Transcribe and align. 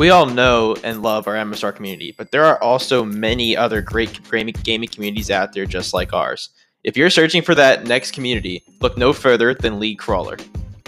We 0.00 0.08
all 0.08 0.24
know 0.24 0.76
and 0.82 1.02
love 1.02 1.28
our 1.28 1.34
MSR 1.34 1.76
community, 1.76 2.14
but 2.16 2.30
there 2.30 2.46
are 2.46 2.58
also 2.62 3.04
many 3.04 3.54
other 3.54 3.82
great 3.82 4.18
gaming 4.62 4.88
communities 4.88 5.30
out 5.30 5.52
there 5.52 5.66
just 5.66 5.92
like 5.92 6.14
ours. 6.14 6.48
If 6.82 6.96
you're 6.96 7.10
searching 7.10 7.42
for 7.42 7.54
that 7.56 7.84
next 7.84 8.12
community, 8.12 8.62
look 8.80 8.96
no 8.96 9.12
further 9.12 9.52
than 9.52 9.78
League 9.78 9.98
Crawler. 9.98 10.38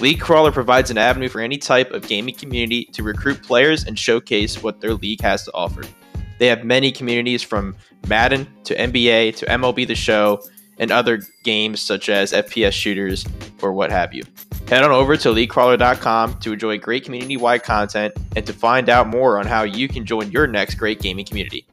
League 0.00 0.18
Crawler 0.18 0.50
provides 0.50 0.90
an 0.90 0.96
avenue 0.96 1.29
for 1.29 1.43
any 1.43 1.59
type 1.59 1.90
of 1.90 2.09
gaming 2.09 2.35
community 2.35 2.86
to 2.86 3.03
recruit 3.03 3.43
players 3.43 3.85
and 3.85 3.98
showcase 3.98 4.62
what 4.62 4.80
their 4.80 4.95
league 4.95 5.21
has 5.21 5.44
to 5.44 5.53
offer. 5.53 5.82
They 6.39 6.46
have 6.46 6.64
many 6.64 6.90
communities 6.90 7.43
from 7.43 7.76
Madden 8.08 8.49
to 8.64 8.75
NBA 8.75 9.36
to 9.36 9.44
MLB 9.44 9.89
The 9.89 9.94
Show 9.94 10.40
and 10.79 10.90
other 10.90 11.21
games 11.44 11.82
such 11.82 12.08
as 12.08 12.32
FPS 12.32 12.72
shooters 12.72 13.26
or 13.61 13.75
what 13.75 13.90
have 13.90 14.14
you. 14.14 14.22
Head 14.72 14.85
on 14.85 14.90
over 14.90 15.18
to 15.18 15.29
leaguecrawler.com 15.29 16.39
to 16.39 16.54
enjoy 16.54 16.79
great 16.79 17.04
community 17.04 17.36
wide 17.36 17.62
content 17.62 18.14
and 18.35 18.46
to 18.46 18.54
find 18.54 18.89
out 18.89 19.07
more 19.07 19.39
on 19.39 19.45
how 19.45 19.64
you 19.64 19.86
can 19.86 20.07
join 20.07 20.31
your 20.31 20.46
next 20.46 20.76
great 20.76 20.98
gaming 20.98 21.26
community. 21.26 21.67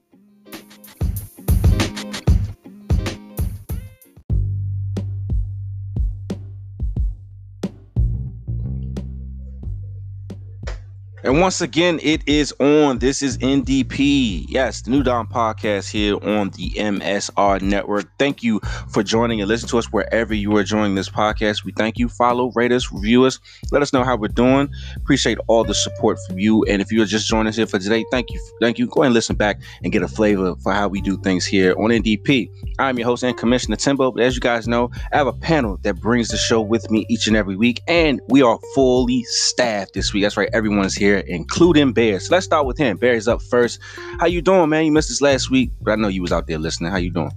And 11.29 11.39
once 11.39 11.61
again, 11.61 11.99
it 12.01 12.27
is 12.27 12.51
on. 12.59 12.97
This 12.97 13.21
is 13.21 13.37
NDP. 13.37 14.45
Yes, 14.47 14.81
the 14.81 14.89
New 14.89 15.03
Dawn 15.03 15.27
podcast 15.27 15.91
here 15.91 16.15
on 16.15 16.49
the 16.49 16.71
MSR 16.71 17.61
network. 17.61 18.07
Thank 18.17 18.41
you 18.41 18.59
for 18.91 19.03
joining 19.03 19.39
and 19.39 19.47
listen 19.47 19.69
to 19.69 19.77
us 19.77 19.85
wherever 19.91 20.33
you 20.33 20.57
are 20.57 20.63
joining 20.63 20.95
this 20.95 21.07
podcast. 21.07 21.63
We 21.63 21.71
thank 21.73 21.99
you. 21.99 22.09
Follow, 22.09 22.51
rate 22.55 22.71
us, 22.71 22.91
review 22.91 23.25
us. 23.25 23.39
Let 23.71 23.83
us 23.83 23.93
know 23.93 24.03
how 24.03 24.17
we're 24.17 24.29
doing. 24.29 24.69
Appreciate 24.95 25.37
all 25.45 25.63
the 25.63 25.75
support 25.75 26.17
from 26.25 26.39
you. 26.39 26.63
And 26.63 26.81
if 26.81 26.91
you're 26.91 27.05
just 27.05 27.29
joining 27.29 27.49
us 27.49 27.57
here 27.57 27.67
for 27.67 27.77
today, 27.77 28.03
thank 28.09 28.31
you. 28.31 28.41
Thank 28.59 28.79
you. 28.79 28.87
Go 28.87 29.01
ahead 29.03 29.09
and 29.09 29.13
listen 29.13 29.35
back 29.35 29.61
and 29.83 29.91
get 29.91 30.01
a 30.01 30.07
flavor 30.07 30.55
for 30.63 30.73
how 30.73 30.87
we 30.87 30.99
do 30.99 31.15
things 31.19 31.45
here 31.45 31.75
on 31.77 31.91
NDP. 31.91 32.49
I'm 32.79 32.97
your 32.97 33.05
host 33.05 33.21
and 33.21 33.37
Commissioner 33.37 33.75
Timbo. 33.75 34.11
But 34.11 34.23
as 34.23 34.33
you 34.33 34.41
guys 34.41 34.67
know, 34.67 34.89
I 35.13 35.17
have 35.17 35.27
a 35.27 35.33
panel 35.33 35.77
that 35.83 35.97
brings 35.97 36.29
the 36.29 36.37
show 36.37 36.59
with 36.59 36.89
me 36.89 37.05
each 37.07 37.27
and 37.27 37.35
every 37.35 37.55
week. 37.55 37.83
And 37.87 38.19
we 38.29 38.41
are 38.41 38.57
fully 38.73 39.21
staffed 39.25 39.93
this 39.93 40.11
week. 40.11 40.23
That's 40.23 40.35
right. 40.35 40.49
Everyone 40.53 40.85
is 40.85 40.95
here 40.95 41.18
here, 41.25 41.35
including 41.35 41.93
Bear. 41.93 42.19
So 42.19 42.33
let's 42.33 42.45
start 42.45 42.65
with 42.65 42.77
him. 42.77 42.97
Bear 42.97 43.13
is 43.13 43.27
up 43.27 43.41
first. 43.41 43.79
How 44.19 44.25
you 44.25 44.41
doing, 44.41 44.69
man? 44.69 44.85
You 44.85 44.91
missed 44.91 45.11
us 45.11 45.21
last 45.21 45.49
week, 45.49 45.71
but 45.81 45.91
I 45.91 45.95
know 45.95 46.07
you 46.07 46.21
was 46.21 46.31
out 46.31 46.47
there 46.47 46.57
listening. 46.57 46.91
How 46.91 46.97
you 46.97 47.11
doing? 47.11 47.31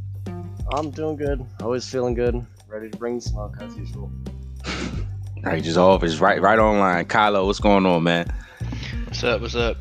I'm 0.72 0.90
doing 0.90 1.16
good. 1.16 1.44
Always 1.60 1.88
feeling 1.88 2.14
good. 2.14 2.46
Ready 2.68 2.90
to 2.90 2.96
bring 2.96 3.16
the 3.16 3.20
smoke 3.20 3.56
as 3.60 3.76
usual. 3.76 4.10
All 4.66 5.50
right, 5.50 5.62
just 5.62 5.76
off 5.76 6.04
is 6.04 6.20
right, 6.20 6.40
right 6.40 6.58
online. 6.58 7.04
Kylo, 7.06 7.46
what's 7.46 7.58
going 7.58 7.84
on, 7.84 8.04
man? 8.04 8.32
What's 9.06 9.24
up? 9.24 9.40
What's 9.40 9.54
up? 9.54 9.76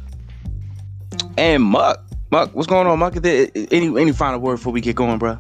And 1.38 1.64
Muk, 1.64 2.04
Muk, 2.32 2.54
what's 2.56 2.68
going 2.68 2.88
on, 2.88 3.00
Muk? 3.00 3.16
Any 3.26 3.88
any 4.02 4.12
final 4.12 4.40
word 4.40 4.58
before 4.58 4.74
we 4.74 4.82
get 4.82 4.96
going, 4.96 5.20
bro? 5.20 5.38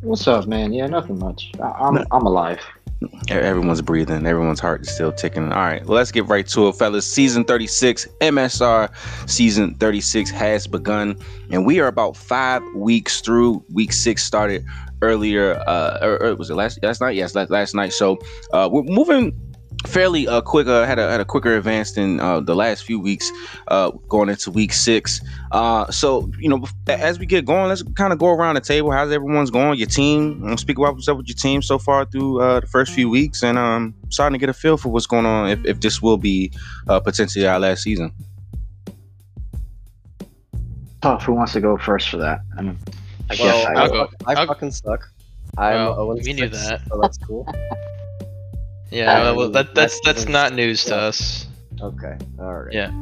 What's 0.00 0.26
up, 0.26 0.46
man? 0.46 0.72
Yeah, 0.72 0.86
nothing 0.86 1.18
much. 1.18 1.52
I, 1.62 1.88
am 1.88 2.04
I'm 2.10 2.26
alive. 2.26 2.60
Everyone's 3.28 3.82
breathing. 3.82 4.26
Everyone's 4.26 4.60
heart 4.60 4.82
is 4.82 4.90
still 4.90 5.12
ticking. 5.12 5.52
All 5.52 5.58
right, 5.58 5.84
let's 5.86 6.12
get 6.12 6.26
right 6.26 6.46
to 6.48 6.68
it, 6.68 6.76
fellas. 6.76 7.06
Season 7.06 7.44
36, 7.44 8.06
MSR 8.20 8.90
season 9.28 9.74
36 9.74 10.30
has 10.30 10.66
begun, 10.66 11.16
and 11.50 11.66
we 11.66 11.80
are 11.80 11.86
about 11.86 12.16
five 12.16 12.62
weeks 12.74 13.20
through. 13.20 13.64
Week 13.72 13.92
six 13.92 14.24
started 14.24 14.64
earlier. 15.02 15.62
Uh, 15.66 15.98
or, 16.02 16.22
or 16.22 16.34
was 16.36 16.50
it 16.50 16.54
last 16.54 16.82
last 16.82 17.00
night? 17.00 17.16
Yes, 17.16 17.34
last, 17.34 17.50
last 17.50 17.74
night. 17.74 17.92
So 17.92 18.18
uh, 18.52 18.68
we're 18.70 18.82
moving 18.82 19.32
fairly 19.86 20.26
uh, 20.26 20.40
quick. 20.40 20.66
Uh, 20.66 20.84
had 20.84 20.98
a 20.98 21.10
had 21.10 21.20
a 21.20 21.24
quicker 21.24 21.56
advance 21.56 21.92
than 21.92 22.20
uh, 22.20 22.40
the 22.40 22.54
last 22.54 22.84
few 22.84 22.98
weeks, 22.98 23.30
uh, 23.68 23.90
going 24.08 24.28
into 24.28 24.50
week 24.50 24.72
six. 24.72 25.20
Uh, 25.52 25.90
so 25.90 26.30
you 26.38 26.48
know, 26.48 26.64
as 26.88 27.18
we 27.18 27.26
get 27.26 27.44
going, 27.44 27.68
let's 27.68 27.82
kind 27.94 28.12
of 28.12 28.18
go 28.18 28.28
around 28.28 28.54
the 28.54 28.60
table. 28.60 28.90
How's 28.90 29.12
everyone's 29.12 29.50
going? 29.50 29.78
Your 29.78 29.88
team. 29.88 30.56
Speak 30.56 30.78
about 30.78 30.94
what's 30.94 31.08
up 31.08 31.16
with 31.16 31.28
your 31.28 31.36
team 31.36 31.62
so 31.62 31.78
far 31.78 32.04
through 32.04 32.40
uh, 32.40 32.60
the 32.60 32.66
first 32.66 32.92
few 32.92 33.08
weeks, 33.08 33.42
and 33.42 33.58
um, 33.58 33.94
starting 34.08 34.34
to 34.34 34.40
get 34.40 34.48
a 34.48 34.54
feel 34.54 34.76
for 34.76 34.90
what's 34.90 35.06
going 35.06 35.26
on. 35.26 35.50
If, 35.50 35.64
if 35.64 35.80
this 35.80 36.00
will 36.00 36.18
be 36.18 36.52
uh, 36.88 37.00
potentially 37.00 37.46
our 37.46 37.58
last 37.58 37.82
season. 37.82 38.12
Tough. 41.02 41.24
Who 41.24 41.34
wants 41.34 41.52
to 41.52 41.60
go 41.60 41.76
first 41.76 42.08
for 42.08 42.16
that? 42.16 42.40
I 42.58 42.62
mean, 42.62 42.78
I 43.30 43.36
well, 43.38 43.62
guess 43.62 43.66
I, 43.66 43.72
I'll 43.74 43.90
go. 43.90 44.08
I 44.26 44.34
I'll, 44.34 44.46
fucking 44.46 44.70
suck. 44.70 45.08
I'm 45.58 45.74
well, 45.74 46.14
we 46.14 46.32
knew 46.32 46.48
that. 46.48 46.80
So 46.88 47.00
that's 47.00 47.18
cool. 47.18 47.46
Yeah, 48.90 49.32
well, 49.32 49.50
that 49.50 49.74
that's 49.74 50.00
that's 50.04 50.28
not 50.28 50.52
news 50.52 50.84
to 50.84 50.96
us. 50.96 51.46
Okay. 51.80 52.16
All 52.38 52.54
right. 52.54 52.72
Yeah. 52.72 52.92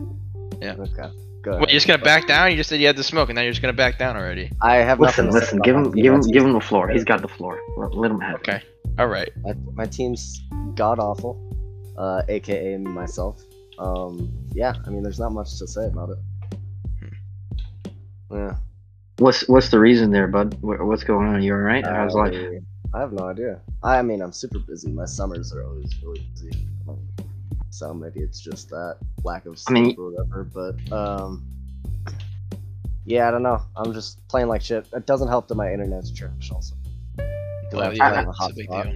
Yeah. 0.60 0.74
Okay. 0.78 1.10
Good. 1.42 1.60
Wait, 1.60 1.68
you're 1.68 1.76
just 1.76 1.86
gonna 1.86 2.02
back 2.02 2.26
down? 2.26 2.50
You 2.50 2.56
just 2.56 2.70
said 2.70 2.80
you 2.80 2.86
had 2.86 2.96
the 2.96 3.04
smoke, 3.04 3.28
and 3.28 3.36
now 3.36 3.42
you're 3.42 3.52
just 3.52 3.60
gonna 3.60 3.74
back 3.74 3.98
down 3.98 4.16
already. 4.16 4.50
I 4.62 4.76
have 4.76 4.98
listen. 4.98 5.30
Listen. 5.30 5.58
Give 5.60 5.76
him. 5.76 5.90
Give 5.90 6.12
him. 6.12 6.22
Give 6.22 6.42
him 6.42 6.54
the 6.54 6.60
floor. 6.60 6.88
He's 6.88 7.04
got 7.04 7.20
the 7.20 7.28
floor. 7.28 7.60
Let, 7.76 7.94
let 7.94 8.10
him 8.10 8.20
have. 8.20 8.36
Okay. 8.36 8.62
All 8.98 9.08
right. 9.08 9.28
My, 9.42 9.52
my 9.74 9.86
team's 9.86 10.40
god 10.74 10.98
awful, 10.98 11.38
uh, 11.98 12.22
aka 12.28 12.78
myself. 12.78 13.42
Um. 13.78 14.32
Yeah. 14.52 14.72
I 14.86 14.90
mean, 14.90 15.02
there's 15.02 15.20
not 15.20 15.32
much 15.32 15.58
to 15.58 15.66
say 15.66 15.86
about 15.86 16.10
it. 16.10 16.18
Hmm. 18.30 18.36
Yeah. 18.36 18.56
What's 19.18 19.46
What's 19.48 19.68
the 19.68 19.78
reason 19.78 20.10
there, 20.10 20.28
bud? 20.28 20.56
What's 20.62 21.04
going 21.04 21.28
on? 21.28 21.42
You 21.42 21.52
all 21.52 21.60
right? 21.60 21.84
How's 21.84 22.14
life? 22.14 22.34
I 22.94 23.00
have 23.00 23.12
no 23.12 23.24
idea. 23.24 23.60
I 23.84 24.00
mean, 24.00 24.22
I'm 24.22 24.32
super 24.32 24.58
busy. 24.58 24.90
My 24.90 25.04
summers 25.04 25.52
are 25.52 25.62
always 25.62 25.94
really 26.02 26.26
busy. 26.32 26.66
So 27.68 27.92
maybe 27.92 28.20
it's 28.20 28.40
just 28.40 28.70
that 28.70 28.96
lack 29.24 29.46
of 29.46 29.58
sleep 29.58 29.76
I 29.76 29.80
mean, 29.80 29.96
or 29.98 30.10
whatever. 30.10 30.44
But 30.44 30.92
um, 30.92 31.44
yeah, 33.04 33.28
I 33.28 33.30
don't 33.30 33.42
know. 33.42 33.60
I'm 33.76 33.92
just 33.92 34.26
playing 34.28 34.48
like 34.48 34.62
shit. 34.62 34.86
It 34.94 35.06
doesn't 35.06 35.28
help 35.28 35.48
that 35.48 35.56
my 35.56 35.70
internet's 35.70 36.10
trash 36.10 36.50
also. 36.50 36.76
Well, 37.72 37.92
yeah, 37.92 38.24
I, 38.40 38.74
I, 38.74 38.94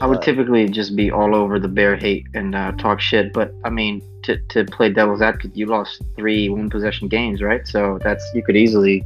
I 0.00 0.06
would 0.06 0.22
typically 0.22 0.68
just 0.68 0.96
be 0.96 1.10
all 1.10 1.34
over 1.34 1.58
the 1.58 1.68
bear 1.68 1.96
hate 1.96 2.26
and 2.34 2.54
uh, 2.54 2.72
talk 2.72 3.00
shit, 3.00 3.32
but 3.32 3.52
I 3.64 3.70
mean, 3.70 4.00
to, 4.22 4.38
to 4.48 4.64
play 4.64 4.90
devil's 4.90 5.20
advocate, 5.20 5.56
you 5.56 5.66
lost 5.66 6.00
three 6.16 6.48
one 6.48 6.70
possession 6.70 7.08
games, 7.08 7.42
right? 7.42 7.66
So 7.66 7.98
that's 8.02 8.24
you 8.34 8.42
could 8.42 8.56
easily 8.56 9.04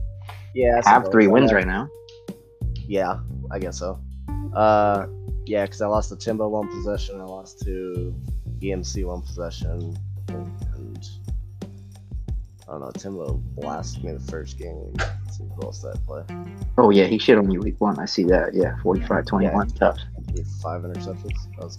yeah 0.54 0.80
have 0.84 1.10
three 1.10 1.26
wins 1.26 1.52
right 1.52 1.66
now. 1.66 1.88
Yeah, 2.86 3.18
I 3.50 3.58
guess 3.58 3.78
so. 3.78 3.98
Uh, 4.54 5.06
yeah, 5.46 5.64
because 5.64 5.82
I 5.82 5.86
lost 5.86 6.10
to 6.10 6.16
Timbo 6.16 6.48
one 6.48 6.68
possession, 6.68 7.20
I 7.20 7.24
lost 7.24 7.60
to 7.64 8.14
EMC 8.60 9.04
one 9.04 9.22
possession, 9.22 9.96
and, 10.28 10.46
and 10.74 11.08
I 12.66 12.72
don't 12.72 12.80
know. 12.80 12.90
Timbo 12.92 13.34
blasted 13.56 14.04
me 14.04 14.12
the 14.12 14.20
first 14.20 14.58
game. 14.58 14.94
Let's 14.96 15.38
see 15.38 15.44
who 15.54 15.62
else 15.62 15.80
did 15.80 15.94
I 15.94 15.98
play? 16.06 16.22
Oh 16.78 16.90
yeah, 16.90 17.04
he 17.04 17.18
shit 17.18 17.36
on 17.36 17.50
you 17.50 17.60
week 17.60 17.80
one. 17.80 17.98
I 17.98 18.06
see 18.06 18.24
that. 18.24 18.54
Yeah, 18.54 18.76
45-21, 18.82 19.42
yeah, 19.42 19.78
tough. 19.78 19.98
Five 20.62 20.82
interceptions. 20.82 21.38
That 21.56 21.64
was 21.64 21.78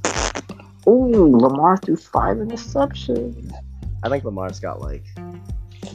Ooh, 0.87 1.37
Lamar 1.37 1.77
threw 1.77 1.95
five 1.95 2.37
interceptions. 2.37 3.51
I 4.03 4.09
think 4.09 4.23
Lamar's 4.23 4.59
got 4.59 4.79
like 4.79 5.03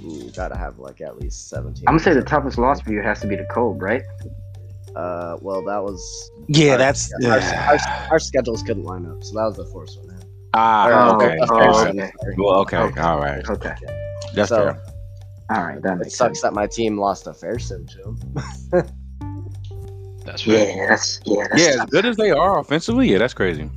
ooh, 0.05 0.31
gotta 0.35 0.57
have 0.57 0.79
like 0.79 1.01
at 1.01 1.19
least 1.21 1.49
17. 1.49 1.85
I'm 1.87 1.95
gonna 1.95 2.03
say 2.03 2.15
the 2.15 2.23
toughest 2.23 2.59
loss 2.59 2.81
for 2.81 2.93
you 2.93 3.01
has 3.03 3.21
to 3.21 3.27
be 3.27 3.37
the 3.37 3.45
Kobe, 3.45 3.79
right? 3.79 4.03
Uh, 4.97 5.37
well, 5.41 5.62
that 5.65 5.83
was 5.83 6.31
yeah. 6.49 6.73
Our, 6.73 6.78
that's 6.78 7.12
yeah, 7.21 7.69
our, 7.69 7.73
our, 7.73 8.12
our, 8.12 8.19
schedules 8.19 8.62
couldn't 8.62 8.84
line 8.84 9.06
up, 9.06 9.23
so 9.23 9.37
that 9.37 9.45
was 9.45 9.56
the 9.56 9.67
first 9.67 9.99
one. 10.01 10.11
Ah, 10.55 11.15
okay. 11.15 11.39
Oh, 11.49 11.87
okay. 11.87 12.12
Well, 12.37 12.61
okay. 12.61 12.78
okay. 12.78 13.01
All 13.01 13.21
right. 13.21 13.49
Okay. 13.49 13.75
That's 14.34 14.49
so, 14.49 14.56
fair. 14.56 14.83
All 15.51 15.65
right. 15.65 15.81
That 15.83 15.99
makes 15.99 16.17
sucks 16.17 16.41
sense. 16.41 16.43
that 16.43 16.55
my 16.55 16.67
team 16.67 16.99
lost 16.99 17.27
a 17.27 17.33
fair 17.33 17.59
sim 17.59 17.87
to 17.87 18.03
him. 18.03 18.19
that's 20.25 20.47
right. 20.47 20.69
Yeah. 20.69 20.87
That's 20.89 21.21
yeah. 21.25 21.47
That's 21.51 21.62
yeah. 21.62 21.72
Tough. 21.72 21.84
As 21.84 21.91
good 21.91 22.07
as 22.07 22.17
they 22.17 22.31
are 22.31 22.59
offensively, 22.59 23.11
yeah, 23.11 23.19
that's 23.19 23.34
crazy. 23.34 23.71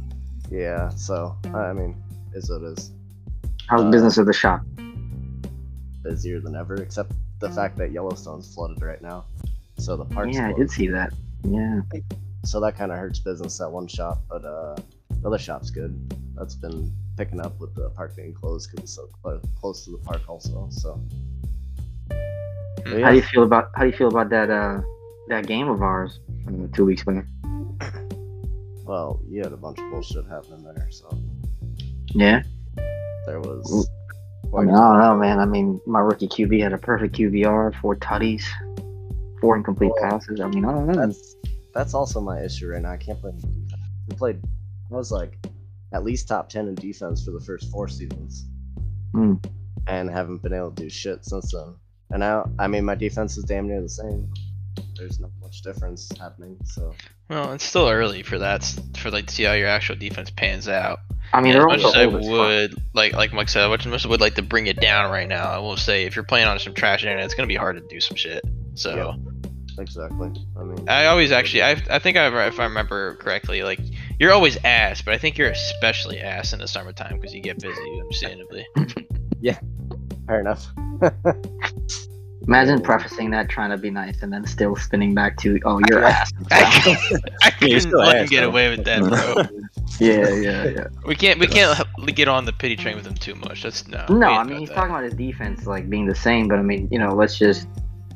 Yeah. 0.49 0.89
So 0.89 1.37
I 1.53 1.73
mean, 1.73 1.95
is 2.33 2.49
what 2.49 2.63
it 2.63 2.79
is. 2.79 2.91
How's 3.67 3.81
uh, 3.81 3.91
business 3.91 4.17
at 4.17 4.25
the 4.25 4.33
shop? 4.33 4.61
Busier 6.03 6.41
than 6.41 6.55
ever, 6.55 6.75
except 6.75 7.13
the 7.39 7.49
fact 7.49 7.77
that 7.77 7.91
Yellowstone's 7.91 8.53
flooded 8.53 8.81
right 8.81 9.01
now. 9.01 9.25
So 9.77 9.97
the 9.97 10.05
parts. 10.05 10.35
Yeah, 10.35 10.49
I 10.49 10.53
did 10.53 10.69
see 10.69 10.87
that. 10.87 11.13
Yeah. 11.43 11.81
So 12.45 12.59
that 12.61 12.77
kind 12.77 12.91
of 12.91 12.97
hurts 12.97 13.19
business 13.19 13.59
at 13.61 13.71
one 13.71 13.87
shop, 13.87 14.21
but 14.29 14.43
uh, 14.43 14.75
the 15.21 15.27
other 15.27 15.37
shop's 15.37 15.69
good. 15.69 15.97
That's 16.35 16.55
been 16.55 16.91
picking 17.17 17.39
up 17.39 17.59
with 17.59 17.73
the 17.75 17.89
park 17.91 18.15
being 18.15 18.33
closed 18.33 18.69
because 18.71 18.83
it's 18.83 18.95
so 18.95 19.39
close 19.59 19.85
to 19.85 19.91
the 19.91 19.97
park 19.97 20.21
also. 20.27 20.67
So. 20.71 21.01
yeah. 22.85 22.99
How 22.99 23.11
do 23.11 23.15
you 23.15 23.23
feel 23.23 23.43
about 23.43 23.71
How 23.75 23.83
do 23.83 23.89
you 23.89 23.97
feel 23.97 24.09
about 24.09 24.29
that 24.29 24.49
uh 24.49 24.81
that 25.29 25.47
game 25.47 25.69
of 25.69 25.81
ours 25.81 26.19
uh, 26.47 26.67
two 26.73 26.85
weeks 26.85 27.03
back? 27.03 27.25
Well, 28.83 29.21
you 29.29 29.41
had 29.41 29.53
a 29.53 29.57
bunch 29.57 29.79
of 29.79 29.89
bullshit 29.89 30.25
happening 30.27 30.63
there, 30.63 30.89
so. 30.91 31.17
Yeah. 32.07 32.43
There 33.25 33.39
was. 33.39 33.89
I, 34.55 34.61
mean, 34.61 34.75
I 34.75 34.77
don't 34.77 34.99
know, 34.99 35.17
man. 35.17 35.39
I 35.39 35.45
mean, 35.45 35.79
my 35.87 35.99
rookie 35.99 36.27
QB 36.27 36.61
had 36.61 36.73
a 36.73 36.77
perfect 36.77 37.15
QBR, 37.15 37.79
four 37.79 37.95
tutties 37.95 38.43
four 39.43 39.57
incomplete 39.57 39.91
well, 39.99 40.09
passes. 40.09 40.39
I 40.39 40.47
mean, 40.47 40.65
I 40.65 40.71
don't 40.71 40.87
know. 40.87 41.05
That's 41.05 41.35
that's 41.73 41.93
also 41.93 42.21
my 42.21 42.41
issue 42.41 42.69
right 42.69 42.81
now. 42.81 42.91
I 42.91 42.97
can't 42.97 43.19
play. 43.19 43.33
We 44.07 44.15
played. 44.15 44.39
I 44.91 44.95
was 44.95 45.11
like 45.11 45.37
at 45.91 46.03
least 46.03 46.27
top 46.27 46.49
ten 46.49 46.67
in 46.67 46.75
defense 46.75 47.23
for 47.23 47.31
the 47.31 47.41
first 47.41 47.69
four 47.71 47.87
seasons. 47.87 48.45
Mm. 49.13 49.45
and 49.85 50.09
haven't 50.09 50.41
been 50.41 50.53
able 50.53 50.71
to 50.71 50.83
do 50.83 50.89
shit 50.89 51.23
since 51.23 51.51
then. 51.51 51.75
And 52.09 52.21
now, 52.21 52.49
I 52.57 52.67
mean, 52.67 52.83
my 52.83 52.95
defense 52.95 53.37
is 53.37 53.43
damn 53.43 53.67
near 53.67 53.79
the 53.79 53.89
same. 53.89 54.27
There's 54.95 55.19
not 55.19 55.29
much 55.39 55.61
difference 55.61 56.09
happening. 56.19 56.57
So 56.65 56.95
Well, 57.29 57.53
it's 57.53 57.63
still 57.63 57.87
early 57.87 58.23
for 58.23 58.39
that 58.39 58.63
for 58.97 59.11
like 59.11 59.27
to 59.27 59.33
see 59.33 59.43
how 59.43 59.53
your 59.53 59.67
actual 59.67 59.95
defense 59.95 60.31
pans 60.31 60.67
out. 60.67 60.99
I 61.31 61.41
mean, 61.41 61.51
as 61.51 61.57
they're 61.57 61.67
much 61.67 61.83
as 61.83 61.95
I 61.95 62.05
old 62.05 62.15
as 62.15 62.25
fuck. 62.25 62.31
would 62.31 62.83
like, 62.93 63.13
like 63.13 63.33
Mike 63.33 63.49
said, 63.49 63.63
as 63.71 63.85
much 63.85 63.85
as 63.85 64.05
I 64.05 64.09
would 64.09 64.21
like 64.21 64.35
to 64.35 64.41
bring 64.41 64.67
it 64.67 64.79
down 64.79 65.11
right 65.11 65.27
now, 65.27 65.45
I 65.45 65.59
will 65.59 65.77
say 65.77 66.05
if 66.05 66.15
you're 66.15 66.25
playing 66.25 66.47
on 66.47 66.57
some 66.59 66.73
trash 66.73 67.03
internet, 67.03 67.25
it's 67.25 67.35
gonna 67.35 67.47
be 67.47 67.55
hard 67.55 67.75
to 67.75 67.87
do 67.87 67.99
some 67.99 68.17
shit. 68.17 68.43
So 68.75 68.95
Yeah. 68.95 69.31
Exactly. 69.77 70.31
I 70.57 70.63
mean, 70.63 70.89
I 70.89 71.05
always 71.07 71.31
actually, 71.31 71.63
I, 71.63 71.71
I 71.89 71.99
think 71.99 72.17
I, 72.17 72.27
if 72.47 72.59
I 72.59 72.63
remember 72.65 73.15
correctly, 73.15 73.63
like 73.63 73.79
you're 74.19 74.31
always 74.31 74.57
ass, 74.63 75.01
but 75.01 75.13
I 75.13 75.17
think 75.17 75.37
you're 75.37 75.49
especially 75.49 76.19
ass 76.19 76.53
in 76.53 76.59
the 76.59 76.67
summertime 76.67 77.15
because 77.19 77.33
you 77.33 77.41
get 77.41 77.59
busy, 77.59 77.99
understandably. 78.01 78.65
Yeah, 79.41 79.59
fair 80.25 80.39
enough. 80.39 80.65
Imagine 82.47 82.81
prefacing 82.81 83.29
that 83.31 83.49
trying 83.49 83.71
to 83.71 83.77
be 83.77 83.89
nice 83.89 84.21
and 84.21 84.31
then 84.31 84.45
still 84.45 84.73
spinning 84.77 85.13
back 85.13 85.35
to, 85.39 85.59
oh, 85.65 85.81
you're 85.89 86.03
ass. 86.03 86.31
I 86.51 86.59
Yeah, 86.59 87.51
couldn't 87.59 87.89
you're 87.89 87.97
let 87.97 88.15
him 88.15 88.23
ass, 88.23 88.29
get 88.29 88.43
away 88.45 88.69
with 88.69 88.85
that, 88.85 89.01
bro. 89.01 89.43
yeah, 89.99 90.29
yeah, 90.29 90.63
yeah. 90.69 90.87
we 91.05 91.15
can't, 91.15 91.39
we 91.41 91.47
can't 91.47 91.77
get 92.15 92.29
on 92.29 92.45
the 92.45 92.53
pity 92.53 92.77
train 92.77 92.95
with 92.95 93.05
him 93.05 93.15
too 93.15 93.35
much. 93.35 93.63
That's 93.63 93.85
no. 93.89 94.05
No, 94.09 94.27
I 94.27 94.45
mean 94.45 94.59
he's 94.59 94.69
that. 94.69 94.75
talking 94.75 94.91
about 94.91 95.03
his 95.03 95.13
defense 95.13 95.65
like 95.67 95.89
being 95.89 96.05
the 96.05 96.15
same, 96.15 96.47
but 96.47 96.57
I 96.57 96.61
mean, 96.61 96.87
you 96.89 96.99
know, 96.99 97.13
let's 97.13 97.37
just 97.37 97.67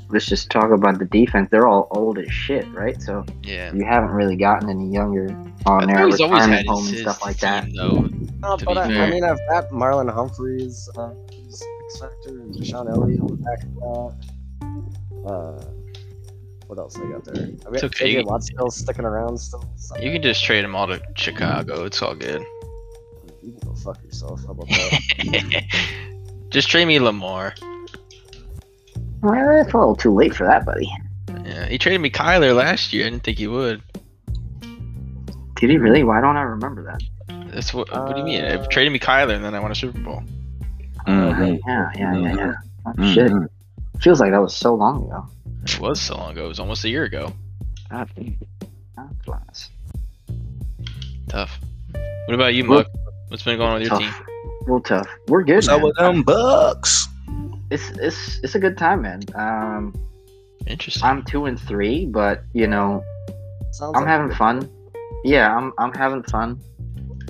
let's 0.09 0.25
just 0.25 0.50
talk 0.50 0.71
about 0.71 1.00
the 1.00 1.06
defense. 1.06 1.50
They're 1.51 1.68
all 1.68 1.88
old 1.92 2.18
as 2.19 2.31
shit, 2.31 2.65
right? 2.74 3.01
So 3.01 3.25
Yeah. 3.44 3.74
you 3.74 3.83
haven't 3.86 4.12
really 4.12 4.36
gotten 4.36 4.69
any 4.69 4.89
younger 4.89 5.30
on 5.65 5.81
thought 5.81 5.88
their 5.88 6.06
he's 6.07 6.21
always 6.21 6.42
retirement 6.42 6.57
had 6.59 6.65
home 6.68 6.88
and 6.88 6.98
stuff 6.98 7.21
like 7.21 7.38
that. 7.39 7.65
team, 7.65 7.75
though. 7.75 8.09
No, 8.39 8.57
but 8.65 8.77
I, 8.77 8.83
I 9.06 9.09
mean, 9.09 9.24
I've 9.24 9.39
got 9.50 9.69
Marlon 9.69 10.13
Humphreys, 10.13 10.89
uh, 10.98 11.09
who's 11.33 11.62
X 11.86 12.00
Factor, 12.00 12.30
and 12.42 12.54
DeShon 12.56 12.89
Elliott 12.89 13.19
on 13.21 13.27
the 13.27 13.36
back 13.38 13.63
of 13.63 13.74
that. 15.25 15.30
Uh, 15.30 15.71
what 16.68 16.77
else 16.80 16.98
I 16.98 17.06
got 17.12 17.24
there? 17.25 17.36
I 17.36 17.48
mean, 17.48 17.59
It's 17.74 17.83
okay, 17.83 18.13
AJ 18.13 18.19
you- 18.19 18.25
Watt's 18.25 18.48
still 18.48 18.69
sticking 18.71 19.06
around 19.06 19.38
still. 19.38 19.63
So 19.77 19.98
You 19.98 20.12
can 20.12 20.21
just 20.21 20.44
trade 20.44 20.63
them 20.63 20.75
all 20.75 20.88
to 20.88 21.01
Chicago. 21.15 21.86
It's 21.86 22.01
all 22.01 22.13
good. 22.15 22.45
you 23.42 23.54
can 23.54 23.69
go 23.69 23.74
fuck 23.75 24.01
yourself. 24.04 24.42
How 24.45 24.51
about 24.51 24.68
that? 24.69 25.63
just 26.50 26.69
trade 26.69 26.86
me 26.86 27.00
Lamar. 27.00 27.56
Well, 29.21 29.61
it's 29.61 29.73
a 29.73 29.77
little 29.77 29.95
too 29.95 30.13
late 30.13 30.35
for 30.35 30.45
that, 30.45 30.65
buddy. 30.65 30.89
Yeah, 31.45 31.65
he 31.67 31.77
traded 31.77 32.01
me 32.01 32.09
Kyler 32.09 32.55
last 32.55 32.93
year. 32.93 33.07
I 33.07 33.09
didn't 33.09 33.23
think 33.23 33.37
he 33.37 33.47
would. 33.47 33.81
Did 35.55 35.69
he 35.71 35.77
really? 35.77 36.03
Why 36.03 36.21
don't 36.21 36.37
I 36.37 36.41
remember 36.43 36.83
that? 36.83 37.01
That's 37.53 37.73
what. 37.73 37.89
what 37.91 38.13
do 38.13 38.19
you 38.19 38.25
mean? 38.25 38.43
Uh, 38.43 38.61
He 38.61 38.67
traded 38.67 38.93
me 38.93 38.99
Kyler, 38.99 39.33
and 39.35 39.43
then 39.43 39.55
I 39.55 39.59
won 39.59 39.71
a 39.71 39.75
Super 39.75 39.97
Bowl. 39.99 40.21
Mhm. 41.07 41.59
Yeah, 41.65 41.89
yeah, 41.95 42.17
yeah, 42.17 42.35
yeah. 42.35 42.53
Oh, 42.85 42.91
Mhm. 42.93 43.13
Shit, 43.13 43.31
feels 44.01 44.19
like 44.19 44.31
that 44.31 44.41
was 44.41 44.55
so 44.55 44.75
long 44.75 45.05
ago. 45.05 45.25
It 45.63 45.79
was 45.79 45.99
so 46.01 46.15
long 46.17 46.31
ago. 46.33 46.45
It 46.45 46.49
was 46.49 46.59
almost 46.59 46.83
a 46.85 46.89
year 46.89 47.05
ago. 47.05 47.33
God, 47.89 48.09
God 48.95 49.15
bless. 49.25 49.69
Tough. 51.29 51.59
What 52.25 52.35
about 52.35 52.53
you, 52.53 52.63
Muk? 52.65 52.87
What's 53.29 53.43
been 53.43 53.57
going 53.57 53.69
on 53.69 53.79
with 53.79 53.89
your 53.89 53.99
Tough. 53.99 54.15
team? 54.15 54.25
Real 54.65 54.79
tough. 54.81 55.07
We're 55.27 55.43
good. 55.43 55.55
What's 55.55 55.67
up 55.69 55.77
man. 55.77 55.83
with 55.85 55.95
them 55.97 56.23
bucks? 56.23 57.07
It's 57.69 57.89
it's 57.91 58.39
it's 58.43 58.55
a 58.55 58.59
good 58.59 58.77
time, 58.77 59.01
man. 59.01 59.21
Um, 59.35 59.93
Interesting. 60.67 61.03
I'm 61.03 61.23
two 61.23 61.45
and 61.45 61.59
three, 61.59 62.05
but 62.05 62.43
you 62.53 62.67
know, 62.67 63.03
Sounds 63.71 63.95
I'm 63.95 64.03
like 64.03 64.07
having 64.07 64.31
a- 64.31 64.35
fun. 64.35 64.69
Yeah, 65.23 65.55
I'm 65.55 65.73
I'm 65.77 65.93
having 65.93 66.23
fun. 66.23 66.59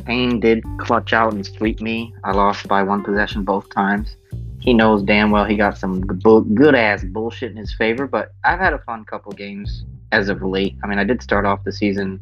Payne 0.06 0.40
did 0.40 0.64
clutch 0.80 1.12
out 1.14 1.34
and 1.34 1.46
sweep 1.46 1.82
me. 1.82 2.14
I 2.24 2.32
lost 2.32 2.68
by 2.68 2.82
one 2.84 3.04
possession 3.04 3.44
both 3.44 3.70
times. 3.74 4.16
He 4.60 4.74
knows 4.74 5.04
damn 5.04 5.32
well 5.32 5.46
he 5.46 5.56
got 5.56 5.78
some 5.78 6.02
good 6.02 6.76
ass 6.76 7.04
bullshit 7.04 7.52
in 7.52 7.58
his 7.58 7.74
favor, 7.74 8.08
but 8.08 8.34
I've 8.44 8.60
had 8.60 8.74
a 8.74 8.80
fun 8.80 9.06
couple 9.06 9.32
games 9.34 9.86
as 10.12 10.30
of 10.30 10.42
late. 10.42 10.76
I 10.84 10.88
mean, 10.88 10.98
I 11.00 11.04
did 11.04 11.22
start 11.22 11.46
off 11.46 11.64
the 11.64 11.72
season 11.72 12.20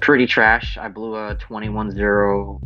pretty 0.00 0.26
trash. 0.26 0.76
I 0.78 0.88
blew 0.88 1.14
a 1.14 1.36
21-0 1.36 2.60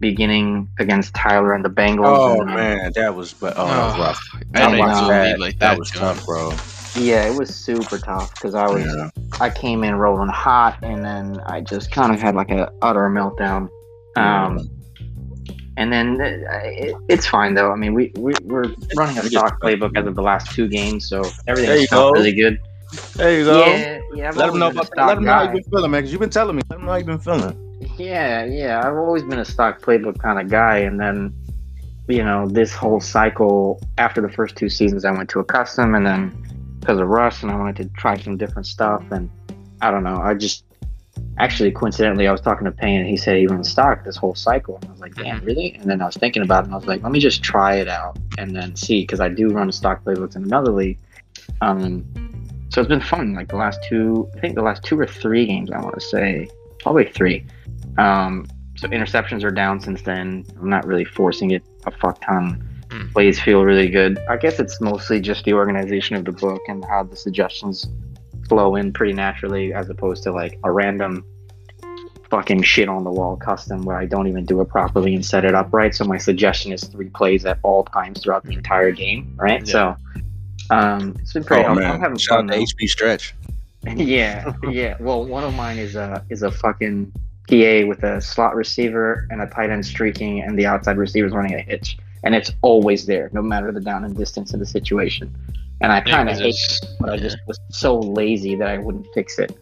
beginning 0.00 0.68
against 0.78 1.14
Tyler 1.14 1.54
and 1.54 1.64
the 1.64 1.70
Bengals. 1.70 2.04
Oh 2.06 2.40
and, 2.40 2.54
man, 2.54 2.92
that 2.94 3.14
was 3.14 3.34
but 3.34 3.54
oh, 3.56 3.66
that 3.66 3.86
was 3.86 3.98
rough. 3.98 4.20
I 4.34 4.38
didn't 4.38 4.56
I 4.56 4.66
even 4.68 4.78
watched 4.78 5.02
know 5.02 5.08
that. 5.08 5.36
a 5.36 5.40
like 5.40 5.58
that 5.58 5.70
that. 5.70 5.78
was 5.78 5.90
going. 5.90 6.14
tough, 6.16 6.26
bro. 6.26 6.52
Yeah, 6.96 7.26
it 7.26 7.34
was 7.34 7.54
super 7.54 7.98
tough 7.98 8.32
because 8.34 8.54
I 8.54 8.66
was 8.66 8.84
Yeah. 8.84 9.10
I 9.40 9.50
came 9.50 9.84
in 9.84 9.94
rolling 9.96 10.28
hot, 10.30 10.78
and 10.82 11.04
then 11.04 11.40
I 11.46 11.60
just 11.60 11.90
kind 11.92 12.12
of 12.12 12.20
had 12.20 12.34
like 12.34 12.50
a 12.50 12.72
utter 12.82 13.08
meltdown. 13.10 13.68
Um, 14.16 14.68
and 15.76 15.92
then 15.92 16.20
uh, 16.20 16.60
it, 16.64 16.96
it's 17.08 17.26
fine 17.26 17.54
though. 17.54 17.70
I 17.70 17.76
mean, 17.76 17.94
we, 17.94 18.10
we 18.16 18.32
we're 18.42 18.64
running 18.96 19.18
a 19.18 19.22
stock 19.24 19.60
playbook 19.60 19.96
as 19.96 20.06
of 20.06 20.16
the 20.16 20.22
last 20.22 20.50
two 20.52 20.66
games, 20.66 21.08
so 21.08 21.22
There 21.46 21.58
you 21.60 21.66
everything's 21.66 21.88
felt 21.88 22.14
go. 22.14 22.20
really 22.20 22.32
good. 22.32 22.58
There 23.14 23.38
you 23.38 23.44
go. 23.44 23.64
Yeah, 23.66 24.00
yeah. 24.14 24.30
Let 24.34 24.46
them 24.48 24.58
know 24.58 24.68
about 24.68 24.86
stock 24.86 25.06
let 25.06 25.14
them 25.16 25.24
know 25.24 25.32
how 25.32 25.44
guy. 25.46 25.52
you 25.52 25.60
been 25.62 25.70
feeling, 25.70 25.90
man. 25.90 26.00
Because 26.00 26.12
you've 26.12 26.20
been 26.20 26.30
telling 26.30 26.56
me. 26.56 26.62
Let 26.70 26.78
them 26.78 26.86
know 26.86 26.92
how 26.92 26.98
you've 26.98 27.06
been 27.06 27.18
feeling. 27.20 27.67
Yeah, 27.96 28.44
yeah. 28.44 28.80
I've 28.84 28.96
always 28.96 29.22
been 29.22 29.38
a 29.38 29.44
stock 29.44 29.80
playbook 29.80 30.18
kind 30.20 30.40
of 30.40 30.48
guy, 30.48 30.78
and 30.78 30.98
then 30.98 31.34
you 32.08 32.24
know 32.24 32.48
this 32.48 32.72
whole 32.72 33.00
cycle 33.00 33.80
after 33.98 34.20
the 34.20 34.30
first 34.30 34.56
two 34.56 34.68
seasons, 34.68 35.04
I 35.04 35.10
went 35.10 35.28
to 35.30 35.40
a 35.40 35.44
custom, 35.44 35.94
and 35.94 36.06
then 36.06 36.76
because 36.80 36.98
of 36.98 37.08
Russ, 37.08 37.42
and 37.42 37.50
I 37.50 37.56
wanted 37.56 37.76
to 37.76 37.88
try 37.96 38.16
some 38.16 38.36
different 38.36 38.66
stuff, 38.66 39.02
and 39.10 39.30
I 39.80 39.90
don't 39.90 40.04
know. 40.04 40.16
I 40.16 40.34
just 40.34 40.64
actually 41.38 41.70
coincidentally, 41.70 42.26
I 42.26 42.32
was 42.32 42.40
talking 42.40 42.64
to 42.64 42.72
Payne, 42.72 43.00
and 43.00 43.08
he 43.08 43.16
said 43.16 43.36
he 43.36 43.46
went 43.46 43.64
stock 43.66 44.04
this 44.04 44.16
whole 44.16 44.34
cycle, 44.34 44.76
and 44.76 44.86
I 44.86 44.90
was 44.92 45.00
like, 45.00 45.14
damn, 45.14 45.44
really? 45.44 45.74
And 45.74 45.90
then 45.90 46.02
I 46.02 46.06
was 46.06 46.16
thinking 46.16 46.42
about 46.42 46.64
it, 46.64 46.66
and 46.66 46.74
I 46.74 46.78
was 46.78 46.86
like, 46.86 47.02
let 47.02 47.12
me 47.12 47.20
just 47.20 47.42
try 47.42 47.76
it 47.76 47.88
out 47.88 48.18
and 48.38 48.54
then 48.54 48.74
see, 48.76 49.02
because 49.02 49.20
I 49.20 49.28
do 49.28 49.48
run 49.48 49.68
a 49.68 49.72
stock 49.72 50.04
playbooks 50.04 50.36
in 50.36 50.44
another 50.44 50.72
league. 50.72 50.98
Um, 51.60 52.04
so 52.70 52.80
it's 52.80 52.88
been 52.88 53.00
fun. 53.00 53.34
Like 53.34 53.48
the 53.48 53.56
last 53.56 53.80
two, 53.88 54.30
I 54.36 54.40
think 54.40 54.54
the 54.54 54.62
last 54.62 54.82
two 54.84 54.98
or 54.98 55.06
three 55.06 55.46
games, 55.46 55.70
I 55.70 55.80
want 55.80 55.94
to 55.94 56.00
say, 56.00 56.48
probably 56.80 57.06
three. 57.06 57.44
Um, 57.98 58.46
so 58.76 58.88
interceptions 58.88 59.42
are 59.44 59.50
down 59.50 59.80
since 59.80 60.02
then. 60.02 60.44
I'm 60.58 60.70
not 60.70 60.86
really 60.86 61.04
forcing 61.04 61.50
it 61.50 61.62
a 61.84 61.90
fuck 61.90 62.24
ton. 62.24 62.64
Mm. 62.88 63.12
Plays 63.12 63.40
feel 63.40 63.64
really 63.64 63.88
good. 63.88 64.18
I 64.30 64.36
guess 64.36 64.60
it's 64.60 64.80
mostly 64.80 65.20
just 65.20 65.44
the 65.44 65.52
organization 65.52 66.16
of 66.16 66.24
the 66.24 66.32
book 66.32 66.62
and 66.68 66.84
how 66.84 67.02
the 67.02 67.16
suggestions 67.16 67.86
flow 68.48 68.76
in 68.76 68.92
pretty 68.92 69.12
naturally, 69.12 69.74
as 69.74 69.90
opposed 69.90 70.22
to 70.22 70.32
like 70.32 70.58
a 70.64 70.70
random 70.70 71.24
fucking 72.30 72.62
shit 72.62 72.88
on 72.88 73.04
the 73.04 73.10
wall 73.10 73.36
custom 73.36 73.82
where 73.82 73.96
I 73.96 74.04
don't 74.04 74.26
even 74.26 74.44
do 74.44 74.60
it 74.60 74.68
properly 74.68 75.14
and 75.14 75.24
set 75.24 75.44
it 75.44 75.54
up 75.54 75.72
right. 75.72 75.94
So 75.94 76.04
my 76.04 76.18
suggestion 76.18 76.72
is 76.72 76.84
three 76.84 77.08
plays 77.08 77.44
at 77.44 77.58
all 77.62 77.84
times 77.84 78.22
throughout 78.22 78.44
the 78.44 78.52
entire 78.52 78.92
game, 78.92 79.34
right? 79.36 79.66
Yeah. 79.66 79.72
So 79.72 79.96
um, 80.70 81.16
it's 81.20 81.32
been 81.32 81.44
pretty. 81.44 81.64
Oh 81.64 81.70
I'm, 81.70 81.76
man, 81.76 81.92
I'm 81.92 82.00
having 82.00 82.18
shout 82.18 82.38
fun. 82.38 82.50
out 82.50 82.54
to 82.54 82.58
though. 82.58 82.64
HB 82.64 82.88
Stretch. 82.88 83.34
yeah, 83.96 84.52
yeah. 84.68 84.96
Well, 85.00 85.24
one 85.24 85.44
of 85.44 85.54
mine 85.54 85.78
is 85.78 85.96
a 85.96 86.24
is 86.30 86.42
a 86.42 86.50
fucking 86.50 87.12
PA 87.48 87.86
with 87.86 88.02
a 88.02 88.20
slot 88.20 88.54
receiver 88.54 89.26
and 89.30 89.40
a 89.42 89.46
tight 89.46 89.70
end 89.70 89.84
streaking, 89.84 90.40
and 90.40 90.58
the 90.58 90.66
outside 90.66 90.96
receiver's 90.98 91.32
running 91.32 91.54
a 91.54 91.60
hitch, 91.60 91.98
and 92.24 92.34
it's 92.34 92.52
always 92.62 93.06
there, 93.06 93.30
no 93.32 93.42
matter 93.42 93.72
the 93.72 93.80
down 93.80 94.04
and 94.04 94.16
distance 94.16 94.52
of 94.52 94.60
the 94.60 94.66
situation. 94.66 95.34
And 95.80 95.92
I 95.92 95.98
Yeah, 95.98 96.16
kind 96.16 96.28
of 96.28 96.34
'cause 96.34 96.42
hate, 96.42 96.54
it, 96.54 96.88
but 97.00 97.10
I 97.10 97.16
just 97.16 97.38
was 97.46 97.58
so 97.70 97.98
lazy 97.98 98.54
that 98.56 98.68
I 98.68 98.78
wouldn't 98.78 99.06
fix 99.14 99.38
it. 99.38 99.56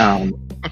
Um, 0.00 0.34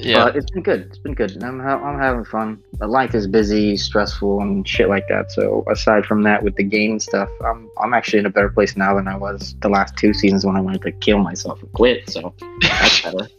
yeah. 0.00 0.24
but 0.24 0.36
it's 0.36 0.50
been 0.50 0.62
good. 0.62 0.80
It's 0.82 0.98
been 0.98 1.14
good. 1.14 1.42
I'm 1.42 1.60
ha- 1.60 1.80
I'm 1.82 1.98
having 1.98 2.24
fun. 2.24 2.62
But 2.78 2.90
life 2.90 3.14
is 3.14 3.26
busy, 3.26 3.76
stressful, 3.76 4.40
and 4.40 4.66
shit 4.66 4.88
like 4.88 5.06
that. 5.08 5.30
So 5.30 5.64
aside 5.70 6.04
from 6.06 6.22
that, 6.24 6.42
with 6.42 6.56
the 6.56 6.64
game 6.64 6.98
stuff, 6.98 7.28
I'm 7.44 7.70
I'm 7.80 7.94
actually 7.94 8.18
in 8.18 8.26
a 8.26 8.30
better 8.30 8.48
place 8.48 8.76
now 8.76 8.96
than 8.96 9.06
I 9.06 9.16
was 9.16 9.54
the 9.60 9.68
last 9.68 9.96
two 9.96 10.12
seasons 10.12 10.44
when 10.44 10.56
I 10.56 10.60
wanted 10.60 10.82
to 10.82 10.92
kill 10.92 11.18
myself 11.18 11.62
and 11.62 11.72
quit. 11.72 12.10
So 12.10 12.34
that's 12.60 13.02
better. 13.02 13.28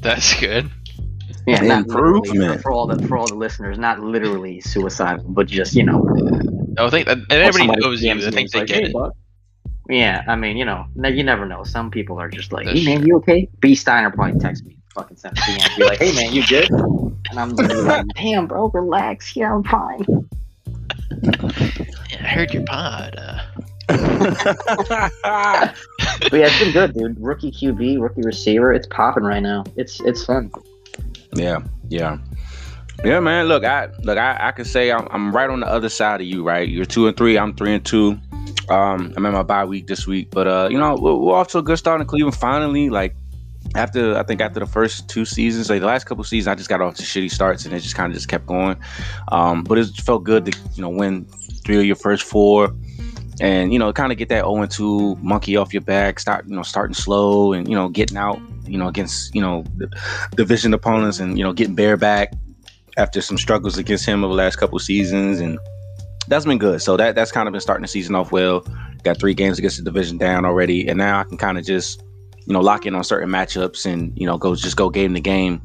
That's 0.00 0.38
good. 0.38 0.70
Yeah, 1.48 1.60
not 1.62 1.84
Improvement. 1.86 2.60
for 2.60 2.72
all 2.72 2.86
the 2.86 3.06
for 3.08 3.16
all 3.16 3.26
the 3.26 3.34
listeners, 3.34 3.78
not 3.78 4.00
literally 4.00 4.60
suicidal, 4.60 5.24
but 5.28 5.46
just 5.46 5.74
you 5.74 5.82
know, 5.82 6.04
I 6.78 6.90
think 6.90 7.06
that 7.06 7.16
and 7.18 7.32
everybody 7.32 7.80
knows 7.80 8.02
you. 8.02 8.12
I 8.12 8.30
think 8.30 8.50
they 8.50 8.58
like, 8.60 8.68
get 8.68 8.76
"Hey, 8.82 8.84
it. 8.88 8.92
bud." 8.92 9.12
Yeah, 9.88 10.22
I 10.28 10.36
mean, 10.36 10.58
you 10.58 10.66
know, 10.66 10.84
you 10.96 11.24
never 11.24 11.46
know. 11.46 11.64
Some 11.64 11.90
people 11.90 12.20
are 12.20 12.28
just 12.28 12.52
like, 12.52 12.66
That's 12.66 12.78
"Hey 12.80 12.84
man, 12.84 13.06
you 13.06 13.16
okay?" 13.16 13.48
B 13.60 13.74
Steiner 13.74 14.10
probably 14.10 14.38
text 14.38 14.66
me, 14.66 14.76
fucking 14.94 15.16
send 15.16 15.38
a 15.38 15.40
DM, 15.40 15.76
be 15.78 15.84
like, 15.84 15.98
"Hey 15.98 16.12
man, 16.14 16.34
you 16.34 16.46
good?" 16.46 16.68
And 16.70 17.38
I'm 17.38 17.54
like, 17.56 18.04
"Damn, 18.14 18.46
bro, 18.46 18.68
relax. 18.68 19.34
Yeah, 19.34 19.54
I'm 19.54 19.64
fine." 19.64 20.04
Yeah, 21.22 22.18
I 22.20 22.26
heard 22.26 22.52
your 22.52 22.64
pod. 22.64 23.16
Uh, 23.16 23.40
But 26.30 26.40
yeah, 26.40 26.46
it's 26.48 26.58
been 26.58 26.72
good, 26.72 26.94
dude. 26.94 27.16
Rookie 27.18 27.50
QB, 27.50 28.00
rookie 28.02 28.22
receiver, 28.22 28.72
it's 28.72 28.86
popping 28.88 29.22
right 29.22 29.42
now. 29.42 29.64
It's 29.76 30.00
it's 30.00 30.24
fun. 30.24 30.50
Yeah, 31.34 31.60
yeah, 31.88 32.18
yeah, 33.04 33.20
man. 33.20 33.46
Look, 33.46 33.64
I 33.64 33.88
look, 34.02 34.18
I, 34.18 34.36
I 34.40 34.52
can 34.52 34.64
say 34.64 34.90
I'm, 34.90 35.06
I'm 35.10 35.34
right 35.34 35.48
on 35.48 35.60
the 35.60 35.66
other 35.66 35.88
side 35.88 36.20
of 36.20 36.26
you, 36.26 36.42
right? 36.42 36.68
You're 36.68 36.84
two 36.84 37.06
and 37.06 37.16
three, 37.16 37.38
I'm 37.38 37.54
three 37.54 37.74
and 37.74 37.84
two. 37.84 38.18
Um, 38.68 39.14
I'm 39.16 39.24
in 39.24 39.32
my 39.32 39.42
bye 39.42 39.64
week 39.64 39.86
this 39.86 40.06
week, 40.06 40.30
but 40.30 40.46
uh, 40.46 40.68
you 40.70 40.78
know, 40.78 40.96
we're, 41.00 41.14
we're 41.14 41.34
off 41.34 41.48
to 41.48 41.58
a 41.58 41.62
good 41.62 41.78
start 41.78 42.00
in 42.00 42.06
Cleveland. 42.06 42.36
Finally, 42.36 42.90
like 42.90 43.14
after 43.74 44.16
I 44.16 44.22
think 44.22 44.40
after 44.40 44.60
the 44.60 44.66
first 44.66 45.08
two 45.08 45.24
seasons, 45.24 45.70
like 45.70 45.80
the 45.80 45.86
last 45.86 46.04
couple 46.04 46.24
seasons, 46.24 46.48
I 46.48 46.54
just 46.54 46.68
got 46.68 46.80
off 46.80 46.94
to 46.96 47.02
shitty 47.02 47.30
starts 47.30 47.64
and 47.64 47.74
it 47.74 47.80
just 47.80 47.94
kind 47.94 48.10
of 48.10 48.16
just 48.16 48.28
kept 48.28 48.46
going. 48.46 48.76
Um, 49.30 49.64
but 49.64 49.78
it 49.78 49.88
felt 49.88 50.24
good 50.24 50.46
to 50.46 50.58
you 50.74 50.82
know 50.82 50.88
win 50.88 51.24
three 51.64 51.78
of 51.78 51.84
your 51.84 51.96
first 51.96 52.24
four, 52.24 52.74
and 53.40 53.72
you 53.72 53.78
know 53.78 53.92
kind 53.92 54.12
of 54.12 54.18
get 54.18 54.28
that 54.30 54.44
0 54.44 54.56
and 54.62 54.70
2 54.70 55.16
monkey 55.16 55.56
off 55.56 55.72
your 55.72 55.82
back, 55.82 56.18
start 56.18 56.46
you 56.46 56.56
know 56.56 56.62
starting 56.62 56.94
slow 56.94 57.52
and 57.52 57.68
you 57.68 57.74
know 57.74 57.88
getting 57.88 58.16
out 58.16 58.40
you 58.68 58.78
know 58.78 58.88
against 58.88 59.34
you 59.34 59.40
know 59.40 59.64
division 60.36 60.74
opponents 60.74 61.20
and 61.20 61.38
you 61.38 61.44
know 61.44 61.52
getting 61.52 61.74
Bear 61.74 61.96
back 61.96 62.32
after 62.96 63.20
some 63.20 63.38
struggles 63.38 63.78
against 63.78 64.04
him 64.04 64.24
over 64.24 64.32
the 64.32 64.36
last 64.36 64.56
couple 64.56 64.78
seasons 64.78 65.40
and 65.40 65.58
that's 66.28 66.44
been 66.44 66.58
good. 66.58 66.80
So 66.82 66.96
that 66.96 67.14
that's 67.14 67.32
kind 67.32 67.48
of 67.48 67.52
been 67.52 67.60
starting 67.60 67.82
the 67.82 67.88
season 67.88 68.14
off 68.14 68.32
well. 68.32 68.64
Got 69.02 69.18
three 69.18 69.34
games 69.34 69.58
against 69.58 69.78
the 69.78 69.84
division 69.84 70.18
down 70.18 70.44
already, 70.44 70.86
and 70.88 70.98
now 70.98 71.20
I 71.20 71.24
can 71.24 71.36
kind 71.36 71.58
of 71.58 71.64
just 71.64 72.02
you 72.46 72.52
know 72.52 72.60
lock 72.60 72.86
in 72.86 72.94
on 72.94 73.04
certain 73.04 73.28
matchups 73.28 73.86
and 73.86 74.12
you 74.16 74.26
know 74.26 74.38
go 74.38 74.54
just 74.54 74.76
go 74.76 74.90
game 74.90 75.14
to 75.14 75.20
game. 75.20 75.62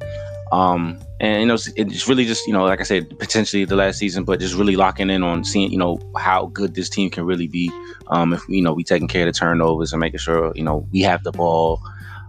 Um, 0.52 1.00
and 1.20 1.42
you 1.42 1.48
know 1.48 1.58
it's 1.76 2.08
really 2.08 2.26
just 2.26 2.46
you 2.48 2.54
know 2.54 2.64
like 2.64 2.80
I 2.80 2.84
said 2.84 3.18
potentially 3.20 3.66
the 3.66 3.76
last 3.76 4.00
season, 4.00 4.24
but 4.24 4.40
just 4.40 4.56
really 4.56 4.76
locking 4.76 5.10
in 5.10 5.24
on 5.24 5.44
seeing 5.44 5.72
you 5.72 5.78
know 5.78 6.00
how 6.18 6.48
good 6.48 6.76
this 6.76 6.90
team 6.90 7.10
can 7.10 7.26
really 7.26 7.48
be. 7.48 7.72
Um, 8.08 8.34
if 8.34 8.48
you 8.48 8.62
know 8.62 8.74
we 8.74 8.84
taking 8.84 9.08
care 9.08 9.28
of 9.28 9.34
the 9.34 9.38
turnovers 9.38 9.94
and 9.94 10.00
making 10.00 10.20
sure 10.20 10.54
you 10.56 10.64
know 10.64 10.88
we 10.92 11.02
have 11.02 11.24
the 11.24 11.32
ball. 11.32 11.82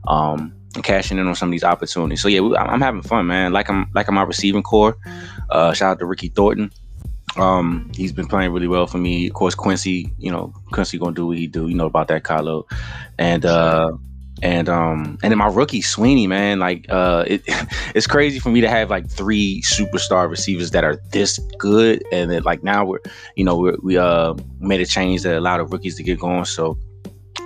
Um, 0.07 0.54
cashing 0.83 1.19
in 1.19 1.26
on 1.26 1.35
some 1.35 1.49
of 1.49 1.52
these 1.52 1.64
opportunities. 1.64 2.21
So 2.23 2.28
yeah, 2.28 2.40
I'm 2.57 2.81
having 2.81 3.02
fun, 3.02 3.26
man. 3.26 3.52
Like 3.52 3.69
I'm 3.69 3.90
like 3.95 4.09
I'm 4.09 4.14
my 4.14 4.23
receiving 4.23 4.62
core. 4.62 4.97
Uh, 5.50 5.73
shout 5.73 5.93
out 5.93 5.99
to 6.00 6.07
Ricky 6.07 6.28
Thornton. 6.28 6.71
Um, 7.37 7.90
he's 7.95 8.12
been 8.12 8.26
playing 8.26 8.52
really 8.52 8.69
well 8.69 8.87
for 8.87 8.99
me. 8.99 9.26
Of 9.26 9.35
course, 9.35 9.54
Quincy, 9.54 10.12
you 10.19 10.31
know, 10.31 10.52
Quincy 10.73 10.99
gonna 10.99 11.14
do 11.14 11.26
what 11.26 11.38
he 11.38 11.47
do. 11.47 11.69
You 11.69 11.75
know 11.75 11.87
about 11.87 12.09
that, 12.09 12.23
Kylo. 12.23 12.64
And 13.19 13.45
uh 13.45 13.93
and 14.43 14.69
um 14.69 15.19
and 15.23 15.31
then 15.31 15.38
my 15.38 15.49
rookie 15.49 15.81
Sweeney, 15.81 16.26
man, 16.26 16.59
like 16.59 16.87
uh 16.90 17.25
it, 17.26 17.43
it's 17.95 18.07
crazy 18.07 18.38
for 18.38 18.50
me 18.50 18.61
to 18.61 18.69
have 18.69 18.90
like 18.90 19.11
three 19.11 19.62
superstar 19.62 20.28
receivers 20.28 20.71
that 20.73 20.85
are 20.85 20.97
this 21.11 21.38
good. 21.59 22.04
And 22.12 22.31
then 22.31 22.43
like 22.43 22.62
now 22.62 22.85
we're 22.85 23.00
you 23.37 23.45
know, 23.45 23.57
we're, 23.59 23.76
we 23.83 23.97
uh 23.99 24.35
made 24.61 24.81
a 24.81 24.87
change 24.87 25.23
that 25.23 25.37
allowed 25.37 25.59
the 25.59 25.64
rookies 25.64 25.97
to 25.97 26.02
get 26.02 26.21
going. 26.21 26.45
So 26.45 26.78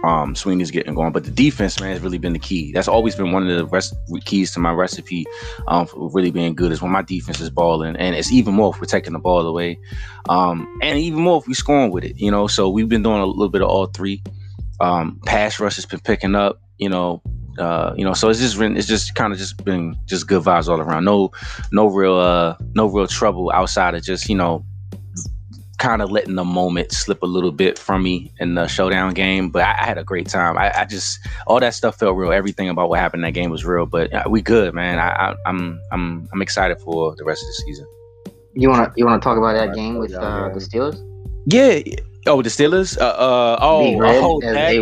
um, 0.05 0.35
Sweeney's 0.35 0.71
getting 0.71 0.95
going. 0.95 1.13
But 1.13 1.25
the 1.25 1.31
defense, 1.31 1.81
man, 1.81 1.91
has 1.91 2.01
really 2.01 2.19
been 2.19 2.33
the 2.33 2.39
key. 2.39 2.73
That's 2.73 2.89
always 2.89 3.15
been 3.15 3.33
one 3.33 3.49
of 3.49 3.57
the 3.57 3.67
rest- 3.67 3.97
keys 4.25 4.53
to 4.53 4.61
my 4.61 4.73
recipe 4.73 5.25
um, 5.67 5.87
for 5.87 6.11
really 6.13 6.31
being 6.31 6.55
good 6.55 6.73
is 6.73 6.83
when 6.83 6.93
my 6.93 7.03
defense 7.03 7.41
is 7.41 7.51
balling. 7.51 7.97
And 7.97 8.15
it's 8.15 8.33
even 8.33 8.55
more 8.55 8.73
if 8.73 8.81
we're 8.81 8.87
taking 8.87 9.13
the 9.13 9.19
ball 9.19 9.47
away. 9.47 9.79
Um, 10.29 10.79
and 10.83 10.99
even 10.99 11.21
more 11.21 11.39
if 11.39 11.49
we're 11.49 11.55
scoring 11.55 11.91
with 11.91 12.05
it, 12.05 12.17
you 12.17 12.31
know. 12.31 12.47
So 12.47 12.69
we've 12.69 12.89
been 12.89 13.03
doing 13.03 13.21
a 13.21 13.27
little 13.27 13.49
bit 13.49 13.63
of 13.63 13.69
all 13.69 13.87
three. 13.87 14.23
Um, 14.81 15.21
pass 15.27 15.59
rush 15.59 15.77
has 15.77 15.87
been 15.87 16.01
picking 16.01 16.35
up, 16.35 16.61
you 16.79 16.89
know. 16.89 17.23
Uh, 17.59 17.93
you 17.97 18.05
know, 18.05 18.13
so 18.13 18.29
it's 18.29 18.39
just 18.39 18.57
been, 18.57 18.77
it's 18.77 18.87
just 18.87 19.17
kind 19.17 19.33
of 19.33 19.39
just 19.39 19.65
been 19.65 19.99
just 20.07 20.29
good 20.29 20.45
vibes 20.45 20.69
all 20.69 20.81
around. 20.81 21.05
No, 21.05 21.33
no 21.73 21.89
real, 21.89 22.15
uh, 22.15 22.55
no 22.75 22.87
real 22.87 23.09
trouble 23.09 23.51
outside 23.53 23.97
of 23.97 24.03
just 24.05 24.29
you 24.29 24.37
know 24.37 24.65
kind 25.79 26.03
of 26.03 26.11
letting 26.11 26.35
the 26.35 26.45
moment 26.45 26.93
slip 26.93 27.23
a 27.23 27.27
little 27.27 27.53
bit 27.53 27.79
from 27.79 28.03
me 28.03 28.33
in 28.41 28.55
the 28.55 28.67
showdown 28.67 29.15
game. 29.15 29.49
But 29.49 29.63
I, 29.63 29.77
I 29.81 29.85
had 29.85 29.99
a 29.99 30.05
great 30.05 30.29
time. 30.29 30.59
I, 30.59 30.73
I, 30.81 30.85
just 30.85 31.19
all 31.47 31.61
that 31.61 31.75
stuff 31.75 31.99
felt 31.99 32.17
real. 32.17 32.33
Everything 32.33 32.69
about 32.69 32.91
what 32.91 32.99
happened 32.99 33.25
in 33.25 33.29
that 33.29 33.33
game 33.33 33.51
was 33.51 33.65
real. 33.65 33.87
But 33.87 34.13
uh, 34.13 34.25
we 34.29 34.43
good, 34.43 34.75
man. 34.75 34.99
I, 34.99 35.31
am 35.31 35.37
I'm, 35.47 35.81
I'm 35.93 36.29
I'm 36.33 36.43
excited 36.43 36.81
for 36.81 37.15
the 37.17 37.25
rest 37.25 37.43
of 37.43 37.47
the 37.47 37.55
season. 37.67 37.87
You 38.55 38.69
wanna 38.69 38.93
you 38.97 39.05
wanna 39.07 39.21
talk 39.21 39.39
about 39.39 39.55
that 39.55 39.75
game 39.75 39.99
with 39.99 40.13
uh, 40.13 40.49
the 40.49 40.61
Steelers? 40.61 41.05
Yeah. 41.47 41.81
Oh, 42.29 42.43
the 42.43 42.51
Steelers. 42.51 42.99
Uh, 42.99 43.05
uh 43.05 43.59
oh, 43.61 44.01
oh, 44.03 44.41
that 44.41 44.75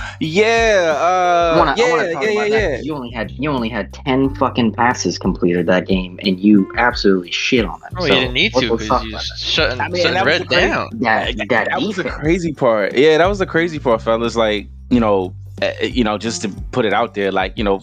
Yeah, 0.22 0.96
uh, 0.98 1.54
wanna, 1.58 1.74
yeah, 1.78 2.20
yeah, 2.20 2.30
yeah, 2.30 2.44
yeah. 2.44 2.80
You 2.82 2.94
only 2.94 3.10
had 3.10 3.30
you 3.30 3.50
only 3.50 3.70
had 3.70 3.90
ten 3.94 4.34
fucking 4.34 4.72
passes 4.74 5.18
completed 5.18 5.66
that 5.66 5.86
game, 5.86 6.20
and 6.22 6.38
you 6.38 6.70
absolutely 6.76 7.30
shit 7.30 7.64
on 7.64 7.80
them. 7.80 7.92
Oh, 7.96 8.00
so, 8.00 8.06
you 8.06 8.20
didn't 8.20 8.34
need 8.34 8.52
to 8.52 8.76
because 8.76 9.02
you 9.02 9.18
shutting, 9.38 9.80
I 9.80 9.88
mean, 9.88 10.02
shutting 10.02 10.22
Red 10.22 10.46
down. 10.48 10.90
That, 10.98 11.38
that, 11.38 11.48
that, 11.48 11.68
that 11.70 11.80
was 11.80 11.96
the 11.96 12.04
crazy 12.04 12.52
part. 12.52 12.94
Yeah, 12.94 13.16
that 13.16 13.26
was 13.28 13.38
the 13.38 13.46
crazy 13.46 13.78
part, 13.78 14.02
fellas. 14.02 14.36
Like 14.36 14.66
you 14.90 15.00
know, 15.00 15.34
uh, 15.62 15.72
you 15.80 16.04
know, 16.04 16.18
just 16.18 16.42
to 16.42 16.50
put 16.70 16.84
it 16.84 16.92
out 16.92 17.14
there, 17.14 17.32
like 17.32 17.56
you 17.56 17.64
know, 17.64 17.82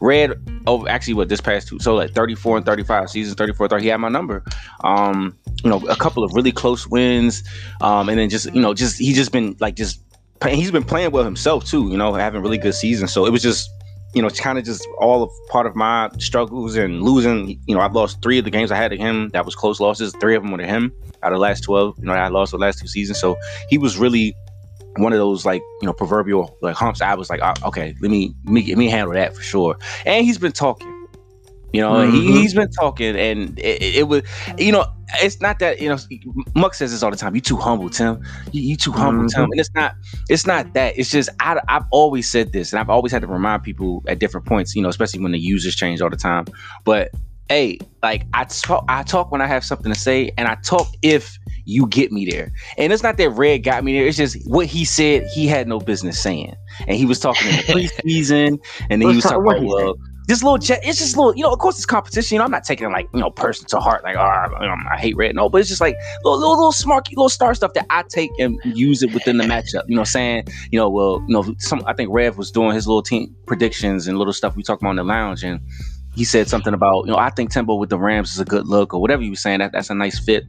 Red 0.00 0.62
over 0.66 0.88
actually 0.88 1.14
what 1.14 1.28
this 1.28 1.40
past 1.40 1.68
two 1.68 1.78
so 1.78 1.94
like 1.94 2.12
34 2.12 2.58
and 2.58 2.66
35 2.66 3.10
seasons 3.10 3.36
34 3.36 3.68
30 3.68 3.82
he 3.82 3.88
had 3.88 3.98
my 3.98 4.08
number 4.08 4.44
um 4.84 5.36
you 5.64 5.70
know 5.70 5.78
a 5.88 5.96
couple 5.96 6.24
of 6.24 6.32
really 6.34 6.52
close 6.52 6.86
wins 6.86 7.42
um 7.80 8.08
and 8.08 8.18
then 8.18 8.28
just 8.28 8.52
you 8.54 8.60
know 8.60 8.74
just 8.74 8.98
he 8.98 9.12
just 9.12 9.32
been 9.32 9.56
like 9.60 9.74
just 9.74 10.00
he's 10.44 10.70
been 10.70 10.84
playing 10.84 11.10
well 11.10 11.24
himself 11.24 11.64
too. 11.64 11.88
You 11.90 11.96
know, 11.96 12.14
having 12.14 12.42
really 12.42 12.58
good 12.58 12.74
season 12.74 13.08
So 13.08 13.26
it 13.26 13.30
was 13.30 13.42
just 13.42 13.70
you 14.14 14.22
know, 14.22 14.28
it's 14.28 14.40
kind 14.40 14.58
of 14.58 14.64
just 14.64 14.86
all 14.98 15.22
of 15.22 15.30
part 15.48 15.66
of 15.66 15.76
my 15.76 16.08
struggles 16.18 16.74
and 16.76 17.02
losing. 17.02 17.60
You 17.66 17.74
know, 17.74 17.82
I've 17.82 17.92
lost 17.92 18.22
three 18.22 18.38
of 18.38 18.44
the 18.44 18.50
games 18.50 18.70
I 18.70 18.76
had 18.76 18.90
to 18.92 18.96
him. 18.96 19.28
That 19.30 19.44
was 19.44 19.54
close 19.54 19.78
losses. 19.78 20.14
Three 20.20 20.34
of 20.34 20.42
them 20.42 20.52
were 20.52 20.58
to 20.58 20.66
him 20.66 20.90
out 21.22 21.32
of 21.32 21.36
the 21.36 21.42
last 21.42 21.62
twelve. 21.64 21.98
You 21.98 22.06
know, 22.06 22.12
I 22.12 22.28
lost 22.28 22.52
the 22.52 22.58
last 22.58 22.78
two 22.78 22.86
seasons. 22.86 23.20
So 23.20 23.36
he 23.68 23.76
was 23.76 23.98
really 23.98 24.34
one 24.98 25.12
of 25.12 25.18
those 25.18 25.44
like 25.44 25.62
you 25.80 25.86
know 25.86 25.92
proverbial 25.92 26.56
like 26.62 26.76
humps. 26.76 27.00
I 27.00 27.14
was 27.14 27.30
like, 27.30 27.40
oh, 27.42 27.68
okay, 27.68 27.94
let 28.00 28.10
me 28.10 28.34
let 28.44 28.52
me 28.52 28.66
let 28.68 28.78
me 28.78 28.88
handle 28.88 29.14
that 29.14 29.34
for 29.34 29.42
sure. 29.42 29.78
And 30.04 30.24
he's 30.24 30.38
been 30.38 30.52
talking. 30.52 30.92
You 31.72 31.82
know, 31.82 31.92
mm-hmm. 31.92 32.14
he, 32.14 32.42
has 32.42 32.54
been 32.54 32.70
talking, 32.70 33.16
and 33.16 33.58
it, 33.58 33.82
it, 33.82 34.08
was, 34.08 34.22
you 34.56 34.72
know, 34.72 34.86
it's 35.20 35.42
not 35.42 35.58
that 35.58 35.78
you 35.78 35.88
know. 35.90 35.98
Muk 36.54 36.72
says 36.72 36.92
this 36.92 37.02
all 37.02 37.10
the 37.10 37.18
time. 37.18 37.34
You 37.34 37.40
too 37.40 37.56
humble, 37.56 37.90
Tim. 37.90 38.24
You, 38.52 38.62
you 38.62 38.76
too 38.76 38.92
humble, 38.92 39.24
mm-hmm. 39.24 39.40
Tim. 39.42 39.50
And 39.50 39.60
it's 39.60 39.74
not. 39.74 39.94
It's 40.30 40.46
not 40.46 40.72
that. 40.72 40.96
It's 40.96 41.10
just 41.10 41.28
I, 41.40 41.60
I've 41.68 41.84
always 41.90 42.30
said 42.30 42.52
this, 42.52 42.72
and 42.72 42.80
I've 42.80 42.88
always 42.88 43.12
had 43.12 43.20
to 43.22 43.28
remind 43.28 43.62
people 43.62 44.02
at 44.06 44.20
different 44.20 44.46
points. 44.46 44.74
You 44.74 44.80
know, 44.80 44.88
especially 44.88 45.20
when 45.20 45.32
the 45.32 45.38
users 45.38 45.74
change 45.74 46.00
all 46.00 46.08
the 46.08 46.16
time. 46.16 46.46
But 46.84 47.10
hey, 47.48 47.78
like 48.02 48.26
I 48.32 48.44
talk, 48.44 48.84
I 48.88 49.02
talk 49.02 49.30
when 49.30 49.42
I 49.42 49.46
have 49.46 49.64
something 49.64 49.92
to 49.92 49.98
say, 49.98 50.30
and 50.38 50.48
I 50.48 50.54
talk 50.64 50.86
if 51.02 51.36
you 51.66 51.86
get 51.88 52.12
me 52.12 52.24
there. 52.24 52.52
And 52.78 52.92
it's 52.92 53.02
not 53.02 53.18
that 53.18 53.30
Red 53.30 53.58
got 53.58 53.84
me 53.84 53.98
there. 53.98 54.06
It's 54.06 54.16
just 54.16 54.38
what 54.48 54.66
he 54.66 54.84
said 54.84 55.26
he 55.34 55.46
had 55.46 55.68
no 55.68 55.78
business 55.78 56.18
saying. 56.18 56.54
And 56.86 56.96
he 56.96 57.04
was 57.04 57.20
talking 57.20 57.48
in 57.48 57.56
the 57.56 57.62
preseason, 58.04 58.58
and 58.88 59.02
then 59.02 59.10
he 59.10 59.16
was 59.16 59.24
talking 59.24 59.42
about 59.42 59.62
well, 59.62 59.96
this 60.26 60.42
little 60.42 60.58
jet, 60.58 60.80
it's 60.82 60.98
just 60.98 61.16
little, 61.16 61.34
you 61.36 61.42
know, 61.42 61.52
of 61.52 61.58
course 61.58 61.76
it's 61.76 61.86
competition. 61.86 62.34
You 62.34 62.38
know, 62.38 62.44
I'm 62.44 62.50
not 62.50 62.64
taking 62.64 62.90
like, 62.90 63.08
you 63.14 63.20
know, 63.20 63.30
person 63.30 63.66
to 63.68 63.78
heart, 63.78 64.02
like, 64.02 64.16
oh, 64.16 64.20
I 64.20 64.96
hate 64.98 65.16
red. 65.16 65.34
No, 65.36 65.48
but 65.48 65.60
it's 65.60 65.68
just 65.68 65.80
like 65.80 65.96
little, 66.24 66.38
little, 66.38 66.56
little 66.56 66.72
smart, 66.72 67.08
little 67.10 67.28
star 67.28 67.54
stuff 67.54 67.74
that 67.74 67.86
I 67.90 68.02
take 68.08 68.30
and 68.38 68.58
use 68.64 69.02
it 69.02 69.12
within 69.14 69.36
the 69.36 69.44
matchup. 69.44 69.84
You 69.88 69.96
know, 69.96 70.04
saying, 70.04 70.48
you 70.70 70.78
know, 70.78 70.88
well, 70.88 71.24
you 71.28 71.32
know, 71.32 71.54
some, 71.58 71.82
I 71.86 71.94
think 71.94 72.10
Rev 72.12 72.36
was 72.36 72.50
doing 72.50 72.74
his 72.74 72.86
little 72.88 73.02
team 73.02 73.34
predictions 73.46 74.08
and 74.08 74.18
little 74.18 74.32
stuff 74.32 74.56
we 74.56 74.62
talked 74.62 74.82
about 74.82 74.90
in 74.90 74.96
the 74.96 75.04
lounge. 75.04 75.44
And 75.44 75.60
he 76.16 76.24
said 76.24 76.48
something 76.48 76.74
about, 76.74 77.06
you 77.06 77.12
know, 77.12 77.18
I 77.18 77.30
think 77.30 77.52
Timbo 77.52 77.76
with 77.76 77.90
the 77.90 77.98
Rams 77.98 78.32
is 78.32 78.40
a 78.40 78.44
good 78.44 78.66
look 78.66 78.94
or 78.94 79.00
whatever 79.00 79.22
you 79.22 79.30
were 79.30 79.36
saying. 79.36 79.60
That 79.60 79.72
that's 79.72 79.90
a 79.90 79.94
nice 79.94 80.18
fit. 80.18 80.44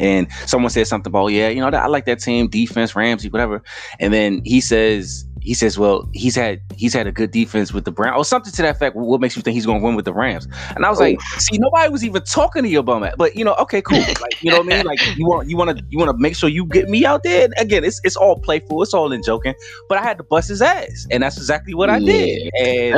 And 0.00 0.30
someone 0.46 0.70
said 0.70 0.86
something 0.86 1.10
about, 1.10 1.28
yeah, 1.28 1.48
you 1.48 1.60
know, 1.60 1.68
I 1.68 1.86
like 1.86 2.04
that 2.06 2.20
team, 2.20 2.48
defense, 2.48 2.94
Ramsey, 2.94 3.28
whatever. 3.28 3.62
And 4.00 4.12
then 4.12 4.42
he 4.44 4.60
says, 4.60 5.26
he 5.46 5.54
says, 5.54 5.78
"Well, 5.78 6.08
he's 6.12 6.34
had 6.34 6.60
he's 6.74 6.92
had 6.92 7.06
a 7.06 7.12
good 7.12 7.30
defense 7.30 7.72
with 7.72 7.84
the 7.84 7.92
Browns, 7.92 8.18
or 8.18 8.24
something 8.24 8.52
to 8.52 8.62
that 8.62 8.74
effect. 8.74 8.96
What 8.96 9.20
makes 9.20 9.36
you 9.36 9.42
think 9.42 9.54
he's 9.54 9.64
going 9.64 9.78
to 9.78 9.84
win 9.84 9.94
with 9.94 10.04
the 10.04 10.12
Rams?" 10.12 10.48
And 10.74 10.84
I 10.84 10.90
was 10.90 11.00
oh. 11.00 11.04
like, 11.04 11.20
"See, 11.38 11.56
nobody 11.56 11.88
was 11.88 12.04
even 12.04 12.22
talking 12.22 12.64
to 12.64 12.68
you 12.68 12.80
about 12.80 13.02
that, 13.02 13.16
but 13.16 13.36
you 13.36 13.44
know, 13.44 13.54
okay, 13.54 13.80
cool. 13.80 13.96
Like, 14.20 14.42
you 14.42 14.50
know 14.50 14.58
what 14.58 14.72
I 14.72 14.76
mean? 14.76 14.86
Like, 14.86 15.16
you 15.16 15.26
want 15.26 15.48
you 15.48 15.56
want 15.56 15.78
to 15.78 15.84
you 15.88 15.98
want 15.98 16.10
to 16.10 16.16
make 16.18 16.34
sure 16.34 16.48
you 16.48 16.66
get 16.66 16.88
me 16.88 17.04
out 17.04 17.22
there. 17.22 17.44
And 17.44 17.54
again, 17.58 17.84
it's 17.84 18.00
it's 18.02 18.16
all 18.16 18.40
playful, 18.40 18.82
it's 18.82 18.92
all 18.92 19.12
in 19.12 19.22
joking, 19.22 19.54
but 19.88 19.98
I 19.98 20.02
had 20.02 20.18
to 20.18 20.24
bust 20.24 20.48
his 20.48 20.60
ass, 20.60 21.06
and 21.12 21.22
that's 21.22 21.36
exactly 21.36 21.74
what 21.74 21.90
I 21.90 22.00
did. 22.00 22.50
And 22.58 22.94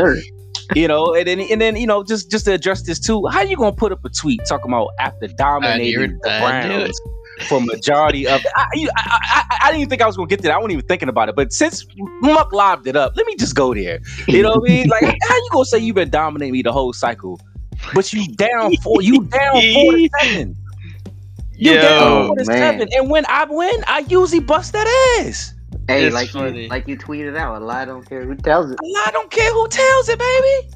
you 0.75 0.89
know, 0.89 1.15
and 1.15 1.27
then 1.27 1.41
and 1.41 1.61
then 1.61 1.77
you 1.77 1.87
know, 1.87 2.03
just 2.03 2.31
just 2.31 2.45
to 2.47 2.53
address 2.53 2.83
this 2.83 2.99
too, 2.99 3.27
how 3.27 3.43
you 3.43 3.57
gonna 3.57 3.73
put 3.73 3.93
up 3.93 4.05
a 4.05 4.09
tweet 4.09 4.41
talking 4.49 4.71
about 4.71 4.91
after 4.99 5.29
dominating 5.29 6.19
the 6.23 6.39
Browns? 6.41 6.99
for 7.47 7.61
majority 7.61 8.27
of 8.27 8.41
I, 8.57 8.67
I, 8.75 8.89
I, 8.97 9.59
I, 9.63 9.67
didn't 9.69 9.83
even 9.83 9.91
think 9.91 10.03
I 10.03 10.07
was 10.07 10.17
gonna 10.17 10.29
get 10.29 10.39
to 10.39 10.43
that. 10.45 10.55
I 10.55 10.57
wasn't 10.57 10.73
even 10.73 10.87
thinking 10.87 11.09
about 11.09 11.29
it. 11.29 11.37
But 11.37 11.53
since 11.53 11.87
Muk 11.97 12.53
lobbed 12.53 12.87
it 12.87 12.97
up, 12.97 13.17
let 13.17 13.27
me 13.27 13.37
just 13.37 13.55
go 13.55 13.75
there. 13.75 14.01
You 14.27 14.43
know 14.43 14.51
what 14.51 14.71
I 14.71 14.73
mean? 14.73 14.89
Like, 14.89 15.03
how 15.03 15.37
you 15.37 15.49
gonna 15.53 15.65
say 15.65 15.79
you've 15.79 15.95
been 15.95 16.11
dominating 16.11 16.53
me 16.53 16.63
the 16.63 16.73
whole 16.73 16.93
cycle, 16.93 17.41
but 17.95 18.13
you 18.13 18.27
down 18.35 18.77
four, 18.79 19.03
you 19.03 19.25
down 19.25 19.53
four 19.53 19.93
to 19.93 20.09
seven. 20.21 20.57
You 21.55 21.73
Yo, 21.73 21.83
down 21.83 22.27
four 22.29 22.37
to 22.37 22.45
seven, 22.45 22.89
and 22.93 23.11
when 23.11 23.25
I 23.29 23.45
win, 23.45 23.85
I 23.87 24.05
usually 24.09 24.41
bust 24.41 24.73
that 24.73 25.21
ass. 25.21 25.55
Hey, 25.89 26.05
it's 26.05 26.15
like 26.15 26.29
funny. 26.29 26.65
you, 26.65 26.69
like 26.69 26.87
you 26.87 26.99
tweeted 26.99 27.35
out, 27.37 27.61
a 27.61 27.65
lie 27.65 27.87
don't 27.87 28.07
care 28.07 28.23
who 28.23 28.35
tells 28.37 28.71
it. 28.71 28.79
A 28.79 28.87
lie 28.87 29.09
don't 29.11 29.31
care 29.31 29.51
who 29.53 29.67
tells 29.69 30.09
it, 30.11 30.19
baby. 30.19 30.75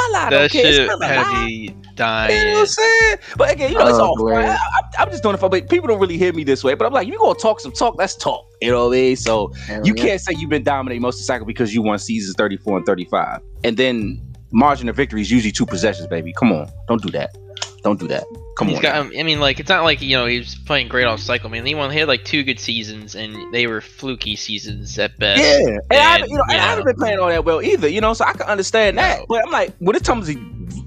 A 0.00 0.12
lie 0.12 0.30
that 0.30 0.30
don't 0.30 0.50
care. 0.50 0.72
Shit 0.72 1.02
had 1.02 1.44
me 1.46 1.68
dying. 1.94 2.36
You 2.36 2.44
know 2.46 2.52
what 2.54 2.60
I'm 2.60 2.66
saying? 2.66 3.16
But 3.36 3.52
again, 3.52 3.70
you 3.70 3.78
know, 3.78 3.84
oh, 3.84 3.88
it's 3.88 3.98
all 3.98 4.34
I, 4.34 4.58
am 4.98 5.10
just 5.10 5.22
doing 5.22 5.36
it 5.36 5.38
for, 5.38 5.48
but 5.48 5.68
people 5.70 5.86
don't 5.86 6.00
really 6.00 6.18
hear 6.18 6.32
me 6.32 6.42
this 6.42 6.64
way. 6.64 6.74
But 6.74 6.86
I'm 6.86 6.92
like, 6.92 7.06
you 7.06 7.16
gonna 7.16 7.38
talk 7.38 7.60
some 7.60 7.70
talk, 7.70 7.94
let's 7.96 8.16
talk. 8.16 8.44
You 8.60 8.72
know 8.72 8.88
what 8.88 8.96
I 8.96 9.00
mean? 9.00 9.16
So 9.16 9.52
Hell 9.66 9.86
you 9.86 9.94
yeah. 9.96 10.04
can't 10.04 10.20
say 10.20 10.34
you've 10.36 10.50
been 10.50 10.64
dominating 10.64 11.02
most 11.02 11.16
of 11.16 11.20
the 11.20 11.24
cycle 11.24 11.46
because 11.46 11.72
you 11.72 11.82
won 11.82 12.00
seasons 12.00 12.34
34 12.36 12.78
and 12.78 12.86
35. 12.86 13.40
And 13.62 13.76
then 13.76 14.20
margin 14.50 14.88
of 14.88 14.96
victory 14.96 15.20
is 15.20 15.30
usually 15.30 15.52
two 15.52 15.66
possessions, 15.66 16.08
baby. 16.08 16.32
Come 16.32 16.50
on, 16.50 16.68
don't 16.88 17.02
do 17.02 17.10
that. 17.10 17.36
Don't 17.84 18.00
do 18.00 18.08
that. 18.08 18.24
Come 18.56 18.68
He's 18.68 18.76
on. 18.78 18.82
got. 18.82 19.16
I 19.16 19.22
mean, 19.22 19.40
like 19.40 19.60
it's 19.60 19.68
not 19.68 19.84
like 19.84 20.02
you 20.02 20.16
know 20.16 20.26
he 20.26 20.38
was 20.38 20.54
playing 20.66 20.88
great 20.88 21.04
all 21.04 21.16
cycle. 21.16 21.48
I 21.48 21.52
mean, 21.52 21.64
he 21.64 21.74
won. 21.74 21.90
He 21.90 21.98
had 21.98 22.08
like 22.08 22.24
two 22.24 22.42
good 22.42 22.60
seasons, 22.60 23.14
and 23.14 23.36
they 23.52 23.66
were 23.66 23.80
fluky 23.80 24.36
seasons 24.36 24.98
at 24.98 25.18
best. 25.18 25.40
yeah, 25.40 25.78
and, 25.90 26.00
I, 26.00 26.26
you 26.26 26.36
know, 26.36 26.42
and 26.42 26.52
you 26.52 26.58
I 26.58 26.60
haven't 26.60 26.84
been 26.84 26.96
playing 26.96 27.18
all 27.18 27.28
that 27.28 27.44
well 27.44 27.62
either, 27.62 27.88
you 27.88 28.00
know, 28.00 28.12
so 28.12 28.24
I 28.24 28.32
can 28.32 28.42
understand 28.42 28.98
that. 28.98 29.22
But 29.28 29.46
I'm 29.46 29.52
like, 29.52 29.74
when 29.78 29.96
it 29.96 30.04
comes 30.04 30.26
to 30.26 30.34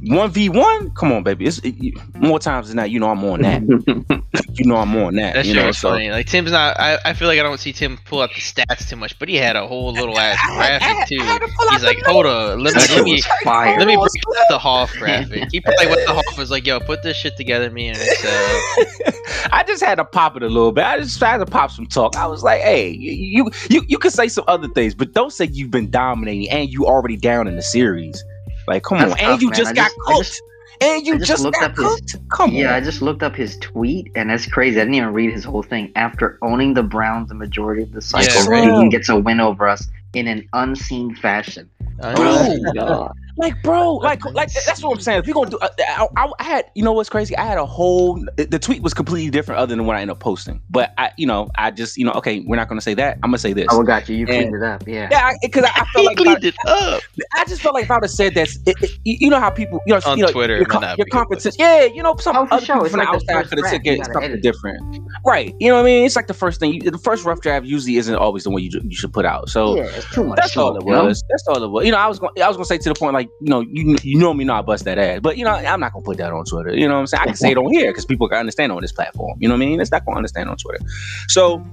one 0.04 0.30
v 0.32 0.50
one, 0.50 0.92
come 0.92 1.12
on, 1.12 1.24
baby, 1.24 1.46
it's 1.46 1.60
it, 1.64 1.76
more 2.16 2.40
times 2.40 2.68
than 2.68 2.78
that. 2.78 2.90
You 2.92 3.00
know, 3.00 3.10
I'm 3.10 3.24
on 3.24 3.42
that. 3.42 3.62
you 4.54 4.66
know, 4.66 4.76
I'm 4.76 4.96
on 4.96 5.16
that. 5.16 5.36
That's 5.36 5.48
you 5.48 5.54
know, 5.54 5.72
so- 5.72 5.90
funny. 5.90 6.10
Like 6.10 6.28
Tim's 6.28 6.52
not. 6.52 6.80
I, 6.80 6.98
I 7.06 7.14
feel 7.14 7.28
like 7.28 7.40
I 7.40 7.44
don't 7.44 7.60
see 7.60 7.74
Tim 7.74 7.98
pull 8.06 8.22
out 8.22 8.30
the 8.30 8.42
stats 8.42 8.90
too 8.90 8.96
much, 8.96 9.18
but 9.20 9.30
he 9.30 9.36
had 9.36 9.56
a 9.56 9.66
whole 9.68 9.92
little 9.94 10.18
ass 10.18 10.40
graphic 10.56 11.08
too. 11.08 11.18
I 11.22 11.26
had 11.26 11.42
to 11.42 11.48
pull 11.48 11.68
out 11.70 11.74
He's 11.74 11.84
like, 11.84 12.00
hold 12.06 12.26
on, 12.26 12.60
let 12.60 12.76
me 12.76 12.82
let 12.96 13.06
me 13.06 13.22
let 13.46 13.88
me 13.88 13.96
bring 13.96 14.40
up 14.40 14.48
the 14.50 14.60
Hof 14.60 14.92
graphic. 14.94 15.50
He 15.52 15.62
probably 15.62 15.88
went 15.88 16.06
the 16.06 16.14
Hof 16.14 16.38
was 16.38 16.52
like, 16.52 16.66
yo, 16.66 16.80
put 16.80 17.04
this 17.04 17.18
shit 17.18 17.36
together, 17.38 17.70
me 17.70 17.88
and 17.88 17.98
it's, 18.00 18.26
uh, 19.48 19.50
I 19.52 19.64
just 19.64 19.84
had 19.84 19.96
to 19.96 20.06
pop 20.06 20.36
it 20.36 20.44
a 20.44 20.48
little 20.48 20.72
bit. 20.72 20.84
I 20.86 21.00
just 21.00 21.20
had 21.20 21.38
to 21.38 21.46
pop 21.46 21.72
some 21.72 21.86
talk. 21.86 22.16
I 22.16 22.28
was 22.28 22.44
like, 22.44 22.62
"Hey, 22.62 22.90
you 22.90 23.50
you 23.70 23.84
you 23.88 23.98
can 23.98 24.12
say 24.12 24.28
some 24.28 24.46
other 24.48 24.68
things, 24.70 24.96
but 24.96 25.14
don't 25.14 25.32
say 25.32 25.46
you've 25.52 25.72
been 25.72 25.90
dominating 25.90 26.50
and 26.50 26.70
you 26.70 26.86
already 26.86 27.18
down 27.18 27.48
in 27.48 27.56
the 27.56 27.62
series. 27.62 28.24
Like, 28.68 28.84
come 28.84 29.00
That's 29.00 29.12
on, 29.14 29.18
tough, 29.18 29.30
and 29.34 29.42
you 29.42 29.50
man. 29.50 29.58
just 29.58 29.72
I 29.72 29.74
got 29.74 29.86
just- 29.86 30.00
cooked, 30.06 30.18
just- 30.20 30.42
and 30.82 31.06
you 31.08 31.14
I 31.14 31.18
just 31.18 31.28
just, 31.30 31.44
looked 31.44 31.60
got 31.60 31.72
up 31.72 31.78
his- 31.78 31.86
cooked. 31.86 32.30
Come 32.30 32.52
Yeah, 32.52 32.76
I 32.76 32.82
just 32.82 33.02
looked 33.02 33.24
up 33.24 33.36
his 33.36 33.58
tweet, 33.58 34.12
and 34.16 34.30
that's 34.30 34.46
crazy. 34.48 34.78
I 34.80 34.84
didn't 34.84 34.96
even 34.96 35.14
read 35.14 35.32
his 35.32 35.44
whole 35.44 35.64
thing. 35.64 35.92
After 35.96 36.38
owning 36.42 36.74
the 36.74 36.84
Browns 36.84 37.30
the 37.30 37.36
majority 37.36 37.84
of 37.84 37.92
the 37.92 38.02
cycle, 38.02 38.50
right. 38.52 38.84
he 38.84 38.90
gets 38.90 39.10
a 39.10 39.16
win 39.16 39.40
over 39.40 39.68
us 39.68 39.88
in 40.14 40.28
an 40.28 40.48
unseen 40.54 41.16
fashion. 41.16 41.70
Bro. 42.00 42.14
Oh, 42.18 42.74
God. 42.74 43.12
like, 43.38 43.62
bro, 43.62 43.94
like, 43.96 44.26
like 44.26 44.50
that's 44.66 44.82
what 44.84 44.96
I'm 44.96 45.00
saying. 45.02 45.20
If 45.20 45.28
you're 45.28 45.36
gonna 45.36 45.52
do, 45.52 45.60
uh, 45.60 45.70
I, 45.80 46.08
I, 46.18 46.32
I 46.40 46.44
had, 46.44 46.66
you 46.76 46.84
know, 46.84 46.92
what's 46.92 47.08
crazy? 47.10 47.38
I 47.38 47.46
had 47.46 47.58
a 47.60 47.66
whole. 47.66 48.20
The 48.36 48.58
tweet 48.60 48.82
was 48.82 48.94
completely 48.96 49.30
different, 49.30 49.60
other 49.60 49.76
than 49.76 49.86
what 49.86 49.96
I 49.96 50.02
ended 50.02 50.16
up 50.16 50.20
posting. 50.20 50.60
But 50.72 50.92
I, 50.98 51.12
you 51.18 51.28
know, 51.28 51.50
I 51.56 51.70
just, 51.72 51.96
you 51.98 52.04
know, 52.04 52.12
okay, 52.14 52.40
we're 52.48 52.56
not 52.56 52.68
gonna 52.68 52.82
say 52.82 52.96
that. 52.96 53.16
I'm 53.24 53.30
gonna 53.30 53.38
say 53.38 53.54
this. 53.54 53.68
Oh, 53.70 53.84
got 53.84 54.10
you. 54.10 54.16
You 54.16 54.26
And- 54.28 54.50
cleaned 54.50 54.56
it 54.56 54.64
up. 54.64 54.88
Yeah. 54.88 55.08
Yeah, 55.12 55.34
because 55.42 55.64
I, 55.66 55.70
I 55.70 55.86
He 55.96 56.06
felt 56.08 56.26
like 56.26 56.44
if 56.44 56.56
I- 56.66 56.72
it 56.72 56.96
up. 56.96 57.02
I 57.36 57.46
just 57.46 57.62
felt 57.62 57.76
like 57.76 57.84
if 57.86 57.92
I 57.92 57.96
would 57.96 58.04
have 58.06 58.12
said 58.12 58.34
that, 58.36 58.50
it, 58.66 58.76
it, 58.82 58.92
you 59.04 59.18
you 59.22 59.30
know 59.30 59.40
how 59.40 59.52
people, 59.52 59.80
you 59.86 59.94
know, 59.94 60.02
On 60.08 60.18
you 60.18 60.26
know, 60.26 60.32
Twitter, 60.32 60.54
your, 60.56 60.64
it 60.64 60.68
might 60.70 60.74
com- 60.74 60.82
not 60.82 60.98
your 60.98 61.06
be 61.06 61.12
good, 61.12 61.16
but- 61.18 61.18
competence. 61.30 61.56
Yeah, 61.60 61.84
you 61.86 62.02
know, 62.02 62.16
some 62.18 62.36
Oh, 62.36 62.48
other 62.50 62.66
sure. 62.66 62.76
people 62.76 62.86
It's 62.86 62.92
from 62.96 63.00
the 63.06 63.06
like 63.12 63.20
the 63.26 63.34
outside 63.34 63.50
could 63.50 63.58
have 63.60 63.64
draft. 63.70 63.76
took 63.76 63.86
You 63.86 63.92
it 63.94 63.98
gotta 64.00 64.14
something 64.14 64.32
edit 64.32 64.42
different, 64.44 65.00
right? 65.28 65.54
You 65.60 65.70
know 65.70 65.76
what 65.76 65.82
I 65.82 65.86
mean? 65.86 66.06
It's 66.06 66.16
like 66.16 66.28
the 66.28 66.34
first 66.34 66.60
thing. 66.60 66.74
You, 66.74 66.82
the 66.90 66.98
first 66.98 67.24
rough 67.24 67.40
draft 67.42 67.66
usually 67.68 67.98
isn't 67.98 68.16
always 68.16 68.44
the 68.44 68.50
one 68.50 68.64
you 68.64 68.72
you 68.84 68.96
should 68.96 69.14
put 69.14 69.26
out. 69.26 69.50
So. 69.50 69.78
yeah, 69.78 70.02
it's 70.04 70.14
too 70.14 70.24
much. 70.24 70.38
That's 70.38 70.58
all 70.58 70.76
it 70.76 70.86
you 70.86 70.92
know? 70.92 71.06
was. 71.06 71.24
That's 71.30 71.48
all 71.48 71.64
it 71.64 71.68
was. 71.68 71.86
You 71.86 71.92
know, 71.92 71.98
I 71.98 72.08
was 72.08 72.20
going. 72.20 72.34
I 72.42 72.48
was 72.48 72.58
going 72.58 72.66
to 72.66 72.68
say 72.68 72.78
to 72.78 72.90
the 72.90 72.96
point, 72.96 73.14
like, 73.14 73.30
you 73.42 73.50
know, 73.50 73.62
you 73.62 73.98
you 74.04 74.18
know 74.18 74.34
me 74.34 74.44
not 74.44 74.66
bust 74.66 74.86
that 74.86 74.98
ass, 74.98 75.20
but 75.22 75.38
you 75.38 75.46
know, 75.46 75.52
I'm 75.52 75.80
not 75.80 75.94
going 75.94 76.04
to 76.04 76.06
put 76.06 76.18
that 76.18 76.32
on 76.32 76.46
Twitter. 76.46 76.76
You 76.76 76.88
know 76.88 76.96
what 76.96 77.02
I'm 77.02 77.08
saying? 77.08 77.22
I 77.22 77.26
can 77.26 77.36
say 77.36 77.52
it 77.52 77.58
on 77.58 77.72
here 77.72 77.92
because 77.92 78.06
people 78.06 78.28
can 78.28 78.38
understand 78.38 78.72
on 78.72 78.82
this 78.82 78.92
platform. 78.92 79.38
You 79.40 79.48
know 79.48 79.56
what 79.56 79.64
I 79.64 79.66
mean? 79.66 79.82
It's 79.82 79.92
not 79.92 80.06
going 80.06 80.16
to 80.16 80.18
understand 80.18 80.50
on 80.50 80.58
Twitter. 80.58 80.84
So 81.28 81.64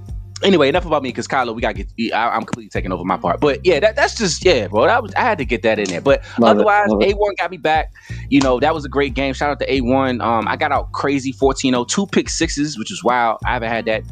anyway, 0.43 0.69
enough 0.69 0.85
about 0.85 1.03
me 1.03 1.09
because 1.09 1.27
Kylo, 1.27 1.55
we 1.55 1.61
got 1.61 1.75
to 1.75 1.83
get. 1.83 2.13
I, 2.13 2.29
I'm 2.29 2.43
completely 2.43 2.69
taking 2.69 2.91
over 2.91 3.03
my 3.03 3.17
part, 3.17 3.39
but 3.39 3.65
yeah, 3.65 3.79
that, 3.79 3.95
that's 3.95 4.15
just 4.15 4.43
yeah, 4.43 4.67
bro. 4.67 4.85
That 4.85 5.03
was 5.03 5.13
I 5.15 5.21
had 5.21 5.37
to 5.37 5.45
get 5.45 5.63
that 5.63 5.79
in 5.79 5.85
there, 5.85 6.01
but 6.01 6.23
Love 6.39 6.57
otherwise. 6.57 6.89
A1 6.89 7.37
got 7.37 7.51
me 7.51 7.57
back. 7.57 7.93
You 8.29 8.41
know, 8.41 8.59
that 8.59 8.73
was 8.73 8.85
a 8.85 8.89
great 8.89 9.13
game. 9.13 9.33
Shout 9.33 9.49
out 9.49 9.59
to 9.59 9.67
A1. 9.67 10.21
Um, 10.23 10.47
I 10.47 10.55
got 10.55 10.71
out 10.71 10.91
crazy 10.91 11.33
14-0, 11.33 11.87
two 11.87 12.07
pick 12.07 12.29
sixes, 12.29 12.77
which 12.77 12.91
is 12.91 13.03
wild. 13.03 13.39
I 13.45 13.53
haven't 13.53 13.69
had 13.69 13.85
that 13.85 14.03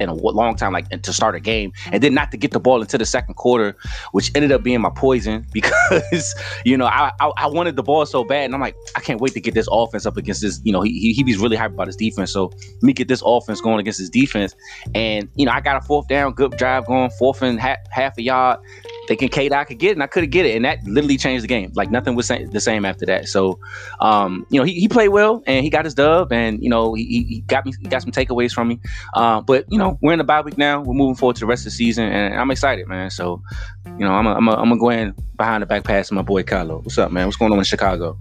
in 0.00 0.08
a 0.08 0.14
long 0.14 0.56
time, 0.56 0.72
like 0.72 0.88
to 0.88 1.12
start 1.12 1.34
a 1.34 1.40
game, 1.40 1.72
and 1.92 2.02
then 2.02 2.10
mm-hmm. 2.10 2.16
not 2.16 2.30
to 2.32 2.36
get 2.36 2.50
the 2.52 2.60
ball 2.60 2.80
into 2.80 2.98
the 2.98 3.06
second 3.06 3.34
quarter, 3.34 3.76
which 4.12 4.30
ended 4.34 4.52
up 4.52 4.62
being 4.62 4.80
my 4.80 4.90
poison 4.94 5.46
because 5.52 6.34
you 6.64 6.76
know 6.76 6.86
I, 6.86 7.12
I 7.20 7.32
I 7.36 7.46
wanted 7.46 7.76
the 7.76 7.82
ball 7.82 8.06
so 8.06 8.24
bad, 8.24 8.46
and 8.46 8.54
I'm 8.54 8.60
like 8.60 8.76
I 8.96 9.00
can't 9.00 9.20
wait 9.20 9.32
to 9.34 9.40
get 9.40 9.54
this 9.54 9.68
offense 9.70 10.06
up 10.06 10.16
against 10.16 10.42
this. 10.42 10.60
You 10.64 10.72
know, 10.72 10.82
he 10.82 10.92
he, 10.92 11.12
he 11.12 11.24
was 11.24 11.38
really 11.38 11.56
hyped 11.56 11.74
about 11.74 11.86
his 11.86 11.96
defense, 11.96 12.32
so 12.32 12.46
let 12.46 12.82
me 12.82 12.92
get 12.92 13.08
this 13.08 13.22
offense 13.24 13.60
going 13.60 13.80
against 13.80 13.98
his 13.98 14.10
defense, 14.10 14.54
and 14.94 15.28
you 15.34 15.46
know 15.46 15.52
I 15.52 15.60
got 15.60 15.76
a 15.76 15.86
fourth 15.86 16.08
down, 16.08 16.32
good 16.32 16.56
drive 16.56 16.86
going, 16.86 17.10
fourth 17.10 17.42
and 17.42 17.60
half, 17.60 17.78
half 17.90 18.16
a 18.18 18.22
yard, 18.22 18.60
thinking 19.06 19.28
K 19.28 19.50
I 19.50 19.64
could 19.64 19.78
get 19.78 19.90
it, 19.90 19.92
and 19.92 20.02
I 20.02 20.06
couldn't 20.06 20.30
get 20.30 20.46
it, 20.46 20.56
and 20.56 20.64
that 20.64 20.82
literally 20.84 21.16
changed 21.16 21.44
the 21.44 21.48
game. 21.48 21.72
Like 21.74 21.90
nothing 21.90 22.14
was 22.14 22.28
the 22.28 22.60
same 22.60 22.84
after 22.84 23.06
that. 23.06 23.28
So, 23.28 23.58
um, 24.00 24.46
you 24.50 24.58
know, 24.60 24.64
he, 24.64 24.74
he 24.74 24.88
played 24.88 25.08
well, 25.08 25.42
and 25.46 25.64
he 25.64 25.70
got 25.70 25.84
his 25.84 25.94
dub, 25.94 26.32
and 26.32 26.62
you 26.62 26.70
know 26.70 26.94
he, 26.94 27.04
he- 27.04 27.40
got 27.46 27.66
me 27.66 27.72
he 27.80 27.88
got 27.88 28.02
some 28.02 28.12
takeaways 28.12 28.52
from 28.52 28.68
me. 28.68 28.80
Uh, 29.14 29.40
but 29.40 29.64
you 29.68 29.78
know, 29.78 29.98
we're 30.00 30.12
in 30.12 30.18
the 30.18 30.24
bye 30.24 30.40
week 30.40 30.58
now. 30.58 30.80
We're 30.80 30.94
moving 30.94 31.16
forward 31.16 31.36
to 31.36 31.40
the 31.40 31.46
rest 31.46 31.62
of 31.62 31.64
the 31.66 31.70
season, 31.72 32.04
and 32.04 32.34
I'm 32.34 32.50
excited, 32.50 32.86
man. 32.88 33.10
So, 33.10 33.42
you 33.86 34.04
know, 34.04 34.12
I'm 34.12 34.26
a, 34.26 34.34
I'm 34.34 34.48
a, 34.48 34.52
I'm 34.52 34.68
gonna 34.68 34.78
go 34.78 34.90
in 34.90 35.14
behind 35.36 35.62
the 35.62 35.66
back 35.66 35.84
pass 35.84 36.10
my 36.10 36.22
boy 36.22 36.42
Kylo. 36.42 36.82
What's 36.82 36.98
up, 36.98 37.12
man? 37.12 37.26
What's 37.26 37.36
going 37.36 37.52
on 37.52 37.58
in 37.58 37.64
Chicago? 37.64 38.18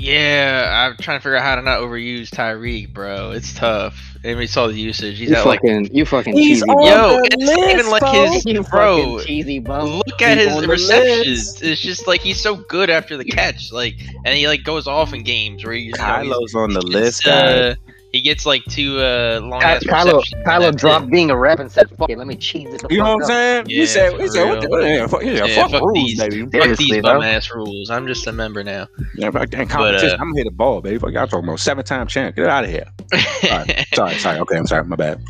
Yeah, 0.00 0.86
I'm 0.90 0.96
trying 0.98 1.18
to 1.18 1.22
figure 1.22 1.36
out 1.36 1.42
how 1.42 1.56
to 1.56 1.62
not 1.62 1.80
overuse 1.80 2.28
Tyreek, 2.30 2.92
bro. 2.92 3.32
It's 3.32 3.52
tough. 3.52 4.16
And 4.24 4.38
we 4.38 4.46
saw 4.46 4.66
the 4.68 4.74
usage. 4.74 5.18
He's 5.18 5.30
You 5.30 5.36
at 5.36 5.46
like, 5.46 5.60
fucking, 5.60 5.94
you 5.94 6.04
fucking 6.04 6.36
He's 6.36 6.58
cheesy. 6.60 6.62
on 6.70 6.76
bum. 6.76 6.84
Yo, 6.86 7.20
the 7.20 7.28
it's 7.32 7.44
not 7.50 7.58
even 7.58 7.76
list, 7.78 7.90
like 7.90 8.00
bro. 8.02 8.30
his- 8.32 8.46
You 8.46 8.62
bro, 8.62 9.20
cheesy 9.24 9.58
bum. 9.58 9.88
look 10.06 10.22
at 10.22 10.38
He's 10.38 10.46
his 10.48 10.56
on 10.56 10.62
the 10.62 10.68
receptions. 10.68 11.62
It's 11.62 11.80
just 11.80 12.06
like 12.06 12.20
he's 12.20 12.40
so 12.40 12.54
good 12.56 12.90
after 12.90 13.16
the 13.16 13.24
catch, 13.24 13.72
like, 13.72 13.96
and 14.24 14.36
he 14.38 14.46
like 14.48 14.62
goes 14.64 14.86
off 14.86 15.12
in 15.12 15.22
games 15.24 15.64
where 15.64 15.74
he's, 15.74 15.86
you 15.86 15.92
know, 15.98 16.04
he's- 16.22 16.26
Kylo's 16.26 16.54
on 16.54 16.72
the 16.74 16.80
he 16.80 16.88
list, 16.92 17.24
gets, 17.24 17.34
guys. 17.34 17.54
uh, 17.54 17.74
he 18.12 18.20
gets 18.22 18.46
like 18.46 18.64
two 18.64 18.98
uh, 19.00 19.40
long 19.42 19.60
Ky- 19.60 19.66
ass 19.66 19.84
Kylo, 19.84 20.22
Kylo 20.44 20.74
dropped 20.74 21.06
it. 21.06 21.10
being 21.10 21.30
a 21.30 21.36
rep 21.36 21.58
and 21.58 21.70
said, 21.70 21.90
"Fuck 21.98 22.10
it, 22.10 22.16
let 22.18 22.26
me 22.26 22.36
cheese 22.36 22.72
it." 22.72 22.80
the 22.82 22.88
You 22.90 22.98
know 23.02 23.16
what 23.16 23.22
I'm 23.24 23.28
saying? 23.28 23.66
Yeah, 23.68 23.80
he 23.80 23.86
said, 23.86 24.12
for 24.14 24.22
he 24.22 24.28
said, 24.28 24.48
what 24.48 24.60
the, 24.62 24.68
real. 24.68 24.86
yeah, 24.86 25.06
fuck, 25.06 25.22
yeah, 25.22 25.44
Yeah, 25.44 25.54
fuck, 25.62 25.70
fuck 25.72 25.82
rules, 25.82 25.94
these. 25.94 26.18
baby. 26.18 26.46
Fuck 26.46 26.76
these 26.78 26.90
bro. 27.02 27.14
bum 27.14 27.22
ass 27.22 27.50
rules. 27.54 27.90
I'm 27.90 28.06
just 28.06 28.26
a 28.26 28.32
member 28.32 28.64
now. 28.64 28.88
Yeah, 29.14 29.30
but 29.30 29.52
in 29.52 29.68
competition, 29.68 30.10
uh, 30.10 30.22
I'm 30.22 30.30
gonna 30.30 30.36
hit 30.38 30.44
the 30.44 30.50
ball, 30.52 30.80
baby. 30.80 30.98
Fuck 30.98 31.12
y'all 31.12 31.26
talking 31.26 31.44
about 31.48 31.60
seven 31.60 31.84
time 31.84 32.06
champ. 32.06 32.34
Get 32.36 32.46
out 32.46 32.64
of 32.64 32.70
here. 32.70 32.86
Sorry, 33.40 33.86
sorry, 33.94 34.14
sorry. 34.16 34.38
Okay, 34.40 34.56
I'm 34.56 34.66
sorry. 34.66 34.84
My 34.84 34.96
bad. 34.96 35.22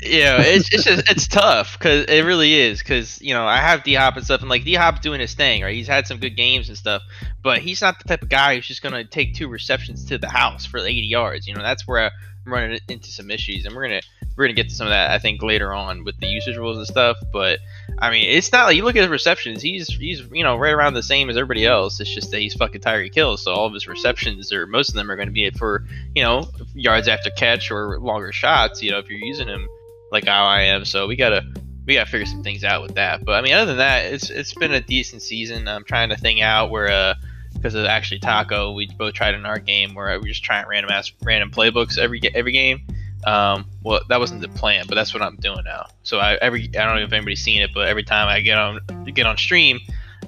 Yeah, 0.00 0.40
it's, 0.40 0.72
it's 0.72 0.84
just 0.84 1.10
it's 1.10 1.26
tough 1.26 1.78
because 1.78 2.04
it 2.06 2.24
really 2.24 2.54
is 2.54 2.78
because 2.78 3.20
you 3.20 3.34
know 3.34 3.46
I 3.46 3.56
have 3.56 3.82
D 3.82 3.94
Hop 3.94 4.16
and 4.16 4.24
stuff 4.24 4.40
and 4.40 4.50
like 4.50 4.64
D 4.64 4.74
Hop 4.74 5.02
doing 5.02 5.20
his 5.20 5.34
thing 5.34 5.62
right. 5.62 5.74
He's 5.74 5.88
had 5.88 6.06
some 6.06 6.18
good 6.18 6.36
games 6.36 6.68
and 6.68 6.78
stuff, 6.78 7.02
but 7.42 7.58
he's 7.58 7.82
not 7.82 7.98
the 7.98 8.08
type 8.08 8.22
of 8.22 8.28
guy 8.28 8.54
who's 8.54 8.66
just 8.66 8.82
gonna 8.82 9.04
take 9.04 9.34
two 9.34 9.48
receptions 9.48 10.04
to 10.06 10.18
the 10.18 10.28
house 10.28 10.64
for 10.64 10.78
80 10.78 10.92
yards. 11.06 11.48
You 11.48 11.54
know 11.54 11.62
that's 11.62 11.86
where 11.86 12.12
I'm 12.46 12.52
running 12.52 12.78
into 12.88 13.10
some 13.10 13.30
issues, 13.30 13.66
and 13.66 13.74
we're 13.74 13.88
gonna 13.88 14.02
we're 14.36 14.44
gonna 14.44 14.54
get 14.54 14.68
to 14.68 14.74
some 14.74 14.86
of 14.86 14.92
that 14.92 15.10
I 15.10 15.18
think 15.18 15.42
later 15.42 15.74
on 15.74 16.04
with 16.04 16.18
the 16.20 16.28
usage 16.28 16.56
rules 16.56 16.76
and 16.76 16.86
stuff. 16.86 17.16
But 17.32 17.58
I 17.98 18.12
mean, 18.12 18.28
it's 18.28 18.52
not 18.52 18.66
like 18.66 18.76
you 18.76 18.84
look 18.84 18.94
at 18.94 19.02
his 19.02 19.10
receptions. 19.10 19.62
He's 19.62 19.88
he's 19.88 20.20
you 20.30 20.44
know 20.44 20.56
right 20.56 20.72
around 20.72 20.94
the 20.94 21.02
same 21.02 21.28
as 21.28 21.36
everybody 21.36 21.66
else. 21.66 21.98
It's 21.98 22.14
just 22.14 22.30
that 22.30 22.38
he's 22.38 22.54
fucking 22.54 22.82
Tyreek 22.82 23.14
Hill, 23.14 23.36
so 23.36 23.52
all 23.52 23.66
of 23.66 23.74
his 23.74 23.88
receptions 23.88 24.52
or 24.52 24.68
most 24.68 24.90
of 24.90 24.94
them 24.94 25.10
are 25.10 25.16
going 25.16 25.28
to 25.28 25.34
be 25.34 25.50
for 25.50 25.84
you 26.14 26.22
know 26.22 26.48
yards 26.74 27.08
after 27.08 27.30
catch 27.30 27.72
or 27.72 27.98
longer 27.98 28.30
shots. 28.30 28.80
You 28.80 28.92
know 28.92 28.98
if 28.98 29.10
you're 29.10 29.18
using 29.18 29.48
him 29.48 29.66
like 30.10 30.26
how 30.26 30.44
I 30.44 30.62
am. 30.62 30.84
So 30.84 31.06
we 31.06 31.16
gotta 31.16 31.44
we 31.86 31.94
gotta 31.94 32.10
figure 32.10 32.26
some 32.26 32.42
things 32.42 32.64
out 32.64 32.82
with 32.82 32.94
that. 32.94 33.24
But 33.24 33.32
I 33.32 33.42
mean, 33.42 33.54
other 33.54 33.66
than 33.66 33.78
that, 33.78 34.12
it's 34.12 34.30
it's 34.30 34.54
been 34.54 34.72
a 34.72 34.80
decent 34.80 35.22
season. 35.22 35.68
I'm 35.68 35.84
trying 35.84 36.10
to 36.10 36.16
thing 36.16 36.42
out 36.42 36.70
where 36.70 36.90
uh 36.90 37.14
because 37.54 37.74
of 37.74 37.84
actually 37.86 38.20
Taco, 38.20 38.72
we 38.72 38.86
both 38.86 39.14
tried 39.14 39.34
in 39.34 39.44
our 39.44 39.58
game 39.58 39.94
where 39.94 40.18
we 40.20 40.28
just 40.28 40.44
trying 40.44 40.66
random 40.68 40.90
ass 40.92 41.12
random 41.22 41.50
playbooks 41.50 41.98
every 41.98 42.20
every 42.34 42.52
game. 42.52 42.82
Um, 43.24 43.66
well, 43.82 44.00
that 44.08 44.20
wasn't 44.20 44.42
the 44.42 44.48
plan, 44.48 44.86
but 44.88 44.94
that's 44.94 45.12
what 45.12 45.22
I'm 45.22 45.36
doing 45.36 45.64
now. 45.64 45.86
So 46.02 46.18
I 46.18 46.34
every 46.36 46.68
I 46.78 46.84
don't 46.84 46.96
know 46.96 47.02
if 47.02 47.12
anybody's 47.12 47.42
seen 47.42 47.62
it, 47.62 47.70
but 47.74 47.88
every 47.88 48.04
time 48.04 48.28
I 48.28 48.40
get 48.40 48.58
on 48.58 48.80
get 49.12 49.26
on 49.26 49.36
stream, 49.36 49.80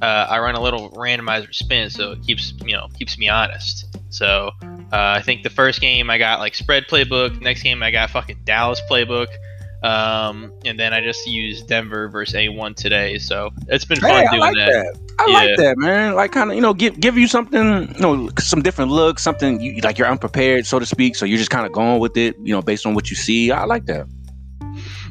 uh, 0.03 0.27
I 0.29 0.39
run 0.41 0.55
a 0.55 0.61
little 0.61 0.91
randomizer 0.91 1.55
spin, 1.55 1.91
so 1.91 2.13
it 2.13 2.23
keeps 2.23 2.53
you 2.65 2.77
know 2.77 2.89
keeps 2.99 3.17
me 3.17 3.29
honest. 3.29 3.87
So 4.11 4.51
uh, 4.63 4.79
I 4.93 5.23
think 5.23 5.45
the 5.45 5.51
first 5.51 5.81
game 5.81 6.11
I 6.11 6.19
got 6.19 6.41
like 6.41 6.55
spread 6.55 6.89
playbook. 6.89 7.41
Next 7.41 7.63
game 7.63 7.83
I 7.83 7.91
got 7.91 8.11
fucking 8.11 8.41
Dallas 8.45 8.81
playbook. 8.91 9.29
Um, 9.83 10.53
and 10.65 10.79
then 10.79 10.93
I 10.93 11.01
just 11.01 11.27
used 11.27 11.67
Denver 11.69 12.09
versus 12.09 12.35
A1 12.35 12.75
today, 12.77 13.19
so 13.19 13.51
it's 13.69 13.85
been 13.85 14.01
fun 14.01 14.25
Hey, 14.25 14.27
I 14.27 14.35
doing 14.35 14.41
like 14.41 14.57
that. 14.57 14.73
that. 14.73 14.99
I 15.19 15.27
Yeah. 15.27 15.33
like 15.33 15.55
that, 15.57 15.77
man. 15.79 16.15
Like, 16.15 16.33
kind 16.33 16.51
of, 16.51 16.57
you 16.57 16.63
know, 16.63 16.73
give 16.75 16.99
give 17.01 17.17
you 17.19 17.27
something, 17.27 17.95
you 17.95 18.01
know, 18.01 18.31
some 18.39 18.63
different 18.63 18.91
looks, 18.91 19.23
something 19.23 19.61
you 19.61 19.81
like. 19.83 19.99
You're 19.99 20.09
unprepared, 20.09 20.67
so 20.67 20.79
to 20.79 20.87
speak. 20.87 21.17
So 21.17 21.25
you're 21.27 21.39
just 21.39 21.51
kind 21.51 21.67
of 21.67 21.73
going 21.73 22.01
with 22.01 22.17
it, 22.17 22.37
you 22.43 22.55
know, 22.55 22.63
based 22.63 22.87
on 22.87 22.95
what 22.95 23.11
you 23.11 23.17
see. 23.17 23.51
I 23.51 23.65
like 23.65 23.87
that. 23.87 24.07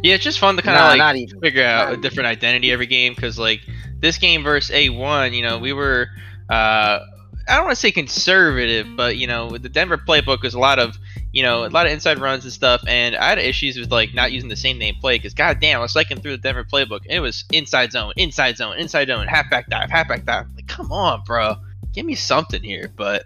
Yeah, 0.03 0.15
it's 0.15 0.23
just 0.23 0.39
fun 0.39 0.55
to 0.57 0.61
kind 0.61 0.77
of 0.77 0.85
Nah, 0.85 0.87
like 0.87 1.03
not 1.03 1.15
even. 1.15 1.41
figure 1.41 1.63
out 1.63 1.91
a 1.91 1.97
Not 1.97 2.01
different 2.01 2.27
identity 2.27 2.71
every 2.71 2.87
game 2.87 3.13
because 3.13 3.37
like 3.39 3.61
this 3.99 4.17
game 4.17 4.43
versus 4.43 4.73
A1, 4.75 5.33
you 5.35 5.43
know, 5.43 5.57
we 5.59 5.73
were 5.73 6.07
uh 6.49 6.99
I 7.47 7.55
don't 7.55 7.65
want 7.65 7.75
to 7.75 7.79
say 7.81 7.91
conservative, 7.91 8.87
but 8.95 9.17
you 9.17 9.27
know, 9.27 9.57
the 9.57 9.69
Denver 9.69 9.97
playbook 9.97 10.45
is 10.45 10.53
a 10.53 10.59
lot 10.59 10.79
of 10.79 10.97
you 11.31 11.43
know, 11.43 11.65
a 11.65 11.69
lot 11.69 11.85
of 11.85 11.91
inside 11.91 12.19
runs 12.19 12.43
and 12.43 12.53
stuff, 12.53 12.81
and 12.87 13.15
I 13.15 13.29
had 13.29 13.37
issues 13.37 13.77
with 13.77 13.91
like 13.91 14.13
not 14.13 14.31
using 14.31 14.49
the 14.49 14.55
same 14.55 14.77
name 14.77 14.95
play 14.99 15.17
because 15.17 15.33
goddamn, 15.33 15.79
I 15.79 15.81
was 15.81 15.93
cycling 15.93 16.21
through 16.21 16.31
the 16.31 16.37
Denver 16.37 16.63
playbook. 16.63 17.01
And 17.03 17.11
it 17.11 17.19
was 17.19 17.45
inside 17.51 17.91
zone, 17.91 18.13
inside 18.17 18.57
zone, 18.57 18.77
inside 18.77 19.07
zone, 19.07 19.27
halfback 19.27 19.69
dive, 19.69 19.89
halfback 19.91 20.25
dive. 20.25 20.47
Like, 20.55 20.67
come 20.67 20.91
on, 20.91 21.23
bro, 21.25 21.55
give 21.93 22.05
me 22.05 22.15
something 22.15 22.63
here. 22.63 22.89
But 22.95 23.25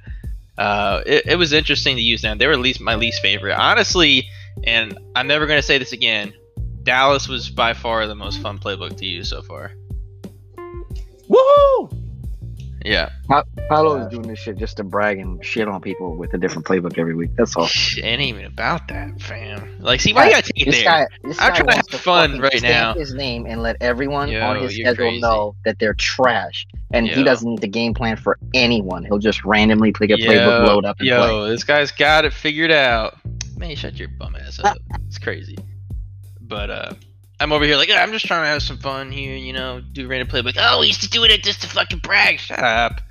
uh, 0.57 1.01
it, 1.05 1.27
it 1.27 1.35
was 1.35 1.53
interesting 1.53 1.95
to 1.95 2.01
use 2.01 2.23
now. 2.23 2.35
They 2.35 2.47
were 2.47 2.53
at 2.53 2.59
least 2.59 2.81
my 2.81 2.95
least 2.95 3.21
favorite, 3.21 3.55
honestly. 3.55 4.27
And 4.65 4.97
I'm 5.15 5.27
never 5.27 5.47
gonna 5.47 5.61
say 5.61 5.77
this 5.77 5.93
again. 5.93 6.33
Dallas 6.83 7.29
was 7.29 7.49
by 7.49 7.73
far 7.73 8.05
the 8.07 8.15
most 8.15 8.41
fun 8.41 8.59
playbook 8.59 8.97
to 8.97 9.05
use 9.05 9.29
so 9.29 9.41
far. 9.41 9.71
Woohoo! 11.29 12.02
Yeah. 12.83 13.09
Paolo 13.69 13.95
is 14.01 14.07
doing 14.07 14.27
this 14.27 14.39
shit 14.39 14.57
just 14.57 14.77
to 14.77 14.83
brag 14.83 15.17
and 15.17 15.43
shit 15.43 15.67
on 15.67 15.81
people 15.81 16.15
with 16.15 16.33
a 16.33 16.37
different 16.37 16.67
playbook 16.67 16.97
every 16.97 17.15
week. 17.15 17.31
That's 17.37 17.55
all. 17.55 17.65
Shit, 17.65 18.03
ain't 18.03 18.21
even 18.21 18.45
about 18.45 18.87
that, 18.89 19.21
fam. 19.21 19.79
Like, 19.79 20.01
see, 20.01 20.13
why 20.13 20.25
you 20.25 20.31
gotta 20.31 20.51
take 20.53 20.67
it 20.67 20.71
there? 20.71 20.83
guy, 20.83 21.07
I'm 21.23 21.33
trying 21.33 21.67
to 21.67 21.75
have 21.75 21.87
fun 22.01 22.39
right 22.39 22.61
now. 22.61 22.93
His 22.93 23.13
name 23.13 23.45
and 23.47 23.61
let 23.63 23.77
everyone 23.81 24.29
Yo, 24.29 24.41
on 24.45 24.61
his 24.61 24.73
schedule 24.75 24.95
crazy. 24.95 25.21
know 25.21 25.55
that 25.65 25.79
they're 25.79 25.93
trash, 25.93 26.67
and 26.91 27.07
Yo. 27.07 27.15
he 27.15 27.23
doesn't 27.23 27.49
need 27.49 27.61
the 27.61 27.67
game 27.67 27.93
plan 27.93 28.17
for 28.17 28.37
anyone. 28.53 29.05
He'll 29.05 29.19
just 29.19 29.45
randomly 29.45 29.93
pick 29.93 30.09
a 30.09 30.15
playbook, 30.15 30.67
load 30.67 30.85
up, 30.85 30.99
and 30.99 31.07
yo, 31.07 31.27
play. 31.39 31.49
this 31.49 31.63
guy's 31.63 31.91
got 31.91 32.25
it 32.25 32.33
figured 32.33 32.71
out. 32.71 33.17
Man, 33.57 33.75
shut 33.75 33.95
your 33.95 34.09
bum 34.09 34.35
ass 34.35 34.59
up. 34.59 34.77
it's 35.07 35.17
crazy. 35.17 35.57
But 36.41 36.69
uh 36.69 36.93
I'm 37.43 37.51
over 37.51 37.65
here 37.65 37.75
like, 37.75 37.89
"Ah, 37.91 37.97
I'm 37.97 38.11
just 38.13 38.25
trying 38.25 38.43
to 38.43 38.47
have 38.47 38.63
some 38.63 38.77
fun 38.77 39.11
here, 39.11 39.35
you 39.35 39.51
know, 39.53 39.81
do 39.91 40.07
random 40.07 40.27
playbook. 40.29 40.55
Oh, 40.57 40.79
we 40.79 40.87
used 40.87 41.01
to 41.01 41.09
do 41.09 41.23
it 41.25 41.43
just 41.43 41.61
to 41.61 41.67
fucking 41.67 41.99
brag. 41.99 42.39
Shut 42.39 42.59
up. 42.59 43.01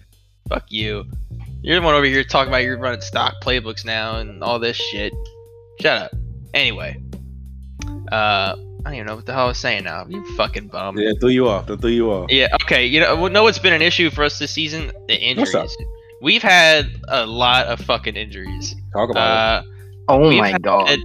Fuck 0.49 0.65
you. 0.73 1.05
You're 1.61 1.79
the 1.79 1.85
one 1.85 1.95
over 1.95 2.07
here 2.07 2.25
talking 2.25 2.49
about 2.49 2.63
you're 2.63 2.79
running 2.79 3.03
stock 3.03 3.35
playbooks 3.43 3.85
now 3.85 4.17
and 4.17 4.43
all 4.43 4.59
this 4.59 4.77
shit. 4.77 5.13
Shut 5.81 6.03
up. 6.05 6.13
Anyway. 6.55 6.97
Uh 8.11 8.57
I 8.85 8.91
don't 8.91 8.95
even 8.95 9.07
know 9.07 9.15
what 9.17 9.27
the 9.27 9.33
hell 9.33 9.45
I 9.45 9.49
was 9.49 9.59
saying 9.59 9.85
now. 9.85 10.05
You 10.09 10.25
fucking 10.37 10.67
bum. 10.69 10.99
Yeah, 10.99 11.13
threw 11.21 11.29
you 11.29 11.49
off. 11.49 11.67
They 11.67 11.77
threw 11.77 11.91
you 11.91 12.11
off. 12.11 12.33
Yeah, 12.33 12.49
okay. 12.65 12.85
You 12.85 12.99
know, 13.01 13.15
well, 13.15 13.31
know 13.31 13.45
what's 13.45 13.61
been 13.61 13.73
an 13.73 13.83
issue 13.83 14.11
for 14.11 14.25
us 14.25 14.41
this 14.41 14.51
season? 14.51 14.91
The 15.07 15.15
injuries. 15.21 15.55
What's 15.55 15.75
up? 15.75 15.81
injuries. 15.81 15.99
We've 16.21 16.43
had 16.43 16.87
a 17.07 17.25
lot 17.27 17.67
of 17.67 17.79
fucking 17.81 18.17
injuries. 18.17 18.75
Talk 18.93 19.11
about 19.11 19.59
Uh, 19.59 19.63
Oh 20.09 20.33
my 20.33 20.51
had- 20.51 20.63
god! 20.63 20.91
it- 20.91 21.01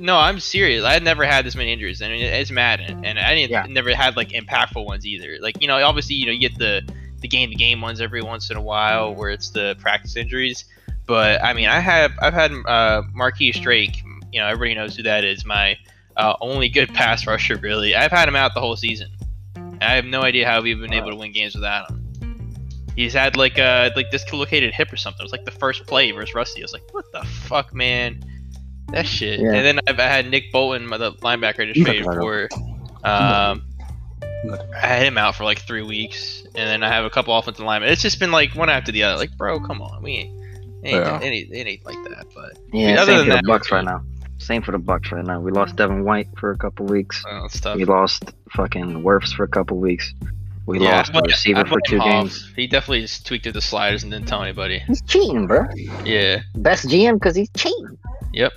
no, 0.00 0.16
I'm 0.18 0.40
serious. 0.40 0.84
I 0.84 0.92
had 0.92 1.02
never 1.02 1.24
had 1.24 1.44
this 1.44 1.54
many 1.54 1.72
injuries, 1.72 2.00
and 2.00 2.12
it- 2.12 2.20
it's 2.20 2.50
mad, 2.50 2.80
and 2.80 3.18
I 3.18 3.34
didn't 3.34 3.50
Yeah. 3.50 3.66
never 3.68 3.94
had 3.94 4.16
like 4.16 4.30
impactful 4.30 4.84
ones 4.84 5.06
either. 5.06 5.36
Like 5.40 5.60
you 5.60 5.68
know, 5.68 5.76
obviously 5.82 6.16
you 6.16 6.26
know 6.26 6.32
you 6.32 6.38
get 6.40 6.56
the 6.58 6.82
the 7.20 7.28
game 7.28 7.48
to 7.50 7.56
game 7.56 7.80
ones 7.80 8.00
every 8.00 8.20
once 8.22 8.50
in 8.50 8.56
a 8.56 8.60
while 8.62 9.14
where 9.14 9.30
it's 9.30 9.48
the 9.50 9.76
practice 9.80 10.14
injuries. 10.16 10.64
But 11.06 11.42
I 11.42 11.52
mean, 11.54 11.68
I 11.68 11.80
have 11.80 12.12
I've 12.20 12.34
had 12.34 12.52
uh, 12.66 13.02
Marquise 13.12 13.58
Drake. 13.58 14.02
You 14.32 14.40
know, 14.40 14.46
everybody 14.46 14.74
knows 14.74 14.96
who 14.96 15.02
that 15.04 15.24
is. 15.24 15.44
My 15.44 15.76
uh, 16.16 16.34
only 16.40 16.68
good 16.68 16.92
pass 16.94 17.26
rusher, 17.26 17.56
really. 17.56 17.94
I've 17.94 18.10
had 18.10 18.28
him 18.28 18.36
out 18.36 18.54
the 18.54 18.60
whole 18.60 18.76
season. 18.76 19.08
I 19.80 19.94
have 19.94 20.04
no 20.04 20.22
idea 20.22 20.46
how 20.48 20.60
we've 20.62 20.78
been 20.80 20.92
able 20.92 21.10
to 21.10 21.16
win 21.16 21.32
games 21.32 21.54
without 21.54 21.90
him. 21.90 22.00
He's 22.96 23.12
had 23.12 23.36
like 23.36 23.58
uh 23.58 23.90
like 23.96 24.10
dislocated 24.10 24.72
hip 24.72 24.92
or 24.92 24.96
something. 24.96 25.20
It 25.20 25.24
was 25.24 25.32
like 25.32 25.44
the 25.44 25.50
first 25.50 25.84
play 25.86 26.10
versus 26.12 26.34
Rusty. 26.34 26.62
I 26.62 26.64
was 26.64 26.72
like, 26.72 26.82
what 26.92 27.10
the 27.12 27.24
fuck, 27.24 27.74
man? 27.74 28.20
That 28.94 29.06
shit. 29.06 29.40
Yeah. 29.40 29.52
And 29.52 29.66
then 29.66 29.80
I've 29.88 29.98
I 29.98 30.04
had 30.06 30.30
Nick 30.30 30.52
Bolton, 30.52 30.88
the 30.88 31.12
linebacker 31.14 31.60
I 31.68 31.72
just 31.72 31.84
traded 31.84 32.04
for. 32.04 32.48
Um, 33.02 33.64
I 34.74 34.86
had 34.86 35.06
him 35.06 35.18
out 35.18 35.34
for 35.34 35.44
like 35.44 35.58
three 35.60 35.82
weeks, 35.82 36.42
and 36.46 36.54
then 36.54 36.82
I 36.82 36.88
have 36.88 37.04
a 37.04 37.10
couple 37.10 37.36
offensive 37.36 37.64
linemen. 37.64 37.90
It's 37.90 38.02
just 38.02 38.18
been 38.20 38.30
like 38.30 38.54
one 38.54 38.68
after 38.70 38.92
the 38.92 39.02
other. 39.04 39.16
Like, 39.18 39.36
bro, 39.36 39.58
come 39.60 39.80
on, 39.82 40.02
we 40.02 40.12
ain't, 40.12 40.40
it 40.84 40.88
ain't, 40.88 41.06
Yeah. 41.06 41.20
it 41.20 41.24
ain't, 41.24 41.52
it 41.52 41.66
ain't 41.66 41.84
like 41.86 41.96
that. 42.10 42.26
But 42.34 42.58
yeah, 42.72 43.00
other 43.00 43.12
same 43.12 43.16
than 43.18 43.26
for 43.26 43.32
that, 43.32 43.42
the 43.42 43.48
Bucks 43.48 43.72
right 43.72 43.84
now. 43.84 44.02
Same 44.38 44.62
for 44.62 44.72
the 44.72 44.78
Bucks 44.78 45.10
right 45.12 45.24
now. 45.24 45.40
We 45.40 45.50
lost 45.50 45.76
Devin 45.76 46.04
White 46.04 46.28
for 46.38 46.50
a 46.50 46.56
couple 46.58 46.86
weeks. 46.86 47.24
stuff. 47.48 47.76
We 47.76 47.84
lost 47.84 48.24
fucking 48.50 49.02
Wirfs 49.02 49.32
for 49.34 49.44
a 49.44 49.48
couple 49.48 49.78
weeks. 49.78 50.12
We 50.66 50.80
Yeah, 50.80 50.96
lost 50.98 51.14
I 51.14 51.20
the 51.20 51.28
receiver 51.28 51.64
for 51.66 51.80
two 51.86 51.98
games. 51.98 52.50
He 52.56 52.66
definitely 52.66 53.02
just 53.02 53.26
tweaked 53.26 53.46
at 53.46 53.54
the 53.54 53.60
sliders 53.60 54.02
and 54.02 54.12
didn't 54.12 54.28
tell 54.28 54.42
anybody. 54.42 54.78
He's 54.80 55.02
cheating, 55.02 55.46
bro. 55.46 55.66
Yeah. 56.04 56.40
Best 56.56 56.86
GM 56.86 57.14
because 57.14 57.34
he's 57.36 57.50
cheating. 57.56 57.98
Yep. 58.32 58.52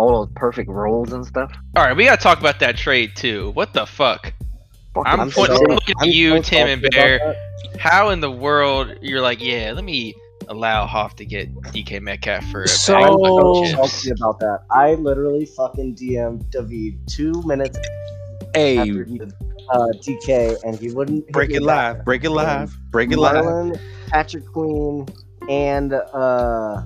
All 0.00 0.24
those 0.24 0.32
perfect 0.34 0.70
rolls 0.70 1.12
and 1.12 1.26
stuff. 1.26 1.52
All 1.76 1.84
right, 1.84 1.94
we 1.94 2.04
gotta 2.06 2.22
talk 2.22 2.40
about 2.40 2.58
that 2.60 2.74
trade 2.78 3.14
too. 3.16 3.50
What 3.50 3.74
the 3.74 3.84
fuck? 3.84 4.32
Fucking 4.94 5.12
I'm, 5.12 5.20
I'm 5.20 5.30
putting, 5.30 5.56
so- 5.56 5.62
I'm 5.68 5.74
looking 5.74 5.94
at 6.00 6.06
I'm 6.06 6.10
you, 6.10 6.36
so 6.36 6.42
Tim 6.42 6.68
and 6.68 6.86
Bear. 6.90 7.36
How 7.78 8.08
in 8.08 8.20
the 8.20 8.30
world 8.30 8.94
you're 9.02 9.20
like, 9.20 9.42
yeah, 9.42 9.72
let 9.74 9.84
me 9.84 10.14
allow 10.48 10.86
Hof 10.86 11.16
to 11.16 11.26
get 11.26 11.54
DK 11.54 12.00
Metcalf 12.00 12.44
for 12.50 12.62
a 12.62 12.68
So- 12.68 12.94
bag 12.94 13.04
I'm 13.04 13.12
of 13.12 13.20
so 13.20 13.64
chips. 13.64 13.92
salty 13.92 14.10
about 14.18 14.40
that. 14.40 14.60
I 14.70 14.94
literally 14.94 15.44
fucking 15.44 15.96
DM'd 15.96 16.50
David 16.50 16.98
two 17.06 17.42
minutes 17.44 17.78
Hey, 18.54 18.78
after 18.78 19.04
he 19.04 19.20
uh, 19.20 19.86
DK, 20.00 20.62
and 20.64 20.76
he 20.78 20.90
wouldn't 20.92 21.28
break 21.28 21.50
me 21.50 21.56
it 21.56 21.66
back. 21.66 21.96
live. 21.98 22.04
Break 22.06 22.24
it 22.24 22.30
live. 22.30 22.74
Break 22.90 23.12
it 23.12 23.18
live. 23.18 23.78
Patrick 24.08 24.46
Queen, 24.46 25.06
and 25.50 25.92
uh, 25.92 26.82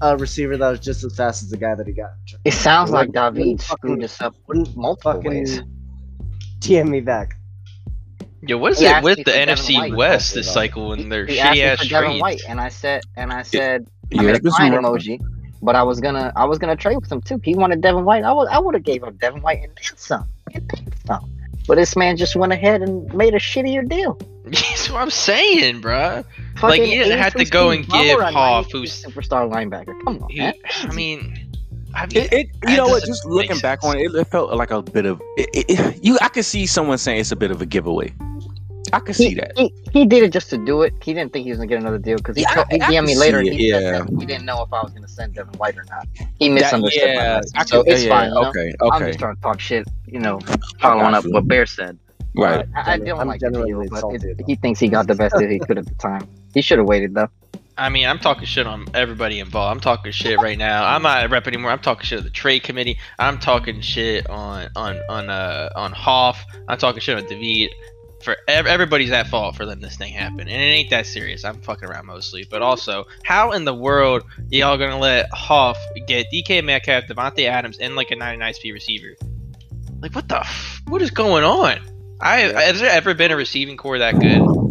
a 0.00 0.16
receiver 0.16 0.56
that 0.56 0.70
was 0.70 0.80
just 0.80 1.04
as 1.04 1.16
fast 1.16 1.42
as 1.42 1.50
the 1.50 1.56
guy 1.56 1.74
that 1.74 1.86
he 1.86 1.92
got. 1.92 2.10
It 2.44 2.52
sounds 2.52 2.90
like 2.90 3.08
Wouldn't- 3.08 3.34
David 3.36 3.60
screwed 3.60 3.90
fucking- 3.92 4.04
us 4.04 4.20
up 4.20 4.34
Wouldn't 4.46 4.76
multiple 4.76 5.12
fucking 5.14 5.30
ways. 5.30 5.62
DM 6.60 6.88
me 6.88 7.00
back. 7.00 7.36
Yo, 8.42 8.58
what 8.58 8.72
is 8.72 8.78
He 8.80 8.86
it 8.86 9.02
with 9.02 9.24
the 9.24 9.30
NFC 9.32 9.76
White. 9.76 9.94
West 9.96 10.34
this 10.34 10.52
cycle 10.52 10.92
and 10.92 11.10
their 11.10 11.26
He 11.26 11.40
asked 11.40 11.50
shitty 11.50 11.54
me 11.56 11.62
ass 11.62 11.78
for 11.82 11.88
Devin 11.88 12.10
trades? 12.10 12.22
White, 12.22 12.40
and 12.48 12.60
I 12.60 12.68
said, 12.68 13.02
and 13.16 13.32
I 13.32 13.42
said, 13.42 13.86
I 14.12 14.16
Yeah, 14.16 14.22
made 14.22 14.36
a 14.36 14.38
this 14.40 14.52
is 14.52 14.56
crying 14.56 14.72
emoji. 14.72 15.20
But 15.62 15.74
I 15.74 15.82
was 15.82 16.00
gonna, 16.00 16.32
I 16.36 16.44
was 16.44 16.58
gonna 16.58 16.76
trade 16.76 16.96
with 16.96 17.10
him 17.10 17.20
too. 17.22 17.40
He 17.42 17.54
wanted 17.54 17.80
Devin 17.80 18.04
White. 18.04 18.22
I 18.24 18.32
would, 18.32 18.48
I 18.48 18.58
would 18.58 18.74
have 18.74 18.84
gave 18.84 19.02
him 19.02 19.16
Devin 19.16 19.40
White 19.42 19.62
and 19.62 19.72
then 19.74 19.96
some, 19.96 20.28
and 20.54 20.68
then 20.68 20.92
some. 21.06 21.32
But 21.66 21.76
this 21.76 21.96
man 21.96 22.16
just 22.16 22.36
went 22.36 22.52
ahead 22.52 22.82
and 22.82 23.12
made 23.14 23.34
a 23.34 23.38
shittier 23.38 23.88
deal. 23.88 24.16
That's 24.44 24.90
what 24.90 25.02
I'm 25.02 25.10
saying, 25.10 25.80
bruh. 25.82 26.24
Like, 26.62 26.80
Fucking 26.80 26.90
you 26.92 27.04
didn't 27.04 27.18
have 27.18 27.34
to 27.34 27.44
go 27.44 27.70
and 27.70 27.84
give 27.84 27.92
Ballmer, 28.18 28.28
a 28.28 28.32
Hof, 28.32 28.70
who's 28.72 29.02
superstar 29.04 29.50
linebacker. 29.50 29.94
Come 30.04 30.22
on, 30.22 30.28
he, 30.30 30.38
man. 30.38 30.54
I 30.84 30.94
mean, 30.94 31.50
I 31.94 32.06
mean, 32.06 32.16
It, 32.16 32.32
it, 32.32 32.46
you 32.68 32.76
know 32.76 32.86
what? 32.88 33.04
Just 33.04 33.26
make 33.26 33.34
looking 33.48 33.58
back 33.60 33.84
on 33.84 33.98
it, 33.98 34.14
it 34.14 34.24
felt 34.28 34.52
like 34.54 34.70
a 34.70 34.80
bit 34.82 35.04
of 35.06 35.20
it, 35.36 35.48
it, 35.52 35.66
it- 35.70 36.04
you. 36.04 36.18
I 36.22 36.28
could 36.28 36.44
see 36.46 36.64
someone 36.66 36.98
saying 36.98 37.20
it's 37.20 37.32
a 37.32 37.36
bit 37.36 37.50
of 37.50 37.60
a 37.60 37.66
giveaway. 37.66 38.12
I 38.92 39.00
could 39.00 39.16
see 39.16 39.34
that. 39.34 39.50
he, 39.56 39.74
he 39.92 40.06
did 40.06 40.22
it 40.22 40.32
just 40.32 40.48
to 40.50 40.56
do 40.58 40.82
it. 40.82 40.94
He 41.02 41.12
didn't 41.12 41.32
think 41.32 41.44
he 41.44 41.50
was 41.50 41.58
gonna 41.58 41.66
get 41.66 41.80
another 41.80 41.98
deal 41.98 42.16
because 42.18 42.36
he, 42.36 42.42
Yeah, 42.42 42.54
told- 42.54 42.68
he 42.70 42.80
I- 42.80 42.86
I 42.86 42.90
DM'd 42.92 43.06
me 43.08 43.16
later. 43.16 43.38
and 43.40 43.48
it, 43.48 43.54
he 43.54 43.68
yeah. 43.70 43.78
said 44.06 44.08
he 44.18 44.24
didn't 44.26 44.44
know 44.46 44.62
if 44.62 44.72
I 44.72 44.80
was 44.82 44.92
gonna 44.92 45.08
send 45.08 45.34
Devin 45.34 45.54
White 45.54 45.76
or 45.76 45.84
not. 45.90 46.06
He 46.38 46.48
That- 46.48 46.54
misunderstood 46.54 47.02
my 47.02 47.12
yeah, 47.14 47.40
message. 47.54 47.68
So 47.68 47.82
can- 47.82 47.92
it's 47.92 48.04
yeah, 48.04 48.08
fine. 48.10 48.28
You 48.28 48.34
know? 48.34 48.48
Okay, 48.48 48.72
I'm 48.92 49.02
just 49.06 49.18
trying 49.18 49.34
to 49.34 49.42
talk 49.42 49.60
shit. 49.60 49.86
You 50.06 50.20
know, 50.20 50.38
following 50.80 51.14
up 51.14 51.24
you. 51.24 51.32
what 51.32 51.48
Bear 51.48 51.66
said. 51.66 51.98
right. 52.36 52.64
I, 52.76 52.92
I 52.92 52.98
don't 52.98 53.18
I'm 53.18 53.26
like 53.26 53.40
the 53.40 53.50
deal, 53.50 53.82
but 53.90 54.04
it, 54.22 54.40
he 54.46 54.54
thinks 54.54 54.78
he 54.78 54.88
got 54.88 55.06
the 55.08 55.14
best 55.16 55.34
deal 55.36 55.48
he 55.48 55.58
could 55.66 55.78
at 55.78 55.86
the 55.86 55.94
time. 55.94 56.28
He 56.56 56.62
should 56.62 56.78
have 56.78 56.86
waited 56.86 57.12
though. 57.12 57.28
I 57.76 57.90
mean, 57.90 58.06
I'm 58.06 58.18
talking 58.18 58.46
shit 58.46 58.66
on 58.66 58.86
everybody 58.94 59.40
involved. 59.40 59.72
I'm 59.72 59.80
talking 59.80 60.10
shit 60.10 60.40
right 60.40 60.56
now. 60.56 60.86
I'm 60.86 61.02
not 61.02 61.26
a 61.26 61.28
rep 61.28 61.46
anymore. 61.46 61.70
I'm 61.70 61.80
talking 61.80 62.04
shit 62.06 62.16
on 62.16 62.24
the 62.24 62.30
trade 62.30 62.62
committee. 62.62 62.96
I'm 63.18 63.38
talking 63.38 63.82
shit 63.82 64.26
on 64.30 64.70
on 64.74 64.98
on 65.10 65.28
uh 65.28 65.68
on 65.76 65.92
Hof. 65.92 66.42
I'm 66.66 66.78
talking 66.78 67.00
shit 67.00 67.18
on 67.18 67.26
David. 67.26 67.74
For 68.22 68.38
ev- 68.48 68.66
everybody's 68.66 69.10
at 69.10 69.26
fault 69.26 69.54
for 69.54 69.66
letting 69.66 69.82
this 69.82 69.98
thing 69.98 70.14
happen, 70.14 70.40
and 70.40 70.48
it 70.48 70.54
ain't 70.54 70.88
that 70.88 71.04
serious. 71.04 71.44
I'm 71.44 71.60
fucking 71.60 71.86
around 71.86 72.06
mostly, 72.06 72.46
but 72.50 72.62
also, 72.62 73.04
how 73.22 73.52
in 73.52 73.66
the 73.66 73.74
world 73.74 74.22
y'all 74.48 74.78
gonna 74.78 74.98
let 74.98 75.28
Hof 75.34 75.76
get 76.06 76.28
DK 76.32 76.64
Metcalf, 76.64 77.04
Davante 77.04 77.44
Adams, 77.46 77.76
and 77.76 77.96
like 77.96 78.10
a 78.12 78.16
99 78.16 78.54
speed 78.54 78.72
receiver? 78.72 79.14
Like, 80.00 80.14
what 80.14 80.26
the? 80.26 80.40
F- 80.40 80.80
what 80.88 81.02
is 81.02 81.10
going 81.10 81.44
on? 81.44 81.80
I 82.22 82.38
has 82.38 82.80
there 82.80 82.90
ever 82.90 83.12
been 83.12 83.30
a 83.30 83.36
receiving 83.36 83.76
core 83.76 83.98
that 83.98 84.18
good 84.18 84.65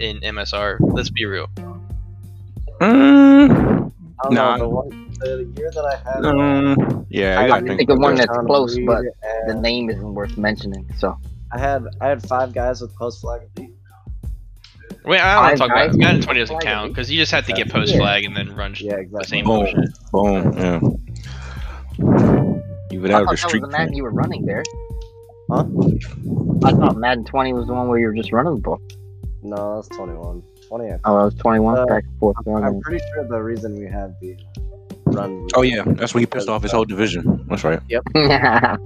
in 0.00 0.20
MSR? 0.20 0.78
Let's 0.80 1.10
be 1.10 1.24
real. 1.26 1.48
Mm, 2.80 3.92
I 4.20 4.22
don't 4.24 4.34
Nah. 4.34 4.56
know, 4.56 4.64
the, 4.64 4.68
one, 4.68 5.10
the 5.20 5.52
year 5.56 5.70
that 5.74 5.84
I 5.84 5.96
had. 6.10 6.22
mm, 6.22 7.06
yeah, 7.08 7.40
I 7.40 7.44
I 7.44 7.48
got 7.48 7.62
think. 7.64 7.78
think 7.78 7.90
of 7.90 7.98
one 7.98 8.14
that's 8.16 8.36
close, 8.46 8.76
but 8.86 9.04
the 9.46 9.54
name 9.54 9.88
isn't 9.90 10.14
worth 10.14 10.36
mentioning. 10.36 10.86
So 10.98 11.16
I 11.52 11.58
had 11.58 11.84
I 12.00 12.08
had 12.08 12.22
five 12.26 12.52
guys 12.52 12.80
with 12.80 12.94
post 12.96 13.20
flag 13.20 13.42
elite. 13.56 13.70
Wait, 15.04 15.20
I 15.20 15.34
don't 15.34 15.44
want 15.44 15.56
to 15.56 15.58
talk 15.58 15.70
about 15.70 15.88
guys? 15.90 15.96
Madden 15.98 16.20
20 16.20 16.40
doesn't 16.40 16.60
count 16.60 16.90
because 16.92 17.10
you 17.10 17.16
just 17.18 17.30
have 17.32 17.46
to 17.46 17.52
get 17.52 17.70
post 17.70 17.94
flag 17.96 18.24
and 18.24 18.36
then 18.36 18.54
run 18.56 18.74
Yeah, 18.78 19.02
the 19.10 19.24
same 19.24 19.44
Boom. 19.44 19.60
motion. 19.60 19.92
Boom. 20.12 20.52
Yeah. 20.58 20.80
You 22.90 23.00
would 23.00 23.10
have 23.10 23.24
thought 23.26 23.30
the 23.30 23.30
that 23.30 23.30
was 23.30 23.40
streak. 23.40 23.62
the 23.62 23.68
Madden 23.68 23.94
you 23.94 24.02
were 24.02 24.10
running 24.10 24.44
there. 24.44 24.64
Huh? 25.50 25.64
I 26.64 26.72
thought 26.72 26.96
Madden 26.96 27.24
20 27.24 27.52
was 27.52 27.66
the 27.68 27.72
one 27.72 27.88
where 27.88 27.98
you 28.00 28.06
were 28.06 28.14
just 28.14 28.32
running 28.32 28.56
the 28.56 28.60
ball. 28.60 28.80
No, 29.46 29.76
that's 29.76 29.88
21. 29.96 30.42
20. 30.68 30.92
I- 30.92 30.98
Oh, 31.04 31.18
that 31.18 31.24
was 31.24 31.34
21 31.36 31.78
Uh, 31.78 31.86
back 31.86 32.04
and 32.04 32.18
forth. 32.18 32.36
I'm 32.46 32.80
pretty 32.80 33.04
sure 33.14 33.24
the 33.28 33.40
reason 33.42 33.76
we 33.78 33.86
had 33.86 34.14
the 34.20 34.34
uh, 34.34 35.12
run. 35.12 35.48
Oh 35.54 35.62
yeah, 35.62 35.82
that's 35.86 36.12
when 36.14 36.22
he 36.22 36.26
pissed 36.26 36.48
off 36.48 36.62
his 36.62 36.72
whole 36.72 36.84
division. 36.84 37.44
That's 37.48 37.62
right. 37.64 37.80
Yep. 37.88 38.02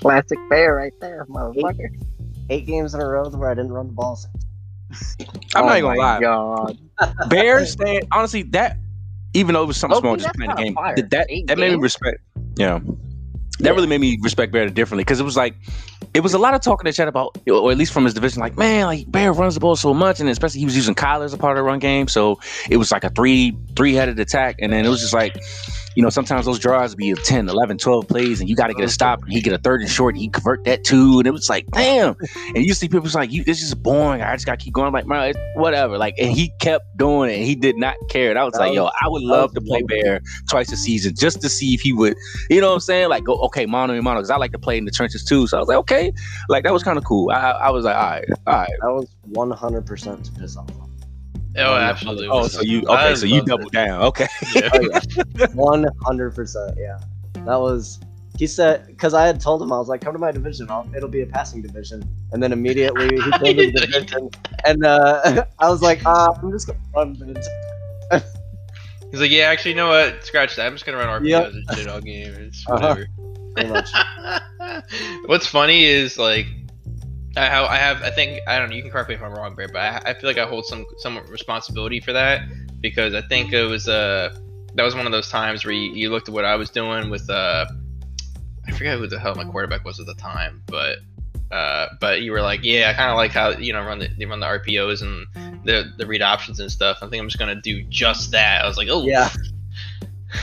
Classic 0.00 0.38
bear 0.50 0.74
right 0.74 0.92
there, 1.00 1.24
motherfucker. 1.30 1.88
Eight 2.50 2.66
games 2.66 2.94
in 2.94 3.00
a 3.00 3.06
row 3.06 3.28
where 3.30 3.50
I 3.50 3.54
didn't 3.54 3.72
run 3.72 3.86
the 3.86 3.92
ball. 3.94 4.18
I'm 5.54 5.64
oh 5.64 5.66
not 5.66 5.78
even 5.78 5.84
gonna 5.96 5.98
lie. 5.98 6.20
God. 6.20 6.78
Bears 7.30 7.72
stand 7.72 8.04
honestly 8.12 8.42
that 8.44 8.76
even 9.32 9.54
though 9.54 9.62
it 9.62 9.66
was 9.66 9.76
something 9.78 9.94
Low-key, 9.94 10.06
small, 10.06 10.16
just 10.16 10.34
playing 10.34 10.50
the 10.50 10.62
game. 10.62 10.74
fire. 10.74 10.96
That 10.96 11.10
that, 11.10 11.26
Eight 11.30 11.46
that 11.46 11.58
made 11.58 11.68
me 11.68 11.70
games? 11.72 11.82
respect. 11.82 12.18
Yeah, 12.56 12.80
that 13.60 13.64
Yeah. 13.66 13.70
really 13.72 13.86
made 13.86 14.00
me 14.00 14.18
respect 14.22 14.52
Bear 14.52 14.68
differently 14.68 15.04
because 15.04 15.20
it 15.20 15.24
was 15.24 15.36
like 15.36 15.54
it 16.12 16.20
was 16.20 16.34
a 16.34 16.38
lot 16.38 16.54
of 16.54 16.60
talking 16.60 16.84
to 16.84 16.92
chat 16.92 17.08
about, 17.08 17.36
or 17.50 17.72
at 17.72 17.78
least 17.78 17.92
from 17.92 18.04
his 18.04 18.14
division, 18.14 18.40
like 18.40 18.56
man, 18.56 18.86
like 18.86 19.10
Bear 19.10 19.32
runs 19.32 19.54
the 19.54 19.60
ball 19.60 19.76
so 19.76 19.92
much, 19.94 20.20
and 20.20 20.28
especially 20.28 20.60
he 20.60 20.64
was 20.66 20.76
using 20.76 20.94
Kyler 20.94 21.24
as 21.24 21.32
a 21.32 21.38
part 21.38 21.56
of 21.56 21.56
the 21.58 21.62
run 21.62 21.78
game, 21.78 22.08
so 22.08 22.38
it 22.70 22.76
was 22.76 22.92
like 22.92 23.04
a 23.04 23.10
three 23.10 23.56
three 23.76 23.94
headed 23.94 24.18
attack, 24.18 24.56
and 24.60 24.72
then 24.72 24.84
it 24.84 24.88
was 24.88 25.00
just 25.00 25.14
like 25.14 25.36
you 25.96 26.02
know, 26.02 26.10
sometimes 26.10 26.46
those 26.46 26.58
drives 26.58 26.94
be 26.94 27.10
of 27.10 27.22
10, 27.22 27.48
11, 27.48 27.78
12 27.78 28.08
plays, 28.08 28.40
and 28.40 28.48
you 28.48 28.56
got 28.56 28.68
to 28.68 28.74
get 28.74 28.84
a 28.84 28.88
stop, 28.88 29.22
and 29.22 29.32
he 29.32 29.40
get 29.40 29.52
a 29.52 29.58
third 29.58 29.80
and 29.80 29.90
short, 29.90 30.14
and 30.14 30.22
he 30.22 30.28
convert 30.28 30.64
that 30.64 30.84
too, 30.84 31.18
and 31.18 31.26
it 31.26 31.30
was 31.30 31.48
like, 31.48 31.66
damn. 31.72 32.16
And 32.54 32.64
you 32.64 32.74
see 32.74 32.88
people 32.88 33.08
like, 33.14 33.32
you, 33.32 33.44
this 33.44 33.62
is 33.62 33.74
boring. 33.74 34.22
I 34.22 34.34
just 34.34 34.46
got 34.46 34.58
to 34.58 34.64
keep 34.64 34.74
going. 34.74 34.88
I'm 34.88 34.92
like, 34.92 35.06
man, 35.06 35.34
whatever. 35.54 35.98
Like, 35.98 36.14
and 36.18 36.32
he 36.32 36.52
kept 36.60 36.84
doing 36.96 37.30
it. 37.30 37.36
And 37.36 37.44
he 37.44 37.54
did 37.54 37.76
not 37.76 37.96
care. 38.08 38.30
And 38.30 38.38
I 38.38 38.44
was 38.44 38.52
that 38.54 38.60
like, 38.60 38.70
was, 38.70 38.76
yo, 38.76 38.84
I 38.86 39.08
would 39.08 39.22
love 39.22 39.54
to 39.54 39.60
play 39.60 39.82
Bear 39.82 40.20
twice 40.48 40.72
a 40.72 40.76
season 40.76 41.14
just 41.14 41.40
to 41.42 41.48
see 41.48 41.74
if 41.74 41.80
he 41.80 41.92
would, 41.92 42.16
you 42.50 42.60
know 42.60 42.68
what 42.68 42.74
I'm 42.74 42.80
saying? 42.80 43.08
Like, 43.08 43.24
go, 43.24 43.34
okay, 43.42 43.66
mono 43.66 43.94
and 43.94 44.02
mono, 44.02 44.20
because 44.20 44.30
I 44.30 44.36
like 44.36 44.52
to 44.52 44.58
play 44.58 44.78
in 44.78 44.84
the 44.84 44.90
trenches 44.90 45.24
too. 45.24 45.46
So 45.46 45.56
I 45.56 45.60
was 45.60 45.68
like, 45.68 45.78
okay, 45.78 46.12
like 46.48 46.64
that 46.64 46.72
was 46.72 46.82
kind 46.82 46.98
of 46.98 47.04
cool. 47.04 47.30
I, 47.30 47.50
I 47.50 47.70
was 47.70 47.84
like, 47.84 47.96
all 47.96 48.02
right, 48.02 48.24
all 48.46 48.54
right. 48.54 48.70
That 48.80 48.92
was 48.92 49.14
100% 49.32 50.24
to 50.24 50.32
piss 50.40 50.56
off. 50.56 50.68
Oh, 51.56 51.74
absolutely. 51.74 52.28
Oh, 52.28 52.48
so 52.48 52.62
you 52.62 52.82
okay? 52.88 53.14
So 53.14 53.26
you 53.26 53.42
double 53.42 53.68
down. 53.68 54.02
Okay. 54.02 54.26
One 55.54 55.86
hundred 56.02 56.34
percent. 56.34 56.76
Yeah, 56.78 56.98
that 57.44 57.60
was. 57.60 58.00
He 58.36 58.48
said 58.48 58.88
because 58.88 59.14
I 59.14 59.26
had 59.26 59.40
told 59.40 59.62
him 59.62 59.72
I 59.72 59.78
was 59.78 59.88
like, 59.88 60.00
"Come 60.00 60.12
to 60.12 60.18
my 60.18 60.32
division. 60.32 60.68
I'll, 60.68 60.88
it'll 60.96 61.08
be 61.08 61.22
a 61.22 61.26
passing 61.26 61.62
division." 61.62 62.02
And 62.32 62.42
then 62.42 62.52
immediately 62.52 63.06
he 63.06 63.30
came 63.44 63.56
to 63.56 63.70
the 63.70 63.86
division, 63.86 64.30
and 64.64 64.84
uh, 64.84 65.44
I 65.60 65.70
was 65.70 65.82
like, 65.82 66.04
uh, 66.04 66.32
"I'm 66.42 66.50
just 66.50 66.66
gonna 66.66 66.80
run 66.94 67.16
mid." 67.20 67.38
He's 69.12 69.20
like, 69.20 69.30
"Yeah, 69.30 69.44
actually, 69.44 69.72
you 69.72 69.76
know 69.76 69.88
what? 69.88 70.24
Scratch 70.24 70.56
that. 70.56 70.66
I'm 70.66 70.72
just 70.72 70.84
gonna 70.84 70.98
run 70.98 71.22
RPOs 71.22 71.28
yep. 71.28 71.52
and 71.52 71.78
shit 71.78 71.86
all 71.86 72.00
game. 72.00 72.34
It's 72.34 72.64
uh-huh. 72.68 72.96
whatever." 72.96 73.06
Uh-huh. 73.56 74.80
What's 75.26 75.46
funny 75.46 75.84
is 75.84 76.18
like 76.18 76.46
I, 77.36 77.64
I 77.64 77.76
have 77.76 78.02
I 78.02 78.10
think 78.10 78.40
I 78.46 78.58
don't 78.58 78.70
know 78.70 78.76
you 78.76 78.82
can 78.82 78.90
correct 78.90 79.08
me 79.08 79.14
if 79.14 79.22
I'm 79.22 79.32
wrong, 79.32 79.54
Brad, 79.54 79.72
but 79.72 79.80
I, 79.80 80.10
I 80.10 80.14
feel 80.14 80.30
like 80.30 80.38
I 80.38 80.46
hold 80.46 80.66
some 80.66 80.86
some 80.98 81.18
responsibility 81.28 82.00
for 82.00 82.12
that 82.12 82.42
because 82.80 83.14
I 83.14 83.22
think 83.22 83.52
it 83.52 83.64
was 83.64 83.88
uh 83.88 84.36
that 84.74 84.82
was 84.82 84.94
one 84.94 85.06
of 85.06 85.12
those 85.12 85.28
times 85.28 85.64
where 85.64 85.74
you, 85.74 85.92
you 85.92 86.10
looked 86.10 86.28
at 86.28 86.34
what 86.34 86.44
I 86.44 86.56
was 86.56 86.70
doing 86.70 87.10
with 87.10 87.28
uh 87.28 87.66
I 88.66 88.72
forget 88.72 88.98
who 88.98 89.06
the 89.06 89.18
hell 89.18 89.34
my 89.34 89.44
quarterback 89.44 89.84
was 89.84 90.00
at 90.00 90.06
the 90.06 90.14
time, 90.14 90.62
but 90.66 90.98
uh, 91.50 91.88
but 92.00 92.22
you 92.22 92.32
were 92.32 92.42
like, 92.42 92.60
yeah, 92.64 92.90
I 92.90 92.94
kind 92.94 93.10
of 93.10 93.16
like 93.16 93.30
how 93.30 93.50
you 93.50 93.72
know 93.72 93.84
run 93.84 93.98
the 93.98 94.08
they 94.18 94.24
run 94.24 94.40
the 94.40 94.46
RPOs 94.46 95.02
and 95.02 95.64
the 95.64 95.92
the 95.98 96.06
read 96.06 96.22
options 96.22 96.60
and 96.60 96.70
stuff. 96.70 96.98
I 97.02 97.08
think 97.08 97.22
I'm 97.22 97.28
just 97.28 97.38
gonna 97.38 97.60
do 97.60 97.82
just 97.84 98.30
that. 98.32 98.64
I 98.64 98.66
was 98.66 98.76
like, 98.76 98.88
oh 98.90 99.04
yeah, 99.04 99.28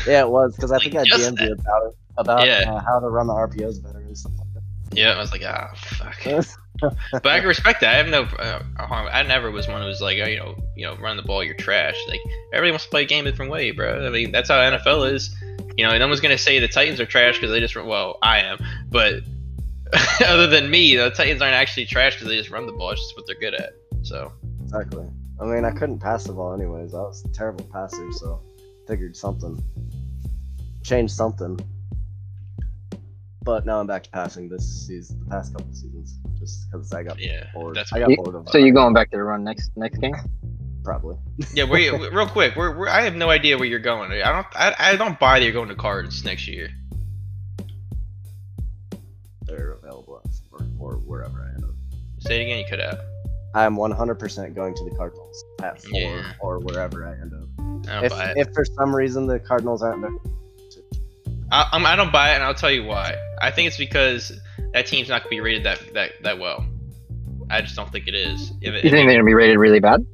yeah, 0.08 0.22
it 0.22 0.30
was 0.30 0.56
because 0.56 0.72
I 0.72 0.76
like 0.76 0.84
think 0.84 0.96
I 0.96 1.04
DM'd 1.04 1.40
you 1.40 1.54
about 1.54 1.88
it 1.88 1.96
about 2.18 2.48
yeah. 2.48 2.72
uh, 2.72 2.80
how 2.80 3.00
to 3.00 3.10
run 3.10 3.28
the 3.28 3.34
RPOs 3.34 3.82
better 3.84 4.00
and 4.00 4.18
stuff 4.18 4.34
like 4.38 4.54
that. 4.54 4.98
Yeah, 4.98 5.12
I 5.12 5.18
was 5.18 5.32
like, 5.32 5.44
ah, 5.46 5.72
fuck. 5.76 6.26
but 6.82 7.28
I 7.28 7.40
can 7.40 7.48
respect 7.48 7.82
that. 7.82 7.94
I 7.94 7.98
have 7.98 8.08
no 8.08 8.24
uh, 8.24 8.62
harm. 8.86 9.08
I 9.12 9.24
never 9.24 9.52
was 9.52 9.68
one 9.68 9.82
who 9.82 9.88
was 9.88 10.02
like, 10.02 10.18
oh, 10.22 10.28
you 10.28 10.38
know, 10.38 10.56
you 10.76 10.86
know, 10.86 10.96
run 10.98 11.18
the 11.18 11.24
ball, 11.24 11.44
you're 11.44 11.56
trash. 11.56 11.98
Like 12.08 12.20
everybody 12.54 12.72
wants 12.72 12.86
to 12.86 12.90
play 12.90 13.04
a 13.04 13.06
game 13.06 13.26
a 13.28 13.32
different 13.32 13.52
way, 13.52 13.72
bro. 13.72 14.06
I 14.06 14.10
mean, 14.10 14.32
that's 14.32 14.50
how 14.50 14.56
NFL 14.56 15.12
is. 15.14 15.36
You 15.78 15.88
know, 15.88 15.98
no 15.98 16.08
one's 16.08 16.20
gonna 16.20 16.38
say 16.38 16.60
the 16.60 16.68
Titans 16.68 17.00
are 17.00 17.06
trash 17.06 17.36
because 17.36 17.52
they 17.52 17.60
just 17.60 17.76
run. 17.76 17.88
Well, 17.88 18.18
I 18.22 18.40
am, 18.40 18.58
but 18.90 19.22
other 20.26 20.48
than 20.48 20.70
me, 20.70 20.96
the 20.96 21.10
Titans 21.12 21.42
aren't 21.42 21.56
actually 21.56 21.86
trash 21.86 22.16
because 22.16 22.28
they 22.28 22.38
just 22.38 22.50
run 22.50 22.66
the 22.66 22.74
ball. 22.74 22.92
It's 22.92 23.02
just 23.02 23.16
what 23.16 23.26
they're 23.28 23.40
good 23.40 23.54
at. 23.54 23.74
So 24.04 24.32
exactly. 24.64 25.06
I 25.40 25.46
mean, 25.46 25.66
I 25.66 25.72
couldn't 25.72 26.00
pass 26.00 26.26
the 26.26 26.34
ball 26.34 26.54
anyways. 26.54 26.94
I 26.94 27.00
was 27.00 27.26
a 27.26 27.30
terrible 27.30 27.66
passer, 27.66 28.12
so 28.12 28.42
figured 28.88 29.16
something, 29.16 29.64
change 30.84 31.12
something. 31.12 31.60
But 33.44 33.66
now 33.66 33.80
I'm 33.80 33.88
back 33.88 34.04
to 34.04 34.10
passing 34.12 34.50
this 34.50 34.88
season, 34.88 35.20
the 35.20 35.32
past 35.32 35.54
couple 35.54 35.74
seasons 35.74 36.20
just 36.38 36.70
because 36.72 36.94
I 36.94 37.04
got 37.04 37.20
yeah, 37.20 37.46
bored. 37.54 37.76
That's 37.76 37.92
I 37.94 38.00
got 38.00 38.16
bored 38.16 38.36
of. 38.36 38.50
So 38.50 38.58
you're 38.58 38.70
uh, 38.70 38.82
going 38.82 38.94
back 38.94 39.10
to 39.12 39.18
the 39.18 39.24
run 39.24 39.44
next 39.44 39.72
next 39.76 40.00
game? 40.00 40.16
Probably. 40.84 41.16
yeah, 41.54 41.64
where 41.64 41.80
you, 41.80 42.10
real 42.12 42.28
quick, 42.28 42.56
we're, 42.56 42.76
we're, 42.76 42.90
I 42.90 43.02
have 43.02 43.16
no 43.16 43.30
idea 43.30 43.58
where 43.58 43.68
you're 43.68 43.80
going. 43.80 44.12
I 44.12 44.32
don't 44.32 44.48
I, 44.54 44.76
I 44.80 44.96
don't 44.96 45.20
buy 45.20 45.40
that 45.40 45.46
you're 45.46 45.54
going 45.54 45.70
to 45.70 45.76
cards 45.76 46.24
next 46.24 46.48
year. 46.48 46.70
They're 49.44 49.74
available 49.74 50.22
or, 50.52 50.68
or 50.80 50.96
wherever 50.98 51.42
I 51.42 51.54
end 51.56 51.64
up. 51.64 51.72
Say 52.20 52.42
it 52.42 52.46
again. 52.46 52.60
You 52.60 52.66
could 52.70 52.80
have. 52.80 53.02
I'm 53.54 53.76
100% 53.76 54.56
going 54.56 54.74
to 54.76 54.84
the 54.86 54.96
Cardinals 54.96 55.44
at 55.62 55.82
four 55.82 56.00
yeah. 56.00 56.34
or 56.40 56.60
wherever 56.60 57.06
I 57.06 57.14
end 57.14 57.34
up. 57.34 58.04
if, 58.04 58.48
if 58.48 58.54
for 58.54 58.64
some 58.64 58.96
reason 58.96 59.28
the 59.28 59.40
Cardinals 59.40 59.84
aren't 59.84 60.02
there, 60.02 60.34
I, 61.52 61.70
I'm, 61.72 61.86
I 61.86 61.96
don't 61.96 62.12
buy 62.12 62.32
it, 62.32 62.36
and 62.36 62.44
I'll 62.44 62.54
tell 62.54 62.72
you 62.72 62.84
why. 62.84 63.16
I 63.42 63.52
think 63.52 63.68
it's 63.68 63.78
because 63.78 64.32
that 64.74 64.88
team's 64.88 65.10
not 65.10 65.24
gonna 65.24 65.30
be 65.30 65.42
rated 65.42 65.64
that 65.64 65.94
that 65.94 66.12
that 66.24 66.40
well. 66.40 66.66
I 67.50 67.62
just 67.62 67.76
don't 67.76 67.92
think 67.92 68.08
it 68.08 68.16
is. 68.16 68.54
If 68.62 68.74
you 68.84 68.90
think 68.90 69.08
they're 69.08 69.16
gonna 69.16 69.24
be 69.24 69.34
rated 69.34 69.58
really 69.58 69.80
bad? 69.80 70.06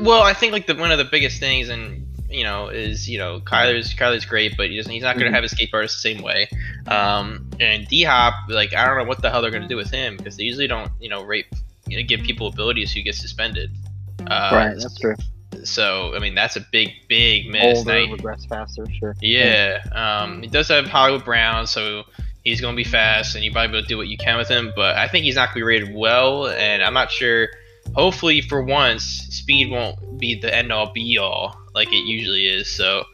Well, 0.00 0.22
I 0.22 0.32
think 0.32 0.52
like 0.52 0.66
the 0.66 0.76
one 0.76 0.92
of 0.92 0.98
the 0.98 1.04
biggest 1.04 1.40
things, 1.40 1.68
and 1.68 2.06
you 2.30 2.44
know, 2.44 2.68
is 2.68 3.08
you 3.08 3.18
know 3.18 3.40
Kyler's 3.40 3.92
Kyler's 3.94 4.24
great, 4.24 4.56
but 4.56 4.70
he's 4.70 4.86
he's 4.86 5.02
not 5.02 5.14
gonna 5.14 5.26
mm-hmm. 5.26 5.34
have 5.34 5.44
escape 5.44 5.70
artists 5.72 6.02
the 6.02 6.14
same 6.14 6.22
way. 6.22 6.48
Um, 6.86 7.50
and 7.58 7.86
D 7.88 8.04
Hop, 8.04 8.34
like 8.48 8.74
I 8.74 8.86
don't 8.86 8.98
know 8.98 9.04
what 9.04 9.20
the 9.20 9.30
hell 9.30 9.42
they're 9.42 9.50
gonna 9.50 9.68
do 9.68 9.76
with 9.76 9.90
him 9.90 10.16
because 10.16 10.36
they 10.36 10.44
usually 10.44 10.68
don't 10.68 10.92
you 11.00 11.08
know 11.08 11.24
rate 11.24 11.46
you 11.88 11.96
know, 11.96 12.06
give 12.06 12.20
people 12.20 12.46
abilities 12.46 12.92
who 12.92 13.02
get 13.02 13.14
suspended. 13.14 13.74
Uh, 14.20 14.50
right, 14.52 14.74
that's 14.78 14.98
true. 14.98 15.16
So 15.64 16.14
I 16.14 16.18
mean 16.18 16.34
that's 16.34 16.56
a 16.56 16.64
big 16.72 16.90
big 17.08 17.48
miss. 17.48 17.78
Older, 17.78 18.12
regress 18.12 18.44
faster, 18.46 18.86
sure. 18.98 19.16
Yeah, 19.20 19.78
um, 19.92 20.42
he 20.42 20.48
does 20.48 20.68
have 20.68 20.86
Hollywood 20.86 21.24
Brown, 21.24 21.66
so 21.66 22.04
he's 22.44 22.60
going 22.60 22.74
to 22.74 22.76
be 22.76 22.88
fast 22.88 23.34
and 23.34 23.44
you 23.44 23.52
might 23.52 23.68
be 23.68 23.76
able 23.76 23.82
to 23.82 23.88
do 23.88 23.96
what 23.96 24.08
you 24.08 24.16
can 24.16 24.38
with 24.38 24.48
him. 24.48 24.72
But 24.76 24.96
I 24.96 25.08
think 25.08 25.24
he's 25.24 25.34
not 25.34 25.48
going 25.48 25.54
to 25.54 25.58
be 25.60 25.62
rated 25.62 25.94
well, 25.94 26.48
and 26.48 26.82
I'm 26.82 26.94
not 26.94 27.10
sure. 27.10 27.48
Hopefully, 27.94 28.42
for 28.42 28.62
once, 28.62 29.02
speed 29.02 29.70
won't 29.70 30.18
be 30.18 30.38
the 30.38 30.54
end 30.54 30.70
all 30.70 30.92
be 30.92 31.16
all 31.16 31.58
like 31.74 31.88
it 31.88 32.04
usually 32.04 32.46
is. 32.46 32.68
So 32.68 33.04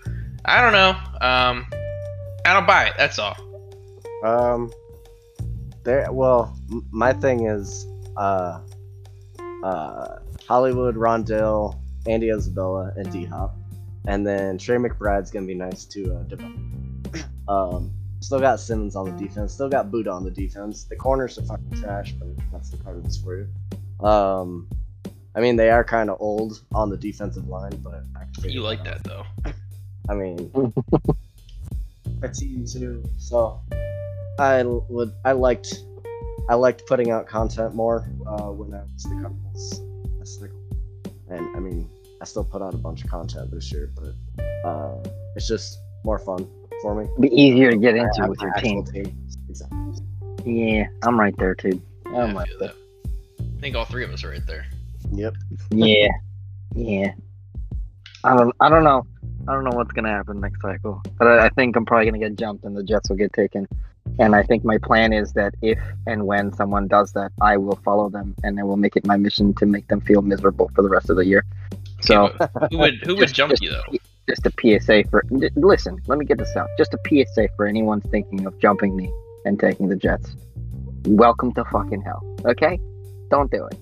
I 0.45 0.61
don't 0.61 0.73
know. 0.73 0.91
Um, 1.27 1.67
I 2.45 2.53
don't 2.53 2.67
buy 2.67 2.87
it. 2.87 2.95
That's 2.97 3.19
all. 3.19 3.37
Um, 4.25 4.73
there. 5.85 6.11
Well, 6.11 6.57
my 6.91 7.13
thing 7.13 7.47
is, 7.47 7.87
uh, 8.17 8.61
uh, 9.63 10.19
Hollywood, 10.49 10.97
Rondale, 10.97 11.79
Andy 12.07 12.31
Isabella, 12.31 12.93
and 12.97 13.11
D 13.11 13.25
Hop, 13.25 13.57
and 14.07 14.27
then 14.27 14.59
Trey 14.59 14.77
McBride's 14.77 15.31
gonna 15.31 15.47
be 15.47 15.55
nice 15.55 15.85
to 15.87 16.17
uh, 16.17 16.23
develop. 16.25 16.57
um, 17.49 17.93
Still 18.25 18.41
got 18.41 18.59
Simmons 18.59 18.97
on 18.97 19.05
the 19.05 19.23
defense. 19.23 19.53
Still 19.53 19.69
got 19.69 19.91
Budda 19.91 20.11
on 20.11 20.25
the 20.25 20.31
defense. 20.31 20.85
The 20.85 20.97
corners 20.97 21.37
are 21.37 21.43
fucking 21.43 21.79
trash, 21.79 22.13
but 22.13 22.29
that's 22.51 22.71
the 22.71 22.79
part 22.79 22.97
of 22.97 23.05
this 23.05 23.19
for 23.19 23.37
you. 23.37 24.07
Um, 24.07 24.67
I 25.35 25.41
mean, 25.41 25.57
they 25.57 25.69
are 25.69 25.85
kind 25.85 26.09
of 26.09 26.17
old 26.23 26.63
on 26.75 26.89
the 26.89 26.97
defensive 26.97 27.49
line, 27.49 27.77
but 27.83 28.03
you 28.43 28.63
like 28.63 28.83
that 28.85 29.05
though. 29.05 29.25
I 30.09 30.15
mean, 30.15 30.51
a 32.23 32.29
team 32.31 32.65
too. 32.65 33.05
So 33.19 33.61
I 34.39 34.63
would. 34.63 35.13
I 35.27 35.33
liked. 35.33 35.81
I 36.49 36.55
liked 36.55 36.87
putting 36.87 37.11
out 37.11 37.27
content 37.27 37.75
more 37.75 38.09
uh, 38.27 38.51
when 38.51 38.73
I 38.73 38.85
was 38.91 39.03
the 39.03 39.21
Cardinals. 39.21 39.81
And 41.29 41.57
I 41.57 41.61
mean, 41.61 41.89
I 42.21 42.25
still 42.25 42.45
put 42.45 42.63
out 42.63 42.75
a 42.75 42.79
bunch 42.79 43.05
of 43.05 43.11
content 43.11 43.51
this 43.51 43.73
year, 43.73 43.91
but 43.95 44.15
uh, 44.69 45.03
it's 45.37 45.49
just 45.49 45.79
more 46.05 46.19
fun 46.19 46.49
for 46.83 46.95
me. 46.95 47.09
Be 47.21 47.29
easier 47.29 47.71
to 47.71 47.77
get 47.77 47.97
into 47.97 48.27
with 48.29 48.41
your 48.41 48.53
team. 48.55 48.85
team. 48.85 49.27
Exactly. 49.49 49.79
Yeah, 50.45 50.87
I'm 51.03 51.19
right 51.19 51.35
there 51.39 51.55
too. 51.55 51.81
I'm 52.07 52.37
right 52.37 52.49
there. 52.61 52.73
I 53.41 53.61
think 53.61 53.77
all 53.77 53.85
three 53.85 54.05
of 54.05 54.11
us 54.11 54.25
are 54.25 54.31
right 54.31 54.47
there. 54.47 54.67
Yep. 55.13 55.35
Yeah. 55.71 56.09
Yeah. 56.75 57.13
I 58.25 58.37
don't. 58.37 58.55
I 58.61 58.69
don't 58.69 58.85
know. 58.85 59.07
I 59.47 59.53
don't 59.53 59.65
know 59.65 59.77
what's 59.77 59.93
gonna 59.93 60.11
happen 60.11 60.41
next 60.41 60.61
cycle, 60.63 61.03
but 61.19 61.29
I, 61.29 61.47
I 61.47 61.49
think 61.51 61.77
I'm 61.77 61.85
probably 61.85 62.07
gonna 62.07 62.19
get 62.19 62.37
jumped 62.37 62.65
and 62.65 62.77
the 62.77 62.83
Jets 62.83 63.09
will 63.09 63.17
get 63.17 63.33
taken. 63.33 63.69
And 64.19 64.37
I 64.37 64.43
think 64.43 64.65
my 64.65 64.79
plan 64.79 65.13
is 65.13 65.33
that 65.33 65.55
if 65.61 65.79
and 66.07 66.27
when 66.27 66.53
someone 66.53 66.87
does 66.87 67.13
that, 67.13 67.33
I 67.41 67.57
will 67.57 67.81
follow 67.85 68.09
them 68.09 68.35
and 68.45 68.61
I 68.61 68.63
will 68.63 68.77
make 68.77 68.97
it 68.97 69.07
my 69.07 69.17
mission 69.17 69.55
to 69.55 69.67
make 69.67 69.89
them 69.89 70.01
feel 70.01 70.23
miserable 70.23 70.71
for 70.75 70.83
the 70.83 70.89
rest 70.89 71.11
of 71.11 71.17
the 71.17 71.27
year. 71.27 71.45
So 72.03 72.29
who 72.71 72.79
would 72.79 72.95
who 73.05 73.17
would 73.17 73.33
jump 73.33 73.55
you 73.61 73.71
though? 73.71 73.99
just 74.29 74.47
a 74.47 74.53
PSA 74.61 75.05
for 75.11 75.25
listen. 75.31 76.01
Let 76.07 76.19
me 76.19 76.25
get 76.25 76.39
this 76.39 76.55
out. 76.57 76.69
Just 76.79 76.95
a 76.95 76.99
PSA 77.07 77.49
for 77.57 77.67
anyone 77.67 78.01
thinking 78.01 78.47
of 78.47 78.59
jumping 78.59 78.97
me 78.97 79.13
and 79.45 79.59
taking 79.59 79.89
the 79.89 79.97
Jets. 79.97 80.37
Welcome 81.07 81.53
to 81.55 81.65
fucking 81.67 82.03
hell. 82.03 82.23
Okay, 82.45 82.79
don't 83.31 83.51
do 83.51 83.67
it. 83.67 83.79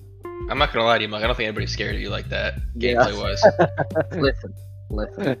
I'm 0.49 0.57
not 0.57 0.73
gonna 0.73 0.85
lie 0.85 0.97
to 0.97 1.03
you, 1.03 1.07
Mike. 1.07 1.23
I 1.23 1.27
don't 1.27 1.35
think 1.35 1.47
anybody's 1.47 1.71
scared 1.71 1.95
of 1.95 2.01
you 2.01 2.09
like 2.09 2.29
that. 2.29 2.55
Gameplay 2.77 3.13
yeah. 3.13 3.23
was. 3.23 3.45
listen, 4.11 4.53
listen. 4.89 5.37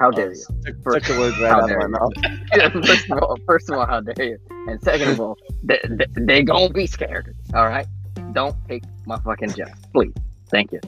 How 0.00 0.08
oh, 0.08 0.10
dare 0.10 0.32
you? 0.32 0.44
First, 0.82 1.06
took 1.06 1.14
the 1.14 1.20
words 1.20 1.38
right 1.40 1.52
out 1.52 1.70
of 1.70 1.76
my 1.78 1.86
mouth. 1.86 2.12
first 2.86 3.10
of 3.10 3.18
all, 3.18 3.38
first 3.46 3.70
of 3.70 3.78
all, 3.78 3.86
how 3.86 4.00
dare 4.00 4.26
you? 4.26 4.38
And 4.68 4.82
second 4.82 5.10
of 5.10 5.20
all, 5.20 5.36
they, 5.62 5.80
they, 5.88 6.06
they 6.16 6.42
gonna 6.42 6.70
be 6.70 6.86
scared. 6.86 7.34
All 7.54 7.68
right, 7.68 7.86
don't 8.32 8.56
take 8.68 8.84
my 9.06 9.18
fucking 9.20 9.52
Jets, 9.52 9.80
please. 9.92 10.14
Thank 10.48 10.72
you. 10.72 10.80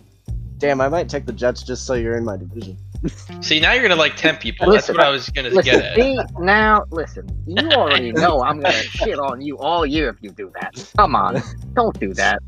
Damn, 0.59 0.81
I 0.81 0.89
might 0.89 1.09
take 1.09 1.27
the 1.27 1.33
Jets 1.33 1.63
just 1.63 1.87
so 1.87 1.95
you're 1.95 2.17
in 2.17 2.25
my 2.25 2.37
division. 2.37 2.77
See, 3.41 3.61
now 3.61 3.73
you're 3.73 3.83
gonna 3.83 3.97
like 3.97 4.17
ten 4.17 4.37
people. 4.37 4.69
Listen, 4.69 4.97
That's 4.97 4.99
what 4.99 5.07
I 5.07 5.11
was 5.11 5.29
gonna 5.29 5.51
listen, 5.51 5.79
get 5.79 5.85
at. 5.85 5.97
See, 5.97 6.19
now, 6.39 6.85
listen, 6.91 7.29
you 7.47 7.69
already 7.71 8.13
know 8.13 8.43
I'm 8.43 8.61
gonna 8.61 8.73
shit 8.73 9.19
on 9.19 9.41
you 9.41 9.59
all 9.59 9.85
year 9.85 10.09
if 10.09 10.17
you 10.23 10.31
do 10.31 10.51
that. 10.61 10.93
Come 10.97 11.15
on, 11.15 11.43
don't 11.75 11.99
do 12.01 12.15
that. 12.15 12.41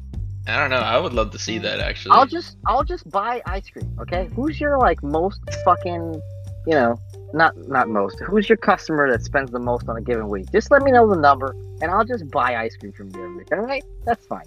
I 0.48 0.60
don't 0.60 0.70
know. 0.70 0.76
I 0.76 0.98
would 0.98 1.12
love 1.12 1.32
to 1.32 1.38
see 1.38 1.58
that 1.58 1.80
actually. 1.80 2.12
I'll 2.12 2.26
just, 2.26 2.56
I'll 2.66 2.84
just 2.84 3.08
buy 3.10 3.42
ice 3.46 3.68
cream. 3.68 3.96
Okay, 4.00 4.30
who's 4.34 4.60
your 4.60 4.78
like 4.78 5.02
most 5.02 5.40
fucking, 5.64 6.20
you 6.66 6.72
know, 6.74 6.98
not 7.32 7.56
not 7.68 7.88
most. 7.88 8.18
Who's 8.20 8.48
your 8.48 8.56
customer 8.58 9.10
that 9.10 9.22
spends 9.24 9.50
the 9.50 9.58
most 9.58 9.88
on 9.88 9.96
a 9.96 10.00
given 10.00 10.28
week? 10.28 10.50
Just 10.52 10.70
let 10.70 10.82
me 10.82 10.90
know 10.90 11.08
the 11.08 11.16
number, 11.20 11.54
and 11.80 11.90
I'll 11.90 12.04
just 12.04 12.30
buy 12.30 12.56
ice 12.56 12.76
cream 12.76 12.92
from 12.92 13.08
you 13.14 13.22
every 13.24 13.36
week. 13.36 13.48
All 13.52 13.58
right, 13.58 13.84
that's 14.04 14.24
fine. 14.26 14.44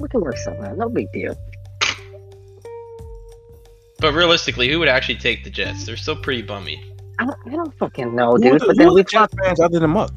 We 0.00 0.08
can 0.08 0.20
work 0.20 0.36
something 0.38 0.64
out. 0.64 0.76
No 0.76 0.88
big 0.88 1.10
deal. 1.12 1.36
But 4.00 4.12
realistically, 4.12 4.68
who 4.68 4.78
would 4.80 4.88
actually 4.88 5.16
take 5.16 5.44
the 5.44 5.50
Jets? 5.50 5.86
They're 5.86 5.96
still 5.96 6.16
pretty 6.16 6.42
bummy. 6.42 6.82
I 7.18 7.24
don't, 7.26 7.38
I 7.46 7.50
don't 7.50 7.74
fucking 7.78 8.14
know, 8.14 8.36
dude. 8.36 8.60
But 8.66 8.76
then 8.76 8.92
we 8.92 9.04
Jet 9.04 9.30
fans 9.42 9.60
other 9.60 9.78
than 9.78 9.90
Muk. 9.90 10.12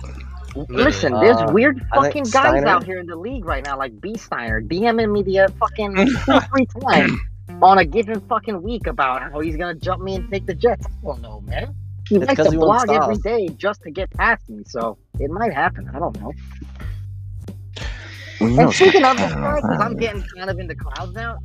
Listen, 0.69 1.13
there's 1.13 1.37
Uh, 1.37 1.51
weird 1.53 1.79
fucking 1.93 2.23
guys 2.23 2.31
Steiner- 2.31 2.67
out 2.67 2.83
here 2.83 2.97
in 2.99 3.05
the 3.05 3.15
league 3.15 3.45
right 3.45 3.63
now, 3.63 3.77
like 3.77 4.01
B 4.01 4.17
Steiner, 4.17 4.61
DMing 4.61 5.11
me 5.11 5.21
the 5.21 5.39
uh, 5.41 5.47
fucking 5.59 5.95
two, 6.25 6.39
three 6.39 6.65
times 6.81 7.11
on 7.61 7.77
a 7.79 7.85
given 7.85 8.19
fucking 8.21 8.61
week 8.61 8.87
about 8.87 9.21
how 9.21 9.39
he's 9.39 9.57
gonna 9.57 9.75
jump 9.75 10.01
me 10.01 10.15
and 10.15 10.29
take 10.31 10.45
the 10.45 10.53
Jets. 10.55 10.85
I 10.85 11.05
don't 11.05 11.21
know, 11.21 11.41
man. 11.41 11.73
He 12.09 12.17
It's 12.17 12.27
likes 12.27 12.37
'cause 12.37 12.47
to 12.47 12.51
he 12.51 12.57
blog 12.57 12.89
every 12.89 13.17
day 13.17 13.47
just 13.57 13.81
to 13.83 13.91
get 13.91 14.09
past 14.11 14.47
me, 14.49 14.63
so 14.65 14.97
it 15.19 15.29
might 15.29 15.53
happen. 15.53 15.89
I 15.93 15.99
don't 15.99 16.19
know. 16.21 16.31
Well, 18.39 18.49
And 18.57 18.57
know, 18.57 18.71
speaking 18.71 19.03
of 19.03 19.17
this 19.17 19.33
guy, 19.41 19.61
because 19.61 19.79
I'm 19.79 19.95
getting 19.95 20.23
kind 20.35 20.49
of 20.49 20.59
in 20.59 20.67
the 20.67 20.75
clouds 20.75 21.13
now, 21.13 21.37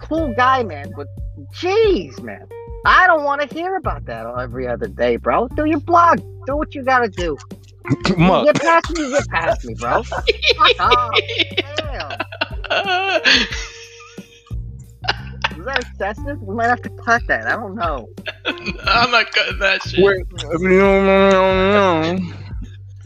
cool 0.00 0.32
guy, 0.36 0.62
man, 0.62 0.92
but 0.96 1.06
jeez, 1.54 2.20
man. 2.22 2.46
I 2.86 3.06
don't 3.06 3.24
want 3.24 3.42
to 3.42 3.54
hear 3.54 3.76
about 3.76 4.06
that 4.06 4.26
every 4.38 4.66
other 4.66 4.88
day, 4.88 5.16
bro. 5.16 5.48
Do 5.48 5.66
your 5.66 5.80
blog. 5.80 6.20
Do 6.46 6.56
what 6.56 6.74
you 6.74 6.82
gotta 6.82 7.08
do. 7.08 7.36
You 8.06 8.16
Muk. 8.16 8.44
get 8.44 8.60
past 8.60 8.90
me, 8.90 9.02
you 9.04 9.10
get 9.10 9.28
past 9.28 9.64
me, 9.64 9.74
bro. 9.74 10.02
Fuck 10.56 10.80
off. 10.80 11.14
Damn. 12.70 13.46
Is 15.60 15.66
that 15.66 15.80
excessive? 15.80 16.40
We 16.40 16.54
might 16.54 16.68
have 16.68 16.80
to 16.80 16.88
cut 16.88 17.20
that. 17.26 17.46
I 17.46 17.50
don't 17.50 17.74
know. 17.74 18.08
I'm 18.46 19.10
not 19.10 19.30
cutting 19.30 19.58
that 19.58 19.82
shit. 19.82 20.02
Wait, 20.02 20.24
no, 20.42 21.02
no, 21.02 21.30
no, 21.30 22.16
no. 22.16 22.34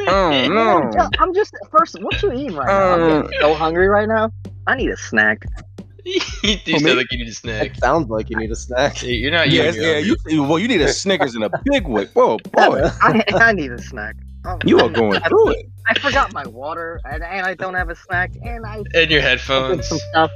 Oh 0.07 0.31
I'm 0.31 0.55
no! 0.55 0.91
just, 0.93 1.17
I'm 1.19 1.35
just 1.35 1.55
first. 1.69 2.01
What 2.01 2.23
you 2.23 2.33
eating 2.33 2.55
right 2.55 2.69
now? 2.69 2.95
I'm 2.95 3.25
uh, 3.25 3.29
so 3.41 3.55
hungry 3.55 3.89
right 3.89 4.07
now. 4.07 4.31
I 4.69 4.77
need 4.77 4.91
a 4.91 4.97
snack. 4.97 5.45
you 6.05 6.57
do 6.65 6.79
sound 6.79 6.97
like 6.97 7.11
you 7.11 7.19
need 7.19 7.29
a 7.29 7.35
snack. 7.35 7.67
It 7.67 7.77
sounds 7.79 8.09
like 8.09 8.31
you 8.31 8.37
need 8.37 8.53
a 8.53 8.57
snack. 8.57 8.99
Hey, 8.99 9.15
You're 9.15 9.33
not. 9.33 9.51
Yes, 9.51 9.77
yeah, 9.77 9.99
you. 9.99 10.45
Well, 10.45 10.61
you 10.61 10.69
need 10.69 10.81
a 10.81 10.93
Snickers 10.93 11.35
in 11.35 11.43
a 11.43 11.51
big 11.65 11.89
way. 11.89 12.07
Whoa, 12.13 12.39
boy, 12.53 12.89
I, 13.03 13.25
I 13.33 13.53
need 13.53 13.73
a 13.73 13.83
snack. 13.83 14.15
Oh, 14.45 14.59
you 14.65 14.79
are 14.79 14.91
going 14.91 15.21
I, 15.21 15.29
through 15.29 15.51
it. 15.51 15.67
I 15.89 15.99
forgot 15.99 16.33
my 16.33 16.47
water, 16.47 17.01
and, 17.05 17.25
and 17.25 17.45
I 17.47 17.55
don't 17.55 17.75
have 17.75 17.89
a 17.89 17.97
snack, 17.97 18.31
and 18.45 18.65
I 18.65 18.85
And 18.95 19.11
your 19.11 19.23
headphones. 19.23 19.89
some 19.89 19.99
stuff. 19.99 20.31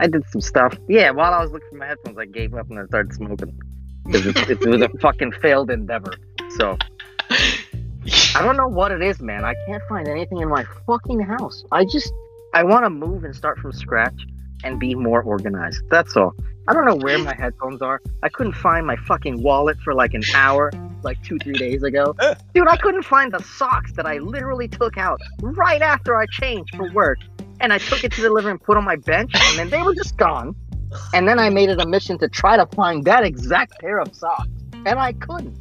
I 0.00 0.06
did 0.06 0.24
some 0.30 0.40
stuff. 0.40 0.76
Yeah, 0.88 1.10
while 1.10 1.32
I 1.32 1.42
was 1.42 1.50
looking 1.50 1.68
for 1.70 1.76
my 1.76 1.86
headphones, 1.86 2.18
I 2.18 2.26
gave 2.26 2.54
up 2.54 2.70
and 2.70 2.78
I 2.78 2.86
started 2.86 3.12
smoking. 3.14 3.58
it 4.06 4.64
was 4.64 4.80
a 4.80 4.88
fucking 5.00 5.32
failed 5.32 5.70
endeavor. 5.70 6.14
So 6.56 6.76
I 8.34 8.42
don't 8.42 8.56
know 8.56 8.68
what 8.68 8.92
it 8.92 9.02
is, 9.02 9.20
man. 9.20 9.44
I 9.44 9.54
can't 9.66 9.82
find 9.88 10.08
anything 10.08 10.38
in 10.38 10.48
my 10.48 10.64
fucking 10.86 11.20
house. 11.20 11.64
I 11.72 11.84
just 11.84 12.12
I 12.54 12.64
want 12.64 12.84
to 12.84 12.90
move 12.90 13.24
and 13.24 13.34
start 13.34 13.58
from 13.58 13.72
scratch 13.72 14.26
and 14.64 14.80
be 14.80 14.94
more 14.94 15.22
organized. 15.22 15.82
That's 15.90 16.16
all. 16.16 16.34
I 16.66 16.74
don't 16.74 16.84
know 16.84 16.96
where 16.96 17.18
my 17.18 17.34
headphones 17.34 17.80
are. 17.80 18.00
I 18.22 18.28
couldn't 18.28 18.52
find 18.52 18.86
my 18.86 18.96
fucking 18.96 19.42
wallet 19.42 19.78
for 19.80 19.94
like 19.94 20.12
an 20.12 20.22
hour, 20.34 20.70
like 21.02 21.22
two, 21.22 21.38
three 21.38 21.54
days 21.54 21.82
ago. 21.82 22.14
Dude, 22.54 22.68
I 22.68 22.76
couldn't 22.76 23.04
find 23.04 23.32
the 23.32 23.42
socks 23.42 23.92
that 23.92 24.06
I 24.06 24.18
literally 24.18 24.68
took 24.68 24.98
out 24.98 25.20
right 25.40 25.80
after 25.80 26.14
I 26.16 26.26
changed 26.26 26.74
for 26.76 26.92
work. 26.92 27.18
And 27.60 27.72
I 27.72 27.78
took 27.78 28.04
it 28.04 28.12
to 28.12 28.22
the 28.22 28.30
living 28.30 28.50
room, 28.50 28.58
put 28.58 28.76
on 28.76 28.84
my 28.84 28.96
bench, 28.96 29.32
and 29.34 29.58
then 29.58 29.70
they 29.70 29.82
were 29.82 29.94
just 29.94 30.16
gone. 30.16 30.54
And 31.12 31.28
then 31.28 31.38
I 31.38 31.50
made 31.50 31.68
it 31.68 31.80
a 31.80 31.86
mission 31.86 32.18
to 32.18 32.28
try 32.28 32.56
to 32.56 32.66
find 32.74 33.04
that 33.04 33.24
exact 33.24 33.78
pair 33.80 33.98
of 33.98 34.14
socks. 34.14 34.48
And 34.86 34.98
I 34.98 35.12
couldn't. 35.12 35.56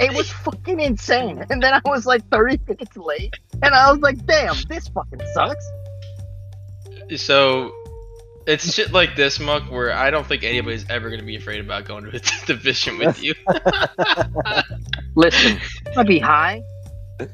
It 0.00 0.14
was 0.14 0.30
fucking 0.30 0.80
insane. 0.80 1.44
And 1.50 1.62
then 1.62 1.74
I 1.74 1.80
was 1.84 2.06
like 2.06 2.28
30 2.30 2.60
minutes 2.66 2.96
late. 2.96 3.34
And 3.62 3.74
I 3.74 3.90
was 3.90 4.00
like, 4.00 4.24
damn, 4.26 4.54
this 4.68 4.88
fucking 4.88 5.20
sucks. 5.34 5.64
So 7.16 7.72
it's 8.46 8.74
shit 8.74 8.92
like 8.92 9.16
this, 9.16 9.40
Muk, 9.40 9.70
where 9.70 9.92
I 9.92 10.10
don't 10.10 10.26
think 10.26 10.42
anybody's 10.42 10.88
ever 10.88 11.10
gonna 11.10 11.22
be 11.22 11.36
afraid 11.36 11.60
about 11.60 11.84
going 11.84 12.04
to 12.04 12.16
a 12.16 12.20
division 12.46 12.98
with 12.98 13.22
you. 13.22 13.34
Listen, 15.14 15.60
I'd 15.96 16.06
be 16.06 16.18
high, 16.18 16.62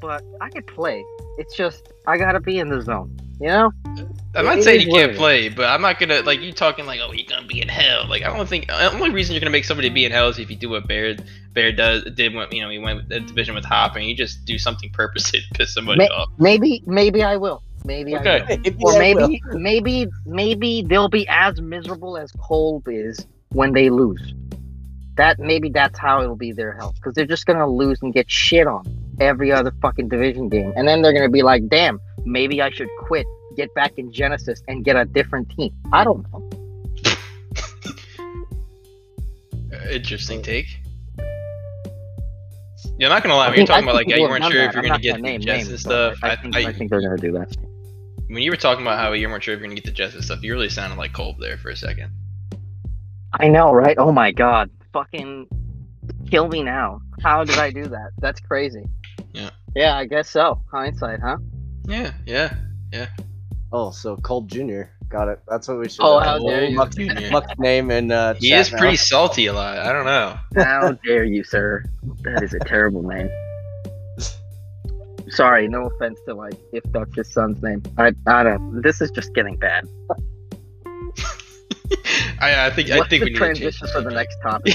but 0.01 0.23
I 0.41 0.51
could 0.51 0.67
play. 0.67 1.05
It's 1.39 1.57
just, 1.57 1.93
I 2.07 2.17
gotta 2.19 2.41
be 2.41 2.59
in 2.59 2.69
the 2.69 2.81
zone. 2.81 3.17
You 3.41 3.49
know? 3.49 3.73
I'm 4.37 4.45
not 4.45 4.59
It 4.59 4.65
saying 4.65 4.87
you 4.87 4.93
can't 4.93 5.11
it 5.11 5.15
is. 5.15 5.19
play, 5.19 5.49
but 5.49 5.67
I'm 5.67 5.83
not 5.83 5.99
gonna 5.99 6.23
like 6.23 6.41
you 6.41 6.53
talking 6.53 6.87
like, 6.87 7.01
oh, 7.03 7.13
you're 7.13 7.27
gonna 7.29 7.47
be 7.47 7.61
in 7.61 7.69
hell. 7.69 8.07
Like 8.09 8.23
I 8.23 8.35
don't 8.37 8.49
think 8.49 8.69
the 8.69 8.93
only 8.93 9.11
reason 9.11 9.35
you're 9.35 9.41
gonna 9.41 9.51
make 9.51 9.65
somebody 9.65 9.89
be 9.89 10.05
in 10.05 10.13
hell 10.13 10.29
is 10.29 10.39
if 10.39 10.51
you 10.51 10.57
do 10.57 10.71
what 10.71 10.87
Bear 10.87 11.17
Bear 11.53 11.73
does 11.73 12.05
did 12.15 12.35
when 12.35 12.51
you 12.53 12.63
know 12.63 12.71
he 12.71 12.79
went 12.79 12.99
with 12.99 13.09
the 13.09 13.21
division 13.21 13.55
with 13.55 13.65
Hop 13.65 13.97
and 13.97 14.05
you 14.05 14.17
just 14.17 14.45
do 14.45 14.59
something 14.59 14.91
purposely 14.91 15.41
to 15.41 15.47
piss 15.55 15.75
somebody 15.75 15.99
May- 15.99 16.09
off. 16.09 16.29
Maybe, 16.39 16.83
maybe 16.87 17.23
I 17.23 17.37
will. 17.37 17.63
Maybe 17.85 18.17
I 18.17 18.23
will. 18.23 18.29
Okay. 18.43 18.75
Or 18.83 18.99
maybe, 18.99 19.43
maybe, 19.53 20.07
maybe 20.27 20.83
they'll 20.83 21.09
be 21.09 21.27
as 21.29 21.61
miserable 21.61 22.17
as 22.17 22.33
Kolb 22.33 22.89
is 22.89 23.27
when 23.51 23.73
they 23.73 23.91
lose. 23.91 24.35
That 25.17 25.39
maybe 25.39 25.69
that's 25.69 25.99
how 25.99 26.23
it'll 26.23 26.35
be 26.35 26.53
their 26.53 26.73
health 26.73 26.95
because 26.97 27.15
they're 27.15 27.27
just 27.27 27.47
gonna 27.47 27.69
lose 27.69 28.01
and 28.03 28.13
get 28.13 28.31
shit 28.31 28.67
on 28.67 29.04
every 29.21 29.53
other 29.53 29.73
fucking 29.83 30.09
division 30.09 30.49
game, 30.49 30.73
and 30.77 30.87
then 30.87 31.03
they're 31.03 31.13
gonna 31.13 31.29
be 31.29 31.43
like, 31.43 31.69
"Damn, 31.69 32.01
maybe 32.25 32.61
I 32.63 32.71
should 32.71 32.89
quit, 33.01 33.27
get 33.57 33.73
back 33.75 33.93
in 33.97 34.13
Genesis, 34.13 34.63
and 34.69 34.85
get 34.85 34.97
a 34.97 35.05
different 35.05 35.51
team." 35.51 35.73
I 35.93 36.05
don't 36.05 36.25
know. 36.33 36.51
Interesting 39.91 40.43
take. 40.43 40.67
Yeah, 42.99 43.09
I'm 43.09 43.15
not 43.15 43.23
gonna 43.23 43.37
lie. 43.37 43.49
When 43.49 43.59
you're 43.59 43.67
talking 43.67 43.85
about 43.85 43.97
like, 43.97 44.09
yeah, 44.09 44.17
you 44.17 44.29
weren't 44.29 44.45
sure 44.45 44.53
done 44.53 44.69
if 44.69 44.75
you're 44.75 44.83
that. 44.83 44.89
gonna 44.89 45.03
get 45.03 45.17
the 45.17 45.23
name 45.23 45.41
Jets 45.41 45.63
and 45.63 45.71
names, 45.71 45.81
stuff. 45.81 46.17
I, 46.23 46.31
I, 46.31 46.37
think, 46.37 46.57
I, 46.57 46.69
I 46.69 46.73
think 46.73 46.91
they're 46.91 47.01
gonna 47.01 47.17
do 47.17 47.33
that. 47.33 47.57
when 48.29 48.43
you 48.43 48.51
were 48.51 48.57
talking 48.57 48.83
about 48.83 48.99
how 48.99 49.13
you 49.13 49.29
weren't 49.29 49.43
sure 49.43 49.55
if 49.55 49.61
you're 49.61 49.69
gonna 49.69 49.81
get 49.81 49.97
the 49.97 50.05
and 50.05 50.25
stuff, 50.25 50.43
you 50.43 50.53
really 50.53 50.69
sounded 50.69 50.97
like 50.97 51.13
Kolb 51.13 51.41
there 51.41 51.59
for 51.59 51.71
a 51.71 51.77
second. 51.77 52.13
I 53.33 53.49
know, 53.49 53.73
right? 53.73 53.97
Oh 53.99 54.13
my 54.13 54.31
god, 54.31 54.71
fucking 54.93 55.49
kill 56.31 56.47
me 56.49 56.63
now. 56.63 57.01
How 57.23 57.43
did 57.43 57.59
I 57.59 57.71
do 57.71 57.85
that? 57.87 58.11
That's 58.19 58.41
crazy. 58.41 58.85
Yeah. 59.75 59.83
Yeah, 59.87 59.97
I 59.97 60.05
guess 60.07 60.31
so. 60.31 60.63
Hindsight, 60.71 61.21
huh? 61.21 61.39
Yeah, 61.87 62.13
yeah. 62.27 62.55
Yeah. 62.93 63.09
Oh, 63.73 63.91
so 63.91 64.17
Kolb 64.17 64.49
Jr. 64.49 64.83
Got 65.09 65.29
it. 65.29 65.41
That's 65.49 65.69
what 65.69 65.79
we 65.79 65.89
should. 65.89 66.03
Oh, 66.03 66.19
how 66.21 66.39
dare 66.39 66.65
you. 66.65 66.77
Muk, 66.77 66.95
Junior. 66.95 67.31
Muk's 67.31 67.59
name 67.59 67.91
and 67.91 68.11
uh, 68.13 68.35
He 68.35 68.53
is 68.53 68.73
now. 68.73 68.79
pretty 68.79 68.97
salty 68.97 69.47
a 69.47 69.53
lot. 69.53 69.79
I 69.79 69.93
don't 69.93 70.07
know. 70.07 70.37
How 70.63 70.93
dare 71.05 71.25
you, 71.25 71.45
sir? 71.45 71.85
That 72.23 72.43
is 72.43 72.55
a 72.55 72.59
terrible 72.61 73.03
name. 73.03 73.29
Sorry, 75.29 75.69
no 75.69 75.87
offense 75.87 76.19
to 76.27 76.35
like 76.35 76.55
if 76.73 76.85
that's 76.93 77.15
his 77.17 77.33
son's 77.33 77.63
name. 77.63 77.83
I 77.99 78.13
I 78.27 78.43
don't. 78.43 78.83
This 78.83 79.01
is 79.01 79.11
just 79.11 79.35
getting 79.35 79.57
bad. 79.57 79.89
I, 82.41 82.67
I 82.67 82.71
think 82.71 82.91
I 82.91 83.01
think 83.07 83.09
the 83.11 83.19
we 83.21 83.25
need 83.27 83.33
to 83.33 83.39
transition 83.39 83.87
the 83.87 83.93
for 83.93 84.01
the 84.03 84.11
next 84.11 84.37
topic? 84.43 84.75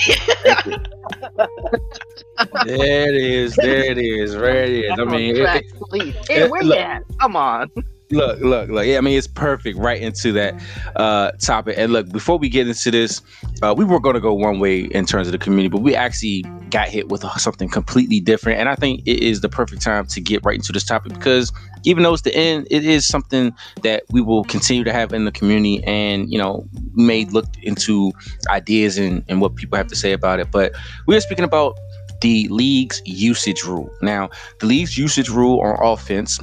There 2.65 3.09
it 3.09 3.15
is. 3.15 3.55
There 3.55 3.83
it 3.91 3.97
is. 3.97 4.33
There 4.33 4.63
it 4.63 4.69
is. 4.69 4.91
I 4.97 5.03
mean, 5.03 5.35
it- 5.35 5.41
track, 5.41 5.63
it- 5.65 5.73
please. 5.89 6.15
Hey, 6.27 6.47
where 6.47 6.63
you 6.63 6.73
at? 6.73 7.03
Come 7.19 7.35
on. 7.35 7.69
Look, 8.11 8.39
look, 8.39 8.69
look. 8.69 8.85
Yeah, 8.85 8.97
I 8.97 9.01
mean, 9.01 9.17
it's 9.17 9.27
perfect 9.27 9.77
right 9.77 10.01
into 10.01 10.31
that 10.33 10.61
uh, 10.95 11.31
topic. 11.33 11.75
And 11.77 11.93
look, 11.93 12.09
before 12.09 12.37
we 12.37 12.49
get 12.49 12.67
into 12.67 12.91
this, 12.91 13.21
uh, 13.61 13.73
we 13.77 13.85
were 13.85 13.99
going 13.99 14.15
to 14.15 14.19
go 14.19 14.33
one 14.33 14.59
way 14.59 14.81
in 14.81 15.05
terms 15.05 15.27
of 15.27 15.31
the 15.31 15.37
community, 15.37 15.69
but 15.69 15.81
we 15.81 15.95
actually 15.95 16.43
got 16.69 16.87
hit 16.87 17.09
with 17.09 17.23
something 17.37 17.69
completely 17.69 18.19
different. 18.19 18.59
And 18.59 18.69
I 18.69 18.75
think 18.75 19.01
it 19.05 19.21
is 19.21 19.41
the 19.41 19.49
perfect 19.49 19.81
time 19.81 20.05
to 20.07 20.21
get 20.21 20.43
right 20.43 20.55
into 20.55 20.71
this 20.71 20.83
topic 20.83 21.13
because 21.13 21.51
even 21.83 22.03
though 22.03 22.13
it's 22.13 22.23
the 22.23 22.35
end, 22.35 22.67
it 22.69 22.83
is 22.83 23.07
something 23.07 23.53
that 23.83 24.03
we 24.09 24.21
will 24.21 24.43
continue 24.43 24.83
to 24.83 24.93
have 24.93 25.13
in 25.13 25.25
the 25.25 25.31
community. 25.31 25.83
And, 25.83 26.31
you 26.31 26.37
know, 26.37 26.67
may 26.93 27.25
look 27.25 27.45
into 27.61 28.11
ideas 28.49 28.97
and, 28.97 29.23
and 29.27 29.41
what 29.41 29.55
people 29.55 29.77
have 29.77 29.87
to 29.87 29.95
say 29.95 30.13
about 30.13 30.39
it. 30.39 30.51
But 30.51 30.73
we 31.07 31.15
are 31.15 31.21
speaking 31.21 31.45
about 31.45 31.77
the 32.21 32.47
league's 32.49 33.01
usage 33.05 33.63
rule. 33.63 33.89
Now, 34.01 34.29
the 34.59 34.65
league's 34.65 34.97
usage 34.97 35.29
rule 35.29 35.61
on 35.61 35.77
offense 35.81 36.39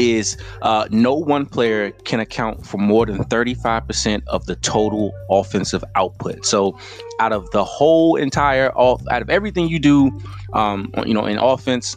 is 0.00 0.36
uh, 0.62 0.86
no 0.90 1.14
one 1.14 1.46
player 1.46 1.90
can 2.04 2.20
account 2.20 2.66
for 2.66 2.78
more 2.78 3.06
than 3.06 3.18
35% 3.24 4.22
of 4.26 4.44
the 4.46 4.56
total 4.56 5.12
offensive 5.30 5.84
output. 5.94 6.44
So, 6.44 6.78
out 7.20 7.32
of 7.32 7.50
the 7.50 7.64
whole 7.64 8.16
entire 8.16 8.70
off, 8.76 9.02
out 9.10 9.22
of 9.22 9.30
everything 9.30 9.68
you 9.68 9.78
do, 9.78 10.10
um, 10.52 10.92
you 11.04 11.14
know, 11.14 11.26
in 11.26 11.38
offense, 11.38 11.96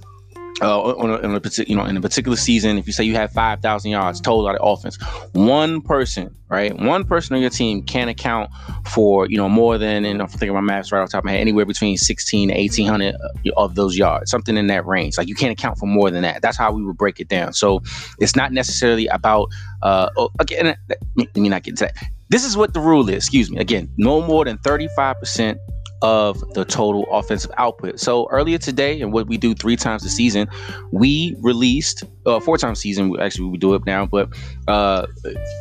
uh, 0.61 0.81
on 0.81 1.09
a, 1.09 1.15
on 1.15 1.35
a 1.35 1.41
you 1.67 1.75
know, 1.75 1.85
in 1.85 1.97
a 1.97 2.01
particular 2.01 2.37
season, 2.37 2.77
if 2.77 2.85
you 2.85 2.93
say 2.93 3.03
you 3.03 3.15
have 3.15 3.31
5,000 3.31 3.91
yards 3.91 4.21
total 4.21 4.47
out 4.47 4.55
of 4.55 4.79
offense, 4.79 4.97
one 5.33 5.81
person, 5.81 6.35
right, 6.49 6.77
one 6.77 7.03
person 7.03 7.35
on 7.35 7.41
your 7.41 7.49
team 7.49 7.83
can 7.83 8.09
account 8.09 8.51
for, 8.87 9.27
you 9.27 9.37
know, 9.37 9.49
more 9.49 9.77
than, 9.77 10.05
and 10.05 10.21
I'm 10.21 10.27
thinking 10.27 10.53
my 10.53 10.61
maths 10.61 10.91
right 10.91 11.01
off 11.01 11.09
the 11.09 11.13
top 11.13 11.21
of 11.21 11.25
my 11.25 11.31
head, 11.31 11.41
anywhere 11.41 11.65
between 11.65 11.97
16 11.97 12.49
to 12.49 12.55
1,800 12.55 13.15
of 13.57 13.75
those 13.75 13.97
yards, 13.97 14.29
something 14.29 14.55
in 14.55 14.67
that 14.67 14.85
range. 14.85 15.17
Like 15.17 15.27
you 15.27 15.35
can't 15.35 15.51
account 15.51 15.79
for 15.79 15.87
more 15.87 16.11
than 16.11 16.21
that. 16.21 16.41
That's 16.41 16.57
how 16.57 16.71
we 16.71 16.83
would 16.83 16.97
break 16.97 17.19
it 17.19 17.27
down. 17.27 17.53
So 17.53 17.81
it's 18.19 18.35
not 18.35 18.51
necessarily 18.51 19.07
about, 19.07 19.49
uh, 19.81 20.09
oh, 20.15 20.29
again, 20.39 20.75
let 20.87 21.35
me, 21.35 21.49
not 21.49 21.63
get 21.63 21.71
into 21.71 21.85
that. 21.85 21.95
This 22.29 22.45
is 22.45 22.55
what 22.55 22.73
the 22.73 22.79
rule 22.79 23.09
is. 23.09 23.15
Excuse 23.15 23.51
me. 23.51 23.57
Again, 23.57 23.89
no 23.97 24.21
more 24.21 24.45
than 24.45 24.57
35% 24.59 25.57
of 26.01 26.39
the 26.53 26.65
total 26.65 27.05
offensive 27.11 27.51
output. 27.57 27.99
So 27.99 28.27
earlier 28.29 28.57
today, 28.57 29.01
and 29.01 29.13
what 29.13 29.27
we 29.27 29.37
do 29.37 29.53
three 29.53 29.75
times 29.75 30.03
a 30.05 30.09
season, 30.09 30.47
we 30.91 31.35
released 31.41 32.03
uh, 32.25 32.39
four 32.39 32.57
times 32.57 32.79
a 32.79 32.81
season. 32.81 33.15
Actually, 33.19 33.49
we 33.49 33.57
do 33.57 33.73
it 33.75 33.85
now, 33.85 34.05
but 34.05 34.29
uh, 34.67 35.05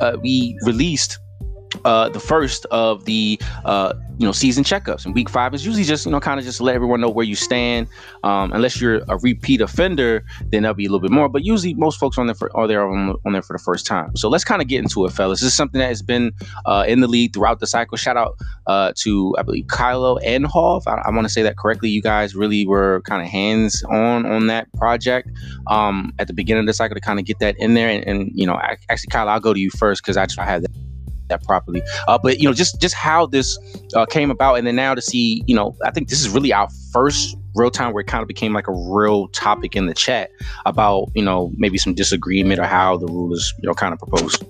uh, 0.01 0.17
we 0.23 0.59
released 0.65 1.19
uh, 1.85 2.09
the 2.09 2.21
first 2.21 2.67
of 2.67 3.05
the 3.05 3.41
uh, 3.65 3.95
you 4.19 4.27
know 4.27 4.33
season 4.33 4.65
checkups. 4.65 5.07
And 5.07 5.15
week 5.15 5.29
five 5.29 5.55
is 5.55 5.65
usually 5.65 5.85
just 5.85 6.05
you 6.05 6.13
know 6.13 6.21
kind 6.21 6.39
of 6.39 6.45
just 6.45 6.61
let 6.61 6.75
everyone 6.75 7.01
know 7.01 7.09
where 7.09 7.25
you 7.25 7.35
stand. 7.35 7.89
Um, 8.23 8.53
unless 8.53 8.81
you're 8.81 9.01
a 9.09 9.17
repeat 9.19 9.61
offender, 9.61 10.25
then 10.51 10.63
that'll 10.63 10.75
be 10.75 10.85
a 10.85 10.89
little 10.89 11.01
bit 11.01 11.11
more. 11.11 11.29
But 11.29 11.45
usually 11.45 11.75
most 11.75 11.99
folks 11.99 12.19
on 12.19 12.27
there 12.27 12.35
for, 12.35 12.55
are 12.57 12.67
there 12.67 12.87
on, 12.87 13.17
on 13.25 13.33
there 13.33 13.43
for 13.43 13.57
the 13.57 13.63
first 13.63 13.87
time. 13.87 14.15
So 14.17 14.29
let's 14.29 14.45
kind 14.45 14.61
of 14.61 14.69
get 14.69 14.81
into 14.83 15.05
it, 15.07 15.13
fellas. 15.13 15.41
This 15.41 15.49
is 15.49 15.57
something 15.57 15.79
that 15.79 15.89
has 15.89 16.03
been 16.03 16.33
uh, 16.67 16.85
in 16.87 17.01
the 17.01 17.09
league 17.09 17.33
throughout 17.33 17.61
the 17.61 17.67
cycle. 17.67 17.97
Shout 17.97 18.17
out 18.17 18.37
uh, 18.67 18.93
to 18.99 19.35
I 19.39 19.43
believe 19.43 19.67
Kylo 19.67 20.21
and 20.25 20.47
Hof. 20.47 20.87
I, 20.87 20.97
I 20.97 21.11
want 21.11 21.25
to 21.27 21.33
say 21.33 21.43
that 21.43 21.57
correctly. 21.57 21.89
You 21.89 22.03
guys 22.03 22.35
really 22.35 22.67
were 22.67 23.03
kind 23.07 23.23
of 23.23 23.29
hands 23.29 23.83
on 23.85 24.27
on 24.27 24.49
that 24.49 24.73
project 24.75 25.31
um, 25.69 26.13
at 26.19 26.27
the 26.27 26.35
beginning 26.35 26.61
of 26.61 26.67
the 26.67 26.75
cycle 26.75 26.95
to 26.95 27.01
kind 27.01 27.19
of 27.19 27.25
get 27.25 27.39
that 27.39 27.57
in 27.59 27.75
there. 27.75 27.89
And, 27.89 28.05
and 28.07 28.31
you 28.35 28.47
know, 28.47 28.61
actually, 28.89 29.09
Kylo, 29.09 29.29
I'll 29.29 29.41
go 29.41 29.55
to 29.55 29.61
you 29.61 29.71
first 29.71 30.03
because 30.03 30.17
I, 30.17 30.27
just 30.27 30.39
I 30.39 30.45
have 30.45 30.63
that 30.63 30.71
that 31.31 31.43
properly. 31.45 31.83
Uh, 32.07 32.19
but 32.19 32.39
you 32.39 32.47
know, 32.47 32.53
just 32.53 32.81
just 32.81 32.95
how 32.95 33.27
this 33.27 33.59
uh, 33.95 34.05
came 34.07 34.31
about, 34.31 34.57
and 34.57 34.67
then 34.67 34.77
now 34.77 34.95
to 34.95 35.03
see, 35.03 35.43
you 35.47 35.55
know, 35.55 35.75
I 35.85 35.91
think 35.91 36.09
this 36.09 36.21
is 36.21 36.29
really 36.29 36.53
our 36.53 36.69
first 36.93 37.37
real 37.55 37.71
time 37.71 37.93
where 37.93 38.03
it 38.03 38.07
kind 38.07 38.23
of 38.23 38.29
became 38.29 38.53
like 38.53 38.69
a 38.69 38.73
real 38.73 39.29
topic 39.29 39.75
in 39.75 39.87
the 39.87 39.95
chat 39.95 40.31
about 40.67 41.09
you 41.15 41.23
know 41.23 41.51
maybe 41.57 41.79
some 41.79 41.95
disagreement 41.95 42.61
or 42.61 42.65
how 42.65 42.97
the 42.97 43.07
rule 43.07 43.33
is 43.33 43.55
you 43.63 43.67
know 43.67 43.75
kind 43.75 43.93
of 43.93 43.99
proposed. 43.99 44.45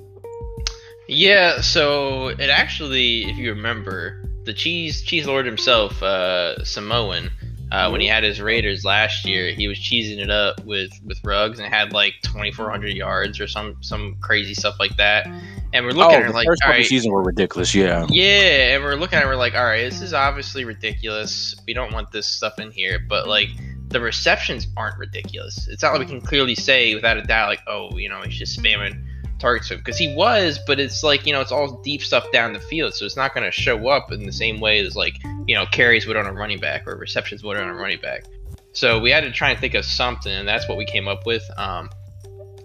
Yeah, 1.09 1.61
so 1.61 2.29
it 2.29 2.51
actually, 2.51 3.25
if 3.25 3.37
you 3.37 3.51
remember, 3.51 4.23
the 4.45 4.53
cheese 4.53 5.03
cheese 5.03 5.27
lord 5.27 5.47
himself, 5.47 6.03
uh, 6.03 6.63
Samoan. 6.65 7.31
Uh, 7.73 7.89
when 7.89 8.01
he 8.01 8.07
had 8.07 8.25
his 8.25 8.41
Raiders 8.41 8.85
last 8.85 9.25
year, 9.25 9.53
he 9.53 9.69
was 9.69 9.79
cheesing 9.79 10.19
it 10.19 10.31
up 10.31 10.65
with 10.65 10.91
with 11.05 11.19
Ruggs 11.25 11.61
and 11.61 11.73
had 11.73 11.93
like 11.93 12.15
2,400 12.23 12.93
yards 12.93 13.39
or 13.39 13.47
some 13.47 13.77
some 13.81 14.17
crazy 14.21 14.55
stuff 14.55 14.77
like 14.81 14.97
that. 14.97 15.27
And 15.73 15.85
we're 15.85 15.93
looking 15.93 16.17
oh, 16.17 16.21
at 16.21 16.31
it 16.31 16.35
like, 16.35 16.47
first 16.47 16.63
all 16.65 16.71
right, 16.71 16.85
season 16.85 17.13
were 17.13 17.23
ridiculous, 17.23 17.73
yeah. 17.73 18.05
Yeah, 18.09 18.75
and 18.75 18.83
we're 18.83 18.97
looking 18.97 19.19
at 19.19 19.25
it, 19.25 19.27
we're 19.27 19.37
like, 19.37 19.55
all 19.55 19.65
right, 19.65 19.89
this 19.89 20.03
is 20.03 20.13
obviously 20.13 20.65
ridiculous. 20.65 21.55
We 21.65 21.75
don't 21.75 21.93
want 21.93 22.11
this 22.11 22.27
stuff 22.27 22.59
in 22.59 22.73
here, 22.73 22.99
but 23.09 23.29
like 23.29 23.51
the 23.89 24.01
receptions 24.01 24.67
aren't 24.77 24.99
ridiculous. 24.99 25.69
It's 25.69 25.85
not 25.85 25.93
like 25.93 26.01
we 26.01 26.07
can 26.07 26.21
clearly 26.21 26.57
say 26.57 26.95
without 26.97 27.19
a 27.19 27.23
doubt, 27.23 27.49
like, 27.49 27.63
oh, 27.69 27.97
you 27.97 28.09
know, 28.09 28.21
he's 28.23 28.37
just 28.37 28.61
spamming 28.61 29.01
targets 29.41 29.71
him 29.71 29.79
because 29.79 29.99
he 29.99 30.15
was, 30.15 30.59
but 30.67 30.79
it's 30.79 31.03
like 31.03 31.27
you 31.27 31.33
know, 31.33 31.41
it's 31.41 31.53
all 31.53 31.81
deep 31.83 32.03
stuff 32.03 32.31
down 32.33 32.53
the 32.53 32.61
field, 32.61 32.95
so 32.95 33.05
it's 33.05 33.17
not 33.17 33.35
going 33.35 33.45
to 33.45 33.51
show 33.51 33.89
up 33.89 34.13
in 34.13 34.27
the 34.27 34.33
same 34.33 34.61
way 34.61 34.79
as 34.81 34.95
like 34.95 35.15
you 35.47 35.55
know 35.55 35.67
carries 35.67 36.07
would 36.07 36.17
on 36.17 36.27
a 36.27 36.33
running 36.33 36.61
back 36.61 36.87
or 36.87 36.97
receptions 36.97 37.43
would 37.43 37.57
on 37.57 37.69
a 37.69 37.75
running 37.75 38.01
back. 38.01 38.25
So 38.73 39.01
we 39.01 39.11
had 39.11 39.25
to 39.25 39.33
try 39.33 39.51
and 39.51 39.59
think 39.59 39.75
of 39.75 39.85
something, 39.85 40.33
and 40.33 40.47
that's 40.47 40.69
what 40.69 40.79
we 40.79 40.85
came 40.85 41.09
up 41.09 41.27
with. 41.27 41.43
Um, 41.57 41.91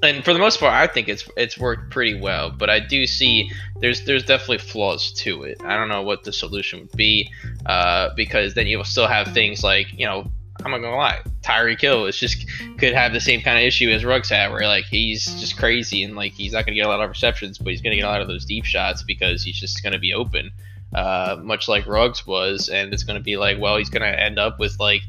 and 0.03 0.23
for 0.23 0.33
the 0.33 0.39
most 0.39 0.59
part, 0.59 0.73
I 0.73 0.91
think 0.91 1.09
it's 1.09 1.27
it's 1.35 1.57
worked 1.57 1.91
pretty 1.91 2.19
well. 2.19 2.51
But 2.51 2.69
I 2.69 2.79
do 2.79 3.07
see 3.07 3.49
there's 3.79 4.05
there's 4.05 4.25
definitely 4.25 4.59
flaws 4.59 5.11
to 5.13 5.43
it. 5.43 5.61
I 5.63 5.77
don't 5.77 5.89
know 5.89 6.03
what 6.03 6.23
the 6.23 6.33
solution 6.33 6.81
would 6.81 6.91
be, 6.91 7.31
uh, 7.65 8.09
because 8.15 8.53
then 8.53 8.67
you'll 8.67 8.83
still 8.83 9.07
have 9.07 9.33
things 9.33 9.63
like 9.63 9.87
you 9.97 10.05
know 10.05 10.31
I'm 10.65 10.71
not 10.71 10.81
gonna 10.81 10.95
lie, 10.95 11.21
Tyreek 11.43 11.79
Hill 11.79 12.07
is 12.07 12.17
just 12.17 12.43
could 12.79 12.93
have 12.93 13.13
the 13.13 13.19
same 13.19 13.41
kind 13.41 13.59
of 13.59 13.63
issue 13.63 13.91
as 13.91 14.03
Ruggs 14.03 14.29
had, 14.29 14.51
where 14.51 14.67
like 14.67 14.85
he's 14.85 15.23
just 15.39 15.57
crazy 15.57 16.03
and 16.03 16.15
like 16.15 16.33
he's 16.33 16.53
not 16.53 16.65
gonna 16.65 16.75
get 16.75 16.87
a 16.87 16.89
lot 16.89 17.01
of 17.01 17.09
receptions, 17.09 17.59
but 17.59 17.67
he's 17.67 17.81
gonna 17.81 17.95
get 17.95 18.03
a 18.03 18.07
lot 18.07 18.21
of 18.21 18.27
those 18.27 18.45
deep 18.45 18.65
shots 18.65 19.03
because 19.03 19.43
he's 19.43 19.59
just 19.59 19.83
gonna 19.83 19.99
be 19.99 20.13
open, 20.13 20.51
uh, 20.95 21.37
much 21.39 21.67
like 21.67 21.85
Ruggs 21.85 22.25
was, 22.25 22.69
and 22.69 22.91
it's 22.93 23.03
gonna 23.03 23.19
be 23.19 23.37
like, 23.37 23.59
well, 23.59 23.77
he's 23.77 23.89
gonna 23.89 24.07
end 24.07 24.39
up 24.39 24.59
with 24.59 24.79
like 24.79 25.01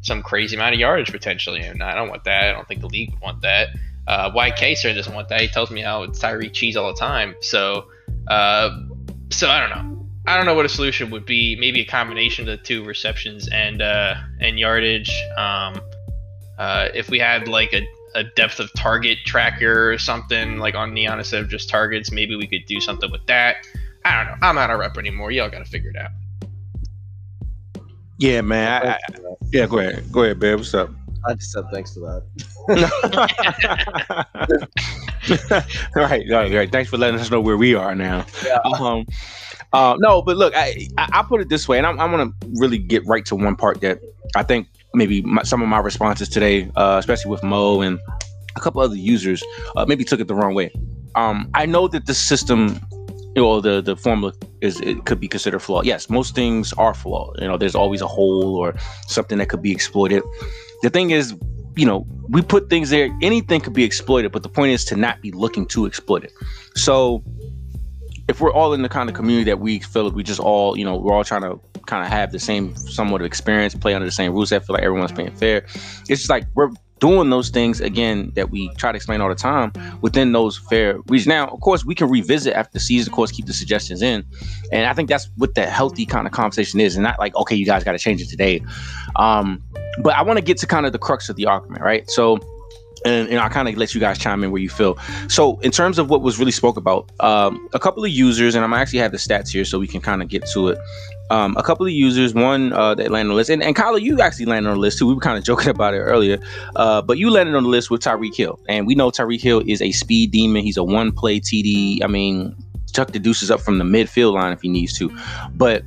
some 0.00 0.20
crazy 0.20 0.56
amount 0.56 0.74
of 0.74 0.80
yardage 0.80 1.12
potentially, 1.12 1.60
and 1.60 1.80
I 1.80 1.94
don't 1.94 2.08
want 2.08 2.24
that. 2.24 2.48
I 2.48 2.52
don't 2.52 2.66
think 2.66 2.80
the 2.80 2.88
league 2.88 3.12
would 3.12 3.20
want 3.20 3.42
that. 3.42 3.68
Uh, 4.08 4.32
YK 4.32 4.76
sir 4.76 4.92
doesn't 4.92 5.14
want 5.14 5.28
that. 5.28 5.40
He 5.40 5.48
tells 5.48 5.70
me 5.70 5.80
how 5.80 6.02
it's 6.02 6.18
Tyreek 6.18 6.52
cheese 6.52 6.76
all 6.76 6.92
the 6.92 6.98
time. 6.98 7.36
So, 7.40 7.86
uh, 8.26 8.80
so 9.30 9.48
I 9.48 9.60
don't 9.60 9.70
know. 9.70 10.03
I 10.26 10.36
don't 10.36 10.46
know 10.46 10.54
what 10.54 10.64
a 10.64 10.70
solution 10.70 11.10
would 11.10 11.26
be. 11.26 11.56
Maybe 11.56 11.80
a 11.80 11.84
combination 11.84 12.48
of 12.48 12.58
the 12.58 12.64
two 12.64 12.84
receptions 12.84 13.48
and 13.48 13.82
uh, 13.82 14.14
and 14.40 14.58
yardage. 14.58 15.12
Um, 15.36 15.80
uh, 16.58 16.88
if 16.94 17.10
we 17.10 17.18
had 17.18 17.46
like 17.46 17.74
a, 17.74 17.86
a 18.14 18.24
depth 18.24 18.58
of 18.58 18.72
target 18.74 19.18
tracker 19.26 19.92
or 19.92 19.98
something 19.98 20.58
like 20.58 20.74
on 20.74 20.94
Neon 20.94 21.18
instead 21.18 21.42
of 21.42 21.50
just 21.50 21.68
targets, 21.68 22.10
maybe 22.10 22.36
we 22.36 22.46
could 22.46 22.64
do 22.66 22.80
something 22.80 23.10
with 23.10 23.26
that. 23.26 23.56
I 24.04 24.16
don't 24.16 24.26
know. 24.26 24.46
I'm 24.46 24.54
not 24.54 24.70
a 24.70 24.76
rep 24.76 24.96
anymore. 24.96 25.30
Y'all 25.30 25.50
got 25.50 25.58
to 25.58 25.64
figure 25.64 25.90
it 25.90 25.96
out. 25.96 26.10
Yeah, 28.18 28.42
man. 28.42 28.68
I, 28.68 28.92
I, 28.92 28.98
yeah, 29.50 29.66
go 29.66 29.78
ahead. 29.78 30.10
Go 30.10 30.22
ahead, 30.22 30.38
babe. 30.38 30.58
What's 30.58 30.72
up? 30.72 30.90
I 31.26 31.34
just 31.34 31.52
said 31.52 31.64
thanks 31.72 31.92
to 31.94 32.00
that. 32.00 32.22
right, 35.96 36.24
right, 36.30 36.52
right. 36.52 36.70
Thanks 36.70 36.90
for 36.90 36.98
letting 36.98 37.18
us 37.18 37.30
know 37.30 37.40
where 37.40 37.56
we 37.56 37.74
are 37.74 37.94
now. 37.94 38.26
Yeah. 38.44 38.58
Um, 38.78 39.06
uh, 39.74 39.96
no, 39.98 40.22
but 40.22 40.36
look, 40.36 40.54
I, 40.56 40.88
I, 40.98 41.22
put 41.22 41.40
it 41.40 41.48
this 41.48 41.68
way, 41.68 41.78
and 41.78 41.86
I'm, 41.86 42.00
I'm 42.00 42.12
to 42.12 42.48
really 42.58 42.78
get 42.78 43.06
right 43.06 43.24
to 43.26 43.36
one 43.36 43.56
part 43.56 43.80
that 43.80 43.98
I 44.34 44.42
think 44.42 44.68
maybe 44.94 45.22
my, 45.22 45.42
some 45.42 45.62
of 45.62 45.68
my 45.68 45.78
responses 45.78 46.28
today, 46.28 46.70
uh, 46.76 46.96
especially 46.98 47.30
with 47.30 47.42
Mo 47.42 47.80
and 47.80 47.98
a 48.56 48.60
couple 48.60 48.80
other 48.80 48.96
users, 48.96 49.42
uh, 49.76 49.84
maybe 49.86 50.04
took 50.04 50.20
it 50.20 50.28
the 50.28 50.34
wrong 50.34 50.54
way. 50.54 50.70
Um, 51.14 51.50
I 51.54 51.66
know 51.66 51.88
that 51.88 52.06
the 52.06 52.14
system 52.14 52.80
you 53.36 53.42
know, 53.42 53.60
the 53.60 53.80
the 53.80 53.96
formula 53.96 54.32
is 54.60 54.80
it 54.80 55.06
could 55.06 55.18
be 55.18 55.26
considered 55.26 55.58
flawed. 55.58 55.84
Yes, 55.86 56.08
most 56.08 56.36
things 56.36 56.72
are 56.74 56.94
flawed. 56.94 57.36
You 57.40 57.48
know, 57.48 57.56
there's 57.58 57.74
always 57.74 58.00
a 58.00 58.06
hole 58.06 58.54
or 58.54 58.76
something 59.08 59.38
that 59.38 59.48
could 59.48 59.60
be 59.60 59.72
exploited 59.72 60.22
the 60.84 60.90
thing 60.90 61.10
is, 61.10 61.34
you 61.76 61.86
know, 61.86 62.06
we 62.28 62.42
put 62.42 62.68
things 62.68 62.90
there, 62.90 63.08
anything 63.22 63.60
could 63.62 63.72
be 63.72 63.84
exploited, 63.84 64.32
but 64.32 64.42
the 64.42 64.50
point 64.50 64.72
is 64.72 64.84
to 64.84 64.96
not 64.96 65.22
be 65.22 65.32
looking 65.32 65.64
to 65.68 65.86
exploit 65.86 66.22
it. 66.22 66.32
So 66.76 67.24
if 68.28 68.40
we're 68.40 68.52
all 68.52 68.72
in 68.72 68.82
the 68.82 68.88
kind 68.88 69.08
of 69.08 69.14
community 69.14 69.44
that 69.44 69.60
we 69.60 69.80
feel 69.80 70.04
like 70.04 70.14
we 70.14 70.22
just 70.22 70.40
all, 70.40 70.78
you 70.78 70.84
know, 70.84 70.96
we're 70.96 71.12
all 71.12 71.24
trying 71.24 71.42
to 71.42 71.60
kind 71.86 72.04
of 72.04 72.10
have 72.10 72.32
the 72.32 72.38
same 72.38 72.74
somewhat 72.76 73.20
of 73.20 73.26
experience, 73.26 73.74
play 73.74 73.94
under 73.94 74.06
the 74.06 74.12
same 74.12 74.32
rules, 74.32 74.52
I 74.52 74.58
feel 74.60 74.74
like 74.74 74.82
everyone's 74.82 75.12
playing 75.12 75.32
fair. 75.32 75.58
It's 76.08 76.20
just 76.20 76.30
like 76.30 76.46
we're 76.54 76.70
doing 77.00 77.28
those 77.28 77.50
things 77.50 77.80
again 77.80 78.32
that 78.34 78.50
we 78.50 78.72
try 78.76 78.90
to 78.90 78.96
explain 78.96 79.20
all 79.20 79.28
the 79.28 79.34
time 79.34 79.72
within 80.00 80.32
those 80.32 80.56
fair 80.56 80.98
regions. 81.08 81.26
Now, 81.26 81.48
of 81.48 81.60
course, 81.60 81.84
we 81.84 81.94
can 81.94 82.08
revisit 82.08 82.54
after 82.54 82.72
the 82.72 82.80
season, 82.80 83.10
of 83.10 83.14
course, 83.14 83.30
keep 83.30 83.44
the 83.44 83.52
suggestions 83.52 84.00
in. 84.00 84.24
And 84.72 84.86
I 84.86 84.94
think 84.94 85.10
that's 85.10 85.28
what 85.36 85.54
the 85.54 85.66
healthy 85.66 86.06
kind 86.06 86.26
of 86.26 86.32
conversation 86.32 86.80
is, 86.80 86.96
and 86.96 87.02
not 87.02 87.18
like, 87.18 87.36
okay, 87.36 87.54
you 87.54 87.66
guys 87.66 87.84
got 87.84 87.92
to 87.92 87.98
change 87.98 88.22
it 88.22 88.28
today. 88.30 88.62
Um, 89.16 89.62
but 90.02 90.14
I 90.14 90.22
want 90.22 90.38
to 90.38 90.44
get 90.44 90.56
to 90.58 90.66
kind 90.66 90.86
of 90.86 90.92
the 90.92 90.98
crux 90.98 91.28
of 91.28 91.36
the 91.36 91.46
argument, 91.46 91.82
right? 91.82 92.08
So 92.10 92.38
and, 93.04 93.28
and 93.28 93.38
I'll 93.38 93.50
kind 93.50 93.68
of 93.68 93.76
let 93.76 93.94
you 93.94 94.00
guys 94.00 94.18
chime 94.18 94.42
in 94.42 94.50
where 94.50 94.60
you 94.60 94.70
feel. 94.70 94.98
So, 95.28 95.58
in 95.60 95.70
terms 95.70 95.98
of 95.98 96.10
what 96.10 96.22
was 96.22 96.38
really 96.38 96.52
spoke 96.52 96.76
about, 96.76 97.10
um, 97.20 97.68
a 97.72 97.78
couple 97.78 98.04
of 98.04 98.10
users, 98.10 98.54
and 98.54 98.64
I'm 98.64 98.72
actually 98.72 99.00
have 99.00 99.12
the 99.12 99.18
stats 99.18 99.50
here 99.50 99.64
so 99.64 99.78
we 99.78 99.86
can 99.86 100.00
kind 100.00 100.22
of 100.22 100.28
get 100.28 100.46
to 100.52 100.68
it. 100.68 100.78
Um, 101.30 101.56
a 101.56 101.62
couple 101.62 101.86
of 101.86 101.92
users, 101.92 102.34
one 102.34 102.72
uh, 102.72 102.94
that 102.94 103.10
landed 103.10 103.30
on 103.30 103.34
the 103.34 103.34
list, 103.34 103.50
and, 103.50 103.62
and 103.62 103.74
Kylo, 103.76 104.00
you 104.00 104.20
actually 104.20 104.46
landed 104.46 104.68
on 104.68 104.76
the 104.76 104.80
list 104.80 104.98
too. 104.98 105.06
We 105.06 105.14
were 105.14 105.20
kind 105.20 105.38
of 105.38 105.44
joking 105.44 105.68
about 105.70 105.94
it 105.94 106.00
earlier, 106.00 106.38
uh, 106.76 107.02
but 107.02 107.18
you 107.18 107.30
landed 107.30 107.54
on 107.54 107.64
the 107.64 107.68
list 107.68 107.90
with 107.90 108.00
Tyreek 108.00 108.34
Hill, 108.34 108.58
and 108.68 108.86
we 108.86 108.94
know 108.94 109.10
Tyreek 109.10 109.40
Hill 109.40 109.62
is 109.66 109.80
a 109.82 109.92
speed 109.92 110.30
demon. 110.30 110.62
He's 110.62 110.76
a 110.76 110.84
one-play 110.84 111.40
TD. 111.40 112.02
I 112.02 112.06
mean, 112.06 112.56
chuck 112.92 113.12
the 113.12 113.18
deuces 113.18 113.50
up 113.50 113.60
from 113.60 113.78
the 113.78 113.84
midfield 113.84 114.34
line 114.34 114.52
if 114.52 114.62
he 114.62 114.68
needs 114.68 114.96
to, 114.98 115.14
but 115.54 115.82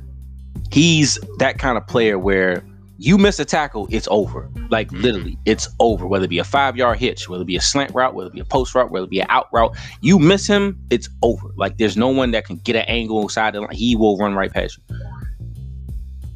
he's 0.70 1.18
that 1.38 1.58
kind 1.58 1.78
of 1.78 1.86
player 1.86 2.18
where 2.18 2.62
you 2.98 3.16
miss 3.16 3.38
a 3.38 3.44
tackle, 3.44 3.86
it's 3.90 4.08
over. 4.10 4.50
Like 4.70 4.88
mm-hmm. 4.88 5.02
literally, 5.02 5.38
it's 5.44 5.68
over. 5.78 6.06
Whether 6.06 6.24
it 6.24 6.28
be 6.28 6.38
a 6.38 6.44
five 6.44 6.76
yard 6.76 6.98
hitch, 6.98 7.28
whether 7.28 7.42
it 7.42 7.46
be 7.46 7.56
a 7.56 7.60
slant 7.60 7.94
route, 7.94 8.14
whether 8.14 8.28
it 8.28 8.34
be 8.34 8.40
a 8.40 8.44
post 8.44 8.74
route, 8.74 8.90
whether 8.90 9.04
it 9.04 9.10
be 9.10 9.20
an 9.20 9.26
out 9.30 9.48
route, 9.52 9.76
you 10.00 10.18
miss 10.18 10.46
him, 10.46 10.78
it's 10.90 11.08
over. 11.22 11.48
Like 11.56 11.78
there's 11.78 11.96
no 11.96 12.08
one 12.08 12.32
that 12.32 12.44
can 12.44 12.56
get 12.56 12.74
an 12.74 12.84
angle 12.88 13.28
side 13.28 13.54
of 13.54 13.62
the 13.62 13.66
line. 13.68 13.76
He 13.76 13.94
will 13.94 14.18
run 14.18 14.34
right 14.34 14.52
past 14.52 14.78
you. 14.78 14.96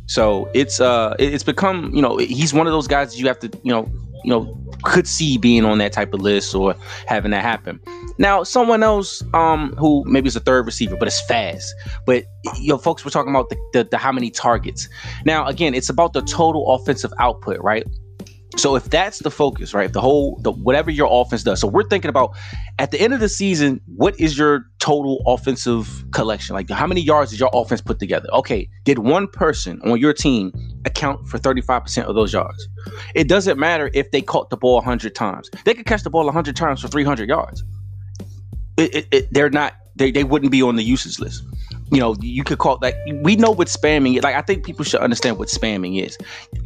So 0.06 0.50
it's 0.54 0.78
uh 0.78 1.16
it's 1.18 1.42
become, 1.42 1.92
you 1.94 2.02
know, 2.02 2.16
he's 2.18 2.54
one 2.54 2.66
of 2.66 2.72
those 2.72 2.86
guys 2.86 3.18
you 3.18 3.26
have 3.26 3.40
to, 3.40 3.50
you 3.64 3.72
know, 3.72 3.90
you 4.24 4.30
know, 4.30 4.58
could 4.82 5.06
see 5.06 5.38
being 5.38 5.64
on 5.64 5.78
that 5.78 5.92
type 5.92 6.12
of 6.12 6.20
list 6.20 6.54
or 6.54 6.74
having 7.06 7.30
that 7.30 7.42
happen. 7.42 7.80
Now, 8.18 8.42
someone 8.42 8.82
else 8.82 9.22
um, 9.34 9.72
who 9.76 10.04
maybe 10.06 10.28
is 10.28 10.36
a 10.36 10.40
third 10.40 10.66
receiver, 10.66 10.96
but 10.96 11.08
it's 11.08 11.20
fast. 11.26 11.74
But 12.06 12.24
you 12.60 12.68
know, 12.68 12.78
folks 12.78 13.04
were 13.04 13.10
talking 13.10 13.30
about 13.30 13.48
the, 13.48 13.56
the, 13.72 13.84
the 13.84 13.98
how 13.98 14.12
many 14.12 14.30
targets. 14.30 14.88
Now, 15.24 15.46
again, 15.46 15.74
it's 15.74 15.88
about 15.88 16.12
the 16.12 16.22
total 16.22 16.72
offensive 16.72 17.12
output, 17.18 17.60
right? 17.60 17.86
So 18.56 18.76
if 18.76 18.84
that's 18.84 19.20
the 19.20 19.30
focus, 19.30 19.74
right? 19.74 19.92
The 19.92 20.00
whole 20.00 20.36
the 20.42 20.52
whatever 20.52 20.90
your 20.90 21.08
offense 21.10 21.42
does. 21.42 21.60
So 21.60 21.68
we're 21.68 21.88
thinking 21.88 22.08
about 22.08 22.36
at 22.78 22.90
the 22.90 23.00
end 23.00 23.14
of 23.14 23.20
the 23.20 23.28
season, 23.28 23.80
what 23.96 24.18
is 24.20 24.38
your 24.38 24.66
total 24.78 25.22
offensive 25.26 26.04
collection? 26.12 26.54
Like 26.54 26.70
how 26.70 26.86
many 26.86 27.00
yards 27.00 27.30
did 27.30 27.40
your 27.40 27.50
offense 27.54 27.80
put 27.80 27.98
together? 27.98 28.28
Okay, 28.34 28.68
did 28.84 28.98
one 29.00 29.26
person 29.28 29.80
on 29.84 29.98
your 29.98 30.12
team 30.12 30.52
account 30.84 31.28
for 31.28 31.38
35% 31.38 32.04
of 32.04 32.14
those 32.14 32.32
yards? 32.32 32.68
It 33.14 33.28
doesn't 33.28 33.58
matter 33.58 33.90
if 33.94 34.10
they 34.10 34.22
caught 34.22 34.50
the 34.50 34.56
ball 34.58 34.76
100 34.76 35.14
times. 35.14 35.50
They 35.64 35.74
could 35.74 35.86
catch 35.86 36.02
the 36.02 36.10
ball 36.10 36.24
100 36.26 36.56
times 36.56 36.82
for 36.82 36.88
300 36.88 37.28
yards. 37.28 37.64
It, 38.76 38.94
it, 38.94 39.08
it, 39.12 39.28
they're 39.32 39.50
not 39.50 39.74
they, 39.96 40.10
they 40.10 40.24
wouldn't 40.24 40.52
be 40.52 40.62
on 40.62 40.76
the 40.76 40.82
usage 40.84 41.18
list. 41.20 41.44
you 41.92 42.00
know, 42.00 42.16
you 42.22 42.42
could 42.44 42.58
call 42.58 42.78
like 42.82 42.96
we 43.22 43.36
know 43.36 43.50
what 43.50 43.68
spamming 43.68 44.16
is. 44.16 44.22
Like 44.22 44.34
I 44.34 44.42
think 44.42 44.64
people 44.64 44.84
should 44.84 45.00
understand 45.00 45.38
what 45.38 45.48
spamming 45.48 46.02
is. 46.02 46.18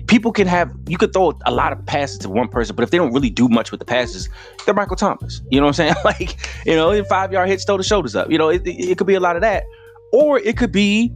People 0.06 0.32
can 0.32 0.46
have 0.46 0.72
you 0.88 0.98
could 0.98 1.12
throw 1.12 1.38
a 1.46 1.52
lot 1.52 1.72
of 1.72 1.84
passes 1.86 2.18
to 2.18 2.28
one 2.28 2.48
person, 2.48 2.76
but 2.76 2.82
if 2.82 2.90
they 2.90 2.98
don't 2.98 3.12
really 3.12 3.30
do 3.30 3.48
much 3.48 3.70
with 3.70 3.80
the 3.80 3.86
passes, 3.86 4.28
they're 4.64 4.74
Michael 4.74 4.96
Thomas. 4.96 5.42
You 5.50 5.60
know 5.60 5.66
what 5.66 5.78
I'm 5.80 5.94
saying? 5.94 5.94
like, 6.04 6.36
you 6.64 6.74
know, 6.74 6.90
in 6.90 7.04
five 7.06 7.32
yard 7.32 7.48
hits, 7.48 7.64
throw 7.64 7.76
the 7.76 7.82
shoulders 7.82 8.14
up. 8.14 8.30
You 8.30 8.38
know, 8.38 8.48
it, 8.48 8.62
it 8.64 8.98
could 8.98 9.06
be 9.06 9.14
a 9.14 9.20
lot 9.20 9.36
of 9.36 9.42
that. 9.42 9.64
Or 10.12 10.38
it 10.38 10.56
could 10.56 10.70
be, 10.70 11.12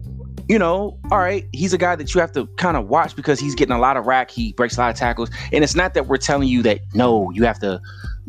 you 0.49 0.59
know, 0.59 0.99
all 1.13 1.19
right, 1.19 1.47
he's 1.53 1.73
a 1.73 1.79
guy 1.79 1.95
that 1.95 2.15
you 2.15 2.21
have 2.21 2.33
to 2.33 2.47
kind 2.57 2.77
of 2.77 2.89
watch 2.89 3.15
because 3.15 3.39
he's 3.39 3.55
getting 3.55 3.75
a 3.75 3.79
lot 3.79 3.97
of 3.97 4.07
rack. 4.07 4.31
He 4.31 4.53
breaks 4.53 4.77
a 4.77 4.81
lot 4.81 4.91
of 4.91 4.97
tackles. 4.97 5.31
And 5.53 5.63
it's 5.63 5.77
not 5.77 5.95
that 5.95 6.09
we're 6.09 6.19
telling 6.19 6.49
you 6.49 6.63
that 6.63 6.81
no, 6.93 7.31
you 7.31 7.45
have 7.45 7.61
to 7.61 7.81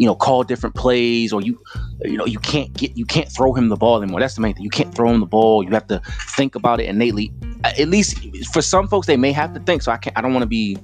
you 0.01 0.07
know, 0.07 0.15
call 0.15 0.43
different 0.43 0.75
plays 0.75 1.31
or 1.31 1.41
you, 1.41 1.61
you 2.03 2.17
know, 2.17 2.25
you 2.25 2.39
can't 2.39 2.73
get, 2.73 2.97
you 2.97 3.05
can't 3.05 3.31
throw 3.31 3.53
him 3.53 3.69
the 3.69 3.75
ball 3.75 4.01
anymore. 4.01 4.19
That's 4.19 4.33
the 4.33 4.41
main 4.41 4.55
thing. 4.55 4.63
You 4.63 4.69
can't 4.71 4.93
throw 4.95 5.09
him 5.11 5.19
the 5.19 5.27
ball. 5.27 5.63
You 5.63 5.69
have 5.71 5.85
to 5.87 6.01
think 6.35 6.55
about 6.55 6.79
it 6.79 6.87
innately. 6.87 7.31
At 7.63 7.87
least 7.87 8.17
for 8.53 8.61
some 8.61 8.87
folks, 8.87 9.07
they 9.07 9.17
may 9.17 9.31
have 9.31 9.53
to 9.53 9.59
think. 9.59 9.81
So 9.81 9.91
I 9.91 9.97
can't, 9.97 10.17
I 10.17 10.21
don't 10.21 10.33
want 10.33 10.43
to 10.43 10.47
be 10.47 10.77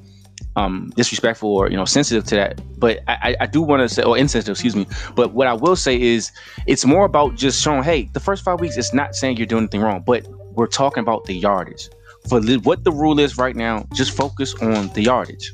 um, 0.56 0.92
disrespectful 0.96 1.56
or, 1.56 1.70
you 1.70 1.78
know, 1.78 1.86
sensitive 1.86 2.24
to 2.26 2.36
that. 2.36 2.62
But 2.80 3.00
I, 3.08 3.36
I 3.40 3.46
do 3.46 3.62
want 3.62 3.82
to 3.82 3.90
say, 3.90 4.04
or 4.04 4.18
insensitive, 4.18 4.54
excuse 4.54 4.76
me. 4.76 4.88
But 5.16 5.34
what 5.34 5.48
I 5.48 5.54
will 5.54 5.76
say 5.76 6.00
is 6.00 6.32
it's 6.66 6.86
more 6.86 7.06
about 7.06 7.36
just 7.36 7.62
showing, 7.62 7.84
hey, 7.84 8.10
the 8.14 8.20
first 8.20 8.44
five 8.44 8.60
weeks, 8.60 8.78
it's 8.78 8.94
not 8.94 9.16
saying 9.16 9.38
you're 9.38 9.46
doing 9.46 9.64
anything 9.64 9.82
wrong, 9.82 10.04
but 10.06 10.28
we're 10.54 10.68
talking 10.68 11.02
about 11.02 11.26
the 11.26 11.34
yardage. 11.34 11.90
For 12.28 12.42
what 12.42 12.84
the 12.84 12.92
rule 12.92 13.20
is 13.20 13.38
right 13.38 13.56
now, 13.56 13.88
just 13.94 14.16
focus 14.16 14.54
on 14.62 14.90
the 14.90 15.02
yardage. 15.02 15.54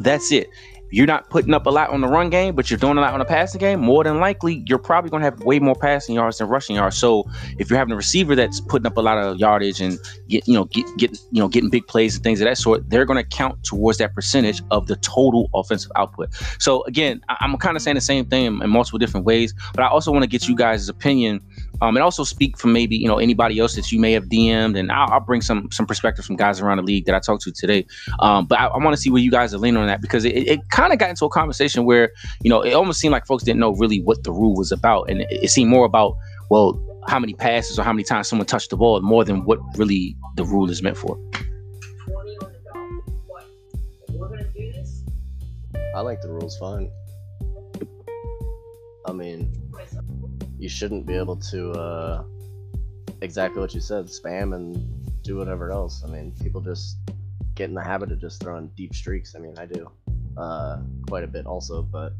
That's 0.00 0.32
it 0.32 0.48
you're 0.90 1.06
not 1.06 1.28
putting 1.30 1.54
up 1.54 1.66
a 1.66 1.70
lot 1.70 1.90
on 1.90 2.00
the 2.00 2.08
run 2.08 2.30
game, 2.30 2.54
but 2.54 2.70
you're 2.70 2.78
doing 2.78 2.98
a 2.98 3.00
lot 3.00 3.12
on 3.12 3.18
the 3.18 3.24
passing 3.24 3.58
game, 3.58 3.80
more 3.80 4.04
than 4.04 4.18
likely 4.18 4.64
you're 4.66 4.78
probably 4.78 5.10
going 5.10 5.20
to 5.22 5.24
have 5.24 5.40
way 5.42 5.58
more 5.58 5.74
passing 5.74 6.14
yards 6.14 6.38
than 6.38 6.48
rushing 6.48 6.76
yards. 6.76 6.96
So 6.96 7.28
if 7.58 7.70
you're 7.70 7.78
having 7.78 7.92
a 7.92 7.96
receiver 7.96 8.34
that's 8.34 8.60
putting 8.60 8.86
up 8.86 8.96
a 8.96 9.00
lot 9.00 9.18
of 9.18 9.38
yardage 9.38 9.80
and 9.80 9.98
get 10.28 10.46
you 10.46 10.54
know 10.54 10.64
get 10.66 10.86
get 10.98 11.12
you 11.30 11.40
know 11.40 11.48
getting 11.48 11.70
big 11.70 11.86
plays 11.86 12.14
and 12.14 12.24
things 12.24 12.40
of 12.40 12.46
that 12.46 12.58
sort, 12.58 12.88
they're 12.90 13.06
going 13.06 13.22
to 13.22 13.28
count 13.36 13.62
towards 13.64 13.98
that 13.98 14.14
percentage 14.14 14.62
of 14.70 14.86
the 14.86 14.96
total 14.96 15.48
offensive 15.54 15.90
output. 15.96 16.32
So 16.58 16.82
again, 16.84 17.20
I- 17.28 17.36
am 17.40 17.56
kind 17.58 17.76
of 17.76 17.82
saying 17.82 17.94
the 17.96 18.00
same 18.00 18.26
thing 18.26 18.44
in, 18.46 18.62
in 18.62 18.70
multiple 18.70 18.98
different 18.98 19.26
ways, 19.26 19.54
but 19.74 19.82
I 19.82 19.88
also 19.88 20.10
want 20.12 20.22
to 20.24 20.28
get 20.28 20.48
you 20.48 20.56
guys' 20.56 20.88
opinion 20.88 21.40
um, 21.80 21.96
and 21.96 22.02
also 22.02 22.24
speak 22.24 22.58
for 22.58 22.68
maybe 22.68 22.96
you 22.96 23.08
know 23.08 23.18
anybody 23.18 23.58
else 23.58 23.74
that 23.74 23.90
you 23.90 23.98
may 23.98 24.12
have 24.12 24.24
DM'd, 24.26 24.76
and 24.76 24.92
I'll, 24.92 25.12
I'll 25.12 25.20
bring 25.20 25.40
some 25.40 25.70
some 25.70 25.86
perspective 25.86 26.24
from 26.24 26.36
guys 26.36 26.60
around 26.60 26.78
the 26.78 26.82
league 26.82 27.06
that 27.06 27.14
I 27.14 27.20
talked 27.20 27.42
to 27.44 27.52
today. 27.52 27.86
Um, 28.20 28.46
but 28.46 28.58
I, 28.58 28.66
I 28.66 28.78
want 28.78 28.94
to 28.94 29.00
see 29.00 29.10
where 29.10 29.22
you 29.22 29.30
guys 29.30 29.54
are 29.54 29.58
leaning 29.58 29.80
on 29.80 29.86
that 29.86 30.02
because 30.02 30.24
it, 30.24 30.36
it 30.36 30.60
kind 30.70 30.92
of 30.92 30.98
got 30.98 31.10
into 31.10 31.24
a 31.24 31.30
conversation 31.30 31.84
where 31.84 32.10
you 32.42 32.50
know 32.50 32.60
it 32.62 32.72
almost 32.72 33.00
seemed 33.00 33.12
like 33.12 33.26
folks 33.26 33.44
didn't 33.44 33.60
know 33.60 33.74
really 33.74 34.00
what 34.00 34.24
the 34.24 34.32
rule 34.32 34.54
was 34.54 34.72
about, 34.72 35.10
and 35.10 35.22
it, 35.22 35.28
it 35.30 35.50
seemed 35.50 35.70
more 35.70 35.84
about 35.84 36.16
well 36.50 36.80
how 37.08 37.18
many 37.18 37.34
passes 37.34 37.78
or 37.78 37.82
how 37.82 37.92
many 37.92 38.04
times 38.04 38.28
someone 38.28 38.46
touched 38.46 38.70
the 38.70 38.76
ball 38.76 39.00
more 39.00 39.24
than 39.24 39.44
what 39.44 39.58
really 39.76 40.16
the 40.36 40.44
rule 40.44 40.70
is 40.70 40.82
meant 40.82 40.96
for. 40.96 41.18
I 45.94 46.00
like 46.00 46.20
the 46.20 46.28
rules 46.28 46.56
fine. 46.56 46.90
I 49.06 49.12
mean, 49.12 49.52
you 50.60 50.68
shouldn't 50.68 51.06
be 51.06 51.14
able 51.14 51.36
to 51.36 51.70
uh, 51.72 52.22
exactly 53.22 53.60
what 53.60 53.74
you 53.74 53.80
said, 53.80 54.06
spam 54.06 54.54
and 54.54 54.76
do 55.22 55.38
whatever 55.38 55.72
else. 55.72 56.04
I 56.06 56.10
mean, 56.10 56.32
people 56.42 56.60
just 56.60 56.98
get 57.54 57.70
in 57.70 57.74
the 57.74 57.82
habit 57.82 58.12
of 58.12 58.20
just 58.20 58.42
throwing 58.42 58.68
deep 58.76 58.94
streaks. 58.94 59.34
I 59.34 59.38
mean, 59.38 59.56
I 59.58 59.64
do 59.64 59.90
uh, 60.36 60.82
quite 61.08 61.24
a 61.24 61.26
bit 61.26 61.46
also, 61.46 61.82
but 61.82 62.12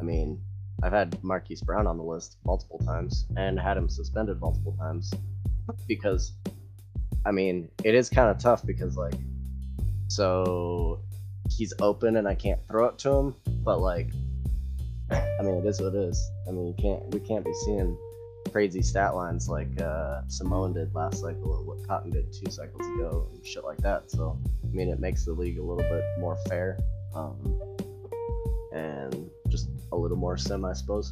I 0.00 0.04
mean, 0.04 0.40
I've 0.80 0.92
had 0.92 1.22
Marquise 1.24 1.60
Brown 1.60 1.88
on 1.88 1.96
the 1.96 2.04
list 2.04 2.36
multiple 2.46 2.78
times 2.78 3.26
and 3.36 3.58
had 3.58 3.76
him 3.76 3.88
suspended 3.88 4.40
multiple 4.40 4.76
times 4.78 5.12
because, 5.88 6.34
I 7.26 7.32
mean, 7.32 7.68
it 7.82 7.96
is 7.96 8.08
kind 8.08 8.30
of 8.30 8.38
tough 8.38 8.64
because 8.64 8.96
like, 8.96 9.14
so 10.06 11.00
he's 11.50 11.74
open 11.80 12.16
and 12.16 12.28
I 12.28 12.36
can't 12.36 12.60
throw 12.68 12.86
it 12.86 12.98
to 12.98 13.10
him, 13.10 13.34
but 13.64 13.80
like 13.80 14.12
I 15.10 15.42
mean, 15.42 15.54
it 15.54 15.66
is 15.66 15.80
what 15.80 15.94
it 15.94 15.98
is. 15.98 16.30
I 16.46 16.50
mean, 16.50 16.66
you 16.66 16.74
can't 16.74 17.02
we 17.14 17.20
can't 17.20 17.44
be 17.44 17.52
seeing 17.64 17.96
crazy 18.50 18.82
stat 18.82 19.14
lines 19.14 19.48
like 19.48 19.80
uh, 19.80 20.22
Simone 20.26 20.72
did 20.72 20.94
last 20.94 21.20
cycle 21.20 21.50
or 21.50 21.62
what 21.62 21.86
Cotton 21.86 22.10
did 22.10 22.32
two 22.32 22.50
cycles 22.50 22.86
ago 22.94 23.28
and 23.32 23.46
shit 23.46 23.64
like 23.64 23.78
that. 23.78 24.10
So, 24.10 24.38
I 24.64 24.74
mean, 24.74 24.88
it 24.88 25.00
makes 25.00 25.24
the 25.24 25.32
league 25.32 25.58
a 25.58 25.62
little 25.62 25.76
bit 25.76 26.04
more 26.18 26.36
fair 26.48 26.78
um, 27.14 27.60
and 28.72 29.30
just 29.48 29.68
a 29.92 29.96
little 29.96 30.16
more 30.16 30.36
sim, 30.36 30.64
I 30.64 30.72
suppose. 30.72 31.10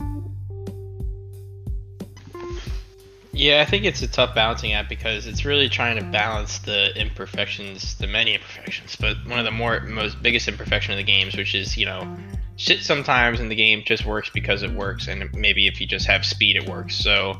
Yeah, 3.33 3.61
I 3.61 3.67
think 3.67 3.85
it's 3.85 4.01
a 4.01 4.09
tough 4.09 4.35
balancing 4.35 4.73
act 4.73 4.89
because 4.89 5.27
it's 5.27 5.45
really 5.45 5.69
trying 5.69 5.99
to 5.99 6.05
balance 6.05 6.59
the 6.59 6.99
imperfections, 6.99 7.95
the 7.97 8.07
many 8.07 8.35
imperfections, 8.35 8.97
but 8.97 9.19
one 9.27 9.39
of 9.39 9.45
the 9.45 9.51
more 9.51 9.81
most 9.81 10.23
biggest 10.23 10.49
imperfection 10.49 10.93
of 10.93 10.97
the 10.97 11.05
games, 11.05 11.37
which 11.37 11.55
is 11.55 11.77
you 11.77 11.85
know 11.85 12.17
shit 12.57 12.83
sometimes 12.83 13.39
in 13.39 13.49
the 13.49 13.55
game 13.55 13.83
just 13.85 14.05
works 14.05 14.31
because 14.31 14.63
it 14.63 14.73
works, 14.73 15.09
and 15.09 15.33
maybe 15.35 15.67
if 15.67 15.81
you 15.81 15.87
just 15.87 16.07
have 16.07 16.25
speed, 16.25 16.57
it 16.57 16.69
works. 16.69 16.97
So 16.97 17.39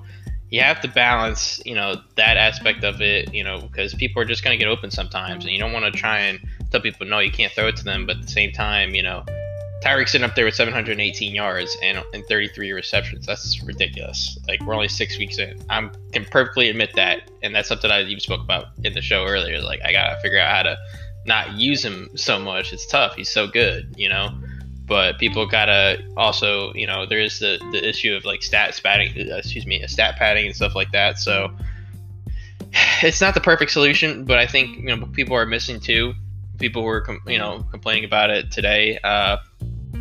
you 0.51 0.61
have 0.61 0.81
to 0.83 0.89
balance, 0.89 1.61
you 1.65 1.75
know, 1.75 1.97
that 2.15 2.37
aspect 2.37 2.85
of 2.85 3.01
it, 3.01 3.35
you 3.35 3.43
know, 3.43 3.61
because 3.61 3.95
people 3.95 4.23
are 4.23 4.25
just 4.25 4.45
going 4.45 4.57
to 4.57 4.63
get 4.63 4.71
open 4.71 4.91
sometimes, 4.91 5.45
and 5.45 5.53
you 5.53 5.59
don't 5.59 5.73
want 5.73 5.87
to 5.87 5.91
try 5.91 6.21
and 6.21 6.39
tell 6.71 6.81
people 6.81 7.07
no, 7.07 7.19
you 7.19 7.33
can't 7.33 7.53
throw 7.53 7.67
it 7.67 7.77
to 7.77 7.85
them, 7.85 8.07
but 8.07 8.17
at 8.17 8.23
the 8.23 8.29
same 8.29 8.53
time, 8.53 8.95
you 8.95 9.03
know, 9.03 9.25
Tyreek's 9.83 10.13
sitting 10.13 10.25
up 10.25 10.35
there 10.35 10.45
with 10.45 10.55
718 10.55 11.35
yards 11.35 11.77
and, 11.83 12.03
and 12.13 12.25
33 12.27 12.73
receptions. 12.73 13.27
That's 13.27 13.63
ridiculous. 13.63 14.39
Like 14.49 14.61
we're 14.63 14.75
only 14.75 14.89
six 14.89 15.19
weeks 15.19 15.39
in. 15.39 15.61
I 15.69 15.91
can 16.13 16.25
perfectly 16.25 16.69
admit 16.69 16.95
that, 16.95 17.31
and 17.43 17.55
that's 17.55 17.69
something 17.69 17.91
I 17.91 18.03
even 18.03 18.21
spoke 18.21 18.41
about 18.41 18.67
in 18.85 18.93
the 18.93 19.03
show 19.03 19.27
earlier. 19.27 19.61
Like 19.61 19.81
I 19.85 19.93
gotta 19.93 20.21
figure 20.21 20.39
out 20.39 20.55
how 20.55 20.63
to 20.63 20.79
not 21.27 21.55
use 21.55 21.85
him 21.85 22.09
so 22.15 22.39
much. 22.39 22.73
It's 22.73 22.87
tough. 22.87 23.17
He's 23.17 23.31
so 23.31 23.47
good, 23.47 23.95
you 23.97 24.09
know 24.09 24.31
but 24.87 25.19
people 25.19 25.47
gotta 25.47 26.03
also 26.17 26.73
you 26.75 26.87
know 26.87 27.07
there 27.07 27.21
is 27.21 27.39
the 27.39 27.59
the 27.73 27.89
issue 27.89 28.15
of 28.15 28.25
like 28.25 28.43
stat 28.43 28.79
padding 28.83 29.31
uh, 29.31 29.37
excuse 29.37 29.67
me 29.67 29.85
stat 29.87 30.17
padding 30.17 30.47
and 30.47 30.55
stuff 30.55 30.75
like 30.75 30.91
that 30.93 31.19
so 31.19 31.51
it's 33.03 33.21
not 33.21 33.35
the 33.35 33.41
perfect 33.41 33.71
solution 33.71 34.25
but 34.25 34.39
i 34.39 34.47
think 34.47 34.77
you 34.79 34.85
know 34.85 35.07
people 35.07 35.37
are 35.37 35.47
missing 35.47 35.81
too 35.81 36.15
people 36.59 36.83
were 36.83 37.05
you 37.27 37.39
know 37.39 37.65
complaining 37.71 38.05
about 38.05 38.31
it 38.31 38.51
today 38.51 38.99
uh 39.05 39.37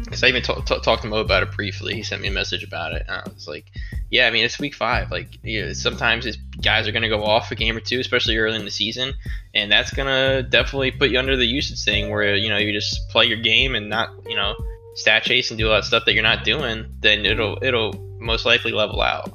because 0.05 0.23
I 0.23 0.27
even 0.27 0.43
t- 0.43 0.53
t- 0.65 0.79
talked 0.81 1.01
to 1.01 1.07
Mo 1.07 1.17
about 1.17 1.43
it 1.43 1.51
briefly. 1.51 1.95
He 1.95 2.03
sent 2.03 2.21
me 2.21 2.27
a 2.27 2.31
message 2.31 2.63
about 2.63 2.93
it. 2.93 3.05
I 3.09 3.23
was 3.33 3.47
like, 3.47 3.65
"Yeah, 4.11 4.27
I 4.27 4.31
mean, 4.31 4.45
it's 4.45 4.59
week 4.59 4.75
five. 4.75 5.09
Like, 5.09 5.39
you 5.43 5.65
know, 5.65 5.73
sometimes 5.73 6.25
guys 6.61 6.87
are 6.87 6.91
to 7.01 7.09
go 7.09 7.23
off 7.23 7.51
a 7.51 7.55
game 7.55 7.75
or 7.75 7.79
two, 7.79 7.99
especially 7.99 8.37
early 8.37 8.57
in 8.57 8.65
the 8.65 8.71
season, 8.71 9.13
and 9.53 9.71
that's 9.71 9.91
to 10.07 10.43
definitely 10.47 10.91
put 10.91 11.09
you 11.09 11.17
under 11.17 11.35
the 11.35 11.45
usage 11.45 11.83
thing 11.83 12.09
where 12.09 12.35
you 12.35 12.49
know 12.49 12.57
you 12.57 12.71
just 12.71 13.09
play 13.09 13.25
your 13.25 13.37
game 13.37 13.73
and 13.75 13.89
not, 13.89 14.09
you 14.27 14.35
know, 14.35 14.55
stat 14.95 15.23
chase 15.23 15.51
and 15.51 15.57
do 15.57 15.67
all 15.67 15.75
that 15.75 15.85
stuff 15.85 16.03
that 16.05 16.13
you're 16.13 16.23
not 16.23 16.43
doing, 16.43 16.85
then 16.99 17.25
it'll 17.25 17.57
it'll 17.61 17.93
most 18.19 18.45
likely 18.45 18.71
level 18.71 19.01
out. 19.01 19.31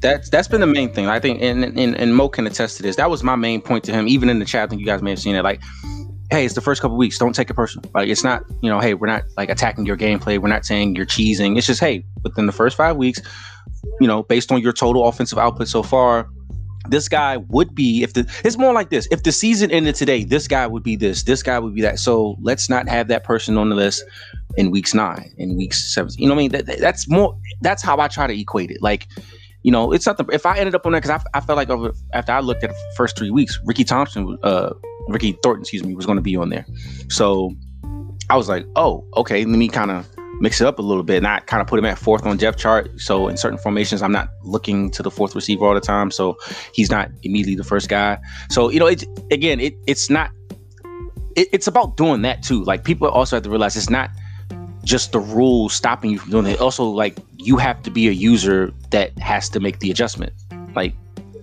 That's 0.00 0.30
that's 0.30 0.48
been 0.48 0.60
the 0.60 0.66
main 0.66 0.92
thing. 0.92 1.08
I 1.08 1.20
think, 1.20 1.42
and 1.42 1.64
and, 1.64 1.96
and 1.96 2.14
Mo 2.14 2.28
can 2.28 2.46
attest 2.46 2.76
to 2.78 2.82
this. 2.82 2.96
That 2.96 3.10
was 3.10 3.22
my 3.22 3.36
main 3.36 3.60
point 3.60 3.84
to 3.84 3.92
him, 3.92 4.08
even 4.08 4.28
in 4.28 4.38
the 4.38 4.44
chat. 4.44 4.64
I 4.64 4.66
think 4.68 4.80
you 4.80 4.86
guys 4.86 5.02
may 5.02 5.10
have 5.10 5.18
seen 5.18 5.34
it. 5.34 5.42
Like, 5.42 5.60
hey, 6.30 6.44
it's 6.44 6.54
the 6.54 6.60
first 6.60 6.82
couple 6.82 6.96
weeks. 6.96 7.18
Don't 7.18 7.34
take 7.34 7.50
it 7.50 7.54
personal. 7.54 7.90
Like, 7.94 8.08
it's 8.08 8.22
not, 8.24 8.44
you 8.60 8.68
know, 8.68 8.80
hey, 8.80 8.94
we're 8.94 9.06
not 9.06 9.24
like 9.36 9.48
attacking 9.48 9.86
your 9.86 9.96
gameplay. 9.96 10.38
We're 10.38 10.48
not 10.48 10.64
saying 10.64 10.96
you're 10.96 11.06
cheesing. 11.06 11.56
It's 11.56 11.66
just, 11.66 11.80
hey, 11.80 12.04
within 12.22 12.46
the 12.46 12.52
first 12.52 12.76
five 12.76 12.96
weeks, 12.96 13.20
you 14.00 14.06
know, 14.06 14.22
based 14.22 14.52
on 14.52 14.60
your 14.60 14.72
total 14.72 15.06
offensive 15.08 15.38
output 15.38 15.68
so 15.68 15.82
far, 15.82 16.28
this 16.90 17.08
guy 17.08 17.36
would 17.36 17.74
be 17.74 18.02
if 18.02 18.14
the 18.14 18.20
it's 18.44 18.56
more 18.56 18.72
like 18.72 18.90
this 18.90 19.06
if 19.10 19.22
the 19.22 19.32
season 19.32 19.70
ended 19.70 19.94
today 19.94 20.24
this 20.24 20.48
guy 20.48 20.66
would 20.66 20.82
be 20.82 20.96
this 20.96 21.24
this 21.24 21.42
guy 21.42 21.58
would 21.58 21.74
be 21.74 21.82
that. 21.82 21.98
So 21.98 22.36
let's 22.40 22.68
not 22.68 22.88
have 22.88 23.08
that 23.08 23.24
person 23.24 23.56
on 23.56 23.68
the 23.68 23.74
list 23.74 24.04
in 24.56 24.70
weeks 24.70 24.94
nine 24.94 25.32
in 25.36 25.56
weeks 25.56 25.94
seven 25.94 26.12
you 26.16 26.28
know 26.28 26.34
what 26.34 26.40
i 26.40 26.48
mean? 26.48 26.52
That, 26.52 26.78
that's 26.78 27.08
more 27.08 27.36
that's 27.60 27.82
how 27.82 27.98
i 28.00 28.08
try 28.08 28.26
to 28.26 28.38
equate 28.38 28.70
it. 28.70 28.82
Like 28.82 29.08
you 29.62 29.72
know 29.72 29.92
it's 29.92 30.06
not 30.06 30.16
the 30.16 30.24
if 30.32 30.46
i 30.46 30.56
ended 30.56 30.74
up 30.74 30.86
on 30.86 30.92
there 30.92 31.00
because 31.00 31.22
I, 31.34 31.38
I 31.38 31.40
felt 31.40 31.56
like 31.56 31.70
over 31.70 31.92
after 32.12 32.32
i 32.32 32.40
looked 32.40 32.62
at 32.62 32.70
the 32.70 32.92
first 32.96 33.18
three 33.18 33.30
weeks 33.30 33.58
ricky 33.64 33.82
thompson 33.82 34.38
uh 34.44 34.70
ricky 35.08 35.32
thornton 35.42 35.62
excuse 35.62 35.82
me 35.84 35.94
was 35.94 36.06
going 36.06 36.16
to 36.16 36.22
be 36.22 36.36
on 36.36 36.50
there. 36.50 36.64
So 37.10 37.52
i 38.30 38.36
was 38.36 38.48
like 38.48 38.64
oh 38.76 39.04
okay 39.16 39.44
let 39.44 39.58
me 39.58 39.68
kind 39.68 39.90
of 39.90 40.08
mix 40.40 40.60
it 40.60 40.66
up 40.66 40.78
a 40.78 40.82
little 40.82 41.02
bit. 41.02 41.18
And 41.18 41.26
I 41.26 41.40
kind 41.40 41.60
of 41.60 41.66
put 41.66 41.78
him 41.78 41.84
at 41.84 41.98
fourth 41.98 42.24
on 42.26 42.36
depth 42.36 42.58
chart. 42.58 43.00
So 43.00 43.28
in 43.28 43.36
certain 43.36 43.58
formations, 43.58 44.02
I'm 44.02 44.12
not 44.12 44.28
looking 44.42 44.90
to 44.92 45.02
the 45.02 45.10
fourth 45.10 45.34
receiver 45.34 45.64
all 45.64 45.74
the 45.74 45.80
time. 45.80 46.10
So 46.10 46.38
he's 46.72 46.90
not 46.90 47.10
immediately 47.22 47.54
the 47.54 47.64
first 47.64 47.88
guy. 47.88 48.18
So 48.50 48.70
you 48.70 48.78
know, 48.78 48.86
it's 48.86 49.04
again, 49.30 49.60
it 49.60 49.74
it's 49.86 50.10
not. 50.10 50.30
It, 51.34 51.48
it's 51.52 51.66
about 51.66 51.96
doing 51.96 52.22
that 52.22 52.42
too. 52.42 52.64
Like 52.64 52.84
people 52.84 53.08
also 53.08 53.36
have 53.36 53.42
to 53.44 53.50
realize 53.50 53.76
it's 53.76 53.90
not 53.90 54.10
just 54.84 55.12
the 55.12 55.20
rules 55.20 55.74
stopping 55.74 56.10
you 56.10 56.18
from 56.18 56.30
doing 56.30 56.46
it. 56.46 56.60
Also, 56.60 56.84
like 56.84 57.18
you 57.36 57.56
have 57.56 57.82
to 57.82 57.90
be 57.90 58.08
a 58.08 58.12
user 58.12 58.72
that 58.90 59.18
has 59.18 59.48
to 59.50 59.60
make 59.60 59.80
the 59.80 59.90
adjustment. 59.90 60.32
Like 60.74 60.94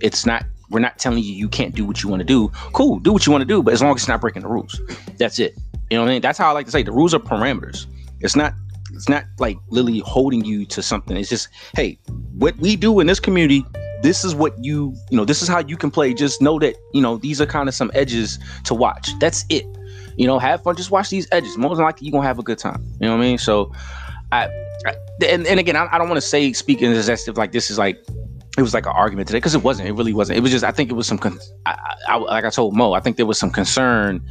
it's 0.02 0.26
not. 0.26 0.46
We're 0.70 0.80
not 0.80 0.98
telling 0.98 1.22
you 1.24 1.34
you 1.34 1.50
can't 1.50 1.76
do 1.76 1.86
what 1.86 2.02
you 2.02 2.10
want 2.10 2.22
to 2.22 2.26
do. 2.26 2.52
Cool, 2.74 2.98
do 2.98 3.14
what 3.14 3.28
you 3.28 3.32
want 3.32 3.44
to 3.44 3.48
do, 3.48 3.62
but 3.62 3.76
as 3.76 3.84
long 3.84 3.92
as 3.92 4.02
it's 4.02 4.08
not 4.08 4.22
breaking 4.22 4.42
the 4.42 4.48
rules, 4.48 4.82
that's 5.18 5.38
it. 5.38 5.56
You 5.92 5.98
know 5.98 6.04
what 6.04 6.10
I 6.10 6.14
mean? 6.14 6.22
That's 6.22 6.40
how 6.40 6.50
I 6.50 6.52
like 6.54 6.66
to 6.66 6.72
say 6.72 6.82
the 6.82 6.92
rules 6.92 7.14
are 7.14 7.20
parameters. 7.20 7.86
It's 8.22 8.36
not 8.36 8.56
it's 8.94 9.10
not 9.10 9.26
like 9.40 9.58
Lily 9.70 10.00
holding 10.00 10.46
you 10.46 10.66
to 10.68 10.82
something. 10.82 11.18
It's 11.18 11.30
just, 11.30 11.50
hey, 11.76 12.00
what 12.38 12.56
we 12.58 12.76
do 12.76 13.00
in 13.00 13.08
this 13.08 13.20
community, 13.20 13.66
this 14.02 14.24
is 14.24 14.36
what 14.36 14.54
you 14.64 14.94
you 15.10 15.18
know 15.18 15.26
this 15.26 15.42
is 15.42 15.48
how 15.48 15.60
you 15.60 15.78
can 15.78 15.90
play. 15.90 16.14
Just 16.14 16.42
know 16.42 16.60
that 16.60 16.76
you 16.94 17.02
know 17.02 17.18
these 17.18 17.40
are 17.40 17.46
kind 17.46 17.70
of 17.70 17.76
some 17.76 17.90
edges 17.94 18.38
to 18.66 18.74
watch. 18.74 19.12
That's 19.20 19.46
it. 19.50 19.66
You 20.18 20.28
know, 20.28 20.38
have 20.40 20.62
fun. 20.62 20.76
Just 20.76 20.92
watch 20.92 21.10
these 21.10 21.28
edges. 21.32 21.58
Most 21.58 21.80
likely, 21.80 22.08
you're 22.08 22.12
gonna 22.12 22.28
have 22.28 22.38
a 22.38 22.44
good 22.44 22.58
time. 22.58 22.84
You 23.00 23.08
know 23.08 23.16
what 23.16 23.24
I 23.24 23.28
mean? 23.28 23.38
So, 23.38 23.72
I, 24.32 24.46
I 24.86 24.96
and, 25.26 25.48
and 25.48 25.60
again, 25.60 25.76
I, 25.76 25.88
I 25.92 25.98
don't 25.98 26.10
want 26.10 26.22
to 26.22 26.28
say 26.28 26.52
speaking 26.54 26.92
as 26.92 27.10
if 27.10 27.38
like 27.38 27.54
this 27.54 27.72
is 27.72 27.78
like 27.78 27.98
it 28.58 28.62
was 28.62 28.74
like 28.74 28.86
an 28.86 28.94
argument 28.94 29.28
today 29.28 29.38
because 29.38 29.56
it 29.56 29.64
wasn't. 29.64 29.90
It 29.90 29.94
really 29.94 30.14
wasn't. 30.14 30.38
It 30.38 30.42
was 30.42 30.52
just 30.52 30.64
I 30.64 30.72
think 30.72 30.92
it 30.92 30.94
was 30.94 31.08
some. 31.08 31.18
Con- 31.18 31.40
I, 31.66 31.96
I, 32.08 32.18
like 32.18 32.46
I 32.46 32.50
told 32.50 32.76
Mo, 32.76 32.94
I 32.94 33.00
think 33.00 33.18
there 33.18 33.26
was 33.26 33.40
some 33.40 33.50
concern 33.50 34.22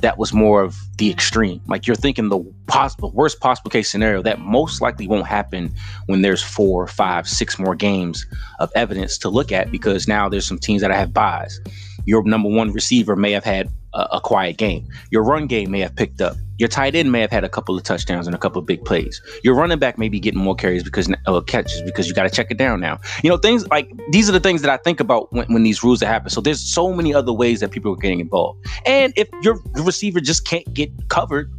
that 0.00 0.18
was 0.18 0.32
more 0.32 0.62
of 0.62 0.76
the 0.96 1.10
extreme. 1.10 1.60
Like 1.66 1.86
you're 1.86 1.96
thinking 1.96 2.28
the 2.28 2.40
possible 2.66 3.10
worst 3.12 3.40
possible 3.40 3.70
case 3.70 3.90
scenario 3.90 4.22
that 4.22 4.40
most 4.40 4.80
likely 4.80 5.08
won't 5.08 5.26
happen 5.26 5.72
when 6.06 6.22
there's 6.22 6.42
four, 6.42 6.86
five, 6.86 7.28
six 7.28 7.58
more 7.58 7.74
games 7.74 8.26
of 8.60 8.70
evidence 8.74 9.18
to 9.18 9.28
look 9.28 9.52
at 9.52 9.70
because 9.70 10.06
now 10.06 10.28
there's 10.28 10.46
some 10.46 10.58
teams 10.58 10.82
that 10.82 10.90
have 10.90 11.12
buys. 11.12 11.60
Your 12.04 12.22
number 12.24 12.48
one 12.48 12.72
receiver 12.72 13.16
may 13.16 13.32
have 13.32 13.44
had 13.44 13.68
a, 14.12 14.20
quiet 14.20 14.56
game. 14.56 14.86
Your 15.10 15.22
run 15.22 15.46
game 15.46 15.70
may 15.70 15.80
have 15.80 15.94
picked 15.96 16.20
up. 16.20 16.36
Your 16.58 16.68
tight 16.68 16.94
end 16.94 17.12
may 17.12 17.20
have 17.20 17.30
had 17.30 17.44
a 17.44 17.48
couple 17.48 17.76
of 17.76 17.82
touchdowns 17.84 18.26
and 18.26 18.34
a 18.34 18.38
couple 18.38 18.58
of 18.58 18.66
big 18.66 18.84
plays. 18.84 19.22
Your 19.44 19.54
running 19.54 19.78
back 19.78 19.96
may 19.96 20.08
be 20.08 20.18
getting 20.18 20.40
more 20.40 20.56
carries 20.56 20.82
because 20.82 21.12
uh, 21.26 21.40
catches 21.42 21.82
because 21.82 22.08
you 22.08 22.14
got 22.14 22.24
to 22.24 22.30
check 22.30 22.50
it 22.50 22.58
down 22.58 22.80
now. 22.80 22.98
You 23.22 23.30
know 23.30 23.36
things 23.36 23.66
like 23.68 23.90
these 24.10 24.28
are 24.28 24.32
the 24.32 24.40
things 24.40 24.62
that 24.62 24.70
I 24.70 24.76
think 24.78 24.98
about 25.00 25.32
when, 25.32 25.52
when 25.52 25.62
these 25.62 25.84
rules 25.84 26.00
that 26.00 26.06
happen. 26.06 26.30
So 26.30 26.40
there's 26.40 26.60
so 26.60 26.92
many 26.92 27.14
other 27.14 27.32
ways 27.32 27.60
that 27.60 27.70
people 27.70 27.92
are 27.92 27.96
getting 27.96 28.20
involved. 28.20 28.66
And 28.86 29.12
if 29.16 29.28
your 29.42 29.60
receiver 29.74 30.20
just 30.20 30.46
can't 30.46 30.72
get 30.74 30.90
covered, 31.08 31.52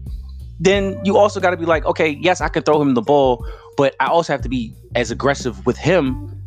then 0.60 1.00
you 1.06 1.18
also 1.18 1.40
got 1.40 1.52
to 1.52 1.58
be 1.58 1.66
like, 1.66 1.86
okay, 1.86 2.18
yes, 2.22 2.42
I 2.42 2.50
can 2.50 2.64
throw 2.64 2.82
him 2.82 2.94
the 2.94 3.02
ball, 3.02 3.48
but 3.78 3.96
I 4.02 4.08
also 4.08 4.34
have 4.34 4.42
to 4.42 4.50
be 4.50 4.74
as 4.96 5.12
aggressive 5.12 5.66
with 5.66 5.78
him 5.78 6.39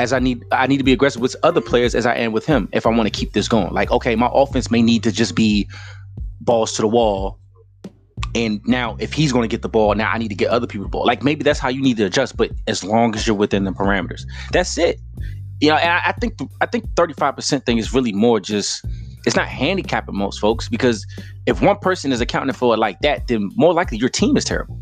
as 0.00 0.14
I 0.14 0.18
need 0.18 0.44
I 0.50 0.66
need 0.66 0.78
to 0.78 0.84
be 0.84 0.94
aggressive 0.94 1.20
with 1.20 1.36
other 1.42 1.60
players 1.60 1.94
as 1.94 2.06
I 2.06 2.14
am 2.14 2.32
with 2.32 2.46
him 2.46 2.70
if 2.72 2.86
I 2.86 2.90
want 2.90 3.06
to 3.06 3.10
keep 3.10 3.34
this 3.34 3.48
going. 3.48 3.72
Like, 3.72 3.90
okay, 3.90 4.16
my 4.16 4.30
offense 4.32 4.70
may 4.70 4.80
need 4.80 5.02
to 5.02 5.12
just 5.12 5.34
be 5.34 5.68
balls 6.40 6.72
to 6.76 6.82
the 6.82 6.88
wall. 6.88 7.38
And 8.34 8.62
now 8.66 8.96
if 8.98 9.12
he's 9.12 9.30
going 9.30 9.42
to 9.42 9.48
get 9.48 9.60
the 9.60 9.68
ball, 9.68 9.94
now 9.94 10.10
I 10.10 10.16
need 10.16 10.28
to 10.28 10.34
get 10.34 10.48
other 10.48 10.66
people 10.66 10.84
the 10.84 10.90
ball. 10.90 11.04
Like 11.04 11.22
maybe 11.22 11.42
that's 11.42 11.58
how 11.58 11.68
you 11.68 11.82
need 11.82 11.98
to 11.98 12.06
adjust, 12.06 12.36
but 12.36 12.50
as 12.66 12.82
long 12.82 13.14
as 13.14 13.26
you're 13.26 13.36
within 13.36 13.64
the 13.64 13.72
parameters. 13.72 14.22
That's 14.52 14.78
it. 14.78 14.98
You 15.60 15.68
know, 15.68 15.76
and 15.76 15.90
I, 15.90 16.00
I 16.06 16.12
think 16.12 16.38
I 16.62 16.66
think 16.66 16.86
35% 16.94 17.66
thing 17.66 17.76
is 17.76 17.92
really 17.92 18.12
more 18.12 18.40
just 18.40 18.82
it's 19.26 19.36
not 19.36 19.48
handicapping 19.48 20.16
most 20.16 20.40
folks 20.40 20.70
because 20.70 21.06
if 21.44 21.60
one 21.60 21.76
person 21.76 22.10
is 22.10 22.22
accounting 22.22 22.54
for 22.54 22.72
it 22.72 22.78
like 22.78 22.98
that, 23.00 23.26
then 23.26 23.50
more 23.56 23.74
likely 23.74 23.98
your 23.98 24.08
team 24.08 24.38
is 24.38 24.46
terrible. 24.46 24.80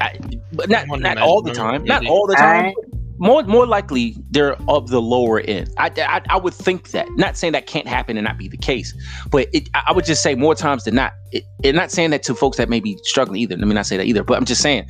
I, 0.00 0.16
but 0.52 0.68
not 0.68 0.86
not 1.00 1.18
all 1.18 1.42
the 1.42 1.52
time, 1.52 1.82
not 1.84 2.06
all 2.06 2.28
the 2.28 2.36
time 2.36 2.74
more 3.22 3.44
more 3.44 3.66
likely 3.66 4.16
they're 4.30 4.56
of 4.68 4.88
the 4.88 5.00
lower 5.00 5.40
end. 5.40 5.72
I, 5.78 5.92
I, 5.96 6.20
I 6.28 6.36
would 6.36 6.54
think 6.54 6.90
that. 6.90 7.08
Not 7.12 7.36
saying 7.36 7.52
that 7.52 7.66
can't 7.68 7.86
happen 7.86 8.16
and 8.16 8.24
not 8.24 8.36
be 8.36 8.48
the 8.48 8.56
case, 8.56 8.92
but 9.30 9.48
it, 9.52 9.68
I 9.74 9.92
would 9.92 10.04
just 10.04 10.24
say 10.24 10.34
more 10.34 10.56
times 10.56 10.84
than 10.84 10.96
not. 10.96 11.12
It, 11.30 11.44
and 11.62 11.76
not 11.76 11.92
saying 11.92 12.10
that 12.10 12.24
to 12.24 12.34
folks 12.34 12.56
that 12.56 12.68
may 12.68 12.80
be 12.80 12.98
struggling 13.04 13.40
either. 13.40 13.56
Let 13.56 13.68
me 13.68 13.74
not 13.74 13.86
say 13.86 13.96
that 13.96 14.06
either. 14.06 14.24
But 14.24 14.38
I'm 14.38 14.44
just 14.44 14.60
saying 14.60 14.88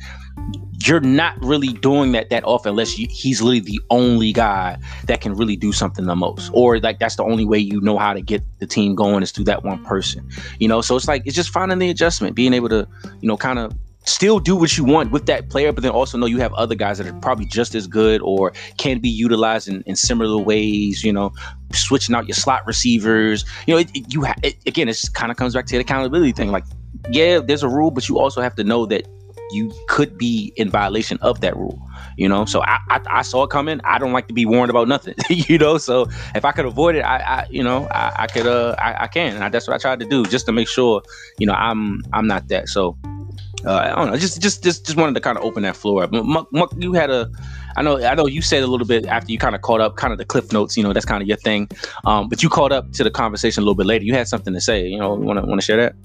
you're 0.85 0.99
not 0.99 1.39
really 1.43 1.73
doing 1.73 2.11
that 2.13 2.31
that 2.31 2.43
often 2.43 2.71
unless 2.71 2.97
you, 2.97 3.07
he's 3.11 3.41
literally 3.41 3.59
the 3.59 3.79
only 3.91 4.33
guy 4.33 4.77
that 5.05 5.21
can 5.21 5.35
really 5.35 5.55
do 5.55 5.71
something 5.71 6.05
the 6.05 6.15
most, 6.15 6.49
or 6.55 6.79
like 6.79 6.97
that's 6.97 7.17
the 7.17 7.23
only 7.23 7.45
way 7.45 7.59
you 7.59 7.79
know 7.81 7.99
how 7.99 8.13
to 8.13 8.21
get 8.21 8.41
the 8.57 8.65
team 8.65 8.95
going 8.95 9.21
is 9.21 9.31
through 9.31 9.45
that 9.45 9.63
one 9.63 9.83
person. 9.85 10.27
You 10.59 10.67
know, 10.67 10.81
so 10.81 10.95
it's 10.95 11.07
like 11.07 11.21
it's 11.27 11.35
just 11.35 11.51
finding 11.51 11.77
the 11.77 11.91
adjustment, 11.91 12.35
being 12.35 12.53
able 12.53 12.69
to 12.69 12.87
you 13.21 13.27
know 13.27 13.37
kind 13.37 13.59
of 13.59 13.73
still 14.05 14.39
do 14.39 14.55
what 14.55 14.77
you 14.77 14.83
want 14.83 15.11
with 15.11 15.25
that 15.27 15.49
player, 15.49 15.71
but 15.71 15.81
then 15.81 15.91
also 15.91 16.17
know 16.17 16.25
you 16.25 16.39
have 16.39 16.53
other 16.53 16.75
guys 16.75 16.97
that 16.97 17.07
are 17.07 17.19
probably 17.19 17.45
just 17.45 17.75
as 17.75 17.87
good 17.87 18.21
or 18.21 18.53
can 18.77 18.99
be 18.99 19.09
utilized 19.09 19.67
in, 19.67 19.81
in 19.85 19.95
similar 19.95 20.41
ways. 20.41 21.03
You 21.03 21.13
know, 21.13 21.33
switching 21.71 22.15
out 22.15 22.27
your 22.27 22.35
slot 22.35 22.65
receivers. 22.65 23.45
You 23.67 23.75
know, 23.75 23.79
it, 23.79 23.89
it, 23.95 24.13
you 24.13 24.23
ha- 24.23 24.35
it, 24.43 24.55
again, 24.65 24.89
it 24.89 24.99
kind 25.13 25.31
of 25.31 25.37
comes 25.37 25.53
back 25.53 25.65
to 25.67 25.75
the 25.75 25.81
accountability 25.81 26.31
thing. 26.31 26.51
Like, 26.51 26.65
yeah, 27.09 27.39
there's 27.39 27.63
a 27.63 27.69
rule, 27.69 27.91
but 27.91 28.07
you 28.07 28.19
also 28.19 28.41
have 28.41 28.55
to 28.55 28.63
know 28.63 28.85
that 28.87 29.07
you 29.51 29.71
could 29.87 30.17
be 30.17 30.51
in 30.55 30.69
violation 30.69 31.17
of 31.21 31.41
that 31.41 31.55
rule. 31.55 31.79
You 32.17 32.29
know, 32.29 32.45
so 32.45 32.61
I, 32.61 32.79
I, 32.89 33.01
I 33.07 33.21
saw 33.21 33.43
it 33.43 33.49
coming. 33.49 33.81
I 33.83 33.97
don't 33.97 34.13
like 34.13 34.27
to 34.27 34.33
be 34.33 34.45
warned 34.45 34.69
about 34.69 34.87
nothing. 34.87 35.15
you 35.29 35.57
know, 35.57 35.77
so 35.77 36.07
if 36.35 36.45
I 36.45 36.51
could 36.51 36.65
avoid 36.65 36.95
it, 36.95 37.01
I, 37.01 37.17
I 37.17 37.47
you 37.49 37.63
know, 37.63 37.87
I, 37.87 38.23
I 38.23 38.27
could, 38.27 38.45
uh, 38.45 38.75
I, 38.77 39.03
I 39.03 39.07
can. 39.07 39.41
And 39.41 39.53
that's 39.53 39.67
what 39.67 39.73
I 39.73 39.77
tried 39.77 39.99
to 39.99 40.05
do, 40.05 40.25
just 40.25 40.45
to 40.47 40.51
make 40.51 40.67
sure, 40.67 41.01
you 41.39 41.47
know, 41.47 41.53
I'm, 41.53 42.03
I'm 42.13 42.27
not 42.27 42.47
that. 42.49 42.69
So 42.69 42.97
uh, 43.65 43.93
I 43.93 43.95
don't 43.95 44.11
know. 44.11 44.17
Just, 44.17 44.41
just, 44.41 44.63
just, 44.63 44.85
just 44.85 44.97
wanted 44.97 45.15
to 45.15 45.21
kind 45.21 45.37
of 45.37 45.43
open 45.43 45.63
that 45.63 45.75
floor 45.75 46.03
up. 46.03 46.11
Muk, 46.11 46.51
Muk, 46.51 46.73
you 46.77 46.93
had 46.93 47.09
a, 47.09 47.29
I 47.77 47.81
know, 47.81 48.03
I 48.03 48.15
know 48.15 48.27
you 48.27 48.41
said 48.41 48.63
a 48.63 48.67
little 48.67 48.87
bit 48.87 49.05
after 49.05 49.31
you 49.31 49.37
kind 49.37 49.55
of 49.55 49.61
caught 49.61 49.81
up, 49.81 49.95
kind 49.95 50.11
of 50.11 50.19
the 50.19 50.25
cliff 50.25 50.51
notes. 50.51 50.75
You 50.77 50.83
know, 50.83 50.93
that's 50.93 51.05
kind 51.05 51.21
of 51.21 51.27
your 51.27 51.37
thing. 51.37 51.69
Um, 52.05 52.29
but 52.29 52.43
you 52.43 52.49
caught 52.49 52.71
up 52.71 52.91
to 52.93 53.03
the 53.03 53.11
conversation 53.11 53.61
a 53.61 53.63
little 53.63 53.75
bit 53.75 53.85
later. 53.85 54.05
You 54.05 54.13
had 54.13 54.27
something 54.27 54.53
to 54.53 54.61
say. 54.61 54.87
You 54.87 54.99
know, 54.99 55.13
want 55.13 55.39
to 55.39 55.45
want 55.45 55.61
to 55.61 55.65
share 55.65 55.77
that? 55.77 55.95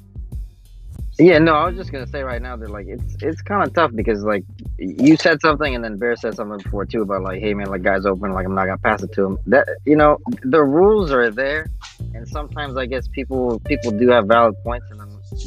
Yeah, 1.21 1.39
no, 1.39 1.55
I 1.55 1.67
was 1.67 1.75
just 1.75 1.91
gonna 1.91 2.07
say 2.07 2.23
right 2.23 2.41
now 2.41 2.55
that 2.55 2.71
like 2.71 2.87
it's 2.87 3.17
it's 3.21 3.43
kind 3.43 3.67
of 3.67 3.75
tough 3.75 3.91
because 3.93 4.23
like 4.23 4.45
you 4.79 5.17
said 5.17 5.41
something 5.41 5.75
and 5.75 5.83
then 5.83 5.99
Bear 5.99 6.15
said 6.15 6.37
something 6.37 6.59
before 6.59 6.85
too 6.87 7.03
about 7.03 7.23
like, 7.23 7.41
hey 7.41 7.55
man, 7.55 7.67
like 7.71 7.83
guys 7.83 8.07
open, 8.07 8.31
like 8.31 8.47
I'm 8.47 8.55
not 8.55 8.67
gonna 8.67 8.79
pass 8.79 9.03
it 9.03 9.13
to 9.15 9.25
him. 9.25 9.39
That 9.49 9.69
you 9.85 9.97
know, 9.97 10.19
the 10.45 10.63
rules 10.63 11.11
are 11.11 11.29
there, 11.29 11.67
and 12.15 12.29
sometimes 12.29 12.77
I 12.77 12.87
guess 12.87 13.09
people 13.09 13.59
people 13.61 13.91
do 13.91 14.09
have 14.11 14.27
valid 14.29 14.55
points, 14.63 14.87
and 14.93 15.01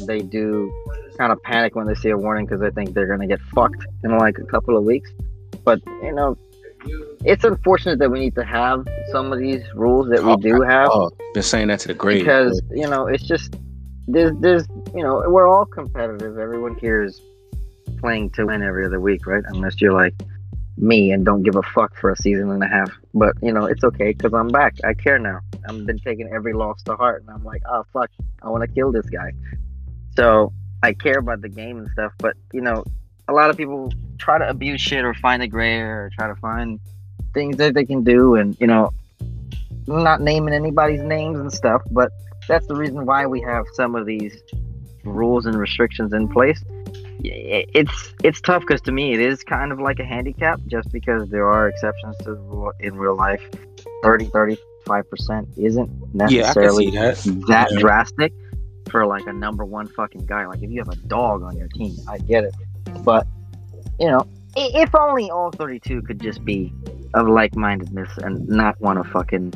they 0.06 0.20
do 0.20 0.70
kind 1.16 1.32
of 1.32 1.42
panic 1.42 1.74
when 1.74 1.86
they 1.86 1.94
see 1.94 2.10
a 2.10 2.16
warning 2.16 2.46
because 2.46 2.60
they 2.60 2.70
think 2.70 2.94
they're 2.94 3.06
gonna 3.06 3.26
get 3.26 3.40
fucked 3.54 3.84
in 4.04 4.16
like 4.18 4.38
a 4.38 4.44
couple 4.44 4.76
of 4.76 4.84
weeks. 4.84 5.10
But 5.64 5.80
you 6.02 6.12
know, 6.12 6.36
it's 7.24 7.44
unfortunate 7.44 7.98
that 7.98 8.10
we 8.10 8.20
need 8.20 8.34
to 8.34 8.44
have 8.44 8.86
some 9.10 9.32
of 9.32 9.38
these 9.38 9.62
rules 9.74 10.08
that 10.10 10.22
we 10.24 10.32
oh, 10.32 10.36
do 10.36 10.62
have. 10.62 10.90
Oh, 10.92 11.10
been 11.34 11.42
saying 11.42 11.68
that 11.68 11.80
to 11.80 11.88
the 11.88 11.94
grave 11.94 12.20
because 12.20 12.60
you 12.70 12.88
know 12.88 13.06
it's 13.06 13.24
just 13.24 13.56
there's 14.08 14.32
there's 14.40 14.66
you 14.94 15.02
know 15.02 15.22
we're 15.28 15.48
all 15.48 15.66
competitive. 15.66 16.38
Everyone 16.38 16.76
here 16.76 17.02
is 17.02 17.20
playing 17.98 18.30
to 18.30 18.46
win 18.46 18.62
every 18.62 18.84
other 18.84 19.00
week, 19.00 19.26
right? 19.26 19.44
Unless 19.48 19.80
you're 19.80 19.92
like 19.92 20.14
me 20.76 21.12
and 21.12 21.24
don't 21.24 21.42
give 21.42 21.54
a 21.54 21.62
fuck 21.62 21.94
for 21.96 22.10
a 22.10 22.16
season 22.16 22.50
and 22.50 22.62
a 22.62 22.68
half. 22.68 22.90
But 23.14 23.34
you 23.42 23.52
know 23.52 23.66
it's 23.66 23.84
okay 23.84 24.12
because 24.12 24.34
I'm 24.34 24.48
back. 24.48 24.74
I 24.84 24.94
care 24.94 25.18
now. 25.18 25.40
I've 25.68 25.86
been 25.86 25.98
taking 25.98 26.28
every 26.32 26.52
loss 26.52 26.82
to 26.84 26.96
heart, 26.96 27.22
and 27.22 27.30
I'm 27.30 27.44
like, 27.44 27.62
oh 27.68 27.84
fuck, 27.92 28.10
I 28.42 28.48
want 28.48 28.62
to 28.62 28.68
kill 28.68 28.90
this 28.90 29.08
guy. 29.08 29.32
So 30.16 30.52
I 30.82 30.92
care 30.92 31.18
about 31.18 31.42
the 31.42 31.48
game 31.48 31.78
and 31.78 31.88
stuff, 31.92 32.12
but 32.18 32.36
you 32.52 32.60
know, 32.60 32.84
a 33.28 33.32
lot 33.32 33.50
of 33.50 33.56
people 33.56 33.92
try 34.18 34.38
to 34.38 34.48
abuse 34.48 34.80
shit 34.80 35.04
or 35.04 35.14
find 35.14 35.42
the 35.42 35.46
gray 35.46 35.74
area 35.74 36.06
or 36.06 36.10
try 36.10 36.28
to 36.28 36.36
find 36.36 36.80
things 37.34 37.56
that 37.56 37.74
they 37.74 37.84
can 37.84 38.02
do, 38.02 38.34
and 38.34 38.56
you 38.60 38.66
know, 38.66 38.92
not 39.86 40.20
naming 40.20 40.54
anybody's 40.54 41.02
names 41.02 41.38
and 41.38 41.52
stuff, 41.52 41.82
but 41.90 42.10
that's 42.48 42.66
the 42.66 42.74
reason 42.74 43.06
why 43.06 43.26
we 43.26 43.40
have 43.40 43.64
some 43.74 43.94
of 43.94 44.06
these 44.06 44.42
rules 45.04 45.46
and 45.46 45.56
restrictions 45.56 46.12
in 46.12 46.28
place. 46.28 46.62
It's 47.24 48.14
it's 48.24 48.40
tough 48.40 48.62
because 48.62 48.80
to 48.82 48.92
me 48.92 49.12
it 49.12 49.20
is 49.20 49.44
kind 49.44 49.70
of 49.70 49.78
like 49.78 50.00
a 50.00 50.04
handicap 50.04 50.60
just 50.66 50.90
because 50.90 51.28
there 51.30 51.46
are 51.46 51.68
exceptions 51.68 52.16
to 52.18 52.34
the 52.34 52.34
rule 52.34 52.72
in 52.80 52.96
real 52.96 53.16
life. 53.16 53.42
30 54.02 54.26
35% 54.26 55.46
isn't 55.56 56.14
necessarily 56.14 56.86
yeah, 56.86 57.12
that, 57.12 57.44
that 57.46 57.68
yeah. 57.70 57.78
drastic 57.78 58.32
for 58.90 59.06
like 59.06 59.26
a 59.26 59.32
number 59.32 59.64
one 59.64 59.86
fucking 59.88 60.26
guy. 60.26 60.46
Like 60.46 60.62
if 60.62 60.70
you 60.70 60.80
have 60.80 60.88
a 60.88 60.96
dog 61.06 61.42
on 61.42 61.56
your 61.56 61.68
team, 61.68 61.96
I 62.08 62.18
get 62.18 62.44
it. 62.44 62.54
But 63.04 63.26
you 63.98 64.08
know, 64.08 64.26
if 64.56 64.94
only 64.94 65.30
all 65.30 65.50
32 65.50 66.02
could 66.02 66.20
just 66.20 66.44
be 66.44 66.72
of 67.14 67.28
like-mindedness 67.28 68.18
and 68.18 68.48
not 68.48 68.80
want 68.80 69.02
to 69.02 69.10
fucking 69.10 69.52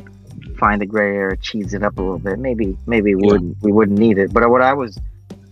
find 0.58 0.80
the 0.80 0.86
gray 0.86 1.16
area, 1.16 1.36
cheese 1.36 1.74
it 1.74 1.82
up 1.82 1.98
a 1.98 2.02
little 2.02 2.18
bit. 2.18 2.38
Maybe 2.38 2.76
maybe 2.86 3.14
we 3.14 3.22
yeah. 3.22 3.32
wouldn't 3.32 3.56
we 3.62 3.72
wouldn't 3.72 3.98
need 3.98 4.18
it. 4.18 4.32
But 4.32 4.48
what 4.50 4.62
I 4.62 4.72
was 4.72 4.98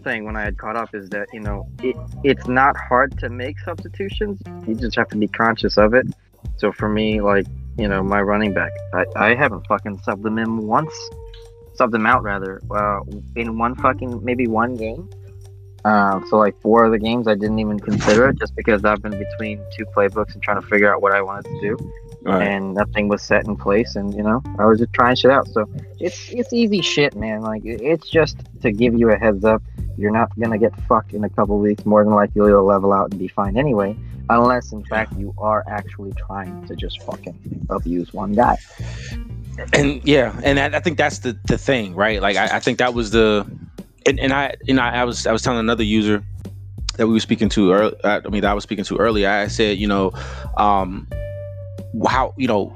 saying 0.02 0.24
when 0.24 0.36
I 0.36 0.42
had 0.42 0.58
caught 0.58 0.76
up 0.76 0.94
is 0.94 1.08
that 1.10 1.28
you 1.32 1.40
know 1.40 1.66
it 1.82 1.96
it's 2.22 2.46
not 2.46 2.76
hard 2.76 3.18
to 3.18 3.28
make 3.28 3.58
substitutions. 3.60 4.40
You 4.66 4.74
just 4.74 4.96
have 4.96 5.08
to 5.08 5.16
be 5.16 5.28
conscious 5.28 5.76
of 5.78 5.94
it. 5.94 6.06
So 6.56 6.72
for 6.72 6.88
me, 6.88 7.20
like 7.20 7.46
you 7.78 7.88
know, 7.88 8.02
my 8.02 8.20
running 8.20 8.54
back, 8.54 8.70
I, 8.92 9.04
I 9.16 9.34
haven't 9.34 9.66
fucking 9.66 9.98
subbed 9.98 10.24
him 10.24 10.38
in 10.38 10.66
once 10.66 10.94
sub 11.74 11.90
them 11.90 12.06
out 12.06 12.22
rather 12.22 12.60
uh, 12.70 13.00
in 13.36 13.58
one 13.58 13.74
fucking 13.76 14.24
maybe 14.24 14.46
one 14.46 14.76
game. 14.76 15.08
Uh, 15.84 16.18
so 16.30 16.38
like 16.38 16.58
four 16.62 16.86
of 16.86 16.92
the 16.92 16.98
games 16.98 17.28
I 17.28 17.34
didn't 17.34 17.58
even 17.58 17.78
consider 17.78 18.30
it 18.30 18.38
just 18.38 18.56
because 18.56 18.84
I've 18.86 19.02
been 19.02 19.18
between 19.18 19.62
two 19.76 19.84
playbooks 19.84 20.32
and 20.32 20.42
trying 20.42 20.60
to 20.60 20.66
figure 20.66 20.92
out 20.92 21.02
what 21.02 21.12
I 21.12 21.20
wanted 21.20 21.44
to 21.44 21.60
do, 21.60 21.92
right. 22.22 22.42
and 22.42 22.72
nothing 22.72 23.08
was 23.08 23.22
set 23.22 23.46
in 23.46 23.54
place. 23.54 23.94
And 23.94 24.14
you 24.14 24.22
know 24.22 24.42
I 24.58 24.64
was 24.64 24.78
just 24.78 24.94
trying 24.94 25.16
shit 25.16 25.30
out. 25.30 25.46
So 25.48 25.68
it's 26.00 26.30
it's 26.32 26.54
easy 26.54 26.80
shit, 26.80 27.14
man. 27.16 27.42
Like 27.42 27.62
it's 27.66 28.08
just 28.08 28.38
to 28.62 28.72
give 28.72 28.94
you 28.94 29.10
a 29.10 29.16
heads 29.16 29.44
up. 29.44 29.62
You're 29.98 30.10
not 30.10 30.36
gonna 30.38 30.58
get 30.58 30.74
fucked 30.88 31.12
in 31.12 31.22
a 31.22 31.28
couple 31.28 31.58
weeks. 31.58 31.84
More 31.84 32.02
than 32.02 32.14
likely 32.14 32.48
you'll 32.48 32.64
level 32.64 32.94
out 32.94 33.10
and 33.10 33.18
be 33.18 33.28
fine 33.28 33.58
anyway, 33.58 33.94
unless 34.30 34.72
in 34.72 34.86
fact 34.86 35.12
you 35.18 35.34
are 35.36 35.64
actually 35.68 36.12
trying 36.12 36.66
to 36.66 36.74
just 36.74 37.02
fucking 37.02 37.66
abuse 37.68 38.10
one 38.14 38.32
guy 38.32 38.56
and 39.72 40.06
yeah, 40.06 40.38
and 40.42 40.58
I, 40.58 40.78
I, 40.78 40.80
think 40.80 40.98
that's 40.98 41.20
the 41.20 41.38
the 41.44 41.58
thing, 41.58 41.94
right? 41.94 42.20
Like 42.20 42.36
I, 42.36 42.56
I 42.56 42.60
think 42.60 42.78
that 42.78 42.94
was 42.94 43.10
the, 43.10 43.46
and, 44.06 44.18
and 44.20 44.32
I 44.32 44.54
you 44.64 44.74
know 44.74 44.82
I 44.82 45.04
was 45.04 45.26
I 45.26 45.32
was 45.32 45.42
telling 45.42 45.60
another 45.60 45.84
user 45.84 46.22
that 46.96 47.06
we 47.06 47.12
were 47.12 47.20
speaking 47.20 47.48
to 47.50 47.72
early, 47.72 47.96
I 48.04 48.20
mean 48.28 48.42
that 48.42 48.50
I 48.50 48.54
was 48.54 48.64
speaking 48.64 48.84
to 48.84 48.96
earlier. 48.96 49.28
I 49.28 49.48
said 49.48 49.78
you 49.78 49.86
know, 49.86 50.12
um, 50.56 51.08
how 52.06 52.34
you 52.36 52.48
know 52.48 52.74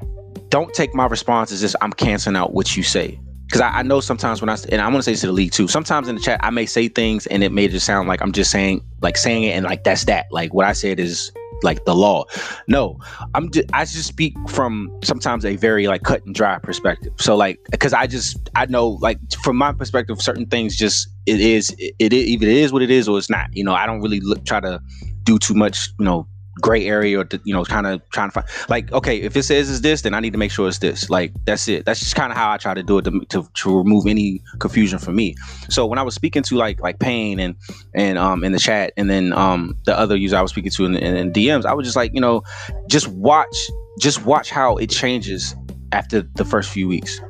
don't 0.49 0.73
take 0.73 0.95
my 0.95 1.07
response 1.07 1.53
as 1.53 1.61
just 1.61 1.77
I'm 1.81 1.93
canceling 1.93 2.37
out 2.37 2.53
what 2.53 2.77
you 2.77 2.83
say 2.83 3.19
because 3.47 3.61
I, 3.61 3.79
I, 3.79 3.83
know 3.83 4.01
sometimes 4.01 4.41
when 4.41 4.49
I 4.49 4.57
and 4.71 4.81
I 4.81 4.87
want 4.87 4.99
to 4.99 5.03
say 5.03 5.13
this 5.13 5.21
to 5.23 5.27
the 5.27 5.33
league 5.33 5.53
too. 5.53 5.69
Sometimes 5.69 6.09
in 6.09 6.17
the 6.17 6.21
chat 6.21 6.41
I 6.43 6.51
may 6.51 6.67
say 6.67 6.89
things 6.89 7.27
and 7.27 7.43
it 7.43 7.53
may 7.53 7.69
just 7.69 7.87
sound 7.87 8.09
like 8.09 8.21
I'm 8.23 8.33
just 8.33 8.51
saying 8.51 8.83
like 9.01 9.17
saying 9.17 9.45
it 9.45 9.51
and 9.51 9.65
like 9.65 9.85
that's 9.85 10.05
that. 10.05 10.27
Like 10.31 10.53
what 10.55 10.67
I 10.67 10.73
said 10.73 11.01
is 11.01 11.33
like 11.63 11.85
the 11.85 11.95
law. 11.95 12.25
No, 12.67 12.99
I'm 13.35 13.51
just 13.51 13.69
I 13.73 13.85
just 13.85 14.07
speak 14.07 14.35
from 14.49 14.91
sometimes 15.03 15.45
a 15.45 15.57
very 15.57 15.87
like 15.87 16.03
cut 16.03 16.25
and 16.25 16.35
dry 16.35 16.59
perspective. 16.59 17.13
So 17.19 17.37
like 17.37 17.59
because 17.71 17.93
I 17.93 18.07
just 18.07 18.51
I 18.55 18.67
know 18.67 18.89
like 19.01 19.19
from 19.43 19.57
my 19.57 19.73
perspective, 19.73 20.21
certain 20.21 20.47
things 20.47 20.77
just 20.77 21.09
it 21.27 21.41
is 21.41 21.75
it, 21.79 21.95
it 21.99 22.13
either 22.13 22.47
it 22.47 22.57
is 22.57 22.73
what 22.73 22.83
it 22.83 22.91
is 22.91 23.09
or 23.09 23.19
it's 23.19 23.31
not. 23.31 23.49
You 23.53 23.65
know, 23.65 23.75
I 23.75 23.87
don't 23.87 24.01
really 24.01 24.21
look 24.21 24.45
try 24.45 24.61
to 24.61 24.81
do 25.25 25.39
too 25.39 25.55
much. 25.55 25.91
You 25.99 26.05
know 26.05 26.29
gray 26.61 26.87
area 26.87 27.19
or 27.19 27.27
you 27.45 27.55
know 27.55 27.65
kind 27.65 27.87
of 27.87 28.01
trying 28.11 28.29
to 28.29 28.33
find 28.33 28.47
like 28.69 28.91
okay 28.93 29.21
if 29.21 29.37
it 29.37 29.43
says 29.43 29.71
it's 29.71 29.81
this 29.81 30.03
then 30.03 30.15
i 30.15 30.21
need 30.21 30.33
to 30.33 30.39
make 30.39 30.51
sure 30.51 30.69
it's 30.69 30.79
this. 30.79 31.11
Like 31.11 31.33
that's 31.45 31.69
it. 31.69 31.85
That's 31.85 32.01
just 32.01 32.15
kind 32.15 32.33
of 32.33 32.39
how 32.39 32.51
i 32.51 32.57
try 32.57 32.75
to 32.75 32.83
do 32.83 32.99
it 32.99 33.03
to, 33.03 33.25
to, 33.31 33.49
to 33.55 33.77
remove 33.77 34.07
any 34.07 34.43
confusion 34.59 34.99
for 34.99 35.13
me. 35.13 35.35
So 35.69 35.87
when 35.87 35.99
i 35.99 36.03
was 36.03 36.15
speaking 36.15 36.43
to 36.45 36.57
like 36.57 36.81
like 36.81 36.99
pain 36.99 37.39
and 37.39 37.57
and 37.95 38.19
um 38.19 38.45
in 38.45 38.53
the 38.53 38.59
chat 38.59 38.93
and 38.97 39.11
then 39.11 39.33
um 39.33 39.77
the 39.85 39.99
other 39.99 40.17
user 40.17 40.37
i 40.37 40.43
was 40.43 40.51
speaking 40.51 40.71
to 40.73 40.85
in, 40.85 40.97
in, 40.97 41.17
in 41.17 41.33
dms 41.33 41.65
i 41.65 41.75
was 41.75 41.87
just 41.87 41.97
like 41.97 42.13
you 42.15 42.21
know 42.21 42.43
just 42.89 43.09
watch 43.09 43.57
just 43.99 44.25
watch 44.25 44.51
how 44.51 44.77
it 44.77 44.91
changes 44.91 45.55
after 45.93 46.23
the 46.23 46.45
first 46.45 46.71
few 46.71 46.87
weeks. 46.87 47.21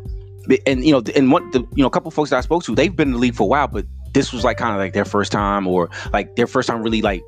And 0.66 0.84
you 0.84 0.92
know 0.92 1.02
and 1.14 1.30
what 1.30 1.42
the 1.52 1.60
you 1.74 1.82
know 1.82 1.86
a 1.86 1.90
couple 1.90 2.10
folks 2.10 2.30
that 2.30 2.38
i 2.38 2.40
spoke 2.40 2.64
to 2.64 2.74
they've 2.74 2.94
been 2.94 3.08
in 3.08 3.12
the 3.12 3.18
league 3.18 3.34
for 3.34 3.42
a 3.42 3.46
while 3.46 3.68
but 3.68 3.84
this 4.14 4.32
was 4.32 4.44
like 4.44 4.56
kind 4.56 4.72
of 4.72 4.78
like 4.78 4.94
their 4.94 5.04
first 5.04 5.30
time 5.30 5.66
or 5.66 5.90
like 6.14 6.36
their 6.36 6.46
first 6.46 6.68
time 6.68 6.82
really 6.82 7.02
like 7.02 7.22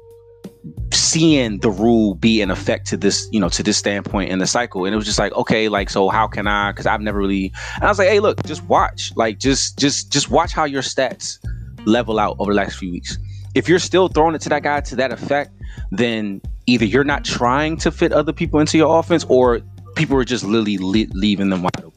seeing 1.11 1.59
the 1.59 1.71
rule 1.71 2.15
be 2.15 2.41
in 2.41 2.51
effect 2.51 2.87
to 2.89 2.97
this, 2.97 3.29
you 3.33 3.41
know, 3.41 3.49
to 3.49 3.63
this 3.63 3.77
standpoint 3.77 4.31
in 4.31 4.39
the 4.39 4.47
cycle. 4.47 4.85
And 4.85 4.95
it 4.95 4.97
was 4.97 5.07
just 5.07 5.19
like, 5.19 5.33
okay, 5.33 5.69
like, 5.69 5.91
so 5.91 6.09
how 6.09 6.27
can 6.27 6.47
I? 6.47 6.73
Because 6.73 6.87
I've 6.87 7.01
never 7.01 7.19
really. 7.19 7.53
And 7.77 7.85
I 7.85 7.89
was 7.89 7.99
like, 7.99 8.09
hey, 8.09 8.21
look, 8.21 8.43
just 8.45 8.63
watch, 8.65 9.13
like, 9.17 9.39
just, 9.39 9.79
just, 9.79 10.13
just 10.13 10.31
watch 10.31 10.53
how 10.53 10.65
your 10.65 10.83
stats 10.83 11.39
level 11.87 12.19
out 12.19 12.37
over 12.39 12.53
the 12.53 12.57
last 12.57 12.79
few 12.79 12.91
weeks. 12.91 13.19
If 13.55 13.69
you're 13.69 13.79
still 13.81 14.09
throwing 14.09 14.35
it 14.35 14.41
to 14.43 14.49
that 14.51 14.63
guy 14.63 14.81
to 14.81 14.97
that 14.97 15.13
effect, 15.13 15.51
then 15.91 16.41
either 16.67 16.85
you're 16.85 17.05
not 17.05 17.25
trying 17.25 17.77
to 17.79 17.91
fit 17.91 18.13
other 18.13 18.33
people 18.33 18.61
into 18.61 18.79
your 18.79 18.99
offense, 18.99 19.25
or 19.29 19.61
people 19.97 20.17
are 20.17 20.25
just 20.25 20.45
literally 20.45 20.79
le- 20.79 21.13
leaving 21.15 21.51
them 21.51 21.63
wide 21.63 21.83
open. 21.83 21.91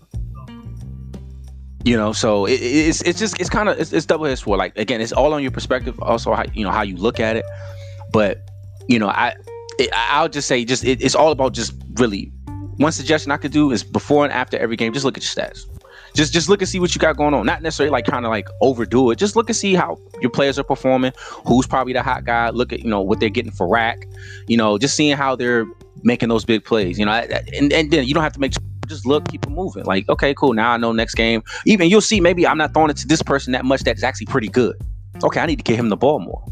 You 1.86 1.98
know, 1.98 2.14
so 2.14 2.46
it, 2.46 2.54
it's 2.62 3.02
it's 3.02 3.20
just 3.20 3.40
it's 3.40 3.50
kind 3.50 3.68
of 3.70 3.78
it's, 3.80 3.92
it's 3.92 4.06
double 4.06 4.26
edged 4.26 4.44
sword. 4.44 4.58
Like 4.58 4.78
again, 4.78 5.02
it's 5.02 5.12
all 5.12 5.34
on 5.34 5.42
your 5.42 5.52
perspective. 5.52 6.00
Also, 6.02 6.34
how 6.34 6.46
you 6.54 6.64
know 6.64 6.72
how 6.72 6.82
you 6.82 6.96
look 6.96 7.20
at 7.20 7.36
it. 7.36 7.46
But 8.12 8.50
you 8.88 9.00
know, 9.00 9.10
I 9.10 9.36
it, 9.80 9.90
I'll 9.94 10.30
just 10.30 10.48
say 10.48 10.66
just 10.66 10.84
it, 10.84 11.02
it's 11.02 11.16
all 11.16 11.32
about 11.32 11.54
just 11.54 11.74
really 11.96 12.32
one 12.78 12.92
suggestion 12.92 13.32
I 13.32 13.38
could 13.38 13.52
do 13.52 13.72
is 13.72 13.84
before 13.84 14.24
and 14.24 14.34
after 14.34 14.58
every 14.58 14.76
game, 14.76 14.94
just 14.94 15.06
look 15.06 15.18
at 15.18 15.24
your 15.24 15.46
stats. 15.46 15.66
Just 16.16 16.32
just 16.32 16.48
look 16.48 16.62
and 16.62 16.70
see 16.70 16.80
what 16.80 16.94
you 16.94 17.00
got 17.00 17.18
going 17.18 17.34
on. 17.34 17.46
Not 17.46 17.64
necessarily 17.64 17.92
like 17.92 18.06
kind 18.06 18.26
of 18.26 18.30
like 18.30 18.48
overdo 18.62 19.10
it. 19.10 19.18
Just 19.18 19.36
look 19.36 19.50
and 19.50 19.56
see 19.56 19.74
how 19.74 19.98
your 20.22 20.30
players 20.30 20.60
are 20.60 20.64
performing. 20.64 21.12
Who's 21.48 21.66
probably 21.66 21.94
the 21.94 22.04
hot 22.04 22.24
guy? 22.24 22.50
Look 22.50 22.72
at 22.72 22.82
you 22.82 22.90
know 22.90 23.02
what 23.02 23.20
they're 23.20 23.30
getting 23.30 23.52
for 23.52 23.68
rack. 23.68 24.08
You 24.48 24.58
know, 24.58 24.78
just 24.78 24.96
seeing 24.96 25.18
how 25.18 25.36
they're 25.36 25.66
making 26.04 26.30
those 26.30 26.46
big 26.46 26.66
plays. 26.66 27.00
You 27.00 27.06
know, 27.06 27.14
and 27.14 27.74
and 27.74 27.90
then 27.90 28.06
you 28.06 28.14
don't 28.14 28.24
have 28.24 28.34
to 28.34 28.40
make 28.40 28.54
just 28.88 29.08
look, 29.08 29.28
keep 29.30 29.44
it 29.44 29.50
moving. 29.50 29.86
Like, 29.86 30.08
okay, 30.08 30.36
cool. 30.36 30.54
Now 30.54 30.74
I 30.74 30.78
know 30.78 30.92
next 30.92 31.16
game. 31.16 31.42
Even 31.66 31.90
you'll 31.90 32.02
see 32.02 32.22
maybe 32.22 32.46
I'm 32.46 32.60
not 32.60 32.76
throwing 32.76 32.92
it 32.92 32.98
to 32.98 33.08
this 33.08 33.24
person 33.24 33.54
that 33.54 33.66
much 33.66 33.82
that's 33.82 34.04
actually 34.04 34.28
pretty 34.28 34.50
good 34.50 34.76
okay, 35.24 35.40
I 35.40 35.46
need 35.46 35.58
to 35.58 35.64
get 35.64 35.78
him 35.78 35.90
the 35.90 35.98
ball 35.98 36.20
more. 36.20 36.44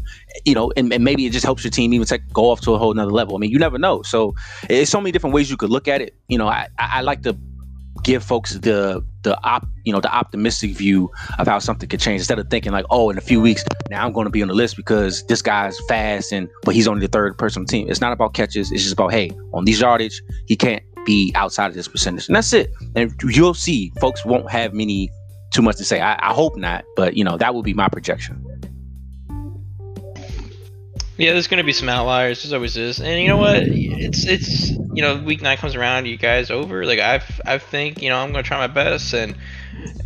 You 0.44 0.54
know, 0.54 0.72
and, 0.76 0.92
and 0.92 1.02
maybe 1.02 1.26
it 1.26 1.32
just 1.32 1.44
helps 1.44 1.64
your 1.64 1.70
team 1.70 1.92
even 1.94 2.06
take 2.06 2.22
go 2.32 2.50
off 2.50 2.60
to 2.62 2.74
a 2.74 2.78
whole 2.78 2.94
nother 2.94 3.10
level. 3.10 3.36
I 3.36 3.38
mean, 3.38 3.50
you 3.50 3.58
never 3.58 3.78
know. 3.78 4.02
So 4.02 4.34
it's 4.68 4.90
so 4.90 5.00
many 5.00 5.12
different 5.12 5.34
ways 5.34 5.50
you 5.50 5.56
could 5.56 5.70
look 5.70 5.88
at 5.88 6.00
it. 6.00 6.14
You 6.28 6.38
know, 6.38 6.48
I, 6.48 6.68
I 6.78 7.00
like 7.00 7.22
to 7.22 7.36
give 8.02 8.24
folks 8.24 8.54
the 8.54 9.04
the 9.22 9.38
op 9.44 9.66
you 9.84 9.92
know 9.92 10.00
the 10.00 10.12
optimistic 10.12 10.72
view 10.72 11.10
of 11.38 11.46
how 11.46 11.58
something 11.58 11.88
could 11.88 12.00
change 12.00 12.20
instead 12.20 12.38
of 12.38 12.48
thinking 12.48 12.72
like 12.72 12.84
oh 12.90 13.10
in 13.10 13.18
a 13.18 13.20
few 13.20 13.40
weeks 13.40 13.64
now 13.90 14.04
i'm 14.04 14.12
going 14.12 14.24
to 14.24 14.30
be 14.30 14.42
on 14.42 14.48
the 14.48 14.54
list 14.54 14.76
because 14.76 15.24
this 15.26 15.40
guy's 15.42 15.78
fast 15.86 16.32
and 16.32 16.48
but 16.64 16.74
he's 16.74 16.88
only 16.88 17.00
the 17.00 17.08
third 17.08 17.36
person 17.38 17.60
on 17.60 17.66
the 17.66 17.70
team 17.70 17.88
it's 17.88 18.00
not 18.00 18.12
about 18.12 18.34
catches 18.34 18.72
it's 18.72 18.82
just 18.82 18.94
about 18.94 19.12
hey 19.12 19.30
on 19.52 19.64
these 19.64 19.80
yardage 19.80 20.20
he 20.46 20.56
can't 20.56 20.82
be 21.04 21.32
outside 21.34 21.66
of 21.66 21.74
this 21.74 21.88
percentage 21.88 22.26
and 22.28 22.36
that's 22.36 22.52
it 22.52 22.72
and 22.96 23.12
you'll 23.22 23.54
see 23.54 23.92
folks 24.00 24.24
won't 24.24 24.50
have 24.50 24.72
many 24.72 25.10
too 25.52 25.62
much 25.62 25.76
to 25.76 25.84
say 25.84 26.00
i, 26.00 26.14
I 26.28 26.32
hope 26.32 26.56
not 26.56 26.84
but 26.96 27.16
you 27.16 27.24
know 27.24 27.36
that 27.36 27.54
would 27.54 27.64
be 27.64 27.74
my 27.74 27.88
projection 27.88 28.44
yeah, 31.22 31.32
there's 31.32 31.46
gonna 31.46 31.62
be 31.62 31.72
some 31.72 31.88
outliers. 31.88 32.42
There's 32.42 32.52
always 32.52 32.76
is, 32.76 33.00
and 33.00 33.20
you 33.20 33.28
know 33.28 33.36
what? 33.36 33.62
It's 33.62 34.26
it's 34.26 34.70
you 34.70 35.02
know, 35.02 35.16
week 35.18 35.40
nine 35.40 35.56
comes 35.56 35.76
around, 35.76 36.06
you 36.06 36.16
guys 36.16 36.50
over. 36.50 36.84
Like 36.84 36.98
I've 36.98 37.40
I 37.46 37.58
think 37.58 38.02
you 38.02 38.08
know 38.08 38.18
I'm 38.18 38.32
gonna 38.32 38.42
try 38.42 38.58
my 38.58 38.66
best, 38.66 39.14
and 39.14 39.36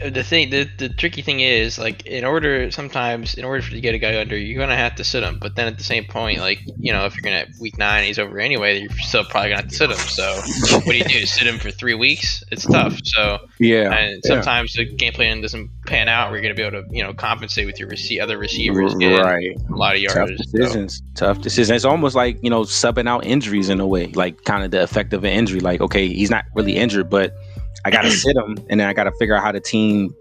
the 0.04 0.22
thing 0.22 0.50
the, 0.50 0.68
the 0.78 0.88
tricky 0.88 1.22
thing 1.22 1.40
is 1.40 1.78
like 1.78 2.04
in 2.06 2.24
order 2.24 2.70
sometimes 2.70 3.34
in 3.34 3.44
order 3.44 3.62
for 3.62 3.70
to 3.70 3.80
get 3.80 3.94
a 3.94 3.98
guy 3.98 4.18
under 4.20 4.36
you're 4.36 4.58
gonna 4.58 4.76
have 4.76 4.94
to 4.94 5.04
sit 5.04 5.22
him. 5.22 5.38
But 5.40 5.56
then 5.56 5.66
at 5.66 5.78
the 5.78 5.84
same 5.84 6.04
point 6.04 6.40
like 6.40 6.60
you 6.78 6.92
know 6.92 7.04
if 7.06 7.14
you're 7.14 7.22
gonna 7.22 7.46
week 7.60 7.78
nine 7.78 8.04
he's 8.04 8.18
over 8.18 8.38
anyway 8.38 8.80
you're 8.80 8.90
still 8.90 9.24
probably 9.24 9.50
gonna 9.50 9.62
have 9.62 9.70
to 9.70 9.76
sit 9.76 9.90
him. 9.90 9.96
So 9.96 10.24
what 10.76 10.86
do 10.86 10.96
you 10.96 11.04
do? 11.04 11.26
Sit 11.26 11.46
him 11.46 11.58
for 11.58 11.70
three 11.70 11.94
weeks? 11.94 12.44
It's 12.50 12.66
tough. 12.66 12.98
So 13.04 13.46
yeah. 13.58 13.92
and 13.92 14.22
sometimes 14.24 14.76
yeah. 14.76 14.84
the 14.84 14.94
game 14.96 15.12
plan 15.12 15.40
doesn't 15.40 15.70
pan 15.86 16.08
out 16.08 16.32
we're 16.32 16.40
gonna 16.40 16.54
be 16.54 16.62
able 16.62 16.82
to 16.82 16.88
you 16.94 17.02
know 17.02 17.12
compensate 17.12 17.66
with 17.66 17.78
your 17.78 17.88
rece- 17.88 18.20
other 18.20 18.38
receivers 18.38 18.94
right. 18.94 19.56
a 19.56 19.74
lot 19.74 19.94
of 19.94 20.02
yardage 20.02 20.36
tough 20.38 20.46
decisions 20.52 21.02
so. 21.14 21.26
tough 21.26 21.42
decisions. 21.42 21.76
It's 21.76 21.84
almost 21.84 22.14
like 22.14 22.38
you 22.42 22.50
know 22.50 22.62
subbing 22.62 23.08
out 23.08 23.24
injuries 23.24 23.68
in 23.68 23.80
a 23.80 23.86
way 23.86 24.06
like 24.08 24.44
kind 24.44 24.64
of 24.64 24.70
the 24.70 24.82
effect 24.82 25.12
of 25.12 25.24
an 25.24 25.32
injury. 25.32 25.60
Like 25.60 25.80
okay 25.80 26.08
he's 26.08 26.30
not 26.30 26.44
really 26.54 26.76
injured 26.76 27.10
but 27.10 27.34
I 27.84 27.90
got 27.90 28.02
to 28.02 28.10
sit 28.24 28.36
him, 28.36 28.58
and 28.68 28.80
then 28.80 28.88
I 28.88 28.92
got 28.92 29.04
to 29.04 29.12
figure 29.12 29.34
out 29.36 29.42
how 29.42 29.52
the 29.52 29.60
team 29.60 30.14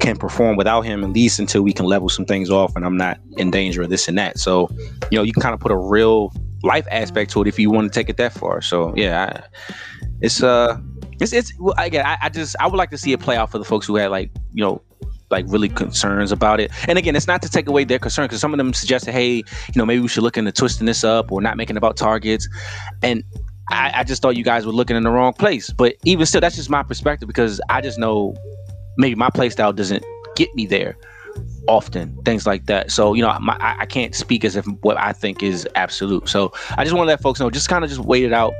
can 0.00 0.16
perform 0.16 0.56
without 0.56 0.82
him 0.82 1.02
at 1.02 1.10
least 1.10 1.38
until 1.38 1.62
we 1.62 1.72
can 1.72 1.86
level 1.86 2.08
some 2.08 2.24
things 2.24 2.50
off, 2.50 2.76
and 2.76 2.84
I'm 2.84 2.96
not 2.96 3.18
in 3.36 3.50
danger 3.50 3.82
of 3.82 3.90
this 3.90 4.08
and 4.08 4.16
that. 4.18 4.38
So, 4.38 4.68
you 5.10 5.18
know, 5.18 5.22
you 5.22 5.32
can 5.32 5.42
kind 5.42 5.54
of 5.54 5.60
put 5.60 5.72
a 5.72 5.76
real 5.76 6.32
life 6.62 6.86
aspect 6.90 7.30
to 7.32 7.42
it 7.42 7.48
if 7.48 7.58
you 7.58 7.70
want 7.70 7.92
to 7.92 7.98
take 7.98 8.08
it 8.08 8.16
that 8.16 8.32
far. 8.32 8.60
So, 8.60 8.94
yeah, 8.96 9.42
I, 9.42 9.74
it's 10.20 10.42
uh, 10.42 10.78
it's 11.20 11.32
it's 11.32 11.52
well, 11.58 11.74
again, 11.78 12.04
I, 12.06 12.16
I 12.22 12.28
just 12.28 12.56
I 12.60 12.66
would 12.66 12.76
like 12.76 12.90
to 12.90 12.98
see 12.98 13.12
it 13.12 13.20
play 13.20 13.36
out 13.36 13.50
for 13.50 13.58
the 13.58 13.64
folks 13.64 13.86
who 13.86 13.96
had 13.96 14.10
like 14.10 14.30
you 14.52 14.62
know 14.62 14.82
like 15.30 15.44
really 15.48 15.68
concerns 15.68 16.32
about 16.32 16.60
it. 16.60 16.70
And 16.88 16.98
again, 16.98 17.14
it's 17.14 17.26
not 17.26 17.42
to 17.42 17.48
take 17.48 17.68
away 17.68 17.84
their 17.84 17.98
concern 17.98 18.24
because 18.24 18.40
some 18.40 18.54
of 18.54 18.58
them 18.58 18.72
suggested, 18.72 19.12
hey, 19.12 19.36
you 19.36 19.44
know, 19.76 19.84
maybe 19.84 20.00
we 20.00 20.08
should 20.08 20.22
look 20.22 20.36
into 20.36 20.52
twisting 20.52 20.86
this 20.86 21.04
up 21.04 21.30
or 21.30 21.42
not 21.42 21.56
making 21.56 21.76
about 21.76 21.96
targets. 21.96 22.48
And 23.02 23.22
I, 23.70 23.92
I 23.96 24.04
just 24.04 24.22
thought 24.22 24.36
you 24.36 24.44
guys 24.44 24.66
were 24.66 24.72
looking 24.72 24.96
in 24.96 25.02
the 25.02 25.10
wrong 25.10 25.32
place. 25.32 25.70
But 25.70 25.96
even 26.04 26.26
still, 26.26 26.40
that's 26.40 26.56
just 26.56 26.70
my 26.70 26.82
perspective 26.82 27.26
because 27.26 27.60
I 27.68 27.80
just 27.80 27.98
know 27.98 28.34
maybe 28.96 29.14
my 29.14 29.30
play 29.30 29.50
style 29.50 29.72
doesn't 29.72 30.04
get 30.36 30.54
me 30.54 30.66
there 30.66 30.96
often 31.68 32.16
things 32.24 32.46
like 32.46 32.66
that. 32.66 32.90
So 32.90 33.14
you 33.14 33.22
know 33.22 33.36
my, 33.40 33.56
I, 33.60 33.80
I 33.80 33.86
can't 33.86 34.14
speak 34.14 34.44
as 34.44 34.56
if 34.56 34.64
what 34.80 34.98
i 34.98 35.12
think 35.12 35.42
is 35.42 35.68
absolute. 35.74 36.28
So 36.28 36.52
i 36.76 36.84
just 36.84 36.96
want 36.96 37.06
to 37.06 37.10
let 37.10 37.20
folks 37.20 37.38
know 37.38 37.50
just 37.50 37.68
kind 37.68 37.84
of 37.84 37.90
just 37.90 38.00
wait 38.00 38.24
it 38.24 38.32
out 38.32 38.52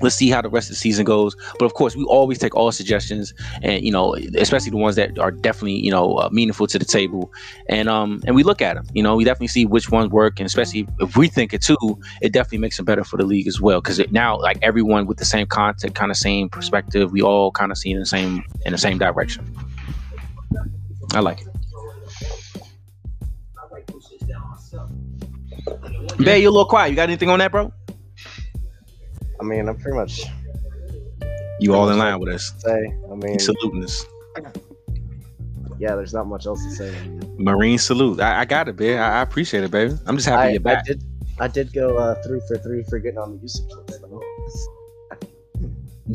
let's 0.00 0.16
see 0.16 0.28
how 0.28 0.42
the 0.42 0.48
rest 0.48 0.68
of 0.68 0.74
the 0.74 0.80
season 0.80 1.04
goes. 1.04 1.36
But 1.58 1.66
of 1.66 1.74
course 1.74 1.96
we 1.96 2.04
always 2.04 2.38
take 2.38 2.54
all 2.54 2.72
suggestions 2.72 3.32
and 3.62 3.84
you 3.84 3.92
know 3.92 4.16
especially 4.36 4.70
the 4.70 4.76
ones 4.76 4.96
that 4.96 5.18
are 5.18 5.30
definitely 5.30 5.78
you 5.78 5.90
know 5.90 6.16
uh, 6.16 6.28
meaningful 6.32 6.66
to 6.66 6.78
the 6.78 6.84
table. 6.84 7.32
And 7.68 7.88
um 7.88 8.22
and 8.26 8.34
we 8.34 8.42
look 8.42 8.60
at 8.60 8.74
them 8.74 8.86
you 8.92 9.02
know 9.02 9.16
we 9.16 9.24
definitely 9.24 9.48
see 9.48 9.64
which 9.64 9.90
ones 9.90 10.10
work. 10.10 10.40
And 10.40 10.46
especially 10.46 10.86
if 11.00 11.16
we 11.16 11.28
think 11.28 11.54
it 11.54 11.62
too 11.62 12.00
it 12.20 12.32
definitely 12.32 12.58
makes 12.58 12.78
it 12.78 12.84
better 12.84 13.04
for 13.04 13.16
the 13.16 13.24
league 13.24 13.46
as 13.46 13.60
well. 13.60 13.80
Because 13.80 14.00
now 14.10 14.38
like 14.38 14.58
everyone 14.62 15.06
with 15.06 15.18
the 15.18 15.24
same 15.24 15.46
content 15.46 15.94
kind 15.94 16.10
of 16.10 16.16
same 16.16 16.48
perspective 16.48 17.12
we 17.12 17.22
all 17.22 17.50
kind 17.52 17.70
of 17.70 17.78
see 17.78 17.90
in 17.90 17.98
the 17.98 18.06
same 18.06 18.44
in 18.66 18.72
the 18.72 18.78
same 18.78 18.98
direction. 18.98 19.44
I 21.14 21.20
like 21.20 21.42
it. 21.42 21.48
Bay, 26.18 26.38
you're 26.38 26.50
a 26.50 26.52
little 26.52 26.66
quiet. 26.66 26.90
You 26.90 26.96
got 26.96 27.08
anything 27.08 27.28
on 27.28 27.38
that, 27.40 27.50
bro? 27.50 27.72
I 29.40 29.44
mean, 29.44 29.68
I'm 29.68 29.76
pretty 29.76 29.96
much. 29.96 30.22
You 31.60 31.74
all 31.74 31.88
in 31.88 31.98
line 31.98 32.18
with 32.18 32.34
us. 32.34 32.52
Say, 32.58 32.94
I 33.10 33.14
mean, 33.14 33.38
saluting 33.38 33.84
us. 33.84 34.06
Yeah, 35.78 35.96
there's 35.96 36.14
not 36.14 36.26
much 36.26 36.46
else 36.46 36.62
to 36.64 36.70
say. 36.70 37.18
Marine 37.36 37.78
salute. 37.78 38.20
I, 38.20 38.40
I 38.40 38.44
got 38.44 38.68
it, 38.68 38.76
baby. 38.76 38.96
I, 38.96 39.20
I, 39.20 39.22
appreciate 39.22 39.64
it, 39.64 39.70
baby. 39.70 39.94
I'm 40.06 40.16
just 40.16 40.28
happy 40.28 40.42
I, 40.42 40.50
you're 40.50 40.60
back. 40.60 40.78
I 40.78 40.82
did, 40.82 41.04
I 41.40 41.48
did 41.48 41.72
go 41.72 41.96
uh, 41.96 42.14
three 42.22 42.40
for 42.46 42.58
three 42.58 42.84
for 42.84 42.98
getting 42.98 43.18
on 43.18 43.36
the 43.36 43.42
usage 43.42 43.66
list. 43.70 44.00
Though. 44.02 44.22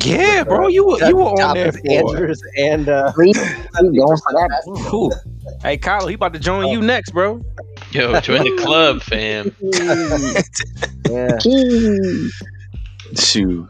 Yeah, 0.04 0.44
bro, 0.44 0.68
you 0.68 0.86
were 0.86 1.04
you 1.08 1.16
were 1.16 1.24
on 1.24 1.54
there 1.56 1.72
for 1.72 1.80
Andrews 1.90 2.40
and 2.56 2.88
uh, 2.88 3.10
going 3.16 3.34
for 3.34 3.52
that. 3.74 4.62
Cool. 4.86 5.12
Hey, 5.62 5.78
Kyle, 5.78 6.06
he 6.06 6.14
about 6.14 6.32
to 6.34 6.38
join 6.38 6.68
you 6.68 6.80
next, 6.80 7.10
bro. 7.10 7.44
Yo, 7.90 8.20
join 8.20 8.44
the 8.44 8.62
club, 8.62 9.02
fam. 9.02 9.52
yeah. 11.10 11.38
Shoot. 13.16 13.68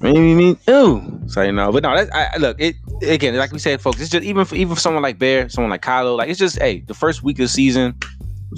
Maybe. 0.00 0.58
Ooh. 0.68 1.20
So 1.26 1.42
you 1.42 1.52
know, 1.52 1.70
but 1.72 1.82
no. 1.82 1.94
That's, 1.94 2.10
I, 2.12 2.36
look, 2.38 2.60
it 2.60 2.76
again, 3.02 3.36
like 3.36 3.52
we 3.52 3.58
said, 3.58 3.80
folks. 3.80 4.00
It's 4.00 4.10
just 4.10 4.24
even 4.24 4.44
for 4.44 4.54
even 4.54 4.74
for 4.74 4.80
someone 4.80 5.02
like 5.02 5.18
Bear, 5.18 5.48
someone 5.48 5.70
like 5.70 5.82
Kylo. 5.82 6.16
Like 6.16 6.28
it's 6.28 6.38
just, 6.38 6.58
hey, 6.58 6.80
the 6.80 6.94
first 6.94 7.22
week 7.22 7.38
of 7.38 7.44
the 7.44 7.48
season, 7.48 7.94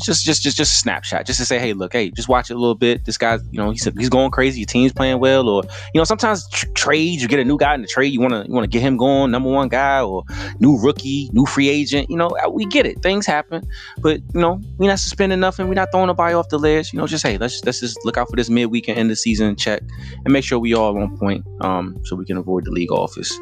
just 0.01 0.24
just 0.24 0.43
just 0.43 0.57
just 0.57 0.72
a 0.72 0.74
snapshot, 0.74 1.26
just 1.26 1.38
to 1.38 1.45
say, 1.45 1.59
hey, 1.59 1.72
look, 1.72 1.93
hey, 1.93 2.11
just 2.11 2.28
watch 2.28 2.51
it 2.51 2.55
a 2.55 2.59
little 2.59 2.74
bit. 2.74 3.05
This 3.05 3.18
guy's, 3.18 3.40
you 3.51 3.59
know, 3.59 3.70
he's 3.70 3.84
he's 3.99 4.09
going 4.09 4.30
crazy. 4.30 4.61
Your 4.61 4.66
team's 4.66 4.93
playing 4.93 5.20
well, 5.20 5.49
or 5.49 5.62
you 5.95 5.99
know, 5.99 6.05
sometimes 6.05 6.49
tr- 6.49 6.66
trades 6.74 7.22
you 7.22 7.28
get 7.28 7.40
a 7.40 7.45
new 7.45 7.59
guy 7.59 7.74
in 7.74 7.82
the 7.82 7.88
trade, 7.88 8.12
you 8.12 8.20
want 8.20 8.32
to 8.32 8.45
you 8.47 8.55
want 8.55 8.64
to 8.64 8.70
get 8.70 8.80
him 8.82 8.97
going, 8.97 9.30
number 9.30 9.51
one 9.51 9.68
guy, 9.68 10.01
or 10.01 10.24
new 10.61 10.78
rookie, 10.78 11.28
new 11.32 11.47
free 11.47 11.68
agent. 11.68 12.09
You 12.11 12.16
know, 12.16 12.28
uh, 12.28 12.49
we 12.49 12.64
get 12.66 12.86
it. 12.86 13.03
Things 13.03 13.26
happen, 13.26 13.68
but 13.99 14.20
you 14.34 14.40
know, 14.40 14.61
we're 14.78 14.88
not 14.88 14.99
suspending 14.99 15.40
nothing. 15.40 15.68
We're 15.68 15.74
not 15.74 15.90
throwing 15.93 16.07
nobody 16.07 16.34
off 16.34 16.49
the 16.49 16.59
ledge. 16.59 16.93
You 16.93 16.99
know, 16.99 17.07
just 17.07 17.26
hey, 17.26 17.38
let's 17.38 17.62
let's 17.64 17.80
just 17.80 17.99
look 18.05 18.16
out 18.16 18.28
for 18.30 18.36
this 18.36 18.49
midweek 18.49 18.88
and 18.88 18.99
end 18.99 19.11
the 19.11 19.16
season 19.16 19.57
check, 19.57 19.82
and 20.24 20.32
make 20.32 20.45
sure 20.45 20.59
we 20.59 20.74
all 20.74 20.97
on 20.97 21.16
point, 21.18 21.45
um, 21.61 21.99
so 22.05 22.16
we 22.16 22.24
can 22.24 22.36
avoid 22.36 22.64
the 22.64 22.70
league 22.70 22.93
office. 22.93 23.38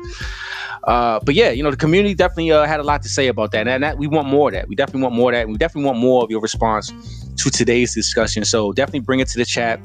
Uh, 0.85 1.21
but 1.25 1.35
yeah, 1.35 1.51
you 1.51 1.63
know, 1.63 1.71
the 1.71 1.77
community 1.77 2.15
definitely 2.15 2.51
uh, 2.51 2.65
had 2.65 2.81
a 2.81 2.83
lot 2.83 3.03
to 3.03 3.09
say 3.09 3.29
about 3.29 3.53
that, 3.53 3.69
and 3.69 3.83
that 3.83 3.99
we 3.99 4.07
want 4.07 4.27
more 4.27 4.49
of 4.49 4.55
that. 4.55 4.69
We 4.69 4.75
definitely 4.75 5.03
want 5.03 5.15
more 5.15 5.31
of 5.31 5.37
that. 5.37 5.49
We 5.49 5.57
definitely 5.57 5.87
want 5.87 5.99
more 5.99 6.25
of 6.25 6.31
your 6.31 6.40
response 6.41 6.93
to 7.37 7.51
today's 7.51 7.95
discussion. 7.95 8.45
So 8.45 8.73
definitely 8.73 9.01
bring 9.01 9.21
it 9.21 9.29
to 9.29 9.39
the 9.39 9.45
chat. 9.45 9.81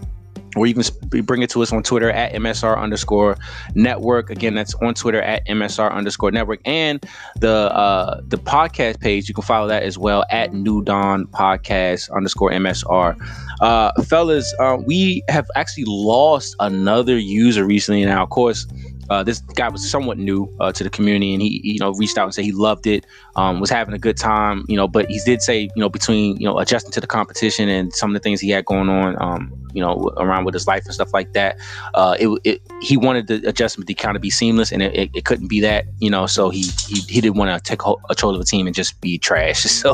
Or 0.55 0.65
you 0.65 0.73
can 0.73 0.83
bring 1.23 1.41
it 1.41 1.49
to 1.49 1.61
us 1.61 1.73
on 1.73 1.83
Twitter 1.83 2.09
at 2.09 2.31
MSR 2.31 2.79
underscore 2.79 3.35
network. 3.73 4.29
Again, 4.29 4.55
that's 4.55 4.73
on 4.75 4.93
Twitter 4.93 5.21
at 5.21 5.45
MSR 5.47 5.91
underscore 5.91 6.31
network. 6.31 6.61
And 6.63 7.05
the 7.41 7.51
uh, 7.75 8.21
the 8.25 8.37
podcast 8.37 9.01
page, 9.01 9.27
you 9.27 9.35
can 9.35 9.43
follow 9.43 9.67
that 9.67 9.83
as 9.83 9.97
well 9.97 10.23
at 10.31 10.53
New 10.53 10.81
Dawn 10.81 11.25
Podcast 11.27 12.09
underscore 12.15 12.51
MSR. 12.51 13.17
Uh, 13.59 13.91
fellas, 14.03 14.53
uh, 14.59 14.77
we 14.85 15.23
have 15.27 15.45
actually 15.55 15.83
lost 15.87 16.55
another 16.59 17.17
user 17.17 17.65
recently. 17.65 18.05
Now, 18.05 18.23
of 18.23 18.29
course, 18.29 18.65
uh, 19.09 19.23
this 19.23 19.39
guy 19.55 19.69
was 19.69 19.89
somewhat 19.89 20.17
new 20.17 20.51
uh, 20.59 20.71
to 20.71 20.83
the 20.83 20.89
community, 20.89 21.33
and 21.33 21.41
he, 21.41 21.61
you 21.63 21.79
know, 21.79 21.93
reached 21.93 22.17
out 22.17 22.25
and 22.25 22.33
said 22.33 22.43
he 22.43 22.51
loved 22.51 22.87
it, 22.87 23.05
um, 23.35 23.59
was 23.59 23.69
having 23.69 23.93
a 23.93 23.99
good 23.99 24.17
time, 24.17 24.65
you 24.67 24.75
know. 24.75 24.87
But 24.87 25.07
he 25.07 25.19
did 25.25 25.41
say, 25.41 25.61
you 25.61 25.81
know, 25.81 25.89
between 25.89 26.37
you 26.37 26.45
know 26.45 26.57
adjusting 26.59 26.91
to 26.91 27.01
the 27.01 27.07
competition 27.07 27.69
and 27.69 27.93
some 27.93 28.09
of 28.09 28.13
the 28.13 28.19
things 28.19 28.41
he 28.41 28.49
had 28.49 28.65
going 28.65 28.89
on, 28.89 29.21
um, 29.21 29.53
you 29.73 29.81
know, 29.81 30.11
around 30.17 30.45
with 30.45 30.53
his 30.53 30.67
life 30.67 30.85
and 30.85 30.93
stuff 30.93 31.13
like 31.13 31.33
that, 31.33 31.57
uh, 31.93 32.15
it, 32.19 32.29
it, 32.43 32.61
he 32.81 32.97
wanted 32.97 33.27
the 33.27 33.47
adjustment 33.47 33.87
to 33.87 33.93
kind 33.93 34.15
of 34.15 34.21
be 34.21 34.29
seamless, 34.29 34.71
and 34.71 34.81
it, 34.81 34.95
it, 34.95 35.09
it 35.13 35.25
couldn't 35.25 35.47
be 35.47 35.59
that, 35.61 35.85
you 35.99 36.09
know. 36.09 36.25
So 36.25 36.49
he 36.49 36.63
he, 36.87 37.01
he 37.01 37.21
didn't 37.21 37.37
want 37.37 37.51
to 37.51 37.69
take 37.69 37.79
control 37.79 38.35
of 38.35 38.41
a 38.41 38.45
team 38.45 38.67
and 38.67 38.75
just 38.75 38.99
be 39.01 39.17
trash. 39.17 39.65
So, 39.75 39.93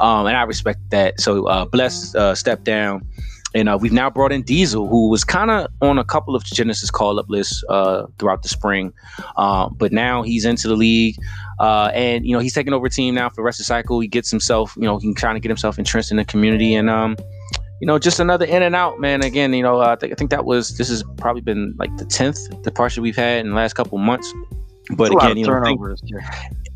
um, 0.00 0.26
and 0.26 0.36
I 0.36 0.42
respect 0.42 0.90
that. 0.90 1.18
So, 1.18 1.46
uh, 1.46 1.64
bless 1.64 2.14
uh, 2.14 2.34
step 2.34 2.62
down. 2.62 3.08
And 3.54 3.68
uh, 3.68 3.78
we've 3.80 3.92
now 3.92 4.10
brought 4.10 4.32
in 4.32 4.42
Diesel, 4.42 4.88
who 4.88 5.08
was 5.08 5.22
kind 5.22 5.50
of 5.50 5.68
on 5.80 5.98
a 5.98 6.04
couple 6.04 6.34
of 6.34 6.44
Genesis 6.44 6.90
call 6.90 7.20
up 7.20 7.28
lists 7.28 7.62
uh, 7.68 8.06
throughout 8.18 8.42
the 8.42 8.48
spring. 8.48 8.92
Uh, 9.36 9.68
but 9.68 9.92
now 9.92 10.22
he's 10.22 10.44
into 10.44 10.66
the 10.66 10.74
league. 10.74 11.16
Uh, 11.60 11.90
and, 11.94 12.26
you 12.26 12.32
know, 12.32 12.40
he's 12.40 12.52
taking 12.52 12.72
over 12.72 12.86
a 12.86 12.90
team 12.90 13.14
now 13.14 13.28
for 13.28 13.36
the 13.36 13.42
rest 13.42 13.60
of 13.60 13.64
the 13.64 13.68
cycle. 13.68 14.00
He 14.00 14.08
gets 14.08 14.30
himself, 14.30 14.74
you 14.76 14.82
know, 14.82 14.98
he 14.98 15.06
can 15.06 15.14
trying 15.14 15.36
to 15.36 15.40
get 15.40 15.50
himself 15.50 15.78
entrenched 15.78 16.10
in 16.10 16.16
the 16.16 16.24
community. 16.24 16.74
And, 16.74 16.90
um, 16.90 17.16
you 17.80 17.86
know, 17.86 17.98
just 17.98 18.18
another 18.18 18.44
in 18.44 18.62
and 18.62 18.74
out, 18.74 18.98
man. 18.98 19.22
Again, 19.22 19.52
you 19.52 19.62
know, 19.62 19.80
I 19.80 19.94
think, 19.94 20.12
I 20.12 20.16
think 20.16 20.30
that 20.30 20.44
was, 20.44 20.76
this 20.76 20.88
has 20.88 21.04
probably 21.16 21.42
been 21.42 21.74
like 21.78 21.96
the 21.96 22.04
10th 22.04 22.62
departure 22.62 23.02
we've 23.02 23.16
had 23.16 23.40
in 23.40 23.50
the 23.50 23.56
last 23.56 23.74
couple 23.74 23.98
months. 23.98 24.32
But 24.96 25.12
again, 25.12 25.36
you 25.36 25.46
know, 25.46 25.52
turnovers. 25.52 26.02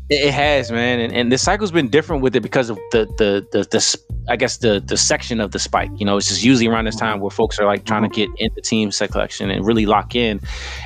It 0.09 0.33
has, 0.33 0.71
man, 0.71 0.99
and, 0.99 1.13
and 1.13 1.31
the 1.31 1.37
cycle's 1.37 1.71
been 1.71 1.87
different 1.87 2.23
with 2.23 2.35
it 2.35 2.39
because 2.39 2.71
of 2.71 2.77
the 2.91 3.05
the 3.19 3.45
the, 3.51 3.63
the 3.69 3.99
I 4.27 4.37
guess 4.37 4.57
the 4.57 4.79
the 4.83 4.97
section 4.97 5.39
of 5.39 5.51
the 5.51 5.59
spike. 5.59 5.91
You 5.97 6.05
know, 6.05 6.17
it's 6.17 6.27
just 6.27 6.43
usually 6.43 6.67
around 6.67 6.85
this 6.85 6.95
time 6.95 7.19
where 7.19 7.29
folks 7.29 7.59
are 7.59 7.65
like 7.67 7.85
trying 7.85 8.01
to 8.01 8.09
get 8.09 8.27
in 8.37 8.49
the 8.55 8.61
team 8.61 8.91
selection 8.91 9.51
and 9.51 9.63
really 9.63 9.85
lock 9.85 10.15
in. 10.15 10.39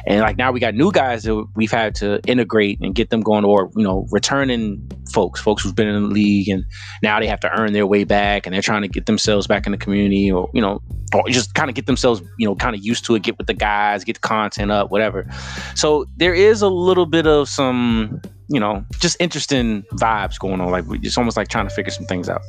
And 0.08 0.20
like 0.20 0.36
now 0.36 0.52
we 0.52 0.60
got 0.60 0.76
new 0.76 0.92
guys 0.92 1.24
that 1.24 1.46
we've 1.56 1.72
had 1.72 1.96
to 1.96 2.20
integrate 2.28 2.82
and 2.82 2.94
get 2.94 3.12
them 3.12 3.22
going, 3.22 3.46
or 3.46 3.72
you 3.78 3.84
know, 3.84 4.08
returning 4.12 4.92
folks, 5.14 5.40
folks 5.40 5.64
who've 5.64 5.76
been 5.76 5.88
in 5.88 6.04
the 6.04 6.10
league, 6.10 6.50
and 6.50 6.66
now 7.02 7.18
they 7.22 7.28
have 7.28 7.40
to 7.42 7.52
earn 7.58 7.72
their 7.72 7.88
way 7.88 8.04
back, 8.04 8.46
and 8.46 8.54
they're 8.54 8.62
trying 8.62 8.82
to 8.82 8.90
get 8.90 9.06
themselves 9.06 9.48
back 9.48 9.66
in 9.66 9.72
the 9.72 9.78
community, 9.78 10.30
or 10.30 10.50
you 10.54 10.60
know, 10.60 10.82
or 11.16 11.24
just 11.30 11.54
kind 11.54 11.70
of 11.70 11.76
get 11.76 11.86
themselves, 11.86 12.22
you 12.40 12.46
know, 12.46 12.56
kind 12.56 12.76
of 12.76 12.84
used 12.84 13.06
to 13.06 13.16
it, 13.16 13.24
get 13.24 13.38
with 13.38 13.48
the 13.48 13.54
guys, 13.54 14.04
get 14.04 14.16
the 14.16 14.20
content 14.20 14.70
up, 14.70 14.92
whatever. 14.92 15.26
So 15.76 16.08
there 16.18 16.34
is 16.34 16.62
a 16.62 16.70
little 16.70 17.06
bit 17.06 17.26
of 17.26 17.48
some 17.48 18.22
you 18.54 18.60
know, 18.60 18.86
just 18.99 19.18
interesting 19.20 19.82
vibes 19.93 20.38
going 20.38 20.62
on. 20.62 20.70
Like 20.70 20.86
it's 21.01 21.18
almost 21.18 21.38
like 21.38 21.47
trying 21.47 21.68
to 21.68 21.74
figure 21.74 21.91
some 21.91 22.06
things 22.06 22.30
out. 22.30 22.41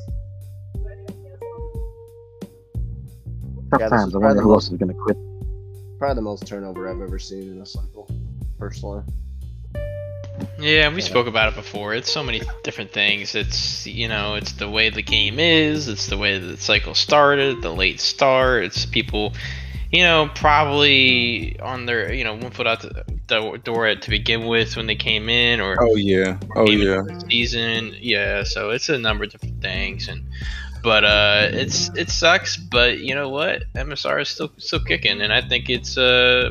yeah, 3.80 3.88
times. 3.88 4.14
I 4.14 4.18
wonder 4.18 4.42
who 4.42 4.52
else 4.52 4.70
is 4.70 4.76
going 4.76 4.92
to 4.92 4.94
quit. 4.94 5.16
Probably 5.98 6.14
the 6.16 6.22
most 6.22 6.46
turnover 6.46 6.88
I've 6.88 7.00
ever 7.00 7.18
seen 7.18 7.50
in 7.50 7.60
a 7.62 7.66
cycle, 7.66 8.08
personally. 8.58 9.02
Yeah, 10.58 10.92
we 10.92 11.00
spoke 11.00 11.26
about 11.26 11.52
it 11.52 11.54
before. 11.54 11.94
It's 11.94 12.12
so 12.12 12.22
many 12.22 12.42
different 12.64 12.92
things. 12.92 13.34
It's 13.34 13.86
you 13.86 14.06
know, 14.06 14.34
it's 14.34 14.52
the 14.52 14.68
way 14.68 14.90
the 14.90 15.02
game 15.02 15.38
is. 15.38 15.88
It's 15.88 16.08
the 16.08 16.18
way 16.18 16.38
the 16.38 16.58
cycle 16.58 16.94
started, 16.94 17.62
the 17.62 17.72
late 17.72 17.98
start. 17.98 18.64
It's 18.64 18.84
people 18.84 19.32
you 19.94 20.02
know, 20.02 20.28
probably 20.34 21.56
on 21.60 21.86
their, 21.86 22.12
you 22.12 22.24
know, 22.24 22.34
one 22.34 22.50
foot 22.50 22.66
out 22.66 22.80
the, 22.80 23.04
the 23.28 23.60
door 23.62 23.94
to 23.94 24.10
begin 24.10 24.46
with 24.46 24.76
when 24.76 24.88
they 24.88 24.96
came 24.96 25.28
in, 25.28 25.60
or 25.60 25.76
oh 25.80 25.94
yeah, 25.94 26.36
oh 26.56 26.68
yeah, 26.68 27.02
season, 27.30 27.94
yeah. 28.00 28.42
So 28.42 28.70
it's 28.70 28.88
a 28.88 28.98
number 28.98 29.22
of 29.22 29.30
different 29.30 29.62
things, 29.62 30.08
and 30.08 30.24
but 30.82 31.04
uh, 31.04 31.48
it's 31.52 31.90
it 31.96 32.10
sucks. 32.10 32.56
But 32.56 32.98
you 32.98 33.14
know 33.14 33.28
what, 33.28 33.72
MSR 33.74 34.22
is 34.22 34.30
still 34.30 34.50
still 34.58 34.82
kicking, 34.82 35.20
and 35.20 35.32
I 35.32 35.40
think 35.40 35.70
it's 35.70 35.96
uh 35.96 36.50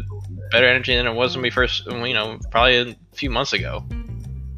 better 0.52 0.68
energy 0.68 0.96
than 0.96 1.06
it 1.06 1.14
was 1.14 1.36
when 1.36 1.44
we 1.44 1.50
first, 1.50 1.86
you 1.86 2.14
know, 2.14 2.40
probably 2.50 2.92
a 2.92 2.96
few 3.12 3.30
months 3.30 3.52
ago. 3.52 3.84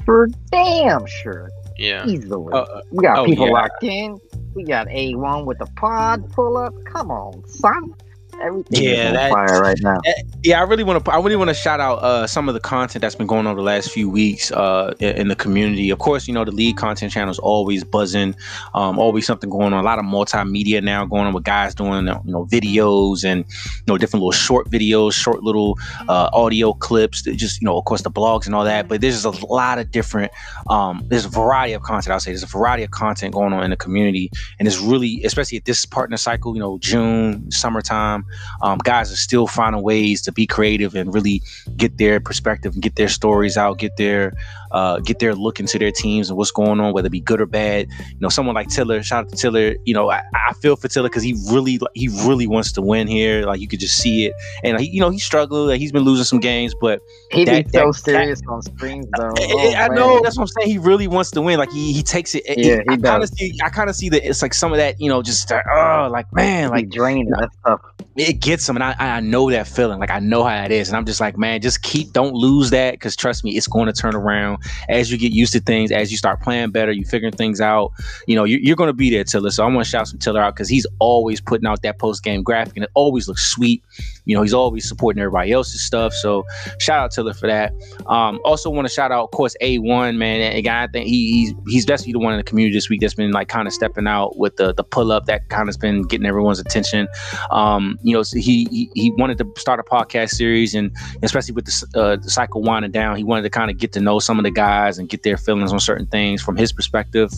For 0.06 0.28
damn 0.52 1.08
sure. 1.08 1.50
Yeah. 1.76 2.06
Easily. 2.06 2.54
Uh, 2.54 2.58
uh 2.58 2.82
we 2.92 3.02
got 3.04 3.18
oh, 3.18 3.26
people 3.26 3.48
yeah. 3.48 3.52
locked 3.52 3.84
in. 3.84 4.20
We 4.54 4.64
got 4.64 4.88
A1 4.88 5.46
with 5.46 5.58
the 5.58 5.66
pod 5.66 6.32
pull 6.32 6.56
up. 6.56 6.76
Come 6.86 7.10
on, 7.10 7.48
son. 7.48 7.96
Everything 8.42 8.84
yeah, 8.84 9.12
is 9.12 9.18
on 9.18 9.32
fire 9.32 9.62
right 9.62 9.78
now. 9.82 10.00
Eh, 10.06 10.14
yeah, 10.44 10.60
I 10.60 10.64
really 10.64 10.84
want 10.84 11.04
to. 11.04 11.12
I 11.12 11.18
really 11.18 11.36
want 11.36 11.50
to 11.50 11.54
shout 11.54 11.80
out 11.80 12.00
uh, 12.04 12.28
some 12.28 12.48
of 12.50 12.54
the 12.54 12.60
content 12.60 13.02
that's 13.02 13.16
been 13.16 13.28
going 13.28 13.48
on 13.48 13.56
the 13.56 13.62
last 13.62 13.92
few 13.92 14.10
weeks 14.10 14.52
uh, 14.52 14.94
in 15.00 15.30
the 15.30 15.36
community. 15.36 15.90
Of 15.90 16.00
course, 16.00 16.28
you 16.28 16.34
know 16.34 16.44
the 16.44 16.52
lead 16.52 16.78
content 16.78 17.12
channel 17.12 17.32
is 17.32 17.40
always 17.40 17.84
buzzing. 17.84 18.36
Um, 18.74 19.00
always 19.00 19.26
something 19.26 19.50
going 19.50 19.74
on. 19.74 19.80
A 19.80 19.84
lot 19.84 20.00
of 20.00 20.06
multimedia 20.06 20.84
now 20.84 21.06
going 21.06 21.26
on 21.26 21.34
with 21.34 21.44
guys 21.44 21.74
doing 21.74 22.08
you 22.08 22.32
know 22.32 22.46
videos 22.46 23.24
and 23.24 23.46
you 23.46 23.84
know 23.88 23.98
different 23.98 24.22
little 24.22 24.32
short 24.32 24.70
videos, 24.70 25.14
short 25.14 25.44
little 25.44 25.80
uh, 26.10 26.30
audio 26.34 26.74
clips. 26.74 27.22
Just 27.22 27.62
you 27.62 27.66
know, 27.66 27.78
of 27.78 27.86
course, 27.86 28.02
the 28.02 28.12
blogs 28.12 28.46
and 28.46 28.54
all 28.54 28.66
that. 28.66 28.88
But 28.88 29.02
there's 29.02 29.24
just 29.24 29.42
a 29.42 29.46
lot 29.46 29.80
of 29.80 29.92
different. 29.92 30.32
Um, 30.70 31.04
there's 31.08 31.26
a 31.26 31.30
variety 31.30 31.74
of 31.74 31.84
content. 31.84 32.12
I'll 32.12 32.20
say 32.20 32.32
there's 32.32 32.44
a 32.44 32.48
variety 32.48 32.84
of 32.84 32.92
content 32.92 33.34
going 33.34 33.54
on 33.54 33.64
in 33.64 33.70
the 33.70 33.78
community, 33.78 34.30
and 34.60 34.68
it's 34.68 34.80
really, 34.80 35.24
especially 35.24 35.58
at 35.58 35.66
this 35.66 35.86
partner 35.86 36.18
cycle. 36.18 36.54
You 36.54 36.60
know, 36.60 36.78
June, 36.80 37.50
summertime 37.50 38.25
um, 38.62 38.78
guys 38.84 39.12
are 39.12 39.18
still 39.18 39.48
finding 39.48 39.82
ways 39.82 40.22
to 40.24 40.32
be 40.32 40.48
creative 40.48 40.96
and 40.96 41.14
really 41.14 41.42
get 41.78 41.98
their 41.98 42.20
perspective 42.20 42.74
and 42.74 42.82
get 42.82 42.96
their 42.96 43.10
stories 43.10 43.58
out, 43.58 43.78
get 43.78 43.98
their 43.98 44.34
uh, 44.72 45.00
get 45.00 45.20
their 45.20 45.36
look 45.36 45.60
into 45.60 45.80
their 45.80 45.92
teams 45.92 46.30
and 46.30 46.38
what's 46.38 46.52
going 46.52 46.80
on, 46.80 46.94
whether 46.94 47.08
it 47.08 47.12
be 47.12 47.20
good 47.20 47.42
or 47.42 47.46
bad. 47.46 47.88
You 48.10 48.20
know, 48.20 48.30
someone 48.30 48.56
like 48.56 48.68
Tiller, 48.68 49.02
shout 49.04 49.26
out 49.26 49.30
to 49.30 49.36
Tiller. 49.36 49.76
You 49.86 49.94
know, 49.94 50.10
I, 50.10 50.22
I 50.34 50.54
feel 50.62 50.76
for 50.76 50.88
Tiller 50.88 51.10
because 51.10 51.24
he 51.24 51.36
really 51.52 51.80
he 51.94 52.08
really 52.08 52.48
wants 52.48 52.72
to 52.74 52.82
win 52.82 53.08
here. 53.08 53.46
Like 53.46 53.60
you 53.60 53.68
could 53.68 53.80
just 53.80 53.98
see 53.98 54.26
it, 54.26 54.34
and 54.64 54.80
he, 54.80 54.90
you 54.90 55.00
know 55.00 55.10
he 55.10 55.20
struggled. 55.20 55.70
Like, 55.70 55.80
he's 55.80 55.92
been 55.92 56.04
losing 56.04 56.26
some 56.26 56.40
games, 56.40 56.74
but 56.80 57.02
he 57.32 57.46
be 57.46 57.64
so 57.64 57.88
that, 57.88 57.96
serious 57.96 58.42
that, 58.42 58.50
on 58.50 58.62
screens 58.62 59.08
though. 59.18 59.34
Oh, 59.38 59.74
I, 59.74 59.88
know 59.90 60.20
that's 60.24 60.38
what 60.38 60.44
I'm 60.44 60.48
saying. 60.48 60.70
He 60.70 60.78
really 60.78 61.08
wants 61.08 61.32
to 61.32 61.42
win. 61.42 61.60
Like 61.60 61.72
he, 61.72 61.94
he 61.94 62.04
takes 62.04 62.36
it. 62.36 62.44
Yeah, 62.48 62.82
he, 62.88 62.90
I 62.90 62.98
kind 62.98 63.24
of 63.24 63.30
see. 63.30 63.58
I 63.64 63.70
kind 63.70 63.90
of 63.90 63.96
see 63.96 64.10
that 64.10 64.28
it's 64.28 64.42
like 64.42 64.54
some 64.54 64.72
of 64.72 64.78
that. 64.78 65.00
You 65.00 65.10
know, 65.10 65.22
just 65.22 65.52
oh, 65.52 66.10
like 66.12 66.32
man, 66.34 66.70
like 66.70 66.90
draining. 66.90 67.30
That's 67.30 67.56
tough. 67.66 67.82
It 68.16 68.40
gets 68.40 68.68
him, 68.68 68.78
and 68.78 68.84
I 68.84 68.96
I 68.98 69.20
know 69.20 69.50
that 69.52 69.68
feeling. 69.68 70.00
Like 70.00 70.12
I 70.12 70.20
know 70.20 70.44
how 70.44 70.64
it 70.64 70.72
is, 70.72 70.90
and 70.90 70.98
I'm 70.98 71.06
just 71.06 71.20
like, 71.20 71.38
man, 71.38 71.62
just 71.62 71.82
keep 71.82 72.14
don't 72.14 72.34
lose 72.34 72.70
that 72.70 72.94
because 72.94 73.16
trust 73.16 73.44
me, 73.44 73.58
it's 73.58 73.68
going 73.68 73.88
to 73.88 73.94
turn 73.94 74.16
around 74.16 74.55
as 74.90 75.12
you 75.12 75.18
get 75.18 75.32
used 75.32 75.54
to 75.54 75.60
things, 75.60 75.92
as 75.92 76.12
you 76.12 76.18
start 76.18 76.42
playing 76.42 76.72
better, 76.72 76.92
you 76.92 77.06
figuring 77.06 77.34
things 77.34 77.62
out. 77.62 77.92
You 78.28 78.36
know, 78.36 78.44
you're, 78.44 78.60
you're 78.60 78.76
going 78.76 78.88
to 78.88 78.94
be 78.94 79.10
there, 79.10 79.24
Tiller. 79.24 79.52
So 79.52 79.64
I 79.64 79.68
want 79.68 79.86
to 79.86 79.90
shout 79.90 80.08
some 80.08 80.20
Tiller 80.20 80.42
out 80.42 80.56
because 80.56 80.70
he's 80.70 80.88
always 81.00 81.40
putting 81.40 81.68
out 81.68 81.82
that 81.84 82.00
post 82.00 82.24
game 82.24 82.44
graphic, 82.44 82.76
and 82.76 82.84
it 82.84 82.92
always 82.96 83.28
looks 83.28 83.46
sweet. 83.46 83.84
You 84.26 84.36
know, 84.36 84.42
he's 84.42 84.54
always 84.54 84.88
supporting 84.88 85.22
everybody 85.22 85.52
else's 85.52 85.82
stuff. 85.86 86.14
So 86.14 86.46
shout 86.80 87.00
out 87.00 87.12
Tiller 87.12 87.34
for 87.34 87.48
that. 87.48 87.74
Um, 88.08 88.40
also 88.44 88.70
want 88.70 88.88
to 88.88 88.94
shout 88.94 89.12
out, 89.12 89.26
of 89.26 89.32
course, 89.32 89.56
A1 89.62 90.18
man. 90.18 90.56
Again, 90.56 90.76
I 90.76 90.88
think 90.88 91.08
he, 91.08 91.32
he's 91.32 91.54
he's 91.68 91.86
definitely 91.86 92.14
the 92.14 92.20
one 92.20 92.34
in 92.34 92.38
the 92.38 92.44
community 92.44 92.76
this 92.76 92.90
week 92.90 93.02
that's 93.02 93.14
been 93.14 93.32
like 93.32 93.50
kind 93.50 93.68
of 93.68 93.74
stepping 93.74 94.08
out 94.08 94.38
with 94.38 94.56
the 94.58 94.74
the 94.74 94.84
pull 94.84 95.12
up 95.12 95.26
that 95.26 95.50
kind 95.50 95.70
of's 95.70 95.78
been 95.78 96.04
getting 96.04 96.26
everyone's 96.26 96.60
attention. 96.60 97.08
Um, 97.52 98.00
you 98.04 98.14
know, 98.14 98.24
so 98.24 98.38
he, 98.38 98.68
he, 98.72 98.90
he 98.96 99.12
wanted 99.12 99.38
to 99.40 99.52
start 99.58 99.80
a 99.80 99.84
podcast 99.84 100.32
series, 100.32 100.74
and 100.74 100.96
especially 101.24 101.54
with 101.54 101.66
the, 101.66 102.00
uh, 102.00 102.16
the 102.16 102.30
cycle 102.30 102.62
winding 102.62 102.92
down, 102.92 103.16
he 103.18 103.24
wanted 103.24 103.44
to 103.44 103.50
kind 103.50 103.70
of 103.70 103.78
get 103.78 103.92
to 103.94 104.02
know 104.02 104.20
some 104.20 104.40
of 104.40 104.44
the 104.46 104.52
guys 104.52 104.98
and 104.98 105.10
get 105.10 105.24
their 105.24 105.38
feelings 105.38 105.74
on 105.74 105.80
certain 105.80 106.06
things 106.08 106.42
from 106.42 106.56
his 106.56 106.72
perspective. 106.72 107.32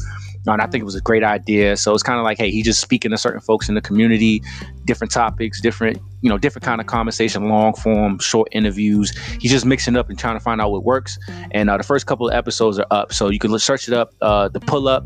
And 0.45 0.61
I 0.61 0.67
think 0.67 0.81
it 0.81 0.85
was 0.85 0.95
a 0.95 1.01
great 1.01 1.23
idea. 1.23 1.75
So 1.75 1.93
it's 1.93 2.03
kind 2.03 2.19
of 2.19 2.23
like, 2.23 2.37
hey, 2.37 2.51
he's 2.51 2.65
just 2.65 2.79
speaking 2.79 3.11
to 3.11 3.17
certain 3.17 3.41
folks 3.41 3.67
in 3.67 3.75
the 3.75 3.81
community, 3.81 4.41
different 4.85 5.11
topics, 5.11 5.59
different, 5.59 5.97
you 6.21 6.29
know, 6.29 6.37
different 6.37 6.63
kind 6.63 6.79
of 6.79 6.87
conversation, 6.87 7.49
long 7.49 7.73
form, 7.73 8.19
short 8.19 8.47
interviews. 8.51 9.17
He's 9.41 9.51
just 9.51 9.65
mixing 9.65 9.97
up 9.97 10.09
and 10.09 10.17
trying 10.17 10.35
to 10.35 10.39
find 10.39 10.61
out 10.61 10.71
what 10.71 10.83
works. 10.83 11.17
And 11.51 11.69
uh, 11.69 11.77
the 11.77 11.83
first 11.83 12.05
couple 12.05 12.29
of 12.29 12.33
episodes 12.33 12.79
are 12.79 12.87
up, 12.91 13.11
so 13.11 13.29
you 13.29 13.39
can 13.39 13.57
search 13.59 13.87
it 13.87 13.93
up. 13.93 14.13
Uh, 14.21 14.47
the 14.47 14.59
pull 14.59 14.87
up 14.87 15.05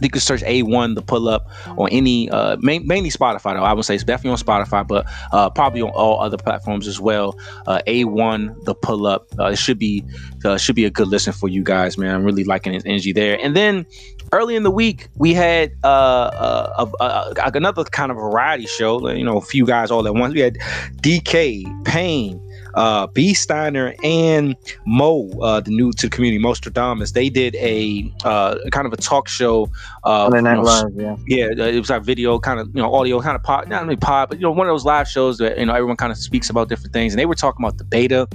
you 0.00 0.10
can 0.10 0.20
search 0.20 0.42
A1 0.42 0.94
the 0.94 1.02
pull 1.02 1.28
up 1.28 1.48
on 1.78 1.88
any 1.90 2.28
uh 2.30 2.56
main, 2.58 2.86
mainly 2.86 3.10
Spotify 3.10 3.54
though. 3.54 3.64
I 3.64 3.72
would 3.72 3.84
say 3.84 3.94
it's 3.94 4.04
definitely 4.04 4.32
on 4.32 4.38
Spotify, 4.38 4.86
but 4.86 5.06
uh 5.32 5.50
probably 5.50 5.82
on 5.82 5.90
all 5.90 6.20
other 6.20 6.36
platforms 6.36 6.86
as 6.86 7.00
well. 7.00 7.38
Uh 7.66 7.80
A1 7.86 8.64
the 8.64 8.74
pull 8.74 9.06
up. 9.06 9.26
Uh, 9.38 9.46
it 9.46 9.56
should 9.58 9.78
be 9.78 10.04
uh, 10.44 10.56
should 10.58 10.76
be 10.76 10.84
a 10.84 10.90
good 10.90 11.08
listen 11.08 11.32
for 11.32 11.48
you 11.48 11.62
guys, 11.62 11.96
man. 11.96 12.14
I'm 12.14 12.24
really 12.24 12.44
liking 12.44 12.72
his 12.72 12.84
energy 12.84 13.12
there. 13.12 13.38
And 13.40 13.56
then 13.56 13.86
early 14.32 14.56
in 14.56 14.62
the 14.62 14.70
week 14.70 15.08
we 15.16 15.32
had 15.32 15.72
uh, 15.84 16.86
uh, 17.00 17.50
another 17.54 17.84
kind 17.84 18.10
of 18.10 18.16
variety 18.16 18.66
show. 18.66 19.08
You 19.10 19.24
know, 19.24 19.38
a 19.38 19.42
few 19.42 19.66
guys 19.66 19.90
all 19.90 20.06
at 20.06 20.14
once. 20.14 20.34
We 20.34 20.40
had 20.40 20.58
DK, 21.02 21.84
Pain, 21.84 22.40
uh, 22.74 23.06
B. 23.08 23.34
Steiner 23.34 23.94
and 24.02 24.56
Mo, 24.86 25.30
uh, 25.40 25.60
the 25.60 25.70
new 25.70 25.92
to 25.92 26.06
the 26.06 26.10
community, 26.14 26.42
Mostradamus, 26.42 27.12
they 27.12 27.28
did 27.28 27.54
a 27.56 28.12
uh, 28.24 28.56
kind 28.70 28.86
of 28.86 28.92
a 28.92 28.96
talk 28.96 29.28
show. 29.28 29.70
Uh, 30.02 30.30
you 30.34 30.42
know, 30.42 30.60
live, 30.60 30.92
yeah. 30.94 31.16
Yeah, 31.26 31.64
uh, 31.64 31.68
it 31.68 31.78
was 31.78 31.90
like 31.90 32.02
video, 32.02 32.38
kind 32.38 32.60
of, 32.60 32.68
you 32.68 32.82
know, 32.82 32.94
audio, 32.94 33.20
kind 33.20 33.36
of 33.36 33.42
pod, 33.42 33.68
not 33.68 33.82
only 33.82 33.96
pod, 33.96 34.28
but, 34.28 34.38
you 34.38 34.42
know, 34.42 34.50
one 34.50 34.66
of 34.66 34.72
those 34.72 34.84
live 34.84 35.08
shows 35.08 35.38
that, 35.38 35.58
you 35.58 35.66
know, 35.66 35.74
everyone 35.74 35.96
kind 35.96 36.12
of 36.12 36.18
speaks 36.18 36.50
about 36.50 36.68
different 36.68 36.92
things. 36.92 37.12
And 37.12 37.18
they 37.18 37.26
were 37.26 37.34
talking 37.34 37.64
about 37.64 37.78
the 37.78 37.84
beta 37.84 38.28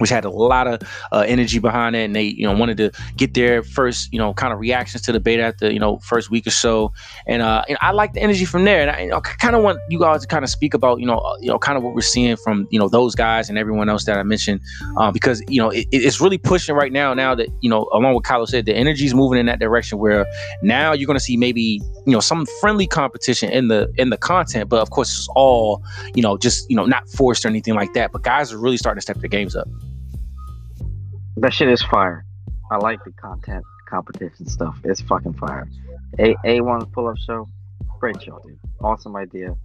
which 0.00 0.10
had 0.10 0.24
a 0.24 0.30
lot 0.30 0.66
of 0.66 0.80
uh, 1.12 1.24
energy 1.26 1.58
behind 1.58 1.94
it, 1.94 2.00
and 2.00 2.16
they 2.16 2.24
you 2.24 2.44
know 2.44 2.56
wanted 2.56 2.76
to 2.78 2.90
get 3.16 3.34
their 3.34 3.62
first 3.62 4.12
you 4.12 4.18
know 4.18 4.32
kind 4.34 4.52
of 4.52 4.58
reactions 4.58 5.02
to 5.02 5.12
the 5.12 5.20
beta 5.20 5.42
after 5.42 5.70
you 5.70 5.78
know 5.78 5.98
first 5.98 6.30
week 6.30 6.46
or 6.46 6.50
so, 6.50 6.92
and 7.26 7.42
uh, 7.42 7.64
know, 7.68 7.78
I 7.80 7.92
like 7.92 8.14
the 8.14 8.22
energy 8.22 8.44
from 8.44 8.64
there, 8.64 8.80
and 8.80 8.90
I 8.90 9.06
know, 9.06 9.20
kind 9.20 9.54
of 9.54 9.62
want 9.62 9.78
you 9.88 9.98
guys 9.98 10.22
to 10.22 10.26
kind 10.26 10.44
of 10.44 10.50
speak 10.50 10.74
about 10.74 11.00
you 11.00 11.06
know 11.06 11.18
uh, 11.18 11.36
you 11.40 11.48
know 11.48 11.58
kind 11.58 11.76
of 11.76 11.84
what 11.84 11.94
we're 11.94 12.00
seeing 12.00 12.36
from 12.36 12.66
you 12.70 12.78
know 12.78 12.88
those 12.88 13.14
guys 13.14 13.48
and 13.48 13.58
everyone 13.58 13.88
else 13.88 14.04
that 14.04 14.18
I 14.18 14.22
mentioned, 14.22 14.60
uh, 14.96 15.10
because 15.10 15.42
you 15.48 15.60
know 15.60 15.70
it, 15.70 15.86
it's 15.92 16.20
really 16.20 16.38
pushing 16.38 16.74
right 16.74 16.92
now. 16.92 17.14
Now 17.14 17.34
that 17.34 17.48
you 17.60 17.68
know, 17.70 17.88
along 17.92 18.14
with 18.14 18.24
Kylo 18.24 18.48
said, 18.48 18.66
the 18.66 18.74
energy 18.74 19.04
is 19.04 19.14
moving 19.14 19.38
in 19.38 19.46
that 19.46 19.58
direction 19.58 19.98
where 19.98 20.26
now 20.62 20.92
you're 20.92 21.06
going 21.06 21.18
to 21.18 21.24
see 21.24 21.36
maybe 21.36 21.80
you 22.06 22.12
know 22.12 22.20
some 22.20 22.46
friendly 22.60 22.86
competition 22.86 23.50
in 23.50 23.68
the 23.68 23.92
in 23.96 24.10
the 24.10 24.16
content, 24.16 24.68
but 24.68 24.80
of 24.80 24.90
course 24.90 25.10
it's 25.10 25.28
all 25.36 25.82
you 26.14 26.22
know 26.22 26.36
just 26.38 26.68
you 26.70 26.76
know 26.76 26.86
not 26.86 27.08
forced 27.08 27.44
or 27.44 27.48
anything 27.48 27.74
like 27.74 27.92
that. 27.94 28.12
But 28.12 28.22
guys 28.22 28.52
are 28.52 28.58
really 28.58 28.76
starting 28.76 28.98
to 28.98 29.02
step 29.02 29.16
their 29.18 29.28
games 29.28 29.54
up. 29.56 29.68
That 31.40 31.52
shit 31.54 31.68
is 31.68 31.82
fire. 31.82 32.24
I 32.70 32.76
like 32.76 33.02
the 33.04 33.12
content 33.12 33.64
competition 33.88 34.46
stuff. 34.46 34.78
It's 34.84 35.00
fucking 35.00 35.34
fire. 35.34 35.68
A 36.18 36.36
A 36.44 36.60
one 36.60 36.84
pull 36.86 37.08
up 37.08 37.16
show, 37.18 37.48
great 37.98 38.22
show, 38.22 38.38
dude. 38.46 38.58
Awesome 38.80 39.16
idea. 39.16 39.56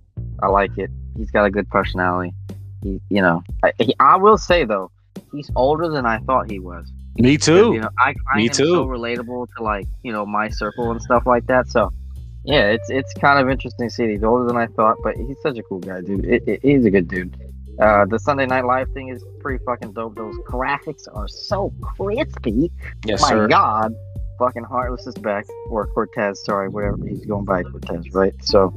I 0.41 0.47
like 0.47 0.78
it. 0.78 0.89
He's 1.17 1.32
got 1.32 1.45
a 1.45 1.51
good 1.51 1.69
personality. 1.69 2.34
He, 2.82 3.01
you 3.09 3.21
know, 3.21 3.43
I, 3.63 3.73
he, 3.80 3.95
I 3.99 4.15
will 4.15 4.38
say 4.38 4.63
though, 4.63 4.89
he's 5.32 5.51
older 5.55 5.89
than 5.89 6.05
I 6.05 6.19
thought 6.19 6.49
he 6.49 6.59
was. 6.59 6.91
Me 7.17 7.38
too. 7.38 7.73
You 7.73 7.82
know, 7.82 7.89
I 7.97 8.13
find 8.13 8.38
Me 8.38 8.43
him 8.45 8.49
too. 8.49 8.73
so 8.76 8.86
relatable 8.86 9.47
to 9.57 9.63
like 9.63 9.88
you 10.03 10.11
know 10.11 10.26
my 10.26 10.49
circle 10.49 10.91
and 10.91 11.01
stuff 11.01 11.26
like 11.26 11.45
that. 11.47 11.67
So 11.67 11.91
yeah, 12.45 12.69
it's 12.69 12.89
it's 12.89 13.13
kind 13.15 13.39
of 13.39 13.49
interesting 13.49 13.89
to 13.89 13.93
see. 13.93 14.07
he's 14.11 14.23
older 14.23 14.45
than 14.45 14.57
I 14.57 14.67
thought, 14.67 14.97
but 15.03 15.15
he's 15.15 15.38
such 15.41 15.57
a 15.57 15.63
cool 15.63 15.80
guy, 15.80 16.01
dude. 16.01 16.26
It, 16.26 16.43
it, 16.47 16.59
he's 16.61 16.86
a 16.86 16.89
good 16.89 17.07
dude. 17.07 17.36
Uh, 17.80 18.05
the 18.05 18.17
Sunday 18.17 18.45
Night 18.45 18.65
Live 18.65 18.91
thing 18.93 19.09
is 19.09 19.23
pretty 19.39 19.63
fucking 19.65 19.93
dope. 19.93 20.15
Those 20.15 20.38
graphics 20.39 21.07
are 21.13 21.28
so 21.28 21.73
crispy. 21.82 22.71
Yes, 23.05 23.21
My 23.21 23.30
sir. 23.30 23.47
God, 23.47 23.93
fucking 24.39 24.63
Heartless 24.63 25.07
is 25.07 25.15
back, 25.15 25.45
or 25.69 25.88
Cortez. 25.88 26.43
Sorry, 26.43 26.69
whatever 26.69 27.05
he's 27.05 27.26
going 27.26 27.45
by 27.45 27.63
Cortez, 27.63 28.13
right? 28.13 28.34
So, 28.41 28.76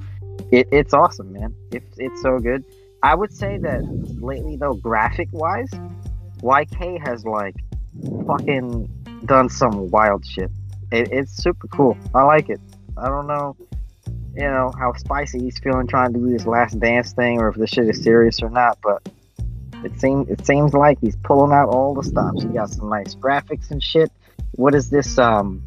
it, 0.50 0.68
it's 0.72 0.94
awesome, 0.94 1.32
man. 1.32 1.54
It's 1.70 1.96
it's 1.98 2.20
so 2.22 2.38
good. 2.38 2.64
I 3.02 3.14
would 3.14 3.32
say 3.32 3.58
that 3.58 3.84
lately, 4.20 4.56
though, 4.56 4.74
graphic 4.74 5.28
wise, 5.32 5.70
YK 6.42 7.06
has 7.06 7.24
like 7.24 7.54
fucking 8.26 8.88
done 9.26 9.48
some 9.48 9.90
wild 9.90 10.26
shit. 10.26 10.50
It, 10.90 11.12
it's 11.12 11.36
super 11.36 11.68
cool. 11.68 11.96
I 12.14 12.24
like 12.24 12.48
it. 12.48 12.60
I 12.96 13.08
don't 13.08 13.28
know 13.28 13.56
you 14.34 14.42
know, 14.42 14.72
how 14.78 14.92
spicy 14.94 15.40
he's 15.40 15.58
feeling 15.58 15.86
trying 15.86 16.12
to 16.12 16.18
do 16.18 16.30
this 16.30 16.46
last 16.46 16.78
dance 16.78 17.12
thing 17.12 17.38
or 17.40 17.48
if 17.48 17.56
this 17.56 17.70
shit 17.70 17.88
is 17.88 18.02
serious 18.02 18.42
or 18.42 18.50
not, 18.50 18.78
but 18.82 19.08
it 19.84 19.98
seems 20.00 20.28
it 20.28 20.44
seems 20.44 20.74
like 20.74 20.98
he's 21.00 21.16
pulling 21.16 21.52
out 21.52 21.68
all 21.68 21.94
the 21.94 22.02
stops. 22.02 22.42
He 22.42 22.48
got 22.48 22.70
some 22.70 22.88
nice 22.88 23.14
graphics 23.14 23.70
and 23.70 23.82
shit. 23.82 24.10
What 24.52 24.74
is 24.74 24.90
this 24.90 25.18
um 25.18 25.62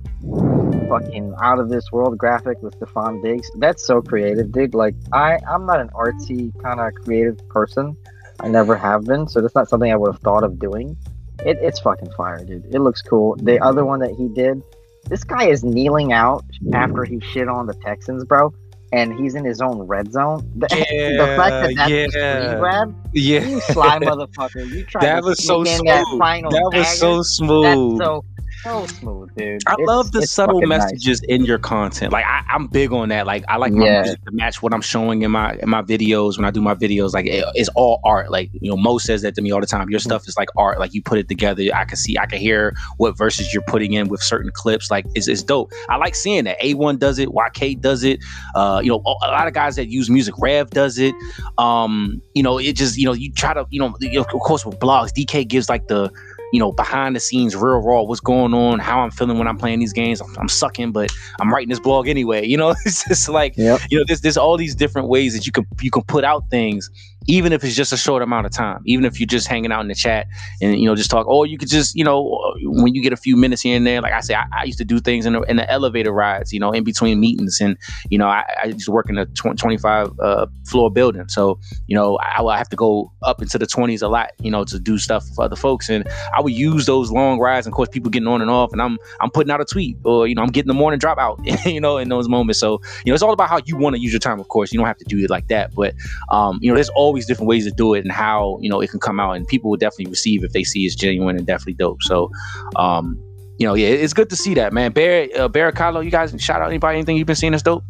fucking 0.90 1.34
out 1.42 1.60
of 1.60 1.70
this 1.70 1.92
world 1.92 2.18
graphic 2.18 2.62
with 2.62 2.78
Stefon 2.80 3.24
Diggs? 3.24 3.50
That's 3.58 3.86
so 3.86 4.02
creative, 4.02 4.52
dude. 4.52 4.74
Like 4.74 4.96
I 5.14 5.40
I'm 5.50 5.66
not 5.66 5.80
an 5.80 5.90
artsy 5.90 6.52
kind 6.62 6.80
of 6.80 6.94
creative 7.04 7.38
person. 7.50 7.96
I 8.40 8.48
never 8.48 8.76
have 8.76 9.06
been, 9.06 9.28
so 9.28 9.40
that's 9.40 9.56
not 9.56 9.70
something 9.70 9.92
I 9.92 9.96
would 9.96 10.12
have 10.12 10.22
thought 10.22 10.44
of 10.44 10.60
doing. 10.60 10.98
It, 11.46 11.58
it's 11.62 11.80
fucking 11.80 12.12
fire, 12.12 12.44
dude. 12.44 12.66
It 12.74 12.80
looks 12.80 13.02
cool. 13.02 13.36
The 13.36 13.60
other 13.60 13.86
one 13.86 14.00
that 14.00 14.12
he 14.12 14.28
did, 14.28 14.62
this 15.10 15.24
guy 15.24 15.48
is 15.48 15.64
kneeling 15.64 16.14
out 16.14 16.44
after 16.74 17.04
he 17.04 17.20
shit 17.20 17.48
on 17.48 17.68
the 17.68 17.74
Texans, 17.76 18.24
bro 18.24 18.54
and 18.92 19.18
he's 19.18 19.36
in 19.36 19.46
his 19.46 19.62
own 19.62 19.80
red 19.80 20.12
zone. 20.12 20.50
The, 20.58 20.68
yeah, 20.92 21.26
the 21.26 21.36
fact 21.38 21.52
that 21.52 21.76
that's 21.76 21.92
yeah, 21.92 22.06
the 22.06 22.10
screen 22.12 22.60
grab, 22.60 22.96
yeah, 23.14 23.44
you 23.46 23.62
sly 23.62 24.00
motherfucker. 24.02 24.68
You 24.70 24.84
tried 24.86 25.04
that 25.04 25.22
to 25.22 25.28
was 25.28 25.46
so 25.46 25.64
smooth. 25.64 25.86
That, 25.86 26.18
final 26.20 26.52
that 26.52 26.72
was 26.74 27.00
so 27.00 27.22
smooth. 27.22 27.98
That's 27.98 28.06
so 28.06 28.26
so 28.64 28.86
smooth, 28.88 29.30
dude. 29.36 29.62
I 29.68 29.74
It's- 29.74 29.88
love 29.88 30.12
the 30.12 30.26
subtle 30.28 30.56
fucking 30.58 30.70
nice. 30.70 30.84
messages 30.84 31.22
in 31.28 31.46
your 31.46 31.58
content. 31.58 32.12
Like 32.14 32.26
I, 32.26 32.42
I'm 32.50 32.68
big 32.68 32.92
on 32.92 33.10
that. 33.10 33.26
Like 33.26 33.44
I 33.48 33.58
like 33.58 33.74
my 33.74 33.86
Yeah. 33.86 34.02
music 34.02 34.24
to 34.26 34.32
match 34.32 34.62
what 34.62 34.74
I'm 34.74 34.82
showing 34.82 35.22
in 35.24 35.32
my 35.32 35.56
in 35.62 35.70
my 35.70 35.82
videos 35.82 36.38
when 36.38 36.46
I 36.46 36.52
do 36.52 36.62
my 36.62 36.76
videos. 36.76 37.14
Like 37.14 37.26
it- 37.26 37.46
it's 37.56 37.70
all 37.76 38.00
art. 38.04 38.32
Like 38.32 38.50
you 38.54 38.70
know, 38.70 38.78
Mo 38.78 38.98
says 38.98 39.22
that 39.24 39.36
to 39.36 39.42
me 39.42 39.52
all 39.52 39.60
the 39.62 39.68
time. 39.68 39.90
Your 39.90 40.00
stuff 40.00 40.28
is 40.28 40.36
like 40.38 40.50
art. 40.58 40.80
Like 40.80 40.94
you 40.94 41.02
put 41.02 41.18
it 41.18 41.28
together. 41.28 41.64
I 41.74 41.86
can 41.86 41.98
see, 41.98 42.18
I 42.18 42.26
can 42.26 42.40
hear 42.40 42.74
what 42.98 43.18
verses 43.18 43.54
you're 43.54 43.64
putting 43.64 43.94
in 43.94 44.08
with 44.10 44.22
certain 44.22 44.52
clips. 44.54 44.90
Like 44.92 45.06
it's, 45.16 45.28
it's 45.28 45.44
dope. 45.44 45.72
I 45.90 45.98
like 45.98 46.16
seeing 46.16 46.44
that. 46.46 46.60
A1 46.62 47.00
does 47.00 47.20
it. 47.20 47.30
YK 47.30 47.80
does 47.82 48.04
it. 48.04 48.20
Uh, 48.56 48.82
you 48.84 48.90
know, 48.92 49.02
a 49.06 49.28
lot 49.28 49.48
of 49.48 49.54
guys 49.54 49.76
that 49.76 49.88
use 49.90 50.10
music. 50.10 50.36
Rev 50.40 50.70
does 50.72 50.98
it. 50.98 51.14
Um, 51.58 52.22
you 52.34 52.44
know, 52.44 52.58
it 52.58 52.74
just 52.76 52.98
you 52.98 53.06
know 53.06 53.14
you 53.14 53.32
try 53.34 53.54
to 53.54 53.66
you 53.70 53.80
know 53.80 53.94
you 54.00 54.14
know, 54.14 54.22
of 54.22 54.28
course 54.42 54.66
with 54.66 54.80
blogs, 54.80 55.10
DK 55.12 55.48
gives 55.48 55.70
like 55.70 55.88
the 55.88 56.12
you 56.52 56.60
know, 56.60 56.72
behind 56.72 57.16
the 57.16 57.20
scenes, 57.20 57.56
real 57.56 57.82
raw, 57.82 58.02
what's 58.02 58.20
going 58.20 58.54
on, 58.54 58.80
how 58.80 59.00
I'm 59.00 59.12
feeling 59.12 59.38
when 59.38 59.48
I'm 59.48 59.58
playing 59.58 59.80
these 59.80 59.94
games. 59.94 60.22
I'm, 60.22 60.36
I'm 60.38 60.50
sucking, 60.50 60.92
but 60.92 61.12
I'm 61.40 61.52
writing 61.52 61.70
this 61.70 61.80
blog 61.80 62.08
anyway. 62.08 62.46
You 62.46 62.58
know, 62.58 62.72
it's 62.86 63.06
just 63.08 63.30
like 63.30 63.56
Yep. 63.58 63.82
you 63.90 63.98
know, 63.98 64.04
there's 64.08 64.22
there's 64.22 64.38
all 64.38 64.58
these 64.58 64.76
different 64.76 65.08
ways 65.08 65.34
that 65.34 65.46
you 65.46 65.52
can 65.52 65.66
you 65.82 65.92
can 65.92 66.04
put 66.04 66.24
out 66.24 66.50
things, 66.50 66.90
even 67.28 67.54
if 67.54 67.64
it's 67.64 67.76
just 67.76 67.94
a 67.94 67.98
short 67.98 68.22
amount 68.24 68.46
of 68.46 68.52
time. 68.52 68.82
Even 68.86 69.06
if 69.06 69.20
you're 69.20 69.28
just 69.28 69.48
hanging 69.48 69.72
out 69.72 69.82
in 69.82 69.88
the 69.88 69.96
chat 69.96 70.28
and 70.62 70.80
you 70.80 70.86
know 70.88 70.96
just 70.96 71.12
talk, 71.12 71.28
or 71.28 71.46
you 71.46 71.58
could 71.58 71.70
just 71.70 71.96
you 71.96 72.04
know 72.04 72.40
when 72.64 72.96
you 72.96 73.02
get 73.02 73.14
a 73.14 73.18
few 73.18 73.38
minutes 73.38 73.62
here 73.62 73.78
and 73.78 73.86
there. 73.86 74.02
Like 74.02 74.14
I 74.14 74.22
say, 74.22 74.36
I, 74.36 74.46
I 74.52 74.64
used 74.64 74.78
to 74.80 74.86
do 74.86 75.00
things 75.00 75.26
in 75.26 75.34
the, 75.34 75.42
in 75.44 75.58
the 75.58 75.70
elevator 75.72 76.12
rides, 76.12 76.52
you 76.52 76.60
know, 76.60 76.72
in 76.72 76.84
between 76.84 77.20
meetings, 77.20 77.60
and 77.62 77.78
you 78.10 78.18
know, 78.18 78.28
I, 78.28 78.46
I 78.64 78.68
used 78.68 78.86
to 78.86 78.92
work 78.92 79.10
in 79.10 79.18
a 79.18 79.26
tw- 79.28 79.58
25 79.58 80.12
uh, 80.20 80.48
floor 80.68 80.92
building, 80.92 81.28
so 81.30 81.60
you 81.88 81.96
know, 81.96 82.18
I, 82.18 82.44
I 82.44 82.58
have 82.58 82.70
to 82.70 82.76
go 82.76 83.12
up 83.24 83.42
into 83.42 83.58
the 83.58 83.68
20s 83.68 84.02
a 84.02 84.08
lot, 84.08 84.32
you 84.40 84.52
know, 84.52 84.64
to 84.66 84.80
do 84.80 84.98
stuff 84.98 85.26
for 85.36 85.46
other 85.46 85.56
folks, 85.56 85.90
and 85.90 86.08
I 86.36 86.42
would 86.42 86.54
use 86.54 86.86
those 86.86 87.12
long 87.12 87.40
rides, 87.40 87.68
and 87.68 87.74
of 87.74 87.76
course, 87.76 87.90
people 87.90 88.10
getting 88.10 88.28
on 88.28 88.42
and 88.42 88.50
off, 88.50 88.72
and 88.72 88.82
I'm 88.82 88.98
I'm 89.22 89.30
putting 89.32 89.52
out 89.52 89.62
a 89.62 89.66
tweet, 89.66 89.98
or 90.06 90.28
you 90.28 90.36
know, 90.36 90.42
I'm 90.42 90.50
getting 90.50 90.68
the 90.68 90.74
morning 90.74 91.00
drop 91.00 91.18
out, 91.18 91.40
you 91.66 91.82
know, 91.82 91.98
in 91.98 92.10
those 92.10 92.28
moments. 92.28 92.60
So 92.60 92.82
you 93.06 93.12
know, 93.12 93.14
it's 93.14 93.24
all 93.24 93.34
about 93.34 93.50
how 93.50 93.60
you 93.66 93.78
want 93.78 93.96
to 93.96 94.02
use 94.02 94.12
your 94.14 94.20
time. 94.20 94.40
Of 94.40 94.48
course, 94.48 94.72
you 94.74 94.80
don't 94.80 94.88
have 94.88 94.98
to 94.98 95.06
do 95.06 95.20
it 95.20 95.30
like 95.30 95.48
that, 95.48 95.74
but 95.76 95.96
um, 96.30 96.60
you 96.62 96.70
know, 96.70 96.76
there's 96.76 96.90
always 96.90 97.11
different 97.20 97.48
ways 97.48 97.66
to 97.66 97.72
do 97.72 97.94
it, 97.94 98.04
and 98.04 98.12
how 98.12 98.58
you 98.62 98.70
know 98.70 98.82
it 98.82 98.90
can 98.90 99.00
come 99.00 99.20
out, 99.20 99.34
and 99.34 99.48
people 99.48 99.70
will 99.70 99.78
definitely 99.78 100.10
receive 100.10 100.44
if 100.44 100.52
they 100.54 100.64
see 100.64 100.86
it's 100.86 100.96
genuine 100.96 101.38
and 101.38 101.46
definitely 101.46 101.74
dope. 101.74 102.02
So, 102.04 102.32
um, 102.76 103.20
you 103.58 103.68
know, 103.68 103.74
yeah, 103.74 103.90
it's 103.90 104.14
good 104.14 104.30
to 104.30 104.36
see 104.36 104.54
that, 104.56 104.74
man. 104.74 104.92
Bear, 104.92 105.28
uh, 105.38 105.48
Bear, 105.48 105.72
Kylo, 105.72 106.04
you 106.04 106.12
guys 106.12 106.34
shout 106.40 106.62
out 106.62 106.68
anybody, 106.68 106.98
anything 106.98 107.18
you've 107.18 107.28
been 107.28 107.36
seeing 107.36 107.52
that's 107.52 107.64
dope. 107.64 107.84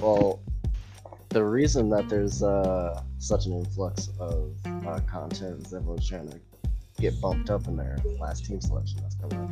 Well, 0.00 0.40
the 1.30 1.44
reason 1.44 1.88
that 1.90 2.08
there's 2.08 2.42
uh, 2.42 3.02
such 3.18 3.46
an 3.46 3.52
influx 3.52 4.10
of 4.18 4.52
uh, 4.66 5.00
content 5.06 5.66
is 5.66 5.72
everyone's 5.72 6.08
trying 6.08 6.30
to 6.30 6.40
get 7.00 7.20
bumped 7.20 7.50
up 7.50 7.66
in 7.66 7.76
their 7.76 7.98
last 8.18 8.44
team 8.44 8.60
selection 8.60 8.98
that's 9.02 9.14
coming 9.14 9.38
up. 9.38 9.50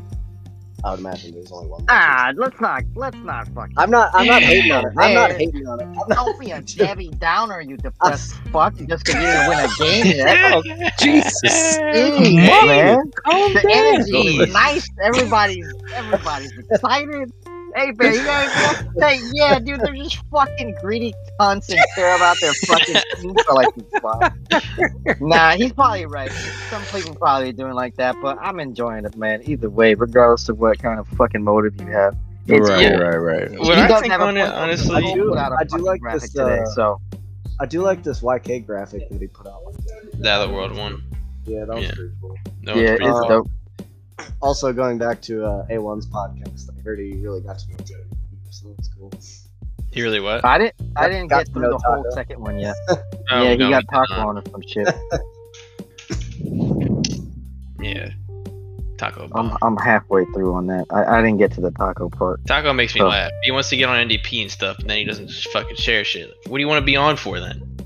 I 0.85 0.91
would 0.93 1.01
imagine 1.01 1.33
there's 1.35 1.51
only 1.51 1.69
one. 1.69 1.85
Ah, 1.89 2.33
let's 2.37 2.61
not 2.61 2.85
let's 2.95 3.17
not 3.19 3.49
fucking. 3.49 3.75
I'm 3.77 3.91
not. 3.91 4.11
I'm 4.15 4.27
not 4.27 4.43
hating 4.43 4.71
on 4.71 4.87
it. 4.87 4.93
I'm 4.97 5.15
not 5.15 5.33
hating 5.33 5.67
on 5.67 5.81
it. 5.81 5.85
I'm 5.85 5.95
not, 6.09 6.09
Don't 6.09 6.39
be 6.39 6.53
a 6.53 6.63
Debbie 6.63 7.11
Downer, 7.19 7.61
you 7.61 7.77
depressed 7.77 8.35
fuck. 8.53 8.75
Just 8.87 9.05
because 9.05 9.15
you 9.17 9.21
didn't 9.21 9.49
win 9.49 9.59
a 9.59 9.69
game 9.79 10.07
yet. 10.17 10.39
Oh, 10.55 10.63
Jesus, 11.01 11.79
Jeez, 11.95 12.67
man. 12.67 12.99
The 13.53 13.65
energy 13.69 14.43
is 14.43 14.53
nice. 14.53 14.87
Everybody's 15.03 15.67
everybody's 15.95 16.53
excited. 16.59 17.33
Hey, 17.75 17.93
man, 17.93 18.15
you 18.15 18.25
guys, 18.25 18.87
hey, 18.99 19.21
yeah, 19.35 19.59
dude, 19.59 19.81
they're 19.81 19.95
just 19.95 20.19
fucking 20.31 20.75
greedy 20.81 21.15
cunts 21.41 21.69
and 21.69 21.79
care 21.95 22.17
about 22.17 22.37
their 22.41 22.53
fucking 22.67 22.97
team 23.17 23.35
for 23.47 23.55
like 23.55 23.69
this 24.51 25.21
Nah, 25.21 25.53
he's 25.53 25.73
probably 25.73 26.07
right. 26.07 26.31
Some 26.71 26.83
people 26.87 27.15
probably 27.15 27.53
doing 27.53 27.75
like 27.75 27.95
that, 27.97 28.17
but 28.23 28.39
I'm 28.41 28.59
enjoying 28.61 29.05
it, 29.05 29.17
man. 29.17 29.43
Either 29.45 29.71
way, 29.71 29.95
regardless 29.95 30.49
of 30.49 30.59
what 30.59 30.79
kind 30.79 30.99
of 30.99 31.07
fucking 31.09 31.43
motive 31.45 31.81
you 31.81 31.87
have. 31.89 32.17
It's 32.47 32.69
right, 32.71 32.91
cool. 32.93 33.01
right, 33.01 33.17
right. 33.17 33.51
What 33.61 33.77
He 33.77 33.83
I 33.85 33.89
does 33.89 34.01
think 34.01 34.13
have 34.13 34.23
a 34.23 34.25
on 34.25 34.37
it, 34.39 34.41
point. 34.45 34.55
honestly- 34.55 34.97
I 34.97 35.01
do, 35.15 35.29
put 35.29 35.39
out 35.39 35.53
a 35.53 35.57
I 35.61 35.65
do 35.65 35.77
like 35.79 36.01
graphic 36.01 36.23
this, 36.23 36.33
today, 36.33 36.61
uh, 36.61 36.67
so 36.67 37.01
I 37.61 37.67
do 37.67 37.83
like 37.83 38.03
this 38.03 38.21
YK 38.21 38.65
graphic 38.67 39.09
that 39.11 39.21
he 39.21 39.27
put 39.27 39.47
out. 39.47 39.61
The 40.15 40.31
other 40.31 40.51
world 40.53 40.75
one. 40.75 41.03
Yeah, 41.45 41.67
that 41.67 41.75
was 41.77 41.85
Yeah. 41.85 41.93
pretty 41.93 42.11
cool. 42.21 42.37
That 42.65 42.77
yeah, 42.77 42.83
it's 42.95 43.03
cool. 43.03 43.29
dope. 43.29 43.49
Also 44.43 44.73
going 44.73 44.99
back 44.99 45.21
to 45.23 45.45
uh, 45.45 45.67
A1's 45.67 46.07
podcast, 46.07 46.69
I 46.77 46.81
heard 46.83 46.99
he 46.99 47.13
really 47.17 47.41
got 47.41 47.59
to 47.61 47.71
know 47.71 47.77
Joe, 47.85 47.95
so 48.51 48.69
that's 48.77 48.89
cool. 48.89 49.13
He 49.91 50.03
really 50.03 50.21
what? 50.21 50.45
I 50.45 50.59
didn't. 50.59 50.75
I 50.97 51.09
didn't 51.09 51.29
Got 51.29 51.39
get 51.39 51.47
to 51.47 51.53
through 51.53 51.63
know 51.63 51.71
the 51.71 51.79
whole 51.87 52.03
Taco. 52.05 52.15
second 52.15 52.41
one 52.41 52.59
yet. 52.59 52.75
Oh, 53.31 53.43
yeah, 53.43 53.51
he 53.51 53.57
no, 53.59 53.69
got 53.71 53.85
taco 53.93 54.15
on 54.27 54.39
or 54.39 54.43
some 54.51 54.63
shit. 54.67 54.89
Yeah. 57.81 58.11
Taco. 58.97 59.29
I'm. 59.35 59.57
I'm 59.63 59.77
halfway 59.77 60.25
through 60.35 60.55
on 60.55 60.67
that. 60.67 60.87
I, 60.91 61.05
I 61.05 61.23
didn't 61.23 61.39
get 61.39 61.53
to 61.53 61.61
the 61.61 61.71
taco 61.71 62.09
part. 62.09 62.45
Taco 62.47 62.73
makes 62.73 62.95
me 62.95 63.03
Oh. 63.03 63.09
laugh. 63.09 63.31
He 63.45 63.53
wants 63.53 63.69
to 63.71 63.77
get 63.77 63.89
on 63.89 64.09
NDP 64.09 64.43
and 64.43 64.51
stuff, 64.51 64.79
and 64.81 64.91
then 64.91 64.99
he 64.99 65.05
doesn't 65.05 65.29
just 65.29 65.49
fucking 65.51 65.77
share 65.77 66.03
shit. 66.05 66.31
What 66.49 66.59
do 66.59 66.61
you 66.61 66.67
want 66.69 66.81
to 66.83 66.85
be 66.87 66.97
on 66.97 67.17
for 67.17 67.39
then? 67.39 67.77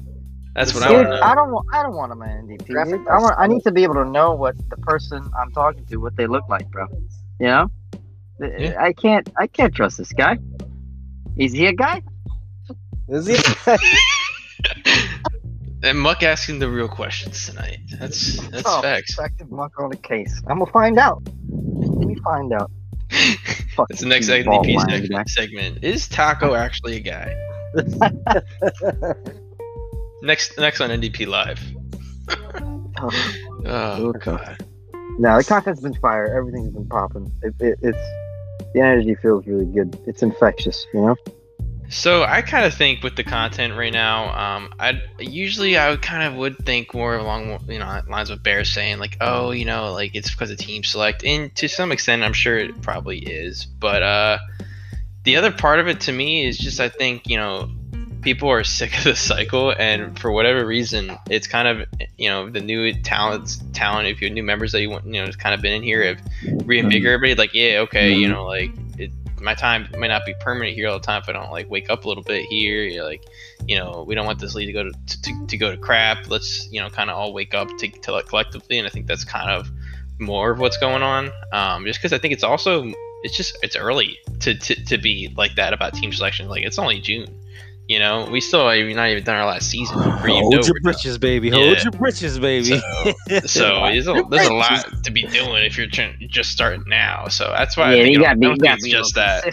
That's 0.54 0.74
what 0.74 0.82
I 0.82 0.88
Dude, 0.88 1.08
want. 1.08 1.22
I 1.22 1.34
don't 1.34 1.50
want. 1.50 1.66
I 1.72 1.82
don't 1.82 1.94
want 1.96 2.12
him 2.12 2.22
an 2.22 2.46
NDP. 2.46 2.68
Graphic. 2.68 3.00
I 3.10 3.18
want. 3.18 3.34
I 3.38 3.46
need 3.46 3.62
to 3.62 3.72
be 3.72 3.82
able 3.84 3.94
to 3.94 4.04
know 4.04 4.34
what 4.34 4.54
the 4.68 4.76
person 4.78 5.22
I'm 5.40 5.50
talking 5.52 5.84
to, 5.86 5.96
what 5.96 6.14
they 6.16 6.26
look 6.26 6.46
like, 6.48 6.68
bro. 6.70 6.86
You 7.40 7.46
know, 7.46 7.70
Yeah. 8.40 8.76
I 8.78 8.92
can't. 8.92 9.30
I 9.38 9.46
can't 9.46 9.74
trust 9.74 9.96
this 9.98 10.12
guy. 10.12 10.38
Is 11.36 11.52
he 11.52 11.66
a 11.66 11.72
guy? 11.72 12.02
Is 13.08 13.26
he? 13.26 13.36
and 15.82 15.98
Muk 15.98 16.22
asking 16.22 16.58
the 16.58 16.68
real 16.68 16.88
questions 16.88 17.46
tonight. 17.46 17.78
That's 17.98 18.36
that's 18.48 18.62
Oh, 18.66 18.82
facts. 18.82 19.14
Effective 19.18 19.50
Muk 19.50 19.72
on 19.80 19.88
the 19.90 19.96
case. 19.96 20.42
I'm 20.48 20.58
gonna 20.58 20.70
find 20.70 20.98
out. 20.98 21.22
Let 21.48 22.06
me 22.08 22.14
find 22.16 22.52
out. 22.52 22.70
Fuck 23.74 23.88
That's 23.88 24.02
the 24.02 24.06
next 24.08 24.28
you, 24.28 24.34
NDP 24.44 24.80
segment, 24.80 25.10
guy. 25.10 25.24
segment. 25.26 25.78
Is 25.84 26.08
Taco 26.08 26.54
actually 26.54 26.96
a 26.96 27.00
guy? 27.00 27.34
Next 30.22 30.56
next 30.58 30.80
on 30.80 30.90
NDP 30.90 31.26
Live. 31.26 31.60
Oh, 33.04 33.10
Oh 33.66 34.12
god. 34.12 34.64
No, 35.18 35.36
the 35.36 35.44
content's 35.44 35.80
been 35.80 35.94
fire. 35.94 36.26
Everything's 36.36 36.72
been 36.72 36.86
popping. 36.86 37.32
It, 37.42 37.54
it, 37.58 37.78
it's 37.82 37.98
the 38.74 38.80
energy 38.80 39.16
feels 39.16 39.46
really 39.46 39.66
good. 39.66 39.98
It's 40.06 40.22
infectious, 40.22 40.86
you 40.94 41.00
know. 41.00 41.16
So 41.88 42.22
I 42.22 42.40
kind 42.40 42.64
of 42.64 42.72
think 42.72 43.02
with 43.02 43.16
the 43.16 43.24
content 43.24 43.76
right 43.76 43.92
now, 43.92 44.32
um, 44.34 44.72
I 44.78 45.02
usually 45.18 45.76
I 45.76 45.90
would 45.90 46.00
kind 46.00 46.22
of 46.22 46.38
would 46.38 46.56
think 46.64 46.94
more 46.94 47.16
along 47.16 47.58
you 47.68 47.78
know 47.78 48.00
lines 48.08 48.30
of 48.30 48.42
Bear 48.42 48.64
saying 48.64 48.98
like, 48.98 49.16
oh, 49.20 49.50
you 49.50 49.64
know, 49.64 49.92
like 49.92 50.14
it's 50.14 50.30
because 50.30 50.50
of 50.50 50.58
team 50.58 50.84
select, 50.84 51.24
and 51.24 51.54
to 51.56 51.68
some 51.68 51.92
extent, 51.92 52.22
I'm 52.22 52.32
sure 52.32 52.56
it 52.56 52.80
probably 52.82 53.18
is. 53.18 53.66
But 53.66 54.02
uh, 54.02 54.38
the 55.24 55.36
other 55.36 55.52
part 55.52 55.80
of 55.80 55.88
it 55.88 56.00
to 56.02 56.12
me 56.12 56.46
is 56.46 56.56
just 56.56 56.80
I 56.80 56.88
think 56.88 57.26
you 57.26 57.36
know 57.36 57.68
people 58.22 58.48
are 58.48 58.64
sick 58.64 58.96
of 58.98 59.04
the 59.04 59.16
cycle, 59.16 59.74
and 59.78 60.18
for 60.18 60.32
whatever 60.32 60.64
reason, 60.64 61.16
it's 61.28 61.46
kind 61.46 61.68
of 61.68 61.88
you 62.16 62.28
know 62.28 62.48
the 62.48 62.60
new 62.60 62.92
talents, 63.02 63.60
talent. 63.72 64.08
If 64.08 64.22
you 64.22 64.30
new 64.30 64.42
members 64.42 64.72
that 64.72 64.80
you 64.80 64.90
want, 64.90 65.04
you 65.04 65.12
know, 65.12 65.24
it's 65.24 65.36
kind 65.36 65.54
of 65.54 65.60
been 65.60 65.74
in 65.74 65.82
here, 65.82 66.04
have 66.04 66.20
reinvigorated 66.66 67.14
everybody. 67.14 67.34
Like, 67.34 67.54
yeah, 67.54 67.80
okay, 67.80 68.12
you 68.12 68.28
know, 68.28 68.44
like 68.46 68.70
it, 68.98 69.10
my 69.40 69.54
time 69.54 69.88
might 69.98 70.06
not 70.06 70.24
be 70.24 70.34
permanent 70.40 70.74
here 70.74 70.88
all 70.88 70.98
the 70.98 71.04
time 71.04 71.20
if 71.20 71.28
I 71.28 71.32
don't 71.32 71.50
like 71.50 71.68
wake 71.68 71.90
up 71.90 72.04
a 72.04 72.08
little 72.08 72.22
bit 72.22 72.46
here. 72.46 72.84
You're 72.84 73.04
like, 73.04 73.24
you 73.66 73.76
know, 73.76 74.04
we 74.06 74.14
don't 74.14 74.24
want 74.24 74.38
this 74.38 74.54
league 74.54 74.68
to 74.68 74.72
go 74.72 74.84
to, 74.84 75.22
to, 75.22 75.46
to 75.48 75.56
go 75.56 75.70
to 75.70 75.76
crap. 75.76 76.28
Let's, 76.30 76.70
you 76.70 76.80
know, 76.80 76.88
kind 76.88 77.10
of 77.10 77.16
all 77.16 77.32
wake 77.32 77.52
up 77.52 77.68
to, 77.78 77.88
to 77.88 78.12
like 78.12 78.26
collectively. 78.26 78.78
And 78.78 78.86
I 78.86 78.90
think 78.90 79.06
that's 79.06 79.24
kind 79.24 79.50
of 79.50 79.68
more 80.20 80.52
of 80.52 80.60
what's 80.60 80.78
going 80.78 81.02
on. 81.02 81.32
Um, 81.52 81.84
just 81.84 81.98
because 81.98 82.12
I 82.12 82.18
think 82.18 82.32
it's 82.32 82.44
also, 82.44 82.92
it's 83.24 83.36
just, 83.36 83.58
it's 83.62 83.74
early 83.74 84.16
to, 84.40 84.54
to, 84.54 84.84
to 84.84 84.98
be 84.98 85.34
like 85.36 85.56
that 85.56 85.72
about 85.72 85.94
team 85.94 86.12
selection. 86.12 86.48
Like, 86.48 86.64
it's 86.64 86.78
only 86.78 87.00
June. 87.00 87.26
You 87.92 87.98
know, 87.98 88.26
we 88.30 88.40
still 88.40 88.66
have 88.70 88.86
not 88.96 89.08
even 89.10 89.22
done 89.22 89.36
our 89.36 89.44
last 89.44 89.68
season. 89.68 89.98
Before 89.98 90.12
Hold 90.28 90.52
your 90.54 90.60
we're 90.62 90.62
done. 90.62 90.82
britches, 90.82 91.18
baby. 91.18 91.48
Yeah. 91.48 91.56
Hold 91.56 91.82
your 91.82 91.92
britches, 91.92 92.38
baby. 92.38 92.80
So 93.44 93.82
there's 93.84 94.08
a, 94.08 94.24
there's 94.30 94.48
a 94.48 94.54
lot 94.54 95.04
to 95.04 95.10
be 95.10 95.22
doing 95.26 95.64
if 95.66 95.76
you're 95.76 95.88
trying, 95.88 96.16
just 96.30 96.50
starting 96.52 96.84
now. 96.86 97.28
So 97.28 97.52
that's 97.54 97.76
why 97.76 97.90
I 97.90 97.94
yeah, 97.96 98.02
think 98.04 98.14
you 98.16 98.20
it- 98.20 98.24
gotta 98.24 98.38
be. 98.38 98.46
I 98.46 98.48
don't 98.48 98.58
think 98.58 98.62
gotta 98.64 98.74
it's 98.76 98.88
just 98.88 99.14
that. 99.16 99.44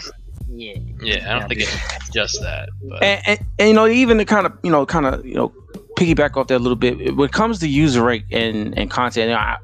Yeah. 0.48 0.74
Yeah, 1.02 1.34
I 1.36 1.38
don't 1.38 1.48
think 1.48 1.60
it's 1.60 2.10
just 2.14 2.40
that. 2.40 2.70
But 2.88 3.02
and, 3.02 3.22
and, 3.26 3.46
and 3.58 3.68
you 3.68 3.74
know 3.74 3.86
even 3.86 4.16
to 4.16 4.24
kind 4.24 4.46
of 4.46 4.52
you 4.62 4.70
know 4.70 4.86
kind 4.86 5.04
of 5.04 5.24
you 5.26 5.34
know 5.34 5.52
piggyback 5.98 6.38
off 6.38 6.46
that 6.46 6.56
a 6.56 6.58
little 6.58 6.76
bit 6.76 7.14
when 7.14 7.28
it 7.28 7.32
comes 7.32 7.58
to 7.58 7.68
user 7.68 8.02
rate 8.02 8.24
and 8.32 8.76
and 8.78 8.90
content 8.90 9.28
you 9.28 9.34
know, 9.34 9.40
I, 9.40 9.58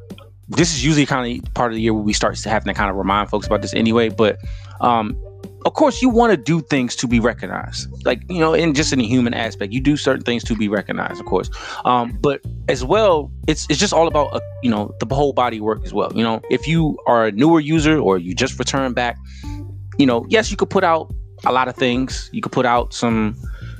this 0.49 0.75
is 0.75 0.85
usually 0.85 1.07
kind 1.07 1.43
of 1.45 1.55
part 1.55 1.73
of 1.73 1.77
the 1.77 1.81
year 1.83 1.95
where 1.95 2.03
we 2.03 2.13
start 2.13 2.37
to 2.37 2.51
having 2.51 2.73
to 2.73 2.75
kind 2.75 2.91
of 2.91 2.97
remind 2.97 3.31
folks 3.31 3.47
about 3.47 3.63
this 3.63 3.73
anyway 3.75 4.11
but 4.11 4.39
um 4.83 5.19
of 5.65 5.75
course 5.75 6.03
you 6.03 6.09
want 6.09 6.31
to 6.31 6.37
do 6.37 6.61
things 6.61 6.95
to 6.97 7.09
be 7.09 7.19
recognized. 7.21 7.89
Like 8.05 8.23
you 8.29 8.39
know 8.39 8.55
in 8.55 8.75
just 8.75 8.93
in 8.93 8.99
the 8.99 9.07
human 9.07 9.35
aspect 9.35 9.73
you 9.73 9.81
do 9.81 9.97
certain 9.97 10.23
things 10.23 10.45
to 10.45 10.55
be 10.55 10.69
recognized 10.69 11.21
of 11.21 11.27
course. 11.27 11.51
Um 11.85 12.19
but 12.21 12.41
as 12.69 12.85
well 12.85 13.31
it's 13.47 13.67
it's 13.69 13.79
just 13.79 13.93
all 13.93 14.07
about 14.07 14.33
uh, 14.33 14.41
you 14.63 14.71
know 14.71 14.95
the 15.01 15.15
whole 15.15 15.33
body 15.33 15.61
work 15.61 15.85
as 15.85 15.93
well. 15.93 16.13
You 16.15 16.23
know 16.23 16.41
if 16.51 16.67
you 16.67 16.99
are 17.07 17.27
a 17.27 17.33
newer 17.33 17.61
user 17.61 17.99
or 17.99 18.19
you 18.19 18.35
just 18.35 18.59
return 18.59 18.93
back 18.93 19.17
you 19.99 20.07
know 20.07 20.27
yes 20.29 20.51
you 20.51 20.57
could 20.57 20.71
put 20.71 20.85
out 20.85 21.13
a 21.45 21.53
lot 21.53 21.69
of 21.69 21.77
things. 21.77 22.31
You 22.33 22.41
could 22.43 22.53
put 22.53 22.67
out 22.67 22.95
some 22.95 23.37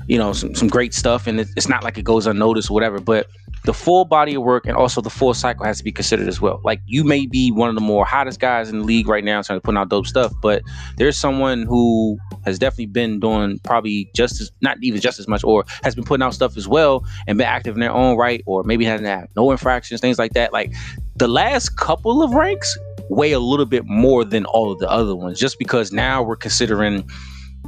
you 0.07 0.17
know 0.17 0.33
some, 0.33 0.55
some 0.55 0.67
great 0.67 0.93
stuff 0.93 1.27
and 1.27 1.41
it, 1.41 1.47
it's 1.55 1.67
not 1.67 1.83
like 1.83 1.97
it 1.97 2.03
goes 2.03 2.25
unnoticed 2.27 2.69
or 2.71 2.73
whatever 2.73 2.99
but 2.99 3.27
the 3.67 3.73
full 3.73 4.05
body 4.05 4.33
of 4.33 4.43
work 4.43 4.65
and 4.65 4.77
also 4.77 5.01
the 5.01 5.09
full 5.09 5.33
cycle 5.33 5.65
has 5.65 5.77
to 5.77 5.83
be 5.83 5.91
considered 5.91 6.29
as 6.29 6.39
well. 6.39 6.61
Like 6.63 6.79
you 6.85 7.03
may 7.03 7.25
be 7.25 7.51
one 7.51 7.67
of 7.67 7.75
the 7.75 7.81
more 7.81 8.05
hottest 8.05 8.39
guys 8.39 8.69
in 8.69 8.79
the 8.79 8.85
league 8.85 9.09
right 9.09 9.25
now 9.25 9.41
trying 9.41 9.59
to 9.59 9.61
put 9.61 9.75
out 9.75 9.89
dope 9.89 10.07
stuff 10.07 10.31
but 10.41 10.61
there's 10.95 11.17
someone 11.17 11.63
who 11.63 12.17
has 12.45 12.57
definitely 12.57 12.85
been 12.85 13.19
doing 13.19 13.59
probably 13.65 14.09
just 14.15 14.39
as 14.39 14.53
not 14.61 14.77
even 14.81 15.01
just 15.01 15.19
as 15.19 15.27
much 15.27 15.43
or 15.43 15.65
has 15.83 15.95
been 15.95 16.05
putting 16.05 16.23
out 16.23 16.33
stuff 16.33 16.55
as 16.55 16.65
well 16.65 17.05
and 17.27 17.37
been 17.37 17.45
active 17.45 17.75
in 17.75 17.81
their 17.81 17.91
own 17.91 18.15
right 18.15 18.41
or 18.45 18.63
maybe 18.63 18.85
hasn't 18.85 19.05
had 19.05 19.27
no 19.35 19.51
infractions 19.51 19.99
things 19.99 20.17
like 20.17 20.31
that. 20.31 20.53
Like 20.53 20.73
the 21.17 21.27
last 21.27 21.75
couple 21.75 22.23
of 22.23 22.31
ranks 22.31 22.77
weigh 23.09 23.33
a 23.33 23.39
little 23.39 23.65
bit 23.65 23.85
more 23.85 24.23
than 24.23 24.45
all 24.45 24.71
of 24.71 24.79
the 24.79 24.89
other 24.89 25.13
ones 25.13 25.37
just 25.37 25.59
because 25.59 25.91
now 25.91 26.23
we're 26.23 26.37
considering 26.37 27.05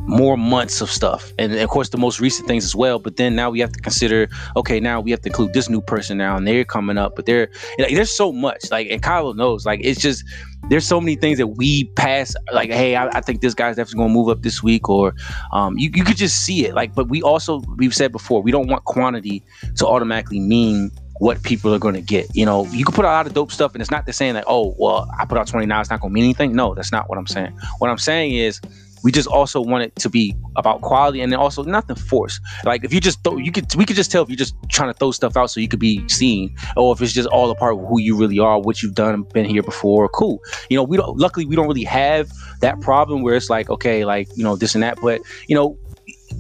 more 0.08 0.38
months 0.38 0.82
of 0.82 0.89
stuff 0.89 1.34
and 1.38 1.54
of 1.54 1.70
course 1.70 1.89
the 1.89 1.97
most 1.97 2.20
recent 2.20 2.47
things 2.47 2.64
as 2.64 2.76
well 2.76 3.00
but 3.00 3.16
then 3.18 3.36
now 3.36 3.50
we 3.50 3.60
have 3.60 3.72
to 3.72 3.80
consider 3.80 4.28
okay 4.56 4.80
now 4.80 5.00
we 5.00 5.12
have 5.12 5.22
to 5.22 5.30
include 5.30 5.54
this 5.54 5.70
new 5.70 5.82
person 5.82 6.18
now 6.18 6.36
and 6.36 6.47
they're 6.47 6.66
coming 6.66 6.97
up 6.97 7.16
but 7.16 7.26
they're 7.26 7.50
like, 7.78 7.93
there's 7.93 8.16
so 8.16 8.32
much 8.32 8.72
like 8.72 8.88
and 8.89 9.04
Kyle 9.04 9.34
knows 9.34 9.66
like 9.66 9.80
it's 9.84 10.02
just 10.02 10.24
there's 10.70 10.86
so 10.86 11.00
many 11.00 11.16
things 11.16 11.38
that 11.38 11.47
we 11.47 11.86
pass 11.95 12.34
like 12.52 12.72
hey 12.72 12.95
I, 12.95 13.08
I 13.10 13.22
think 13.22 13.41
this 13.41 13.54
guy's 13.54 13.76
definitely 13.76 14.00
gonna 14.00 14.14
move 14.14 14.30
up 14.30 14.41
this 14.41 14.64
week 14.64 14.89
or 14.89 15.14
um 15.54 15.78
you, 15.78 15.91
you 15.93 16.04
could 16.04 16.18
just 16.18 16.43
see 16.43 16.66
it 16.66 16.74
like 16.74 16.95
but 16.95 17.10
we 17.10 17.22
also 17.22 17.62
we've 17.78 17.95
said 17.95 18.12
before 18.12 18.41
we 18.41 18.52
don't 18.52 18.68
want 18.68 18.84
quantity 18.86 19.43
to 19.76 19.86
automatically 19.86 20.39
mean 20.39 20.91
what 21.20 21.43
people 21.43 21.74
are 21.74 21.80
going 21.80 21.93
to 21.93 22.02
get. 22.02 22.34
You 22.34 22.45
know, 22.45 22.66
you 22.68 22.84
can 22.84 22.95
put 22.95 23.06
out 23.06 23.12
a 23.12 23.18
lot 23.18 23.28
of 23.28 23.34
dope 23.34 23.52
stuff, 23.52 23.74
and 23.76 23.82
it's 23.82 23.91
not 23.91 24.06
the 24.06 24.14
saying 24.14 24.34
that, 24.34 24.45
oh, 24.47 24.74
well, 24.80 25.10
I 25.20 25.26
put 25.26 25.38
out 25.38 25.47
29, 25.47 25.80
it's 25.80 25.89
not 25.89 26.02
going 26.02 26.12
to 26.12 26.14
mean 26.14 26.24
anything. 26.24 26.56
No, 26.56 26.74
that's 26.74 26.91
not 26.91 27.10
what 27.10 27.18
I'm 27.18 27.28
saying. 27.28 27.52
What 27.80 27.89
I'm 27.89 27.97
saying 27.97 28.34
is, 28.34 28.60
we 29.04 29.12
just 29.12 29.28
also 29.28 29.62
want 29.62 29.84
it 29.84 29.95
to 29.97 30.10
be 30.10 30.36
about 30.56 30.82
quality 30.82 31.22
and 31.22 31.32
then 31.32 31.39
also 31.39 31.64
nothing 31.64 31.95
forced. 31.95 32.41
Like 32.66 32.84
if 32.84 32.93
you 32.93 33.00
just 33.00 33.24
throw, 33.24 33.38
you 33.38 33.52
could 33.52 33.74
we 33.76 33.86
could 33.86 33.95
just 33.95 34.12
tell 34.12 34.24
if 34.24 34.30
you're 34.30 34.36
just 34.36 34.56
trying 34.70 34.91
to 34.91 34.97
throw 34.97 35.12
stuff 35.12 35.38
out 35.38 35.52
so 35.52 35.60
you 35.60 35.68
could 35.68 35.80
be 35.80 36.08
seen, 36.10 36.56
or 36.76 36.93
if 36.93 37.02
it's 37.02 37.14
just 37.14 37.28
all 37.30 37.50
a 37.50 37.56
part 37.56 37.76
of 37.76 37.88
who 37.88 38.00
you 38.00 38.16
really 38.16 38.39
are, 38.39 38.60
what 38.60 38.82
you've 38.82 38.95
done, 38.95 39.24
been 39.34 39.45
here 39.45 39.64
before. 39.64 40.10
Cool. 40.10 40.41
You 40.70 40.78
know, 40.78 40.84
we 40.84 40.97
don't. 40.97 41.18
Luckily, 41.18 41.45
we 41.45 41.56
don't 41.56 41.68
really 41.68 41.84
have 41.84 42.32
that 42.62 42.80
problem 42.82 43.22
where 43.22 43.36
it's 43.36 43.50
like, 43.50 43.70
okay, 43.70 44.06
like 44.06 44.28
you 44.36 44.43
know 44.43 44.56
this 44.56 44.76
and 44.76 44.84
that. 44.84 44.97
But 45.02 45.22
you 45.47 45.56
know, 45.56 45.78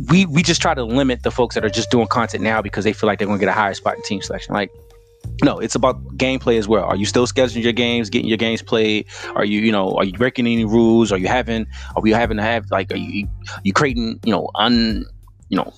we 0.09 0.25
we 0.25 0.43
just 0.43 0.61
try 0.61 0.73
to 0.73 0.83
limit 0.83 1.23
the 1.23 1.31
folks 1.31 1.55
that 1.55 1.65
are 1.65 1.69
just 1.69 1.91
doing 1.91 2.07
content 2.07 2.43
now 2.43 2.61
because 2.61 2.83
they 2.83 2.93
feel 2.93 3.07
like 3.07 3.19
they're 3.19 3.27
going 3.27 3.39
to 3.39 3.45
get 3.45 3.49
a 3.49 3.59
higher 3.59 3.73
spot 3.73 3.95
in 3.95 4.03
team 4.03 4.21
selection. 4.21 4.53
Like, 4.53 4.71
no, 5.43 5.59
it's 5.59 5.75
about 5.75 6.03
gameplay 6.17 6.57
as 6.57 6.67
well. 6.67 6.83
Are 6.83 6.95
you 6.95 7.05
still 7.05 7.27
scheduling 7.27 7.63
your 7.63 7.73
games, 7.73 8.09
getting 8.09 8.27
your 8.27 8.37
games 8.37 8.61
played? 8.61 9.05
Are 9.35 9.45
you, 9.45 9.61
you 9.61 9.71
know, 9.71 9.95
are 9.95 10.03
you 10.03 10.13
breaking 10.13 10.45
any 10.47 10.65
rules? 10.65 11.11
Are 11.11 11.17
you 11.17 11.27
having, 11.27 11.67
are 11.95 12.01
we 12.01 12.11
having 12.11 12.37
to 12.37 12.43
have 12.43 12.69
like, 12.71 12.91
are 12.91 12.97
you, 12.97 13.27
you 13.63 13.73
creating, 13.73 14.19
you 14.23 14.31
know, 14.31 14.49
un, 14.55 15.05
you 15.49 15.57
know, 15.57 15.73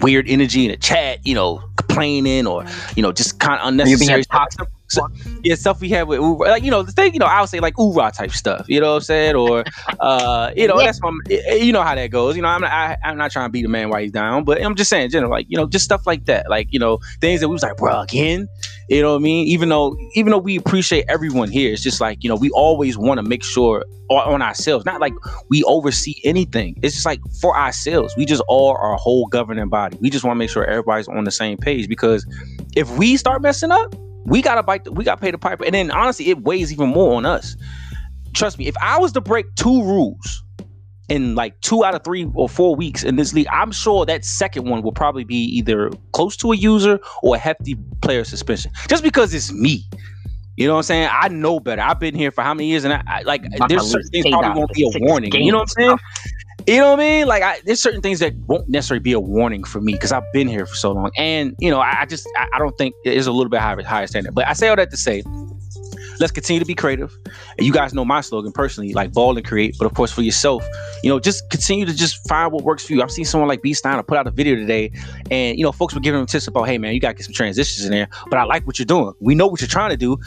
weird 0.00 0.28
energy 0.28 0.64
in 0.64 0.70
the 0.70 0.76
chat, 0.76 1.24
you 1.26 1.34
know, 1.34 1.62
complaining 1.76 2.46
or, 2.46 2.64
you 2.96 3.02
know, 3.02 3.12
just 3.12 3.40
kind 3.40 3.54
of 3.54 3.60
Are 3.60 3.64
you 3.64 3.68
unnecessary 3.68 4.24
toxic? 4.24 4.68
So, 4.88 5.06
yeah, 5.42 5.54
stuff 5.54 5.80
we 5.80 5.88
have 5.90 6.08
with 6.08 6.20
Ura, 6.20 6.48
like 6.48 6.62
you 6.62 6.70
know 6.70 6.82
the 6.82 6.92
thing, 6.92 7.12
you 7.12 7.18
know, 7.18 7.26
I 7.26 7.40
would 7.40 7.50
say 7.50 7.60
like 7.60 7.74
Ura 7.78 8.10
type 8.10 8.30
stuff, 8.32 8.66
you 8.68 8.80
know 8.80 8.90
what 8.90 8.96
I'm 8.96 9.02
saying, 9.02 9.36
or 9.36 9.64
uh, 10.00 10.50
you 10.56 10.66
know, 10.66 10.78
Yeah. 10.78 10.86
that's 10.86 10.98
what 11.02 11.10
I'm, 11.10 11.20
eh, 11.30 11.56
you 11.56 11.72
know 11.72 11.82
how 11.82 11.94
that 11.94 12.10
goes. 12.10 12.36
You 12.36 12.42
know, 12.42 12.48
I'm 12.48 12.62
not, 12.62 12.70
I, 12.72 12.96
I'm 13.04 13.16
not 13.18 13.30
trying 13.30 13.46
to 13.48 13.52
beat 13.52 13.64
a 13.64 13.68
man 13.68 13.90
while 13.90 14.00
he's 14.00 14.12
down, 14.12 14.44
but 14.44 14.62
I'm 14.62 14.74
just 14.74 14.90
saying, 14.90 15.10
general, 15.10 15.30
like 15.30 15.46
you 15.48 15.56
know, 15.56 15.66
just 15.66 15.84
stuff 15.84 16.06
like 16.06 16.24
that, 16.26 16.48
like 16.48 16.68
you 16.70 16.78
know, 16.78 16.98
things 17.20 17.40
that 17.40 17.48
we 17.48 17.52
was 17.52 17.62
like, 17.62 17.76
bro, 17.76 18.00
again, 18.00 18.48
you 18.88 19.02
know 19.02 19.12
what 19.12 19.18
I 19.18 19.22
mean? 19.22 19.46
Even 19.48 19.68
though, 19.68 19.96
even 20.14 20.30
though 20.30 20.38
we 20.38 20.56
appreciate 20.56 21.04
everyone 21.08 21.50
here, 21.50 21.72
it's 21.72 21.82
just 21.82 22.00
like 22.00 22.22
you 22.24 22.28
know, 22.28 22.36
we 22.36 22.50
always 22.50 22.96
want 22.96 23.18
to 23.18 23.22
make 23.22 23.44
sure 23.44 23.84
on, 24.10 24.40
ourselves, 24.40 24.86
not 24.86 25.00
like 25.00 25.12
we 25.50 25.62
oversee 25.64 26.14
anything. 26.24 26.78
It's 26.82 26.94
just 26.94 27.06
like 27.06 27.20
for 27.40 27.56
ourselves, 27.56 28.14
we 28.16 28.24
just 28.24 28.42
all 28.48 28.70
are 28.70 28.94
a 28.94 28.96
whole 28.96 29.26
governing 29.26 29.68
body. 29.68 29.98
We 30.00 30.08
just 30.10 30.24
want 30.24 30.36
to 30.36 30.38
make 30.38 30.48
sure 30.50 30.64
everybody's 30.64 31.08
on 31.08 31.24
the 31.24 31.30
same 31.30 31.58
page 31.58 31.88
because 31.88 32.26
if 32.74 32.90
we 32.96 33.16
start 33.18 33.42
messing 33.42 33.70
up 33.70 33.94
we 34.28 34.42
gotta 34.42 34.62
bite 34.62 34.84
the, 34.84 34.92
we 34.92 35.04
gotta 35.04 35.20
pay 35.20 35.30
the 35.30 35.38
piper 35.38 35.64
and 35.64 35.74
then 35.74 35.90
honestly 35.90 36.28
it 36.28 36.42
weighs 36.42 36.72
even 36.72 36.88
more 36.88 37.14
on 37.14 37.26
us 37.26 37.56
trust 38.34 38.58
me 38.58 38.66
if 38.66 38.76
i 38.80 38.98
was 38.98 39.12
to 39.12 39.20
break 39.20 39.46
two 39.56 39.82
rules 39.82 40.42
in 41.08 41.34
like 41.34 41.58
two 41.60 41.84
out 41.84 41.94
of 41.94 42.04
three 42.04 42.28
or 42.34 42.48
four 42.48 42.76
weeks 42.76 43.02
in 43.02 43.16
this 43.16 43.32
league 43.32 43.46
i'm 43.50 43.72
sure 43.72 44.04
that 44.06 44.24
second 44.24 44.68
one 44.68 44.82
will 44.82 44.92
probably 44.92 45.24
be 45.24 45.36
either 45.36 45.90
close 46.12 46.36
to 46.36 46.52
a 46.52 46.56
user 46.56 47.00
or 47.22 47.36
a 47.36 47.38
hefty 47.38 47.76
player 48.02 48.24
suspension 48.24 48.70
just 48.88 49.02
because 49.02 49.32
it's 49.34 49.52
me 49.52 49.82
You 50.56 50.66
know 50.66 50.74
what 50.74 50.78
I'm 50.80 50.82
saying? 50.84 51.08
I 51.12 51.28
know 51.28 51.60
better. 51.60 51.82
I've 51.82 52.00
been 52.00 52.16
here 52.16 52.32
for 52.32 52.42
how 52.42 52.52
many 52.52 52.68
years, 52.68 52.82
and 52.84 52.92
I, 52.92 53.02
I 53.06 53.22
like 53.22 53.42
there's 53.68 53.88
certain 53.92 54.10
things 54.10 54.26
probably 54.26 54.50
won't 54.50 54.72
be 54.72 54.82
a 54.82 54.90
warning. 55.06 55.32
You 55.32 55.52
know 55.52 55.58
what 55.58 55.70
I'm 55.78 55.82
saying? 55.82 55.98
You 56.68 56.80
know 56.80 56.90
what 56.90 57.00
I 57.00 57.02
mean? 57.02 57.26
Like, 57.26 57.42
I, 57.42 57.60
there's 57.64 57.80
certain 57.80 58.02
things 58.02 58.18
that 58.18 58.34
won't 58.46 58.68
necessarily 58.68 59.00
be 59.00 59.12
a 59.12 59.20
warning 59.20 59.64
for 59.64 59.80
me 59.80 59.94
because 59.94 60.12
I've 60.12 60.30
been 60.34 60.46
here 60.46 60.66
for 60.66 60.74
so 60.74 60.92
long, 60.92 61.10
and 61.16 61.56
you 61.60 61.70
know, 61.70 61.80
I, 61.80 62.02
I 62.02 62.04
just 62.04 62.28
I, 62.36 62.46
I, 62.52 62.58
don't 62.58 62.76
think 62.76 62.94
it's 63.04 63.26
a 63.26 63.32
little 63.32 63.48
bit 63.48 63.60
higher 63.60 63.82
higher 63.82 64.06
standard. 64.06 64.34
But 64.34 64.46
I 64.46 64.52
say 64.52 64.68
all 64.68 64.76
that 64.76 64.90
to 64.90 64.96
say, 64.98 65.22
let's 66.20 66.30
continue 66.30 66.60
to 66.60 66.66
be 66.66 66.74
creative. 66.74 67.16
And 67.56 67.66
you 67.66 67.72
guys 67.72 67.94
know 67.94 68.04
my 68.04 68.20
slogan 68.20 68.52
personally, 68.52 68.92
like 68.92 69.14
ball 69.14 69.34
and 69.34 69.46
create. 69.46 69.76
But 69.78 69.86
of 69.86 69.94
course, 69.94 70.12
for 70.12 70.20
yourself, 70.20 70.62
you 71.02 71.08
know, 71.08 71.18
just 71.18 71.48
continue 71.48 71.86
to 71.86 71.94
just 71.94 72.28
find 72.28 72.52
what 72.52 72.64
works 72.64 72.86
for 72.86 72.92
you. 72.92 73.02
I've 73.02 73.10
seen 73.10 73.24
someone 73.24 73.48
like 73.48 73.62
B 73.62 73.72
Steiner 73.72 74.02
put 74.02 74.18
out 74.18 74.26
a 74.26 74.30
video 74.30 74.54
today, 74.54 74.92
and 75.30 75.56
you 75.56 75.64
know, 75.64 75.72
folks 75.72 75.94
were 75.94 76.00
giving 76.00 76.20
him 76.20 76.26
tips 76.26 76.48
about, 76.48 76.64
hey 76.64 76.76
man, 76.76 76.92
you 76.92 77.00
gotta 77.00 77.14
get 77.14 77.24
some 77.24 77.32
transitions 77.32 77.86
in 77.86 77.92
there. 77.92 78.08
But 78.28 78.40
I 78.40 78.44
like 78.44 78.66
what 78.66 78.78
you're 78.78 78.84
doing. 78.84 79.14
We 79.20 79.34
know 79.34 79.46
what 79.46 79.62
you're 79.62 79.68
trying 79.68 79.90
to 79.90 79.96
do 79.96 80.18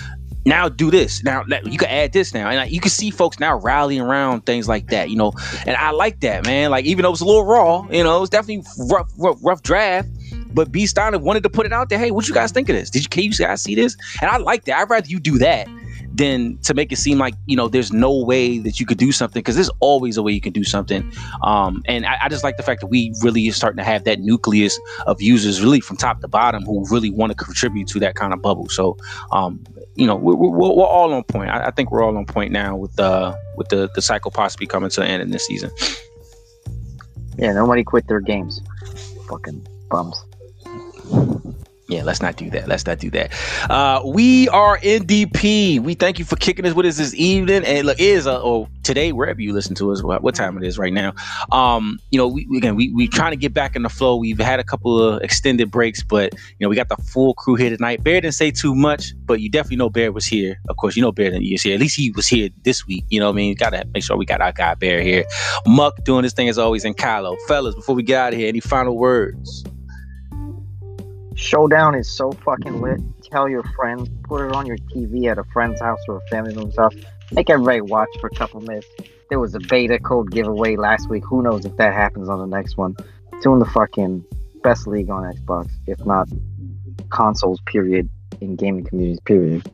now 0.45 0.69
do 0.69 0.89
this. 0.89 1.23
Now 1.23 1.43
you 1.63 1.77
can 1.77 1.89
add 1.89 2.13
this 2.13 2.34
now. 2.34 2.49
And 2.49 2.72
you 2.72 2.80
can 2.80 2.89
see 2.89 3.11
folks 3.11 3.39
now 3.39 3.59
rallying 3.59 4.01
around 4.01 4.45
things 4.45 4.68
like 4.68 4.88
that 4.88 5.09
you 5.09 5.15
know. 5.15 5.34
And 5.65 5.76
i 5.77 5.91
like 5.91 6.19
that 6.22 6.45
man. 6.45 6.72
Like 6.72 6.85
even 6.85 7.03
though 7.03 7.11
it's 7.11 7.22
a 7.22 7.26
little 7.26 7.45
raw 7.45 7.88
you 7.89 8.03
know 8.03 8.22
it's 8.22 8.30
definitely 8.30 8.63
rough 8.89 9.11
rough, 9.18 9.38
rough 9.41 9.61
draft. 9.63 10.09
But 10.53 10.72
b. 10.72 10.85
Steiner 10.85 11.18
wanted 11.18 11.43
to 11.43 11.49
put 11.49 11.65
it 11.65 11.73
out 11.73 11.89
there. 11.89 11.99
Hey 11.99 12.11
what 12.11 12.27
you 12.27 12.34
guys 12.34 12.51
think 12.51 12.69
of 12.69 12.76
this? 12.76 12.89
Did 12.89 13.03
you 13.03 13.09
can 13.09 13.23
you 13.23 13.31
guys 13.31 13.61
see 13.61 13.76
this? 13.76 13.95
And 14.22 14.30
i 14.30 14.38
like 14.38 14.65
that. 14.65 14.80
I'd 14.80 14.89
rather 14.89 15.07
you 15.07 15.19
do 15.19 15.38
that 15.39 15.68
than 16.13 16.57
to 16.59 16.73
make 16.73 16.91
it 16.91 16.97
seem 16.97 17.18
like 17.18 17.34
you 17.45 17.55
know 17.55 17.68
there's 17.68 17.91
no 17.91 18.23
way 18.23 18.57
that 18.59 18.80
you 18.80 18.85
could 18.85 18.97
do 18.97 19.11
something 19.11 19.39
because 19.39 19.55
there's 19.55 19.72
always 19.80 20.18
a 20.18 20.23
way 20.23 20.31
you 20.31 20.41
can 20.41 20.53
do 20.53 20.63
something. 20.63 21.09
Um, 21.41 21.81
and 21.85 22.05
I, 22.05 22.18
I, 22.23 22.30
just 22.30 22.43
like 22.43 22.57
the 22.57 22.63
fact 22.63 22.81
that 22.81 22.88
we 22.88 23.13
really 23.22 23.47
are 23.49 23.53
starting 23.53 23.77
to 23.77 23.84
have 23.84 24.03
that 24.03 24.19
nucleus 24.19 24.80
of 25.07 25.22
users 25.22 25.61
really 25.61 25.80
from 25.80 25.97
top 25.97 26.22
to 26.22 26.27
bottom 26.27 26.63
who 26.63 26.85
really 26.89 27.09
want 27.09 27.31
to 27.31 27.35
contribute 27.35 27.88
to 27.89 27.99
that 27.99 28.15
kind 28.15 28.34
of 28.34 28.41
bubble. 28.41 28.68
So 28.69 28.97
um, 29.31 29.63
you 29.95 30.07
know 30.07 30.15
we're, 30.15 30.35
we're, 30.35 30.49
we're 30.49 30.85
all 30.85 31.13
on 31.13 31.23
point. 31.23 31.49
I, 31.49 31.68
I, 31.68 31.72
think 31.72 31.91
we're 31.91 32.03
all 32.03 32.15
on 32.15 32.26
point 32.26 32.51
now 32.51 32.76
with 32.76 32.97
uh 32.99 33.35
with 33.57 33.69
the 33.69 33.89
the 33.95 34.01
cycle 34.01 34.31
possibly 34.31 34.68
coming 34.68 34.89
to 34.89 35.01
an 35.01 35.07
end 35.07 35.22
in 35.22 35.31
this 35.31 35.45
season. 35.45 35.72
Yeah 37.38 37.53
nobody 37.53 37.84
quit 37.84 38.07
their 38.07 38.22
games. 38.22 38.61
Fucking 39.27 39.68
bums 39.89 40.23
yeah, 41.91 42.03
let's 42.03 42.22
not 42.22 42.38
do 42.38 42.49
that. 42.51 42.69
Let's 42.69 42.85
not 42.85 42.99
do 42.99 43.09
that. 43.11 43.34
Uh, 43.69 44.01
we 44.05 44.47
are 44.47 44.77
NDP. 44.77 45.81
We 45.81 45.93
thank 45.93 46.19
you 46.19 46.26
for 46.26 46.38
kicking 46.38 46.65
us 46.65 46.73
with 46.73 46.85
us 46.85 46.97
this 46.97 47.13
evening. 47.15 47.65
And 47.65 47.85
look, 47.85 47.99
is 47.99 48.27
uh, 48.27 48.41
or 48.41 48.69
today, 48.84 49.11
wherever 49.11 49.41
you 49.41 49.51
listen 49.51 49.76
to 49.76 49.91
us, 49.91 50.01
what, 50.01 50.34
time 50.34 50.57
it 50.57 50.63
is 50.63 50.77
right 50.77 50.93
now. 50.93 51.13
Um, 51.51 51.99
you 52.09 52.18
know, 52.18 52.30
we 52.30 52.47
again 52.55 52.77
we 52.77 52.93
we 52.93 53.09
trying 53.09 53.31
to 53.31 53.38
get 53.38 53.53
back 53.53 53.76
in 53.76 53.84
the 53.84 53.89
flow. 53.89 54.15
We've 54.15 54.39
had 54.39 54.61
a 54.61 54.63
couple 54.63 55.03
of 55.03 55.22
extended 55.22 55.69
breaks, 55.69 56.01
but 56.01 56.34
you 56.34 56.65
know, 56.65 56.69
we 56.69 56.77
got 56.77 56.88
the 56.88 56.95
full 56.95 57.34
crew 57.34 57.55
here 57.55 57.69
tonight. 57.69 58.01
Bear 58.05 58.22
didn't 58.22 58.35
say 58.35 58.51
too 58.51 58.73
much, 58.73 59.13
but 59.26 59.41
you 59.41 59.49
definitely 59.49 59.76
know 59.76 59.89
Bear 59.89 60.13
was 60.13 60.26
here. 60.26 60.61
Of 60.69 60.77
course, 60.77 60.95
you 60.95 61.01
know 61.01 61.11
Bear 61.11 61.31
didn't 61.31 61.43
here. 61.43 61.73
At 61.73 61.81
least 61.81 61.97
he 61.97 62.11
was 62.11 62.26
here 62.26 62.49
this 62.63 62.88
week. 62.88 63.03
You 63.09 63.19
know 63.19 63.27
what 63.27 63.34
I 63.34 63.35
mean? 63.35 63.55
Gotta 63.55 63.84
make 63.93 64.03
sure 64.03 64.15
we 64.15 64.26
got 64.26 64.39
our 64.39 64.53
guy 64.53 64.76
Bear 64.76 65.01
here. 65.01 65.26
Muk 65.65 66.01
doing 66.05 66.23
his 66.23 66.31
thing 66.31 66.47
as 66.47 66.57
always, 66.57 66.85
and 66.85 66.95
Kylo. 66.95 67.35
Fellas, 67.49 67.76
before 67.76 67.95
we 67.95 68.03
get 68.03 68.18
out 68.18 68.34
of 68.34 68.39
here, 68.39 68.47
any 68.47 68.61
final 68.61 68.97
words? 68.97 69.65
Showdown 71.41 71.95
is 71.95 72.07
so 72.07 72.31
fucking 72.31 72.81
lit. 72.81 73.01
Tell 73.23 73.49
your 73.49 73.63
friends, 73.76 74.09
put 74.23 74.45
it 74.45 74.53
on 74.53 74.68
your 74.68 74.77
TV 74.77 75.26
at 75.26 75.39
a 75.39 75.43
friend's 75.45 75.81
house 75.81 75.99
or 76.07 76.18
a 76.18 76.27
family 76.27 76.53
member's 76.53 76.77
house. 76.77 76.93
Make 77.31 77.49
everybody 77.49 77.81
watch 77.81 78.09
for 78.19 78.27
a 78.27 78.35
couple 78.35 78.61
minutes. 78.61 78.88
There 79.31 79.39
was 79.39 79.55
a 79.55 79.59
beta 79.59 79.97
code 79.97 80.30
giveaway 80.30 80.76
last 80.76 81.09
week. 81.09 81.23
Who 81.26 81.41
knows 81.41 81.65
if 81.65 81.76
that 81.77 81.93
happens 81.93 82.30
on 82.30 82.38
the 82.38 82.45
next 82.45 82.77
one? 82.77 82.95
Doing 83.41 83.57
the 83.57 83.65
fucking 83.65 84.23
best 84.61 84.85
league 84.85 85.09
on 85.09 85.23
Xbox, 85.34 85.72
if 85.88 86.05
not 86.05 86.30
consoles, 87.09 87.59
period, 87.65 88.07
in 88.39 88.55
gaming 88.55 88.84
communities, 88.84 89.19
period. 89.22 89.69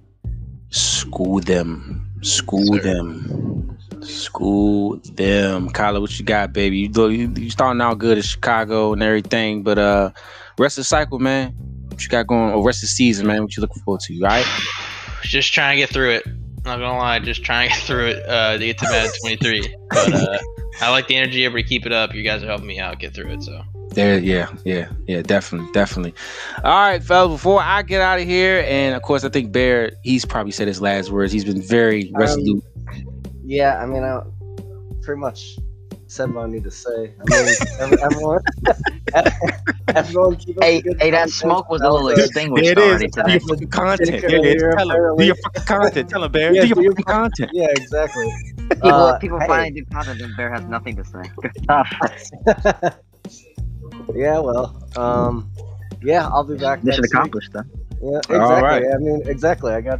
School 0.69 1.41
them. 1.41 2.09
School 2.21 2.75
yes, 2.75 2.83
them. 2.83 3.77
School 4.01 5.01
them. 5.03 5.69
Kylo, 5.71 5.99
what 5.99 6.17
you 6.17 6.23
got, 6.23 6.53
baby? 6.53 6.77
You, 6.77 7.07
you 7.09 7.33
you 7.35 7.49
starting 7.49 7.81
out 7.81 7.97
good 7.97 8.17
at 8.17 8.23
Chicago 8.23 8.93
and 8.93 9.03
everything, 9.03 9.63
but 9.63 9.77
uh 9.77 10.11
rest 10.57 10.77
of 10.77 10.81
the 10.81 10.85
cycle, 10.85 11.19
man. 11.19 11.53
What 11.89 12.03
you 12.03 12.09
got 12.09 12.27
going? 12.27 12.53
Or 12.53 12.65
rest 12.65 12.79
of 12.79 12.81
the 12.81 12.87
season, 12.87 13.27
man. 13.27 13.41
What 13.41 13.55
you 13.55 13.61
looking 13.61 13.81
forward 13.83 14.01
to? 14.01 14.19
Right? 14.19 14.45
Just 15.23 15.53
trying 15.53 15.77
to 15.77 15.81
get 15.81 15.89
through 15.89 16.11
it. 16.11 16.27
Not 16.65 16.79
gonna 16.79 16.97
lie, 16.97 17.19
just 17.19 17.43
trying 17.43 17.69
to 17.69 17.75
get 17.75 17.83
through 17.83 18.07
it 18.07 18.29
uh, 18.29 18.57
to 18.57 18.65
get 18.65 18.77
to 18.79 18.85
Madden 18.85 19.11
23. 19.21 19.75
But 19.89 20.13
uh, 20.13 20.37
I 20.81 20.89
like 20.91 21.07
the 21.07 21.15
energy. 21.15 21.45
Everybody 21.45 21.67
keep 21.67 21.85
it 21.85 21.91
up. 21.91 22.13
You 22.13 22.23
guys 22.23 22.43
are 22.43 22.47
helping 22.47 22.67
me 22.67 22.79
out 22.79 22.99
get 22.99 23.13
through 23.13 23.31
it. 23.31 23.43
So. 23.43 23.63
There, 23.91 24.19
yeah, 24.19 24.49
yeah, 24.63 24.89
yeah, 25.07 25.21
definitely, 25.21 25.71
definitely. 25.71 26.13
All 26.63 26.71
right, 26.71 27.01
fellas. 27.01 27.31
Before 27.31 27.61
I 27.61 27.81
get 27.81 28.01
out 28.01 28.19
of 28.19 28.25
here, 28.25 28.63
and 28.67 28.93
of 28.93 29.01
course, 29.01 29.23
I 29.23 29.29
think 29.29 29.51
Bear, 29.51 29.91
he's 30.03 30.25
probably 30.25 30.51
said 30.51 30.67
his 30.67 30.81
last 30.81 31.09
words. 31.09 31.31
He's 31.31 31.45
been 31.45 31.61
very 31.61 32.09
um, 32.13 32.21
resolute. 32.21 32.63
Um, 32.89 33.03
yeah, 33.43 33.81
I 33.81 33.85
mean, 33.85 34.03
I 34.03 34.21
pretty 35.01 35.19
much 35.19 35.57
said 36.07 36.33
what 36.33 36.45
I 36.45 36.49
need 36.49 36.63
to 36.63 36.71
say. 36.71 37.13
I 37.19 37.85
mean, 37.85 37.99
everyone, 38.01 38.39
everyone 39.95 40.35
keep 40.37 40.61
hey, 40.61 40.81
hey, 40.99 41.11
that 41.11 41.29
smoke 41.29 41.69
was 41.69 41.81
a 41.81 41.89
little 41.89 42.09
extinguished 42.09 42.69
it 42.69 42.77
already 42.77 43.05
is. 43.05 43.11
Do 43.11 43.31
your 43.31 43.39
fucking 43.41 43.67
content. 43.69 44.23
Yeah, 44.23 44.39
yeah, 44.39 44.53
tell 44.75 44.91
him. 44.91 45.17
Do 45.17 45.25
your 45.25 45.35
fucking 45.35 45.63
content. 45.63 46.09
Tell 46.09 46.23
him, 46.23 46.31
Bear. 46.31 46.53
Yeah, 46.53 46.61
do 46.61 46.67
your 46.67 46.75
do 46.75 46.89
fucking 46.89 47.05
content. 47.05 47.51
Yeah, 47.53 47.67
exactly. 47.71 48.33
People, 48.69 48.89
uh, 48.89 49.19
people 49.19 49.39
hey. 49.39 49.47
finally 49.47 49.81
do 49.81 49.85
content, 49.85 50.21
and 50.21 50.35
Bear 50.37 50.51
has 50.51 50.65
nothing 50.65 50.95
to 50.95 51.05
say. 51.05 51.21
Good 51.41 51.51
stuff. 51.63 51.93
yeah, 54.15 54.39
well, 54.39 54.89
um, 54.95 55.51
yeah, 56.01 56.27
I'll 56.27 56.43
be 56.43 56.57
back. 56.57 56.83
Mission 56.83 57.03
accomplished, 57.03 57.51
then. 57.53 57.69
Yeah, 58.01 58.17
exactly. 58.17 58.37
All 58.37 58.61
right. 58.61 58.83
I 58.83 58.97
mean, 58.97 59.21
exactly. 59.25 59.73
I 59.73 59.81
got. 59.81 59.99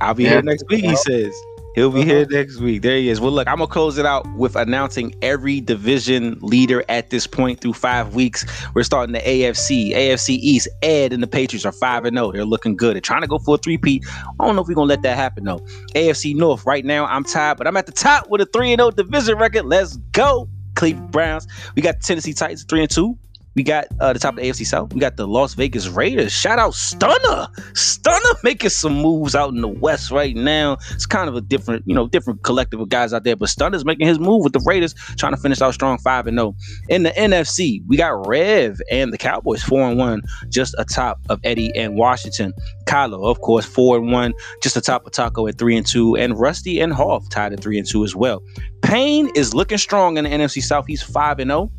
I'll 0.00 0.14
be 0.14 0.24
yeah. 0.24 0.30
here 0.30 0.42
next 0.42 0.64
week. 0.68 0.84
He 0.84 0.96
says. 0.96 1.34
He'll 1.74 1.90
be 1.90 2.02
here 2.02 2.22
uh-huh. 2.22 2.36
next 2.36 2.58
week. 2.58 2.82
There 2.82 2.96
he 2.96 3.08
is. 3.08 3.20
Well, 3.20 3.30
look, 3.30 3.46
I'm 3.46 3.58
gonna 3.58 3.68
close 3.68 3.96
it 3.96 4.04
out 4.04 4.26
with 4.34 4.56
announcing 4.56 5.14
every 5.22 5.60
division 5.60 6.36
leader 6.40 6.84
at 6.88 7.10
this 7.10 7.26
point 7.26 7.60
through 7.60 7.74
five 7.74 8.14
weeks. 8.14 8.44
We're 8.74 8.82
starting 8.82 9.12
the 9.12 9.20
AFC, 9.20 9.92
AFC 9.92 10.30
East. 10.30 10.68
Ed 10.82 11.12
and 11.12 11.22
the 11.22 11.28
Patriots 11.28 11.64
are 11.64 11.72
five 11.72 12.04
and 12.04 12.16
zero. 12.16 12.28
Oh. 12.28 12.32
They're 12.32 12.44
looking 12.44 12.76
good. 12.76 12.94
They're 12.94 13.00
trying 13.00 13.22
to 13.22 13.28
go 13.28 13.38
for 13.38 13.54
a 13.54 13.58
three-peat. 13.58 14.04
I 14.08 14.46
don't 14.46 14.56
know 14.56 14.62
if 14.62 14.68
we're 14.68 14.74
gonna 14.74 14.88
let 14.88 15.02
that 15.02 15.16
happen 15.16 15.44
though. 15.44 15.60
AFC 15.94 16.34
North. 16.34 16.66
Right 16.66 16.84
now, 16.84 17.06
I'm 17.06 17.22
tied, 17.24 17.56
but 17.56 17.66
I'm 17.66 17.76
at 17.76 17.86
the 17.86 17.92
top 17.92 18.28
with 18.28 18.40
a 18.40 18.46
three 18.46 18.72
and 18.72 18.80
zero 18.80 18.88
oh 18.88 18.90
division 18.90 19.38
record. 19.38 19.66
Let's 19.66 19.96
go, 20.12 20.48
Cleveland 20.74 21.12
Browns. 21.12 21.46
We 21.76 21.82
got 21.82 22.00
Tennessee 22.00 22.32
Titans 22.32 22.64
three 22.64 22.80
and 22.80 22.90
two. 22.90 23.16
We 23.56 23.64
got 23.64 23.86
uh, 23.98 24.12
the 24.12 24.18
top 24.18 24.34
of 24.34 24.42
the 24.42 24.48
AFC 24.48 24.64
South. 24.64 24.94
We 24.94 25.00
got 25.00 25.16
the 25.16 25.26
Las 25.26 25.54
Vegas 25.54 25.88
Raiders. 25.88 26.32
Shout 26.32 26.58
out 26.58 26.74
Stunner. 26.74 27.48
Stunner 27.74 28.34
making 28.44 28.70
some 28.70 28.94
moves 28.94 29.34
out 29.34 29.52
in 29.52 29.60
the 29.60 29.68
West 29.68 30.12
right 30.12 30.36
now. 30.36 30.76
It's 30.92 31.06
kind 31.06 31.28
of 31.28 31.34
a 31.34 31.40
different, 31.40 31.82
you 31.86 31.94
know, 31.94 32.06
different 32.06 32.44
collective 32.44 32.80
of 32.80 32.88
guys 32.88 33.12
out 33.12 33.24
there. 33.24 33.34
But 33.34 33.48
Stunner's 33.48 33.84
making 33.84 34.06
his 34.06 34.20
move 34.20 34.44
with 34.44 34.52
the 34.52 34.62
Raiders, 34.64 34.94
trying 35.18 35.34
to 35.34 35.40
finish 35.40 35.60
out 35.60 35.74
strong 35.74 35.98
5 35.98 36.28
and 36.28 36.38
0. 36.38 36.54
In 36.88 37.02
the 37.02 37.10
NFC, 37.10 37.82
we 37.88 37.96
got 37.96 38.26
Rev 38.26 38.80
and 38.90 39.12
the 39.12 39.18
Cowboys 39.18 39.62
4 39.64 39.90
and 39.90 39.98
1, 39.98 40.22
just 40.48 40.74
atop 40.78 41.18
of 41.28 41.40
Eddie 41.42 41.74
and 41.76 41.96
Washington. 41.96 42.52
Kylo, 42.86 43.28
of 43.28 43.40
course, 43.40 43.64
4 43.64 43.98
and 43.98 44.12
1, 44.12 44.32
just 44.62 44.76
atop 44.76 45.06
of 45.06 45.12
Taco 45.12 45.48
at 45.48 45.58
3 45.58 45.76
and 45.76 45.86
2. 45.86 46.16
And 46.16 46.38
Rusty 46.38 46.80
and 46.80 46.92
Hof 46.92 47.28
tied 47.30 47.52
at 47.52 47.60
3 47.60 47.78
and 47.78 47.88
2 47.88 48.04
as 48.04 48.14
well. 48.14 48.42
Payne 48.82 49.28
is 49.34 49.54
looking 49.54 49.78
strong 49.78 50.16
in 50.16 50.24
the 50.24 50.30
NFC 50.30 50.62
South. 50.62 50.86
He's 50.86 51.02
5 51.02 51.40
and 51.40 51.50
0 51.50 51.70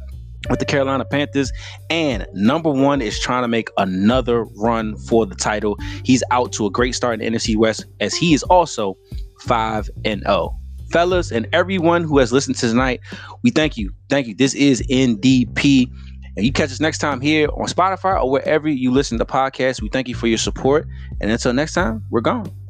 with 0.49 0.59
the 0.59 0.65
Carolina 0.65 1.05
Panthers. 1.05 1.51
And 1.89 2.25
number 2.33 2.69
one 2.69 3.01
is 3.01 3.19
trying 3.19 3.43
to 3.43 3.47
make 3.47 3.69
another 3.77 4.45
run 4.57 4.97
for 4.97 5.25
the 5.25 5.35
title. 5.35 5.77
He's 6.03 6.23
out 6.31 6.51
to 6.53 6.65
a 6.65 6.71
great 6.71 6.95
start 6.95 7.21
in 7.21 7.33
the 7.33 7.39
NFC 7.39 7.55
West 7.55 7.85
as 7.99 8.15
he 8.15 8.33
is 8.33 8.43
also 8.43 8.97
5 9.41 9.89
and 10.05 10.21
0. 10.21 10.57
Fellas 10.91 11.31
and 11.31 11.47
everyone 11.53 12.03
who 12.03 12.17
has 12.17 12.33
listened 12.33 12.57
to 12.57 12.67
tonight, 12.67 12.99
we 13.43 13.51
thank 13.51 13.77
you. 13.77 13.93
Thank 14.09 14.27
you. 14.27 14.35
This 14.35 14.53
is 14.53 14.81
NDP. 14.87 15.89
And 16.35 16.45
you 16.45 16.51
catch 16.51 16.71
us 16.71 16.79
next 16.79 16.99
time 16.99 17.19
here 17.19 17.47
on 17.49 17.67
Spotify 17.67 18.21
or 18.21 18.29
wherever 18.29 18.69
you 18.69 18.91
listen 18.91 19.17
to 19.17 19.25
podcasts. 19.25 19.81
We 19.81 19.89
thank 19.89 20.07
you 20.07 20.15
for 20.15 20.27
your 20.27 20.37
support. 20.37 20.87
And 21.19 21.31
until 21.31 21.53
next 21.53 21.73
time, 21.73 22.03
we're 22.09 22.21
gone. 22.21 22.60